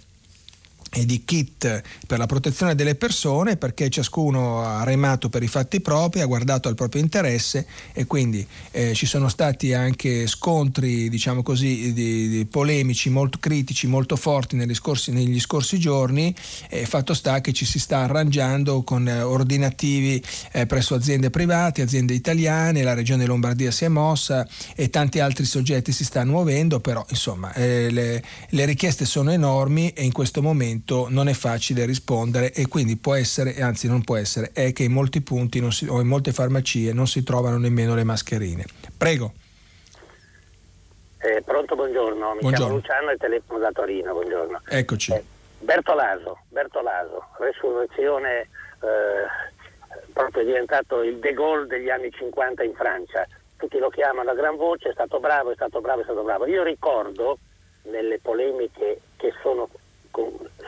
e 0.91 1.05
di 1.05 1.23
kit 1.26 1.84
per 2.05 2.18
la 2.18 2.26
protezione 2.26 2.76
delle 2.76 2.95
persone 2.95 3.57
perché 3.57 3.89
ciascuno 3.89 4.64
ha 4.64 4.84
remato 4.84 5.30
per 5.30 5.43
i 5.43 5.47
fatti 5.47 5.81
propri, 5.81 6.22
ha 6.22 6.26
guardato 6.26 6.68
al 6.68 6.76
proprio 6.76 7.01
interesse 7.01 7.65
e 7.93 8.05
quindi 8.05 8.45
eh, 8.72 8.93
ci 8.93 9.05
sono 9.05 9.27
stati 9.30 9.73
anche 9.73 10.27
scontri 10.27 11.09
diciamo 11.09 11.43
così 11.43 11.93
di, 11.93 12.30
di 12.30 12.45
polemici 12.45 13.09
molto 13.09 13.38
critici, 13.39 13.88
molto 13.88 14.15
forti 14.15 14.55
negli 14.55 14.73
scorsi, 14.73 15.11
negli 15.11 15.39
scorsi 15.39 15.80
giorni 15.80 16.34
e 16.69 16.85
fatto 16.85 17.14
sta 17.14 17.41
che 17.41 17.53
ci 17.53 17.65
si 17.65 17.80
sta 17.80 17.99
arrangiando 17.99 18.84
con 18.84 19.07
eh, 19.07 19.22
ordinativi 19.22 20.23
eh, 20.51 20.65
presso 20.65 20.95
aziende 20.95 21.30
private, 21.30 21.81
aziende 21.81 22.14
italiane, 22.14 22.84
la 22.84 22.93
regione 22.93 23.26
Lombardia 23.26 23.72
si 23.72 23.85
è 23.85 23.88
mossa 23.89 24.47
e 24.76 24.89
tanti 24.89 25.19
altri 25.19 25.45
soggetti 25.45 25.91
si 25.91 26.03
stanno 26.03 26.31
muovendo, 26.31 26.80
però 26.80 27.05
insomma 27.09 27.53
eh, 27.53 27.89
le, 27.89 28.23
le 28.49 28.65
richieste 28.65 29.05
sono 29.05 29.31
enormi 29.31 29.89
e 29.89 30.03
in 30.03 30.11
questo 30.11 30.41
momento 30.41 30.86
momento 30.88 31.07
non 31.09 31.27
è 31.27 31.34
facile 31.34 31.85
rispondere 31.85 32.53
e 32.53 32.68
quindi 32.68 32.95
può 32.95 33.14
essere, 33.14 33.59
anzi 33.61 33.88
non 33.88 34.03
può 34.03 34.15
essere, 34.15 34.51
è 34.53 34.72
che 34.72 34.84
in 34.84 34.93
molti 34.93 35.22
punti 35.22 35.59
si, 35.72 35.88
o 35.88 35.99
in 35.99 36.07
molte 36.07 36.31
farmacie 36.31 36.93
non 36.93 37.07
si 37.07 37.23
trovano 37.23 37.57
nemmeno 37.57 37.93
le 37.93 38.03
mascherine. 38.03 38.65
Prego. 38.97 39.34
Eh, 41.19 41.41
pronto, 41.41 41.76
buongiorno. 41.76 42.34
Mi 42.35 42.39
buongiorno. 42.39 42.53
chiamo 42.55 42.76
Luciano 42.76 43.09
e 43.11 43.18
telefono 43.18 43.59
da 43.59 43.72
Torino, 43.72 44.14
buongiorno. 44.14 44.61
Eccoci. 44.69 45.11
Eh, 45.11 45.23
Bertolaso, 45.59 46.39
Bertolaso, 46.49 47.27
resurrezione, 47.39 48.39
eh, 48.39 50.07
proprio 50.14 50.45
diventato 50.45 51.01
il 51.03 51.18
De 51.18 51.34
Gaulle 51.34 51.68
degli 51.68 51.89
anni 51.89 52.11
50 52.11 52.64
in 52.64 52.73
Francia. 52.73 53.27
Tutti 53.57 53.80
lo 53.80 53.89
chiamano 53.89 54.30
a 54.30 54.35
gran 54.35 54.55
voce, 54.55 54.89
è 54.89 54.93
stato 54.93 55.19
bravo, 55.19 55.51
è 55.51 55.55
stato 55.55 55.81
bravo, 55.81 56.01
è 56.01 56.03
stato 56.03 56.22
bravo. 56.22 56.45
Io 56.45 56.64
ricordo 56.64 57.39
nelle 57.89 58.19
polemiche 58.19 59.01
che 59.18 59.34
sono 59.41 59.68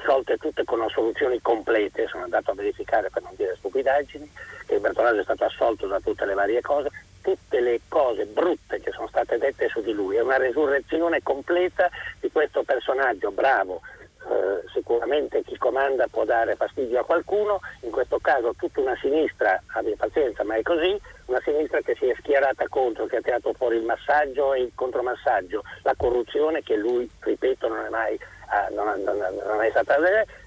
solte 0.05 0.38
tutte 0.38 0.63
con 0.63 0.88
soluzioni 0.89 1.39
complete, 1.41 2.07
sono 2.07 2.23
andato 2.23 2.51
a 2.51 2.55
verificare 2.55 3.09
per 3.09 3.21
non 3.23 3.34
dire 3.35 3.55
stupidaggini, 3.57 4.31
che 4.65 4.80
Bertolaso 4.80 5.19
è 5.19 5.23
stato 5.23 5.45
assolto 5.45 5.88
da 5.88 5.99
tutte 5.99 6.26
le 6.26 6.34
varie 6.34 6.61
cose, 6.61 6.89
tutte 7.21 7.59
le 7.59 7.81
cose 7.88 8.26
brutte 8.26 8.80
che 8.80 8.91
sono 8.91 9.07
state 9.07 9.38
dette 9.38 9.67
su 9.69 9.81
di 9.81 9.91
lui, 9.91 10.15
è 10.15 10.21
una 10.21 10.38
resurrezione 10.38 11.21
completa 11.21 11.89
di 12.19 12.31
questo 12.31 12.63
personaggio 12.63 13.31
bravo, 13.31 13.81
eh, 14.27 14.63
sicuramente 14.73 15.43
chi 15.43 15.57
comanda 15.57 16.07
può 16.07 16.25
dare 16.25 16.55
fastidio 16.55 16.99
a 16.99 17.05
qualcuno, 17.05 17.59
in 17.81 17.91
questo 17.91 18.19
caso 18.19 18.53
tutta 18.57 18.81
una 18.81 18.97
sinistra, 18.99 19.61
abbia 19.67 19.95
pazienza 19.97 20.43
ma 20.43 20.55
è 20.55 20.61
così, 20.61 20.99
una 21.25 21.41
sinistra 21.43 21.81
che 21.81 21.95
si 21.95 22.07
è 22.07 22.15
schierata 22.17 22.67
contro, 22.67 23.05
che 23.05 23.17
ha 23.17 23.21
tirato 23.21 23.53
fuori 23.53 23.77
il 23.77 23.83
massaggio 23.83 24.53
e 24.53 24.61
il 24.61 24.71
contromassaggio, 24.75 25.63
la 25.83 25.93
corruzione 25.95 26.61
che 26.61 26.75
lui, 26.75 27.09
ripeto, 27.19 27.67
non 27.67 27.85
è 27.85 27.89
mai 27.89 28.19
ah, 28.49 28.67
non, 28.71 29.01
non, 29.03 29.17
non, 29.17 29.61
è 29.61 29.69
stata 29.69 29.97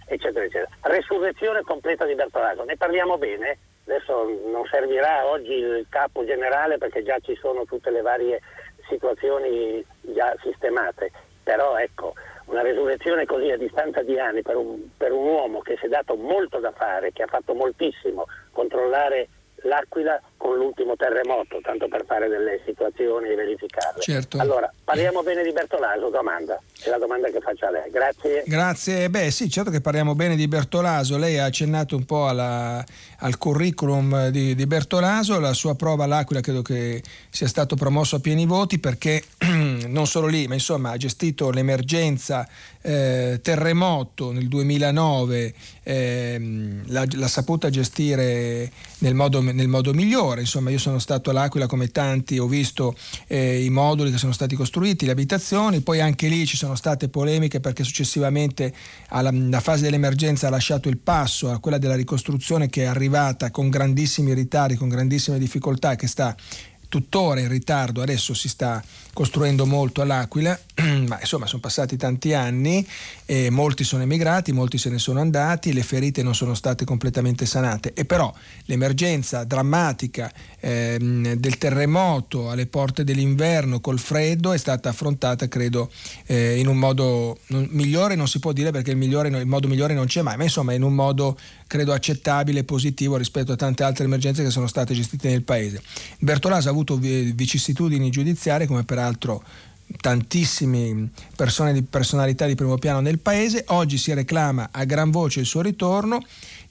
eccetera 0.07 0.44
eccetera. 0.44 0.69
Resurrezione 0.82 1.62
completa 1.62 2.05
di 2.05 2.15
Bertolaso, 2.15 2.65
ne 2.65 2.77
parliamo 2.77 3.19
bene, 3.19 3.59
adesso 3.86 4.24
non 4.47 4.65
servirà 4.70 5.27
oggi 5.27 5.53
il 5.53 5.86
capo 5.89 6.24
generale 6.24 6.78
perché 6.78 7.03
già 7.03 7.19
ci 7.20 7.35
sono 7.36 7.65
tutte 7.65 7.90
le 7.90 8.03
varie 8.03 8.40
situazioni 8.89 9.85
già 10.01 10.35
sistemate, 10.43 11.11
però 11.43 11.77
ecco, 11.77 12.15
una 12.53 12.62
resurrezione 12.62 13.24
così 13.24 13.51
a 13.51 13.57
distanza 13.57 14.03
di 14.03 14.19
anni 14.19 14.43
per 14.43 14.57
un, 14.57 14.89
per 14.97 15.11
un 15.11 15.24
uomo 15.24 15.61
che 15.61 15.77
si 15.81 15.87
è 15.87 15.89
dato 15.89 16.15
molto 16.16 16.59
da 16.59 16.70
fare, 16.73 17.12
che 17.12 17.23
ha 17.23 17.27
fatto 17.27 17.55
moltissimo, 17.55 18.27
controllare 18.53 19.29
l'Aquila 19.62 20.20
con 20.37 20.57
l'ultimo 20.57 20.97
terremoto, 20.97 21.61
tanto 21.62 21.87
per 21.89 22.05
fare 22.05 22.29
delle 22.29 22.61
situazioni 22.65 23.29
e 23.29 23.35
verificarle. 23.35 24.01
Certo. 24.01 24.39
Allora, 24.39 24.73
parliamo 24.83 25.23
bene 25.23 25.43
di 25.45 25.53
Bertolaso, 25.53 26.09
domanda, 26.09 26.61
è 26.83 26.89
la 26.89 26.99
domanda 26.99 27.29
che 27.31 27.41
faccio 27.41 27.66
a 27.66 27.70
lei. 27.70 27.91
Grazie. 27.91 28.43
Grazie, 28.47 29.09
beh 29.09 29.31
sì, 29.31 29.49
certo 29.49 29.70
che 29.70 29.81
parliamo 29.81 30.15
bene 30.15 30.35
di 30.35 30.49
Bertolaso, 30.49 31.16
lei 31.16 31.39
ha 31.39 31.45
accennato 31.45 31.95
un 31.95 32.05
po' 32.05 32.27
alla, 32.27 32.85
al 33.19 33.39
curriculum 33.39 34.29
di, 34.29 34.55
di, 34.55 34.66
Bertolaso, 34.66 35.39
la 35.39 35.53
sua 35.53 35.77
prova 35.77 36.05
all'Aquila 36.05 36.41
credo 36.41 36.62
che 36.62 37.01
sia 37.31 37.47
stato 37.47 37.77
promosso 37.77 38.16
a 38.16 38.20
pieni 38.20 38.47
voti 38.47 38.81
perché 38.81 39.23
non 39.93 40.06
solo 40.06 40.27
lì, 40.27 40.47
ma 40.48 40.55
insomma 40.55 40.90
ha 40.90 40.97
gestito 40.97 41.51
l'emergenza 41.51 42.48
eh, 42.81 43.39
terremoto 43.43 44.32
nel 44.32 44.48
2009, 44.48 45.55
eh, 45.85 46.81
l'ha, 46.86 47.05
l'ha, 47.09 47.28
saputa 47.28 47.70
gestire 47.70 48.70
nel 48.98 49.14
modo, 49.14 49.40
nel 49.40 49.69
modo, 49.69 49.93
migliore, 49.93 50.40
insomma 50.40 50.70
io 50.70 50.78
sono 50.78 50.98
stato 50.98 51.31
all'Aquila 51.31 51.66
come 51.66 51.93
tanti, 51.93 52.39
ho 52.39 52.47
visto 52.47 52.97
eh, 53.28 53.62
i 53.62 53.70
moduli 53.70 54.10
che 54.10 54.19
sono 54.19 54.32
stati 54.32 54.56
costruiti, 54.56 55.05
le 55.05 55.12
abitazioni, 55.12 55.81
poi 55.81 56.01
anche 56.01 56.27
lì 56.27 56.44
ci 56.47 56.56
sono 56.56 56.74
state 56.74 57.09
polemiche 57.09 57.60
perché 57.60 57.85
successivamente 57.85 58.73
alla 59.09 59.60
fase 59.60 59.82
dell'emergenza 59.82 60.48
ha 60.48 60.51
lasciato 60.51 60.89
il 60.89 60.98
passo 60.98 61.51
a 61.51 61.59
quella 61.59 61.78
della 61.78 61.94
ricostruzione 61.94 62.69
che 62.69 62.82
è 62.82 62.86
arrivata 62.86 63.51
con 63.51 63.69
grandissimi 63.69 64.35
ritardi, 64.35 64.74
con 64.74 64.89
grandissime 64.89 65.39
difficoltà, 65.39 65.94
che 65.94 66.06
sta 66.06 66.35
tuttora 66.93 67.40
in 67.40 67.48
ritardo, 67.48 68.02
adesso 68.02 68.35
si 68.35 68.51
sta 68.51 68.82
costruendo 69.13 69.67
molto 69.67 70.01
all'Aquila, 70.01 70.59
ma 71.07 71.19
insomma 71.21 71.47
sono 71.47 71.61
passati 71.61 71.97
tanti 71.97 72.33
anni, 72.33 72.87
e 73.27 73.51
molti 73.51 73.85
sono 73.85 74.03
emigrati, 74.03 74.53
molti 74.53 74.79
se 74.79 74.91
ne 74.91 74.99
sono 74.99 75.21
andati, 75.21 75.73
le 75.73 75.83
ferite 75.83 76.23
non 76.23 76.35
sono 76.35 76.55
state 76.55 76.85
completamente 76.85 77.47
sanate 77.47 77.93
e 77.95 78.05
però 78.05 78.33
l'emergenza 78.67 79.45
drammatica 79.45 80.31
ehm, 80.61 81.35
del 81.35 81.59
terremoto 81.59 82.51
alle 82.51 82.67
porte 82.67 83.05
dell'inverno 83.05 83.81
col 83.81 83.99
freddo 83.99 84.53
è 84.53 84.59
stata 84.59 84.91
affrontata 84.91 85.49
credo 85.49 85.91
eh, 86.27 86.59
in 86.59 86.67
un 86.67 86.77
modo 86.77 87.39
non, 87.47 87.69
migliore, 87.71 88.15
non 88.15 88.29
si 88.29 88.39
può 88.39 88.53
dire 88.53 88.71
perché 88.71 88.91
il, 88.91 88.97
migliore, 88.97 89.29
il 89.29 89.47
modo 89.47 89.69
migliore 89.69 89.95
non 89.95 90.07
c'è 90.07 90.23
mai, 90.23 90.37
ma 90.37 90.43
insomma 90.43 90.73
in 90.73 90.83
un 90.83 90.95
modo 90.95 91.39
credo 91.67 91.93
accettabile 91.95 92.61
e 92.61 92.65
positivo 92.65 93.17
rispetto 93.17 93.53
a 93.53 93.57
tante 93.57 93.83
altre 93.83 94.05
emergenze 94.05 94.43
che 94.43 94.51
sono 94.51 94.67
state 94.67 94.93
gestite 94.93 95.31
nel 95.31 95.43
paese. 95.43 95.81
Bertolaso 96.19 96.69
ha 96.69 96.71
avuto 96.71 96.97
vicissitudini 96.99 98.11
giudiziarie 98.11 98.67
come 98.67 98.85
peraltro 99.03 99.43
tantissime 100.01 101.11
persone 101.37 101.74
di 101.74 101.83
personalità 101.83 102.47
di 102.47 102.55
primo 102.55 102.79
piano 102.79 103.01
nel 103.01 103.19
paese, 103.19 103.65
oggi 103.69 103.99
si 103.99 104.15
reclama 104.15 104.70
a 104.73 104.85
gran 104.85 105.11
voce 105.11 105.41
il 105.41 105.47
suo 105.47 105.61
ritorno. 105.61 106.24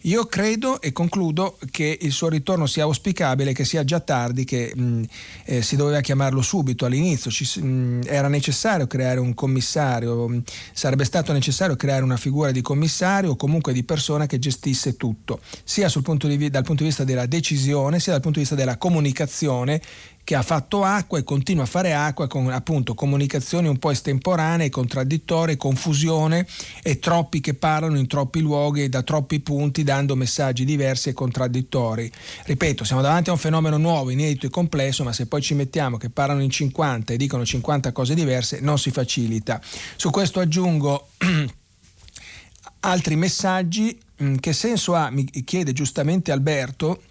Io 0.06 0.26
credo 0.26 0.82
e 0.82 0.92
concludo 0.92 1.60
che 1.70 1.96
il 2.02 2.12
suo 2.12 2.28
ritorno 2.28 2.66
sia 2.66 2.84
auspicabile, 2.84 3.54
che 3.54 3.66
sia 3.66 3.84
già 3.84 4.00
tardi, 4.00 4.46
che 4.46 4.74
mh, 4.76 5.04
eh, 5.46 5.62
si 5.62 5.76
doveva 5.76 6.02
chiamarlo 6.02 6.42
subito 6.42 6.86
all'inizio, 6.86 7.30
Ci, 7.30 7.60
mh, 7.60 8.06
era 8.08 8.28
necessario 8.28 8.88
creare 8.88 9.20
un 9.20 9.36
commissario, 9.36 10.28
mh, 10.28 10.44
sarebbe 10.74 11.04
stato 11.04 11.32
necessario 11.34 11.76
creare 11.76 12.02
una 12.02 12.18
figura 12.18 12.50
di 12.50 12.62
commissario 12.62 13.32
o 13.32 13.36
comunque 13.36 13.74
di 13.74 13.84
persona 13.84 14.26
che 14.26 14.40
gestisse 14.40 14.98
tutto, 14.98 15.40
sia 15.64 15.88
punto 16.02 16.28
di, 16.28 16.50
dal 16.50 16.64
punto 16.64 16.82
di 16.82 16.90
vista 16.90 17.04
della 17.04 17.28
decisione, 17.28 18.00
sia 18.00 18.14
dal 18.14 18.22
punto 18.22 18.40
di 18.40 18.46
vista 18.46 18.58
della 18.58 18.78
comunicazione 18.78 19.80
che 20.24 20.36
ha 20.36 20.42
fatto 20.42 20.84
acqua 20.84 21.20
e 21.20 21.24
continua 21.24 21.64
a 21.64 21.68
fare 21.68 21.94
acqua 21.94 22.28
con 22.28 22.50
appunto 22.50 22.94
comunicazioni 22.94 23.68
un 23.68 23.78
po' 23.78 23.92
estemporanee, 23.92 24.70
contraddittorie, 24.70 25.58
confusione 25.58 26.48
e 26.82 27.00
troppi 27.00 27.42
che 27.42 27.54
parlano 27.54 27.98
in 27.98 28.08
troppi 28.08 28.40
luoghi 28.40 28.84
e 28.84 28.90
da 28.90 29.02
troppi 29.04 29.40
punti 29.40 29.84
dando 29.84 30.16
messaggi 30.16 30.66
diversi 30.66 31.10
e 31.10 31.14
contraddittori. 31.14 32.12
Ripeto, 32.46 32.84
siamo 32.84 33.02
davanti 33.02 33.30
a 33.30 33.34
un 33.34 33.40
fenomeno 33.40 33.78
nuovo, 33.78 34.10
inedito 34.10 34.46
e 34.46 34.50
complesso, 34.50 35.04
ma 35.04 35.14
se 35.14 35.26
poi 35.26 35.42
ci 35.42 35.54
mettiamo 35.54 35.98
che 35.98 36.10
parlano 36.10 36.42
in 36.42 36.50
50 36.50 37.14
e 37.14 37.18
dicono 37.18 37.46
50 37.46 37.92
cose 37.92 38.14
diverse 38.14 38.60
non 38.60 38.78
si 38.78 38.92
facilita. 38.92 39.60
Su 39.96 40.10
questo 40.10 40.40
aggiungo 40.40 41.10
altri 42.82 43.16
messaggi. 43.16 44.00
Mm, 44.22 44.36
che 44.36 44.54
senso 44.54 44.94
ha, 44.94 45.10
mi 45.10 45.26
chiede 45.26 45.74
giustamente 45.74 46.32
Alberto, 46.32 47.02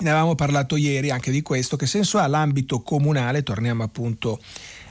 ne 0.00 0.10
avevamo 0.10 0.34
parlato 0.34 0.76
ieri 0.76 1.10
anche 1.10 1.30
di 1.30 1.42
questo, 1.42 1.76
che 1.76 1.86
senso 1.86 2.18
ha 2.18 2.26
l'ambito 2.26 2.80
comunale, 2.80 3.42
torniamo 3.42 3.82
appunto 3.82 4.40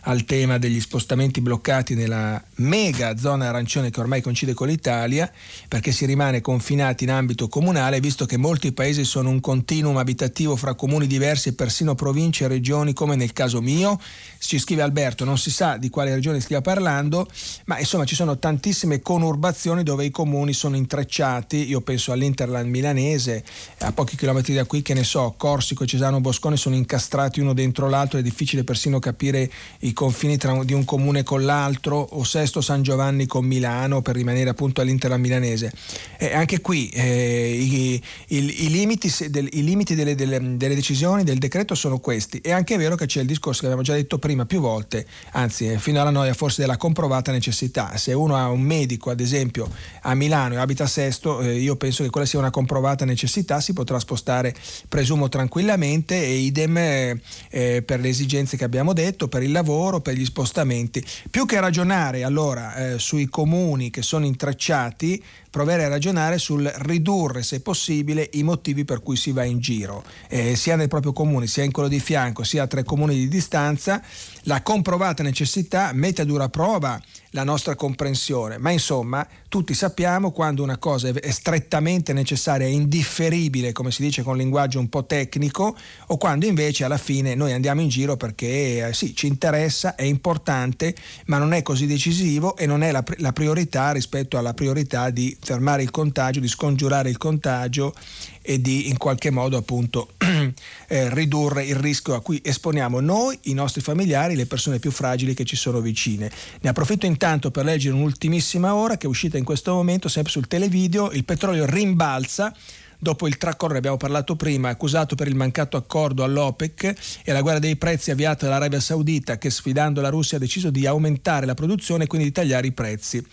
al 0.01 0.25
tema 0.25 0.57
degli 0.57 0.79
spostamenti 0.79 1.41
bloccati 1.41 1.93
nella 1.93 2.41
mega 2.55 3.17
zona 3.17 3.49
arancione 3.49 3.89
che 3.89 3.99
ormai 3.99 4.21
coincide 4.21 4.53
con 4.53 4.67
l'Italia, 4.67 5.31
perché 5.67 5.91
si 5.91 6.05
rimane 6.05 6.41
confinati 6.41 7.03
in 7.03 7.11
ambito 7.11 7.47
comunale, 7.47 7.99
visto 7.99 8.25
che 8.25 8.37
molti 8.37 8.71
paesi 8.71 9.03
sono 9.03 9.29
un 9.29 9.39
continuum 9.39 9.97
abitativo 9.97 10.55
fra 10.55 10.73
comuni 10.73 11.07
diversi 11.07 11.49
e 11.49 11.53
persino 11.53 11.93
province 11.95 12.45
e 12.45 12.47
regioni, 12.47 12.93
come 12.93 13.15
nel 13.15 13.33
caso 13.33 13.61
mio. 13.61 13.99
Ci 14.39 14.57
scrive 14.57 14.81
Alberto, 14.81 15.23
non 15.23 15.37
si 15.37 15.51
sa 15.51 15.77
di 15.77 15.89
quale 15.89 16.13
regione 16.13 16.39
stia 16.39 16.61
parlando, 16.61 17.27
ma 17.65 17.77
insomma 17.77 18.05
ci 18.05 18.15
sono 18.15 18.39
tantissime 18.39 19.01
conurbazioni 19.01 19.83
dove 19.83 20.05
i 20.05 20.09
comuni 20.11 20.53
sono 20.53 20.75
intrecciati. 20.75 21.67
Io 21.69 21.81
penso 21.81 22.11
all'Interland 22.11 22.67
milanese, 22.67 23.43
a 23.79 23.91
pochi 23.91 24.15
chilometri 24.15 24.53
da 24.53 24.65
qui, 24.65 24.81
che 24.81 24.93
ne 24.93 25.03
so, 25.03 25.35
Corsico 25.37 25.85
Cesano 25.85 26.21
Boscone 26.21 26.57
sono 26.57 26.75
incastrati 26.75 27.39
uno 27.39 27.53
dentro 27.53 27.87
l'altro, 27.87 28.17
è 28.17 28.23
difficile 28.23 28.63
persino 28.63 28.99
capire 28.99 29.51
i 29.79 29.90
i 29.91 29.93
confini 29.93 30.37
tra, 30.37 30.63
di 30.63 30.73
un 30.73 30.83
comune 30.85 31.23
con 31.23 31.43
l'altro 31.43 31.97
o 31.97 32.23
Sesto 32.23 32.61
San 32.61 32.81
Giovanni 32.81 33.27
con 33.27 33.45
Milano 33.45 34.01
per 34.01 34.15
rimanere 34.15 34.49
appunto 34.49 34.81
all'intera 34.81 35.17
milanese. 35.17 35.71
Eh, 36.17 36.33
anche 36.33 36.61
qui 36.61 36.89
eh, 36.89 37.57
i, 37.59 38.01
i, 38.27 38.63
i, 38.65 38.69
limiti, 38.69 39.11
del, 39.29 39.47
i 39.51 39.63
limiti 39.63 39.95
delle, 39.95 40.15
delle, 40.15 40.57
delle, 40.57 40.75
decisioni 40.75 41.23
del 41.23 41.37
decreto 41.37 41.75
sono 41.75 41.99
questi. 41.99 42.39
È 42.39 42.51
anche 42.51 42.77
vero 42.77 42.95
che 42.95 43.05
c'è 43.05 43.21
il 43.21 43.27
discorso 43.27 43.59
che 43.59 43.65
abbiamo 43.65 43.83
già 43.83 43.93
detto 43.93 44.17
prima 44.17 44.45
più 44.45 44.61
volte, 44.61 45.05
anzi 45.31 45.77
fino 45.77 45.99
alla 46.01 46.09
noia 46.09 46.33
forse 46.33 46.61
della 46.61 46.77
comprovata 46.77 47.31
necessità. 47.31 47.97
Se 47.97 48.13
uno 48.13 48.35
ha 48.35 48.49
un 48.49 48.61
medico 48.61 49.09
ad 49.09 49.19
esempio 49.19 49.69
a 50.01 50.15
Milano 50.15 50.55
e 50.55 50.57
abita 50.57 50.85
a 50.85 50.87
Sesto, 50.87 51.41
eh, 51.41 51.57
io 51.57 51.75
penso 51.75 52.03
che 52.03 52.09
quella 52.09 52.25
sia 52.25 52.39
una 52.39 52.49
comprovata 52.49 53.05
necessità, 53.05 53.59
si 53.59 53.73
potrà 53.73 53.99
spostare 53.99 54.55
presumo 54.87 55.27
tranquillamente 55.29 56.21
e 56.21 56.35
idem 56.35 56.77
eh, 56.77 57.21
eh, 57.49 57.81
per 57.81 57.99
le 57.99 58.09
esigenze 58.09 58.57
che 58.57 58.63
abbiamo 58.63 58.93
detto, 58.93 59.27
per 59.27 59.43
il 59.43 59.51
lavoro, 59.51 59.79
per 60.01 60.13
gli 60.13 60.25
spostamenti. 60.25 61.03
Più 61.29 61.45
che 61.45 61.59
ragionare 61.59 62.23
allora 62.23 62.75
eh, 62.75 62.99
sui 62.99 63.25
comuni 63.27 63.89
che 63.89 64.01
sono 64.01 64.25
intrecciati, 64.25 65.21
provare 65.51 65.83
a 65.83 65.89
ragionare 65.89 66.37
sul 66.37 66.65
ridurre, 66.77 67.43
se 67.43 67.59
possibile, 67.59 68.29
i 68.33 68.43
motivi 68.43 68.85
per 68.85 69.03
cui 69.03 69.17
si 69.17 69.31
va 69.31 69.43
in 69.43 69.59
giro, 69.59 70.03
eh, 70.29 70.55
sia 70.55 70.77
nel 70.77 70.87
proprio 70.87 71.11
comune, 71.11 71.45
sia 71.45 71.63
in 71.63 71.71
quello 71.71 71.89
di 71.89 71.99
fianco, 71.99 72.43
sia 72.43 72.63
a 72.63 72.67
tre 72.67 72.83
comuni 72.83 73.15
di 73.15 73.27
distanza. 73.27 74.01
La 74.45 74.63
comprovata 74.63 75.21
necessità 75.21 75.91
mette 75.93 76.21
a 76.21 76.25
dura 76.25 76.49
prova 76.49 76.99
la 77.31 77.43
nostra 77.43 77.75
comprensione, 77.75 78.57
ma 78.57 78.71
insomma 78.71 79.25
tutti 79.47 79.73
sappiamo 79.73 80.31
quando 80.31 80.63
una 80.63 80.77
cosa 80.77 81.09
è 81.09 81.31
strettamente 81.31 82.13
necessaria, 82.13 82.65
è 82.65 82.69
indifferibile, 82.69 83.71
come 83.71 83.91
si 83.91 84.01
dice 84.01 84.21
con 84.21 84.37
linguaggio 84.37 84.79
un 84.79 84.89
po' 84.89 85.05
tecnico, 85.05 85.75
o 86.07 86.17
quando 86.17 86.45
invece 86.45 86.83
alla 86.83 86.97
fine 86.97 87.35
noi 87.35 87.53
andiamo 87.53 87.81
in 87.81 87.89
giro 87.89 88.17
perché 88.17 88.87
eh, 88.87 88.93
sì, 88.93 89.15
ci 89.15 89.27
interessa, 89.27 89.95
è 89.95 90.03
importante, 90.03 90.95
ma 91.25 91.37
non 91.37 91.53
è 91.53 91.61
così 91.61 91.85
decisivo 91.85 92.57
e 92.57 92.65
non 92.65 92.83
è 92.83 92.91
la, 92.91 93.03
la 93.17 93.31
priorità 93.31 93.91
rispetto 93.91 94.37
alla 94.37 94.53
priorità 94.53 95.09
di 95.09 95.37
fermare 95.41 95.83
il 95.83 95.91
contagio, 95.91 96.39
di 96.39 96.47
scongiurare 96.47 97.09
il 97.09 97.17
contagio 97.17 97.93
e 98.41 98.61
di 98.61 98.89
in 98.89 98.97
qualche 98.97 99.29
modo 99.29 99.57
appunto 99.57 100.13
eh, 100.87 101.13
ridurre 101.13 101.65
il 101.65 101.75
rischio 101.75 102.15
a 102.15 102.21
cui 102.21 102.41
esponiamo 102.43 102.99
noi, 102.99 103.37
i 103.43 103.53
nostri 103.53 103.81
familiari, 103.81 104.35
le 104.35 104.45
persone 104.45 104.79
più 104.79 104.91
fragili 104.91 105.33
che 105.33 105.45
ci 105.45 105.55
sono 105.55 105.79
vicine. 105.79 106.31
Ne 106.61 106.69
approfitto 106.69 107.05
intanto 107.05 107.51
per 107.51 107.65
leggere 107.65 107.95
un'ultimissima 107.95 108.73
ora 108.73 108.97
che 108.97 109.05
è 109.05 109.09
uscita 109.09 109.37
in 109.37 109.43
questo 109.43 109.73
momento 109.73 110.07
sempre 110.07 110.31
sul 110.31 110.47
televideo, 110.47 111.11
il 111.11 111.25
petrolio 111.25 111.65
rimbalza 111.65 112.53
dopo 113.03 113.27
il 113.27 113.37
tracollo, 113.37 113.75
abbiamo 113.75 113.97
parlato 113.97 114.35
prima, 114.35 114.69
accusato 114.69 115.15
per 115.15 115.27
il 115.27 115.33
mancato 115.33 115.75
accordo 115.75 116.23
all'OPEC 116.23 116.93
e 117.23 117.31
la 117.31 117.41
guerra 117.41 117.57
dei 117.57 117.75
prezzi 117.75 118.11
avviata 118.11 118.45
dall'Arabia 118.45 118.79
Saudita 118.79 119.39
che 119.39 119.49
sfidando 119.49 120.01
la 120.01 120.09
Russia 120.09 120.37
ha 120.37 120.39
deciso 120.39 120.69
di 120.69 120.85
aumentare 120.85 121.47
la 121.47 121.55
produzione 121.55 122.03
e 122.03 122.07
quindi 122.07 122.27
di 122.27 122.33
tagliare 122.33 122.67
i 122.67 122.73
prezzi. 122.73 123.25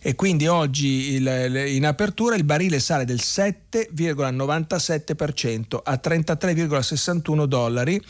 E 0.00 0.14
quindi 0.14 0.46
oggi 0.46 1.14
il, 1.14 1.64
in 1.66 1.84
apertura 1.86 2.36
il 2.36 2.44
barile 2.44 2.78
sale 2.78 3.04
del 3.04 3.18
7,97% 3.20 5.80
a 5.82 6.00
33,61 6.00 7.46
dollari, 7.46 8.00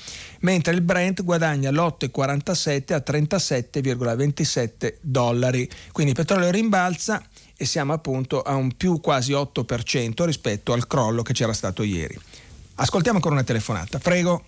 mentre 0.40 0.74
il 0.74 0.82
Brent 0.82 1.24
guadagna 1.24 1.70
l'8,47 1.70 2.92
a 2.92 3.02
37,27 3.04 4.96
dollari. 5.00 5.66
Quindi 5.92 6.12
il 6.12 6.18
petrolio 6.18 6.50
rimbalza 6.50 7.22
e 7.56 7.64
siamo 7.64 7.92
appunto 7.92 8.42
a 8.42 8.54
un 8.54 8.76
più 8.76 9.00
quasi 9.00 9.32
8% 9.32 10.24
rispetto 10.24 10.72
al 10.72 10.86
crollo 10.86 11.22
che 11.22 11.32
c'era 11.32 11.52
stato 11.52 11.82
ieri. 11.82 12.18
Ascoltiamo 12.76 13.16
ancora 13.16 13.34
una 13.34 13.44
telefonata, 13.44 13.98
prego. 13.98 14.44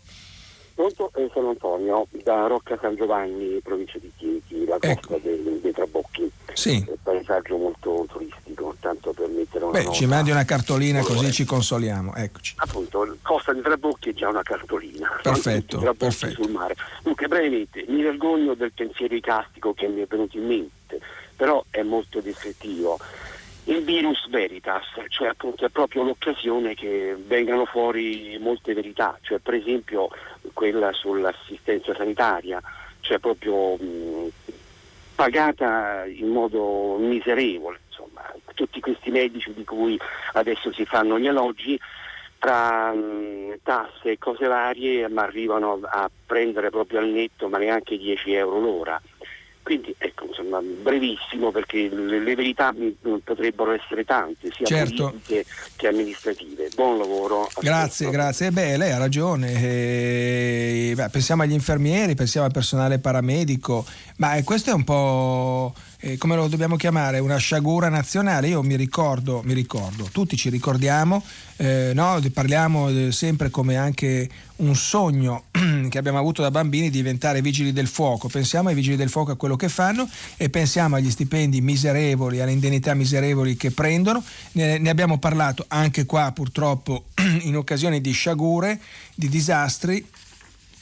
Pronto, 0.74 1.10
eh, 1.16 1.28
sono 1.32 1.48
Antonio 1.48 2.06
da 2.22 2.46
Rocca 2.46 2.78
San 2.80 2.94
Giovanni, 2.94 3.58
provincia 3.62 3.98
di 3.98 4.12
Chieti, 4.16 4.64
la 4.64 4.74
costa 4.74 4.88
ecco. 4.90 5.20
dei, 5.22 5.60
dei 5.60 5.72
Trabocchi. 5.72 6.30
Sì. 6.52 6.84
Un 6.86 6.96
paesaggio 7.02 7.56
molto 7.56 8.04
turistico, 8.08 8.76
tanto 8.78 9.12
per 9.12 9.28
mettere 9.28 9.64
una 9.64 9.72
Beh, 9.72 9.84
nota. 9.84 9.96
ci 9.96 10.06
mandi 10.06 10.30
una 10.30 10.44
cartolina 10.44 11.00
così 11.00 11.32
ci 11.32 11.44
consoliamo, 11.44 12.14
eccoci. 12.14 12.54
Appunto, 12.58 13.16
costa 13.22 13.52
di 13.52 13.60
Trabocchi 13.60 14.10
è 14.10 14.12
già 14.12 14.28
una 14.28 14.42
cartolina. 14.42 15.18
Perfetto, 15.22 15.80
perfetto. 15.96 16.42
sul 16.42 16.52
mare. 16.52 16.76
Dunque, 17.02 17.26
brevemente, 17.26 17.84
mi 17.88 18.02
vergogno 18.02 18.54
del 18.54 18.72
pensiero 18.72 19.14
icastico 19.14 19.72
che 19.72 19.88
mi 19.88 20.02
è 20.02 20.06
venuto 20.06 20.36
in 20.36 20.46
mente 20.46 21.00
però 21.38 21.64
è 21.70 21.82
molto 21.82 22.20
descrittivo. 22.20 22.98
Il 23.66 23.84
virus 23.84 24.28
veritas, 24.28 24.82
cioè 25.06 25.28
appunto 25.28 25.64
è 25.64 25.68
proprio 25.68 26.02
l'occasione 26.02 26.74
che 26.74 27.14
vengano 27.16 27.64
fuori 27.64 28.36
molte 28.40 28.74
verità, 28.74 29.16
cioè 29.22 29.38
per 29.38 29.54
esempio 29.54 30.08
quella 30.52 30.92
sull'assistenza 30.92 31.94
sanitaria, 31.94 32.60
cioè 33.00 33.20
proprio 33.20 33.76
mh, 33.76 34.30
pagata 35.14 36.06
in 36.06 36.26
modo 36.26 36.96
miserevole, 36.98 37.78
insomma, 37.86 38.22
tutti 38.54 38.80
questi 38.80 39.10
medici 39.10 39.52
di 39.54 39.64
cui 39.64 39.96
adesso 40.32 40.72
si 40.72 40.84
fanno 40.84 41.16
gli 41.16 41.28
elogi 41.28 41.78
tra 42.38 42.92
mh, 42.92 43.58
tasse 43.62 44.12
e 44.12 44.18
cose 44.18 44.46
varie 44.46 45.08
ma 45.08 45.22
arrivano 45.22 45.78
a 45.84 46.10
prendere 46.26 46.70
proprio 46.70 46.98
al 46.98 47.08
netto 47.08 47.48
ma 47.48 47.58
neanche 47.58 47.96
10 47.96 48.32
euro 48.32 48.58
l'ora. 48.58 49.00
Quindi 49.68 49.94
ecco, 49.98 50.24
insomma, 50.24 50.60
brevissimo 50.62 51.50
perché 51.50 51.90
le, 51.90 52.20
le, 52.20 52.34
verità 52.34 52.74
potrebbero 53.22 53.72
essere 53.72 54.02
tante, 54.02 54.50
sia 54.50 54.64
certo. 54.64 55.10
politiche 55.10 55.44
che 55.76 55.88
amministrative. 55.88 56.70
Buon 56.74 56.96
lavoro. 56.96 57.46
Grazie, 57.60 58.08
grazie. 58.08 58.50
Beh, 58.50 58.78
lei 58.78 58.92
ha 58.92 58.96
ragione. 58.96 59.52
Eh, 59.62 60.92
beh, 60.96 61.10
pensiamo 61.10 61.42
agli 61.42 61.52
infermieri, 61.52 62.14
pensiamo 62.14 62.46
al 62.46 62.52
personale 62.52 62.98
paramedico, 62.98 63.84
ma 64.16 64.36
eh, 64.36 64.42
questo 64.42 64.70
è 64.70 64.72
un 64.72 64.84
po' 64.84 65.74
eh, 66.00 66.16
come 66.16 66.34
lo 66.34 66.48
dobbiamo 66.48 66.76
chiamare, 66.76 67.18
una 67.18 67.36
sciagura 67.36 67.90
nazionale. 67.90 68.48
Io 68.48 68.62
mi 68.62 68.74
ricordo, 68.74 69.42
mi 69.44 69.52
ricordo 69.52 70.08
tutti 70.10 70.34
ci 70.38 70.48
ricordiamo, 70.48 71.22
eh, 71.58 71.92
no? 71.94 72.18
parliamo 72.32 72.88
eh, 72.88 73.12
sempre 73.12 73.50
come 73.50 73.76
anche 73.76 74.28
un 74.58 74.74
sogno 74.74 75.44
che 75.88 75.98
abbiamo 75.98 76.18
avuto 76.18 76.42
da 76.42 76.50
bambini 76.50 76.90
di 76.90 76.96
diventare 76.98 77.42
vigili 77.42 77.72
del 77.72 77.86
fuoco. 77.86 78.28
Pensiamo 78.28 78.68
ai 78.68 78.74
vigili 78.74 78.96
del 78.96 79.10
fuoco 79.10 79.32
a 79.32 79.36
quello 79.36 79.56
che 79.56 79.68
fanno 79.68 80.08
e 80.36 80.48
pensiamo 80.48 80.96
agli 80.96 81.10
stipendi 81.10 81.60
miserevoli, 81.60 82.40
alle 82.40 82.52
indennità 82.52 82.94
miserevoli 82.94 83.56
che 83.56 83.70
prendono. 83.70 84.22
Ne, 84.52 84.78
ne 84.78 84.90
abbiamo 84.90 85.18
parlato 85.18 85.64
anche 85.68 86.06
qua 86.06 86.32
purtroppo 86.32 87.06
in 87.42 87.56
occasione 87.56 88.00
di 88.00 88.12
sciagure, 88.12 88.80
di 89.14 89.28
disastri 89.28 90.04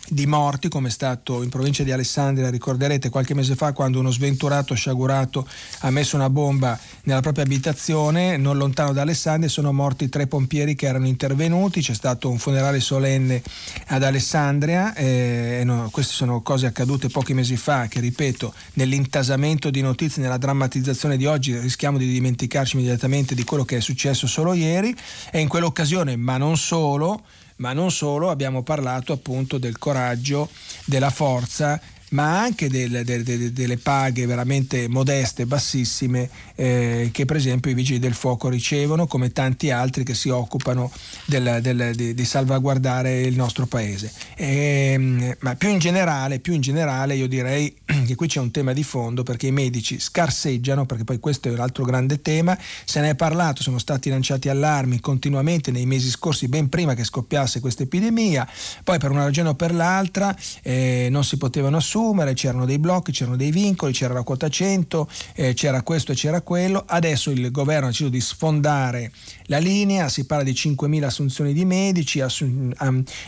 di 0.09 0.27
morti 0.27 0.69
come 0.69 0.89
è 0.89 0.91
stato 0.91 1.43
in 1.43 1.49
provincia 1.49 1.83
di 1.83 1.93
Alessandria, 1.93 2.51
ricorderete 2.51 3.09
qualche 3.09 3.35
mese 3.35 3.55
fa 3.55 3.73
quando 3.73 3.99
uno 3.99 4.11
sventurato 4.11 4.75
sciagurato 4.75 5.47
ha 5.81 5.91
messo 5.91 6.17
una 6.17 6.31
bomba 6.31 6.79
nella 7.05 7.21
propria 7.21 7.45
abitazione 7.45 8.37
non 8.37 8.57
lontano 8.57 8.93
da 8.93 9.03
Alessandria 9.03 9.49
sono 9.49 9.73
morti 9.73 10.09
tre 10.09 10.27
pompieri 10.27 10.75
che 10.75 10.87
erano 10.87 11.07
intervenuti, 11.07 11.81
c'è 11.81 11.95
stato 11.95 12.31
un 12.31 12.39
funerale 12.39 12.81
solenne 12.81 13.43
ad 13.89 14.03
Alessandria, 14.03 14.95
eh, 14.95 15.63
no, 15.65 15.89
queste 15.91 16.13
sono 16.13 16.43
cose 16.43 16.67
accadute 16.67 17.09
pochi 17.09 17.35
mesi 17.35 17.57
fa 17.57 17.87
che 17.87 18.01
ripeto 18.01 18.53
nell'intasamento 18.75 19.71
di 19.71 19.81
notizie, 19.81 20.23
nella 20.23 20.39
drammatizzazione 20.39 21.17
di 21.17 21.27
oggi 21.27 21.59
rischiamo 21.59 21.99
di 21.99 22.07
dimenticarci 22.07 22.77
immediatamente 22.77 23.35
di 23.35 23.45
quello 23.45 23.65
che 23.65 23.79
è 23.79 23.81
successo 23.81 24.27
solo 24.27 24.53
ieri. 24.53 24.95
E 25.31 25.41
in 25.41 25.49
quell'occasione 25.49 26.17
ma 26.17 26.37
non 26.37 26.57
solo 26.57 27.23
ma 27.57 27.73
non 27.73 27.91
solo, 27.91 28.31
abbiamo 28.31 28.63
parlato 28.63 29.13
appunto 29.13 29.59
del 29.59 29.79
coraggio, 29.79 30.49
della 30.85 31.11
forza 31.11 31.81
ma 32.11 32.41
anche 32.41 32.69
del, 32.69 33.03
del, 33.05 33.25
del, 33.25 33.53
delle 33.53 33.79
paghe 33.79 34.27
veramente 34.27 34.87
modeste, 34.89 35.47
bassissime, 35.47 36.29
eh, 36.55 37.11
che 37.13 37.25
per 37.25 37.37
esempio 37.37 37.71
i 37.71 37.75
vigili 37.75 37.99
del 37.99 38.15
fuoco 38.15 38.49
ricevono, 38.49 39.07
come 39.07 39.33
tanti 39.33 39.71
altri 39.71 40.05
che 40.05 40.15
si 40.15 40.29
occupano 40.29 40.91
di, 41.25 42.15
di, 42.15 42.25
salvaguardare 42.25 43.23
il 43.23 43.35
nostro 43.35 43.67
paese. 43.67 44.13
E, 44.37 44.93
ehm, 44.95 45.37
ma 45.41 45.57
più 45.57 45.71
in, 45.71 45.79
generale, 45.79 46.39
più 46.39 46.53
in 46.53 46.61
generale 46.61 47.17
io 47.17 47.27
direi 47.27 47.75
che 48.07 48.15
qui 48.15 48.29
c'è 48.29 48.41
un 48.41 48.51
tema 48.51 48.73
di 48.73 48.85
fondo 48.85 49.23
perché 49.23 49.49
i 49.49 49.53
medici 49.53 49.99
scarseggiano, 49.99 50.87
perché 50.87 51.05
poi 51.05 51.19
questo 51.19 51.49
è 51.49 51.53
un 51.53 51.61
altro 51.61 51.85
grande 51.85 52.23
tema, 52.23 52.57
se 52.85 53.01
ne 53.01 53.11
è 53.11 53.15
parlato, 53.17 53.63
sono 53.63 53.79
stati 53.79 54.11
lanciati 54.11 54.49
allarmi 54.49 55.01
continuamente 55.01 55.73
nei 55.73 55.87
mesi 55.87 56.09
scorsi, 56.09 56.47
ben 56.47 56.69
prima 56.69 56.95
che 56.95 57.03
scoppiasse 57.03 57.59
questa 57.61 57.83
epidemia, 57.83 58.49
poi 58.85 58.99
per 58.99 59.11
una 59.11 59.25
ragione 59.25 59.49
o 59.49 59.55
per 59.55 59.75
l'altra 59.75 60.35
eh, 60.63 61.09
non 61.11 61.25
si 61.25 61.37
potevano 61.37 61.79
assumere 61.79 61.95
assumere, 61.97 62.35
c'erano 62.35 62.67
dei 62.67 62.79
blocchi, 62.79 63.11
c'erano 63.11 63.37
dei 63.37 63.51
vincoli, 63.51 63.93
c'era 63.93 64.13
la 64.13 64.23
quota 64.23 64.49
100, 64.49 65.09
eh, 65.35 65.55
c'era 65.55 65.81
questo 65.81 66.13
e 66.13 66.15
c'era 66.15 66.43
quello. 66.43 66.85
Adesso 66.87 67.31
il 67.31 67.51
governo 67.51 67.87
ha 67.87 67.91
deciso 67.91 68.11
di 68.11 68.21
sfondare 68.21 69.11
la 69.45 69.59
linea, 69.59 70.09
si 70.09 70.27
parla 70.27 70.45
di 70.45 70.53
5.000 70.53 71.05
assunzioni 71.05 71.53
di 71.55 71.65
medici, 71.65 72.21
assun- 72.21 72.75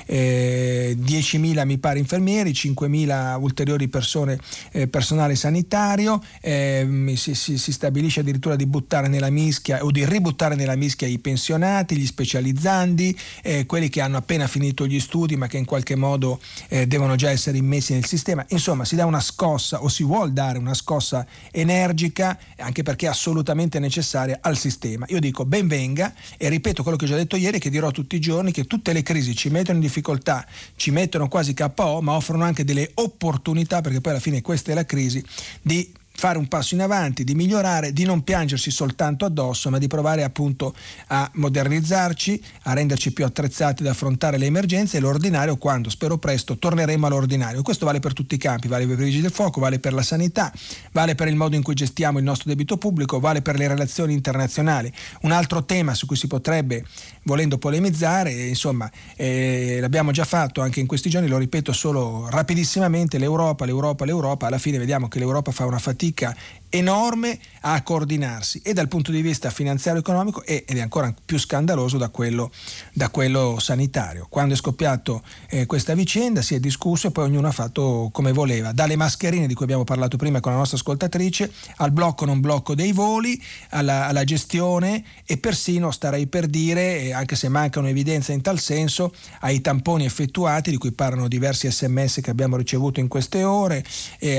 eh, 0.07 0.97
10.000 0.99 1.65
mi 1.65 1.79
pare 1.79 1.99
infermieri, 1.99 2.53
5.000 2.53 3.37
ulteriori 3.41 3.89
persone, 3.89 4.39
eh, 4.73 4.87
personale 4.89 5.35
sanitario, 5.35 6.23
eh, 6.41 7.15
si, 7.17 7.35
si, 7.35 7.57
si, 7.57 7.73
stabilisce 7.73 8.21
addirittura 8.21 8.57
di 8.57 8.67
buttare 8.67 9.09
nella 9.09 9.31
mischia 9.31 9.83
o 9.85 9.91
di 9.91 10.05
ributtare 10.05 10.57
nella 10.57 10.77
mischia 10.77 11.07
i 11.07 11.19
pensionati, 11.19 11.97
gli 11.97 12.07
specializzandi, 12.07 13.17
eh, 13.43 13.65
quelli 13.65 13.89
che 13.89 14.01
hanno 14.01 14.19
appena 14.19 14.47
finito 14.47 14.87
gli 14.87 15.01
studi 15.01 15.37
ma 15.37 15.47
che 15.47 15.57
in 15.57 15.65
qualche 15.65 15.95
modo 15.95 16.41
eh, 16.69 16.87
devono 16.87 17.17
già 17.17 17.31
essere 17.31 17.57
immessi 17.57 17.93
nel 17.93 18.05
sistema. 18.05 18.45
Insomma 18.59 18.85
si 18.85 18.97
dà 18.97 19.07
una 19.07 19.21
scossa 19.21 19.83
o 19.83 19.89
si 19.89 20.03
vuole 20.03 20.33
dare 20.33 20.59
una 20.59 20.75
scossa 20.75 21.27
energica, 21.51 22.39
anche 22.59 22.83
perché 22.83 23.07
assolutamente 23.07 23.79
necessaria 23.79 24.39
al 24.43 24.57
sistema. 24.57 25.07
Io 25.09 25.21
dico 25.21 25.45
ben 25.45 25.67
venga 25.67 26.13
e 26.37 26.49
ripeto 26.49 26.83
quello 26.83 26.99
che 26.99 27.05
ho 27.07 27.09
già 27.09 27.17
detto 27.17 27.37
ieri, 27.37 27.59
che 27.59 27.71
dirò 27.71 27.91
tutti 27.91 28.17
i 28.17 28.21
giorni, 28.21 28.53
che 28.53 28.65
tutte 28.65 28.93
le 28.93 29.03
crisi 29.03 29.35
ci 29.35 29.49
mettono 29.49 29.79
in 29.79 29.85
difficoltà, 29.85 30.47
ci 30.77 30.91
mettono 30.91 31.29
quasi 31.29 31.55
KO, 31.55 32.01
ma 32.03 32.13
offrono 32.13 32.45
anche 32.45 32.65
delle 32.65 32.91
opportunità, 32.95 33.81
perché 33.81 34.01
poi 34.01 34.13
alla 34.13 34.21
fine 34.21 34.43
questa 34.43 34.73
è 34.73 34.75
la 34.75 34.85
crisi, 34.85 35.25
di 35.63 35.91
fare 36.19 36.37
un 36.37 36.49
passo 36.49 36.75
in 36.75 36.81
avanti, 36.81 37.23
di 37.23 37.37
migliorare, 37.37 37.93
di 37.93 38.03
non 38.03 38.25
piangersi 38.25 38.73
soltanto 38.73 39.25
addosso, 39.25 39.71
ma 39.71 39.79
di 39.79 39.87
provare 39.87 40.25
appunto 40.25 40.75
a 41.07 41.31
modernizzarci, 41.35 42.43
a 42.63 42.73
renderci 42.73 43.13
più 43.13 43.25
attrezzati 43.25 43.83
ad 43.83 43.89
affrontare 43.89 44.37
le 44.37 44.47
emergenze 44.47 44.97
e 44.97 45.01
l'ordinario 45.01 45.57
quando 45.59 45.91
spero 45.91 46.19
presto 46.19 46.59
torneremo 46.59 47.07
all'ordinario. 47.07 47.63
Questo 47.63 47.87
vale 47.87 48.01
per 48.01 48.15
tutti 48.15 48.35
i 48.35 48.39
campi, 48.39 48.67
vale 48.67 48.85
per 48.85 48.99
i 48.99 49.05
vigili 49.05 49.23
del 49.23 49.31
fuoco, 49.31 49.61
vale 49.61 49.79
per 49.79 49.93
la 49.93 50.03
sanità, 50.03 50.53
vale 50.91 51.15
per 51.15 51.29
il 51.29 51.37
modo 51.37 51.55
in 51.55 51.63
cui 51.63 51.75
gestiamo 51.75 52.19
il 52.19 52.25
nostro 52.25 52.49
debito 52.49 52.79
pubblico, 52.79 53.21
vale 53.21 53.41
per 53.41 53.57
le 53.57 53.69
relazioni 53.69 54.13
internazionali. 54.13 54.93
Un 55.23 55.31
altro 55.31 55.65
tema 55.65 55.95
su 55.95 56.07
cui 56.07 56.17
si 56.17 56.27
potrebbe 56.27 56.85
volendo 57.29 57.59
polemizzare, 57.59 58.33
insomma, 58.33 58.91
eh, 59.15 59.77
l'abbiamo 59.81 60.13
già 60.13 60.25
fatto 60.25 60.63
anche 60.63 60.81
in 60.81 60.87
questi 60.87 61.11
giorni, 61.11 61.29
lo 61.29 61.37
ripeto 61.37 61.75
solo 61.75 62.27
rapidissimamente, 62.31 63.19
l'Europa, 63.19 63.67
l'Europa, 63.67 64.07
l'Europa, 64.07 64.47
alla 64.47 64.57
fine 64.57 64.79
vediamo 64.79 65.09
che 65.09 65.19
l'Europa 65.19 65.53
fa 65.53 65.67
una 65.67 65.79
fatica 65.79 66.35
enorme 66.71 67.39
a 67.61 67.83
coordinarsi 67.83 68.61
e 68.63 68.73
dal 68.73 68.89
punto 68.89 69.11
di 69.11 69.23
vista 69.23 69.51
finanziario 69.51 70.01
economico 70.01 70.45
ed 70.45 70.65
è 70.67 70.81
ancora 70.81 71.15
più 71.25 71.39
scandaloso 71.39 71.99
da 71.99 72.09
quello, 72.09 72.51
da 72.93 73.09
quello 73.11 73.59
sanitario. 73.59 74.27
Quando 74.29 74.55
è 74.55 74.57
scoppiato 74.57 75.23
eh, 75.49 75.67
questa 75.67 75.95
vicenda 75.95 76.43
si 76.43 76.55
è 76.55 76.61
discusso 76.61 77.09
e 77.09 77.11
poi 77.11 77.25
ognuno 77.25 77.49
ha 77.49 77.53
fatto 77.53 78.11
come 78.13 78.33
voleva, 78.33 78.73
dalle 78.73 78.97
mascherine 78.97 79.47
di 79.47 79.55
cui 79.55 79.65
abbiamo 79.65 79.85
parlato 79.85 80.17
prima 80.17 80.41
con 80.41 80.53
la 80.53 80.59
nostra 80.59 80.77
ascoltatrice, 80.77 81.51
al 81.77 81.91
blocco 81.91 82.25
non 82.25 82.41
blocco 82.41 82.75
dei 82.75 82.93
voli, 82.93 83.41
alla, 83.71 84.07
alla 84.07 84.25
gestione 84.25 85.05
e 85.25 85.39
persino 85.39 85.91
starei 85.91 86.27
per 86.27 86.47
dire, 86.47 87.01
eh, 87.01 87.13
anche 87.13 87.37
se 87.37 87.49
mancano 87.49 87.89
evidenze 87.89 88.33
in 88.33 88.43
tal 88.43 88.59
senso, 88.59 89.15
ai 89.41 89.61
tamponi 89.61 90.05
effettuati 90.05 90.71
di 90.71 90.77
cui 90.77 90.93
parlano 90.93 91.29
diversi 91.29 91.71
sms 91.71 92.21
che 92.23 92.31
abbiamo 92.31 92.57
ricevuto 92.57 93.01
in 93.01 93.09
queste 93.09 93.45
ore 93.45 93.85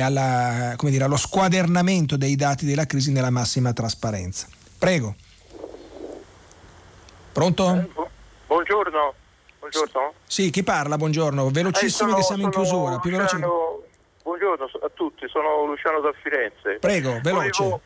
alla, 0.02 0.76
dire, 0.82 1.04
allo 1.04 1.18
squadernamento 1.18 2.18
dei 2.20 2.36
dati 2.36 2.66
della 2.66 2.86
crisi 2.86 3.12
nella 3.12 3.30
massima 3.30 3.72
trasparenza. 3.72 4.48
Prego. 4.78 5.16
Pronto? 7.32 7.74
Eh, 7.74 7.88
buongiorno. 8.46 9.14
Buongiorno. 9.60 10.14
Sì, 10.26 10.50
chi 10.50 10.62
parla? 10.62 10.98
Buongiorno. 10.98 11.50
Velocissimo 11.50 12.10
eh, 12.10 12.12
sono, 12.12 12.16
che 12.16 12.24
siamo 12.24 12.44
in 12.44 12.50
chiusura. 12.50 12.96
Luciano, 12.96 13.18
veloce... 13.18 13.38
Buongiorno 14.24 14.66
a 14.66 14.90
tutti, 14.94 15.28
sono 15.30 15.66
Luciano 15.66 16.02
da 16.02 16.14
Firenze. 16.22 16.78
Prego, 16.80 17.20
veloce. 17.24 17.64
Volevo, 17.64 17.82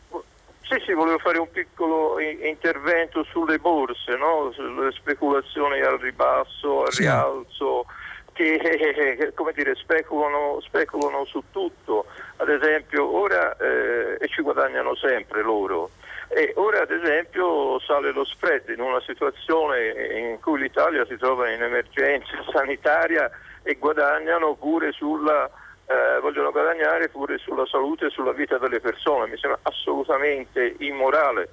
sì, 0.61 0.81
sì, 0.83 0.93
volevo 0.93 1.19
fare 1.19 1.37
un 1.37 1.49
piccolo 1.51 2.19
intervento 2.19 3.23
sulle 3.25 3.59
borse, 3.59 4.17
no? 4.17 4.51
sulle 4.53 4.91
speculazioni 4.93 5.79
al 5.81 5.99
ribasso, 5.99 6.85
al 6.85 6.91
sì. 6.91 7.01
rialzo 7.01 7.85
che 8.33 9.31
come 9.33 9.53
dire, 9.53 9.75
speculano, 9.75 10.59
speculano, 10.61 11.25
su 11.25 11.43
tutto, 11.51 12.05
ad 12.37 12.49
esempio 12.49 13.09
ora 13.15 13.55
eh, 13.57 14.17
e 14.19 14.27
ci 14.27 14.41
guadagnano 14.41 14.95
sempre 14.95 15.41
loro. 15.41 15.91
E 16.27 16.51
ora 16.55 16.81
ad 16.81 16.91
esempio 16.91 17.79
sale 17.79 18.11
lo 18.11 18.25
spread 18.25 18.69
in 18.69 18.81
una 18.81 18.99
situazione 19.01 20.31
in 20.31 20.39
cui 20.41 20.59
l'Italia 20.59 21.05
si 21.05 21.15
trova 21.17 21.49
in 21.49 21.61
emergenza 21.61 22.33
sanitaria 22.51 23.29
e 23.61 23.75
guadagnano 23.75 24.55
pure 24.55 24.91
sulla, 24.93 25.49
eh, 25.85 26.19
vogliono 26.21 26.51
guadagnare 26.51 27.09
pure 27.09 27.37
sulla 27.37 27.65
salute 27.67 28.07
e 28.07 28.09
sulla 28.09 28.31
vita 28.31 28.57
delle 28.57 28.79
persone. 28.79 29.29
Mi 29.29 29.37
sembra 29.37 29.59
assolutamente 29.61 30.75
immorale, 30.79 31.49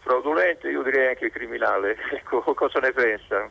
fraudolente, 0.00 0.70
io 0.70 0.82
direi 0.82 1.08
anche 1.08 1.30
criminale. 1.30 1.96
Ecco, 2.10 2.40
cosa 2.54 2.78
ne 2.80 2.92
pensa? 2.92 3.48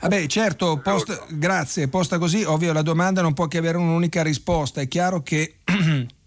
Vabbè, 0.00 0.26
certo, 0.26 0.80
posta, 0.82 1.24
grazie, 1.28 1.88
posta 1.88 2.18
così, 2.18 2.42
ovvio 2.42 2.72
la 2.72 2.82
domanda 2.82 3.22
non 3.22 3.34
può 3.34 3.46
che 3.46 3.58
avere 3.58 3.78
un'unica 3.78 4.22
risposta, 4.22 4.80
è 4.80 4.88
chiaro 4.88 5.22
che 5.22 5.56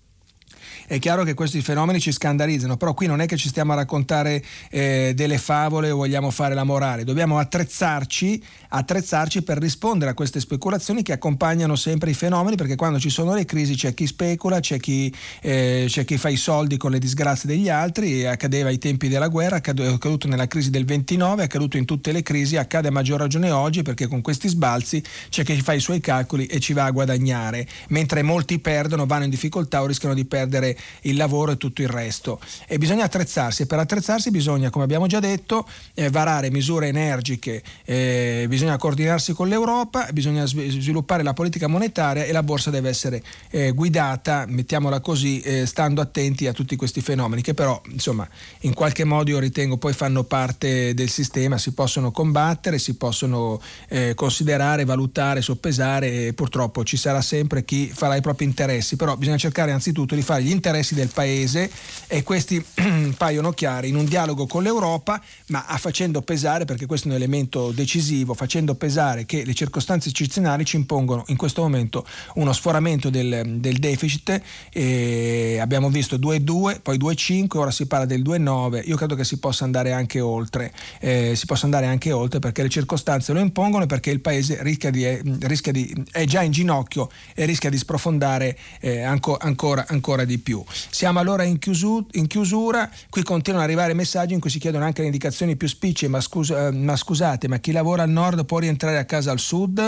È 0.88 0.99
chiaro 0.99 1.24
che 1.24 1.34
questi 1.34 1.62
fenomeni 1.62 1.99
ci 1.99 2.12
scandalizzano, 2.12 2.78
però 2.78 2.94
qui 2.94 3.07
non 3.07 3.20
è 3.20 3.26
che 3.26 3.38
ci 3.38 3.49
stiamo 3.49 3.74
a 3.74 3.76
raccontare 3.76 4.44
eh, 4.70 5.14
delle 5.16 5.40
favole 5.40 5.90
o 5.90 5.95
vogliamo 5.95 6.30
fare 6.30 6.53
la 6.53 6.64
morale, 6.64 7.03
dobbiamo 7.03 7.40
attrezzarci, 7.40 8.44
attrezzarci 8.76 9.41
per 9.41 9.57
rispondere 9.57 10.11
a 10.11 10.14
queste 10.14 10.39
speculazioni 10.41 11.02
che 11.02 11.14
accompagnano 11.14 11.76
sempre 11.76 12.10
i 12.10 12.14
fenomeni, 12.14 12.57
perché 12.57 12.76
quando 12.76 12.99
ci 12.99 13.10
sono 13.10 13.34
le 13.34 13.45
crisi 13.45 13.76
c'è 13.76 13.93
chi 13.93 14.06
specula, 14.06 14.60
c'è 14.60 14.80
chi, 14.80 15.14
eh, 15.41 15.85
c'è 15.88 16.03
chi 16.03 16.18
fa 16.18 16.30
i 16.30 16.35
soldi 16.35 16.76
con 16.76 16.91
le 16.91 16.99
disgrazie 16.99 17.47
degli 17.47 17.69
altri, 17.69 18.26
accadeva 18.26 18.69
ai 18.69 18.77
tempi 18.77 19.07
della 19.07 19.30
guerra, 19.30 19.61
è 19.61 19.69
accaduto 19.69 20.27
nella 20.27 20.47
crisi 20.47 20.69
del 20.69 20.84
29, 20.84 21.41
è 21.41 21.45
accaduto 21.45 21.77
in 21.77 21.85
tutte 21.85 22.11
le 22.11 22.22
crisi, 22.22 22.57
accade 22.57 22.89
a 22.89 22.91
maggior 22.91 23.19
ragione 23.19 23.49
oggi 23.49 23.81
perché 23.81 24.07
con 24.07 24.22
questi 24.22 24.49
sbalzi 24.49 25.02
c'è 25.30 25.43
chi 25.43 25.61
fa 25.61 25.73
i 25.73 25.80
suoi 25.80 26.02
calcoli 26.02 26.45
e 26.45 26.60
ci 26.60 26.73
va 26.73 26.84
a 26.85 26.91
guadagnare, 26.91 27.65
mentre 27.89 28.23
molti 28.23 28.60
perdono, 28.60 29.06
vanno 29.06 29.23
in 29.23 29.30
difficoltà 29.30 29.81
o 29.81 29.85
rischiano 29.85 30.14
di 30.14 30.26
perdere 30.26 30.77
il 31.02 31.15
lavoro 31.15 31.53
e 31.53 31.57
tutto 31.57 31.81
il 31.81 31.89
resto. 31.89 32.39
E 32.68 32.77
bisogna 32.77 33.06
attrezzarsi 33.06 33.64
e 33.64 33.65
per 33.68 33.80
attrezzarsi 33.80 34.31
bisogna, 34.31 34.69
come 34.69 34.84
abbiamo 34.84 35.07
già 35.07 35.19
detto, 35.19 35.65
eh, 35.93 36.10
varare 36.10 36.52
misure 36.52 36.88
energiche, 36.88 37.64
eh, 37.85 38.45
bisogna 38.49 38.65
coordinarsi 38.78 39.34
con 39.34 39.48
l'Europa, 39.48 40.08
bisogna 40.12 40.46
sviluppare 40.46 41.24
la 41.24 41.34
politica 41.34 41.68
monetaria 41.68 42.24
e 42.24 42.32
la 42.32 42.44
borsa 42.44 42.70
deve 42.70 42.90
essere 42.90 43.24
eh, 43.50 43.72
guidata, 43.72 44.46
mettiamola 44.48 45.00
così, 45.00 45.40
eh, 45.42 45.66
stando 45.66 46.02
attenti 46.02 46.48
a 46.48 46.54
tutti 46.54 46.76
questi 46.76 47.02
fenomeni 47.02 47.42
che 47.42 47.54
però 47.54 47.80
insomma 47.90 48.28
in 48.62 48.74
qualche 48.74 49.04
modo 49.04 49.30
io 49.30 49.40
ritengo 49.40 49.78
poi 49.78 49.94
fanno 49.94 50.24
parte 50.24 50.94
del 50.94 51.10
sistema, 51.10 51.58
si 51.58 51.74
possono 51.74 52.12
combattere, 52.12 52.80
si 52.80 52.96
possono 52.96 53.62
eh, 53.88 54.14
considerare, 54.16 54.86
valutare, 54.86 55.42
soppesare 55.42 56.28
e 56.28 56.34
purtroppo 56.34 56.84
ci 56.84 56.98
sarà 56.98 57.22
sempre 57.22 57.64
chi 57.64 57.92
farà 57.94 58.16
i 58.16 58.22
propri 58.22 58.46
interessi, 58.46 58.96
però 58.96 59.16
bisogna 59.16 59.38
cercare 59.38 59.72
anzitutto 59.72 60.16
di 60.16 60.22
fare 60.22 60.44
gli 60.44 60.52
interessi 60.52 60.96
del 60.96 61.10
Paese 61.14 61.70
e 62.08 62.24
questi 62.24 62.64
paiono 63.18 63.52
chiari 63.52 63.90
in 63.90 63.96
un 63.96 64.06
dialogo 64.06 64.48
con 64.48 64.64
l'Europa, 64.64 65.22
ma 65.48 65.64
facendo 65.78 66.22
pesare, 66.22 66.66
perché 66.66 66.86
questo 66.86 67.08
è 67.08 67.12
un 67.12 67.18
elemento 67.18 67.72
decisivo, 67.72 68.34
facendo 68.34 68.55
pesare 68.76 69.26
che 69.26 69.44
le 69.44 69.53
circostanze 69.53 70.10
eccezionali 70.10 70.64
ci 70.64 70.77
impongono 70.77 71.23
in 71.27 71.36
questo 71.36 71.61
momento 71.61 72.06
uno 72.36 72.53
sforamento 72.53 73.10
del, 73.10 73.57
del 73.60 73.77
deficit, 73.77 74.41
e 74.72 75.57
abbiamo 75.60 75.90
visto 75.90 76.18
2,2, 76.18 76.82
poi 76.82 76.98
2,5, 76.98 77.57
ora 77.57 77.72
si 77.72 77.86
parla 77.86 78.06
del 78.06 78.22
2,9, 78.22 78.82
io 78.86 78.95
credo 78.95 79.15
che 79.15 79.23
si 79.23 79.38
possa 79.38 79.65
andare 79.65 79.91
anche 79.91 80.19
oltre, 80.19 80.73
eh, 80.99 81.34
si 81.36 81.45
possa 81.45 81.65
andare 81.65 81.86
anche 81.86 82.11
oltre 82.11 82.40
perché 82.40 82.61
le 82.61 82.69
circostanze 82.69 83.34
lo 83.34 83.40
impongono 83.40 83.84
e 83.84 83.88
perché 83.88 84.11
il 84.11 84.22
Paese 84.22 84.61
rischia 84.61 84.90
di, 84.90 85.06
eh, 85.06 85.22
rischia 85.41 85.72
di, 85.72 85.94
è 86.11 86.26
già 86.26 86.41
in 86.41 86.52
ginocchio 86.52 87.10
e 87.34 87.45
rischia 87.45 87.69
di 87.69 87.77
sprofondare 87.77 88.57
eh, 88.80 89.02
anco, 89.02 89.38
ancora, 89.38 89.86
ancora 89.88 90.26
di 90.26 90.38
più. 90.38 90.64
Siamo 90.90 91.19
allora 91.19 91.44
in, 91.44 91.60
chiusu- 91.60 92.07
in, 92.14 92.27
chiusura, 92.27 92.90
qui 93.10 93.23
continuano 93.23 93.64
ad 93.64 93.69
arrivare 93.69 93.94
messaggi 93.94 94.34
in 94.34 94.40
cui 94.40 94.49
si 94.49 94.60
chiedono 94.60 94.86
anche 94.86 95.02
le 95.02 95.07
indicazioni 95.07 95.56
più 95.56 95.68
spicce, 95.68 96.07
ma, 96.07 96.22
scus- 96.22 96.52
eh, 96.52 96.72
ma 96.72 96.95
scusate, 96.95 97.48
ma 97.48 97.57
chi 97.57 97.72
lavora 97.72 98.03
al 98.03 98.10
nord 98.10 98.35
può 98.44 98.60
rientrare 98.60 98.98
a 98.98 99.06
casa 99.06 99.32
al 99.32 99.40
sud? 99.40 99.80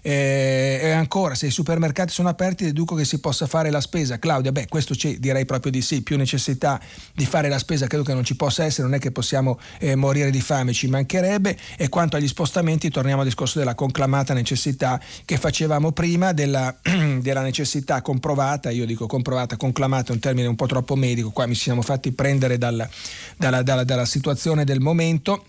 Eh, 0.00 0.80
e 0.82 0.90
ancora, 0.90 1.34
se 1.34 1.46
i 1.46 1.50
supermercati 1.50 2.12
sono 2.12 2.28
aperti, 2.28 2.64
deduco 2.64 2.94
che 2.94 3.04
si 3.04 3.20
possa 3.20 3.46
fare 3.46 3.70
la 3.70 3.80
spesa. 3.80 4.18
Claudia, 4.18 4.50
beh, 4.50 4.66
questo 4.68 4.94
ci 4.96 5.20
direi 5.20 5.44
proprio 5.44 5.70
di 5.70 5.82
sì, 5.82 6.02
più 6.02 6.16
necessità 6.16 6.80
di 7.12 7.26
fare 7.26 7.48
la 7.48 7.58
spesa 7.58 7.86
credo 7.86 8.04
che 8.04 8.14
non 8.14 8.24
ci 8.24 8.36
possa 8.36 8.64
essere, 8.64 8.88
non 8.88 8.96
è 8.96 8.98
che 8.98 9.10
possiamo 9.10 9.60
eh, 9.78 9.94
morire 9.94 10.30
di 10.30 10.40
fame, 10.40 10.72
ci 10.72 10.88
mancherebbe. 10.88 11.56
E 11.76 11.88
quanto 11.88 12.16
agli 12.16 12.26
spostamenti, 12.26 12.90
torniamo 12.90 13.20
al 13.20 13.26
discorso 13.26 13.58
della 13.58 13.74
conclamata 13.74 14.32
necessità 14.34 15.00
che 15.24 15.36
facevamo 15.36 15.92
prima, 15.92 16.32
della, 16.32 16.74
della 17.20 17.42
necessità 17.42 18.00
comprovata, 18.00 18.70
io 18.70 18.86
dico 18.86 19.06
comprovata, 19.06 19.56
conclamata 19.56 20.12
un 20.12 20.18
termine 20.18 20.48
un 20.48 20.56
po' 20.56 20.66
troppo 20.66 20.96
medico, 20.96 21.30
qua 21.30 21.46
mi 21.46 21.54
siamo 21.54 21.82
fatti 21.82 22.12
prendere 22.12 22.56
dal, 22.58 22.88
dalla, 23.36 23.62
dalla, 23.62 23.84
dalla 23.84 24.06
situazione 24.06 24.64
del 24.64 24.80
momento 24.80 25.44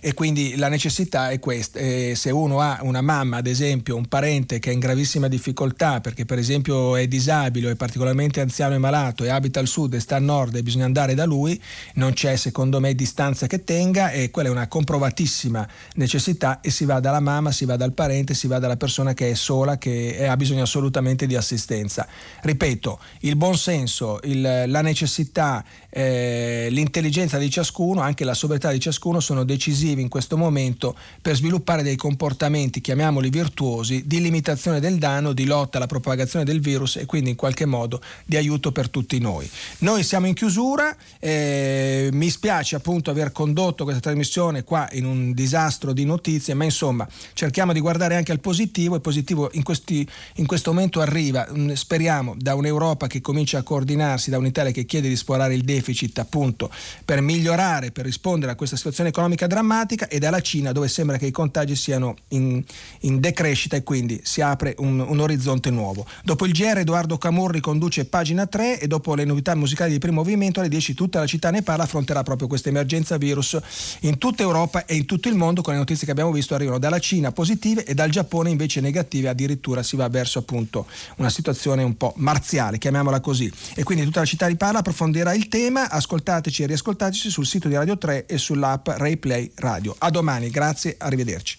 e 0.00 0.14
quindi 0.14 0.56
la 0.56 0.68
necessità 0.68 1.30
è 1.30 1.38
questa. 1.38 1.78
Eh, 1.78 2.14
se 2.14 2.30
uno 2.30 2.60
ha 2.60 2.78
una 2.82 3.00
mamma, 3.00 3.38
ad 3.38 3.46
esempio, 3.46 3.96
un 3.96 4.06
parente 4.06 4.58
che 4.58 4.70
è 4.70 4.72
in 4.72 4.78
gravissima 4.78 5.28
difficoltà 5.28 6.00
perché 6.00 6.24
per 6.24 6.38
esempio 6.38 6.96
è 6.96 7.06
disabile 7.06 7.68
o 7.68 7.70
è 7.70 7.74
particolarmente 7.76 8.40
anziano 8.40 8.74
e 8.74 8.78
malato 8.78 9.24
e 9.24 9.28
abita 9.28 9.60
al 9.60 9.66
sud 9.66 9.94
e 9.94 10.00
sta 10.00 10.16
al 10.16 10.22
nord 10.22 10.54
e 10.56 10.62
bisogna 10.62 10.84
andare 10.84 11.14
da 11.14 11.24
lui, 11.24 11.60
non 11.94 12.12
c'è 12.12 12.36
secondo 12.36 12.80
me 12.80 12.94
distanza 12.94 13.46
che 13.46 13.64
tenga 13.64 14.10
e 14.10 14.30
quella 14.30 14.48
è 14.48 14.52
una 14.52 14.68
comprovatissima 14.68 15.66
necessità 15.94 16.60
e 16.60 16.70
si 16.70 16.84
va 16.84 17.00
dalla 17.00 17.20
mamma, 17.20 17.52
si 17.52 17.64
va 17.64 17.76
dal 17.76 17.92
parente, 17.92 18.34
si 18.34 18.46
va 18.46 18.58
dalla 18.58 18.76
persona 18.76 19.14
che 19.14 19.30
è 19.30 19.34
sola, 19.34 19.78
che 19.78 20.26
ha 20.26 20.36
bisogno 20.36 20.62
assolutamente 20.62 21.26
di 21.26 21.36
assistenza. 21.36 22.06
Ripeto, 22.42 22.98
il 23.20 23.36
buonsenso, 23.36 24.20
il, 24.24 24.64
la 24.66 24.80
necessità, 24.80 25.64
eh, 25.90 26.68
l'intelligenza 26.70 27.38
di 27.38 27.50
ciascuno, 27.50 28.00
anche 28.00 28.24
la 28.24 28.34
sobrietà 28.34 28.70
di 28.70 28.80
ciascuno 28.80 29.20
sono 29.20 29.44
decisive 29.44 29.73
decisivi 29.74 30.00
in 30.00 30.08
questo 30.08 30.36
momento 30.36 30.96
per 31.20 31.34
sviluppare 31.34 31.82
dei 31.82 31.96
comportamenti, 31.96 32.80
chiamiamoli 32.80 33.28
virtuosi, 33.28 34.04
di 34.06 34.20
limitazione 34.20 34.80
del 34.80 34.98
danno, 34.98 35.32
di 35.32 35.44
lotta 35.44 35.76
alla 35.76 35.86
propagazione 35.86 36.44
del 36.44 36.60
virus 36.60 36.96
e 36.96 37.06
quindi 37.06 37.30
in 37.30 37.36
qualche 37.36 37.66
modo 37.66 38.00
di 38.24 38.36
aiuto 38.36 38.70
per 38.72 38.88
tutti 38.88 39.18
noi. 39.18 39.50
Noi 39.78 40.04
siamo 40.04 40.26
in 40.26 40.34
chiusura, 40.34 40.96
eh, 41.18 42.08
mi 42.12 42.30
spiace 42.30 42.76
appunto 42.76 43.10
aver 43.10 43.32
condotto 43.32 43.82
questa 43.82 44.00
trasmissione 44.00 44.62
qua 44.62 44.88
in 44.92 45.04
un 45.04 45.34
disastro 45.34 45.92
di 45.92 46.04
notizie, 46.04 46.54
ma 46.54 46.64
insomma 46.64 47.06
cerchiamo 47.32 47.72
di 47.72 47.80
guardare 47.80 48.14
anche 48.14 48.32
al 48.32 48.40
positivo, 48.40 48.94
il 48.94 49.00
positivo 49.00 49.50
in, 49.54 49.62
questi, 49.62 50.08
in 50.36 50.46
questo 50.46 50.72
momento 50.72 51.00
arriva, 51.00 51.46
mm, 51.52 51.72
speriamo, 51.72 52.34
da 52.38 52.54
un'Europa 52.54 53.08
che 53.08 53.20
comincia 53.20 53.58
a 53.58 53.62
coordinarsi, 53.62 54.30
da 54.30 54.38
un'Italia 54.38 54.70
che 54.70 54.84
chiede 54.84 55.08
di 55.08 55.14
esplorare 55.14 55.54
il 55.54 55.62
deficit 55.62 56.18
appunto 56.18 56.70
per 57.04 57.20
migliorare, 57.20 57.90
per 57.90 58.04
rispondere 58.04 58.52
a 58.52 58.54
questa 58.54 58.76
situazione 58.76 59.10
economica 59.10 59.46
drammatica 59.46 59.63
e 60.08 60.18
dalla 60.18 60.40
Cina 60.40 60.72
dove 60.72 60.88
sembra 60.88 61.16
che 61.16 61.26
i 61.26 61.30
contagi 61.30 61.76
siano 61.76 62.16
in, 62.28 62.62
in 63.00 63.20
decrescita 63.20 63.76
e 63.76 63.82
quindi 63.82 64.20
si 64.24 64.40
apre 64.40 64.74
un, 64.78 65.00
un, 65.00 65.20
orizzonte 65.20 65.70
nuovo. 65.70 66.06
Dopo 66.22 66.46
il 66.46 66.52
GR 66.52 66.78
Edoardo 66.78 67.18
Camurri 67.18 67.60
conduce 67.60 68.04
pagina 68.04 68.46
3 68.46 68.80
e 68.80 68.86
dopo 68.86 69.14
le 69.14 69.24
novità 69.24 69.54
musicali 69.54 69.92
di 69.92 69.98
primo 69.98 70.22
movimento 70.24 70.60
alle 70.60 70.68
10 70.68 70.94
tutta 70.94 71.18
la 71.18 71.26
città 71.26 71.50
ne 71.50 71.62
parla, 71.62 71.84
affronterà 71.84 72.22
proprio 72.22 72.48
questa 72.48 72.68
emergenza 72.68 73.16
virus 73.16 73.58
in 74.00 74.18
tutta 74.18 74.42
Europa 74.42 74.86
e 74.86 74.94
in 74.94 75.04
tutto 75.04 75.28
il 75.28 75.34
mondo 75.34 75.62
con 75.62 75.72
le 75.72 75.78
notizie 75.78 76.06
che 76.06 76.12
abbiamo 76.12 76.32
visto 76.32 76.54
arrivano 76.54 76.78
dalla 76.78 76.98
Cina 76.98 77.32
positive 77.32 77.84
e 77.84 77.94
dal 77.94 78.10
Giappone 78.10 78.50
invece 78.50 78.80
negative, 78.80 79.28
addirittura 79.28 79.82
si 79.82 79.96
va 79.96 80.08
verso 80.08 80.38
appunto 80.38 80.86
una 81.16 81.30
situazione 81.30 81.82
un 81.82 81.96
po' 81.96 82.12
marziale, 82.16 82.78
chiamiamola 82.78 83.20
così. 83.20 83.50
E 83.74 83.82
quindi 83.82 84.04
tutta 84.04 84.20
la 84.20 84.26
città 84.26 84.46
ne 84.46 84.56
parla, 84.56 84.78
approfondirà 84.78 85.34
il 85.34 85.48
tema, 85.48 85.90
ascoltateci 85.90 86.62
e 86.62 86.66
riascoltateci 86.66 87.30
sul 87.30 87.46
sito 87.46 87.68
di 87.68 87.74
Radio 87.74 87.98
3 87.98 88.26
e 88.26 88.38
sull'app 88.38 88.88
RayPlay 88.88 89.52
Radio. 89.56 89.94
A 89.98 90.10
domani, 90.10 90.50
grazie, 90.50 90.94
arrivederci. 90.98 91.58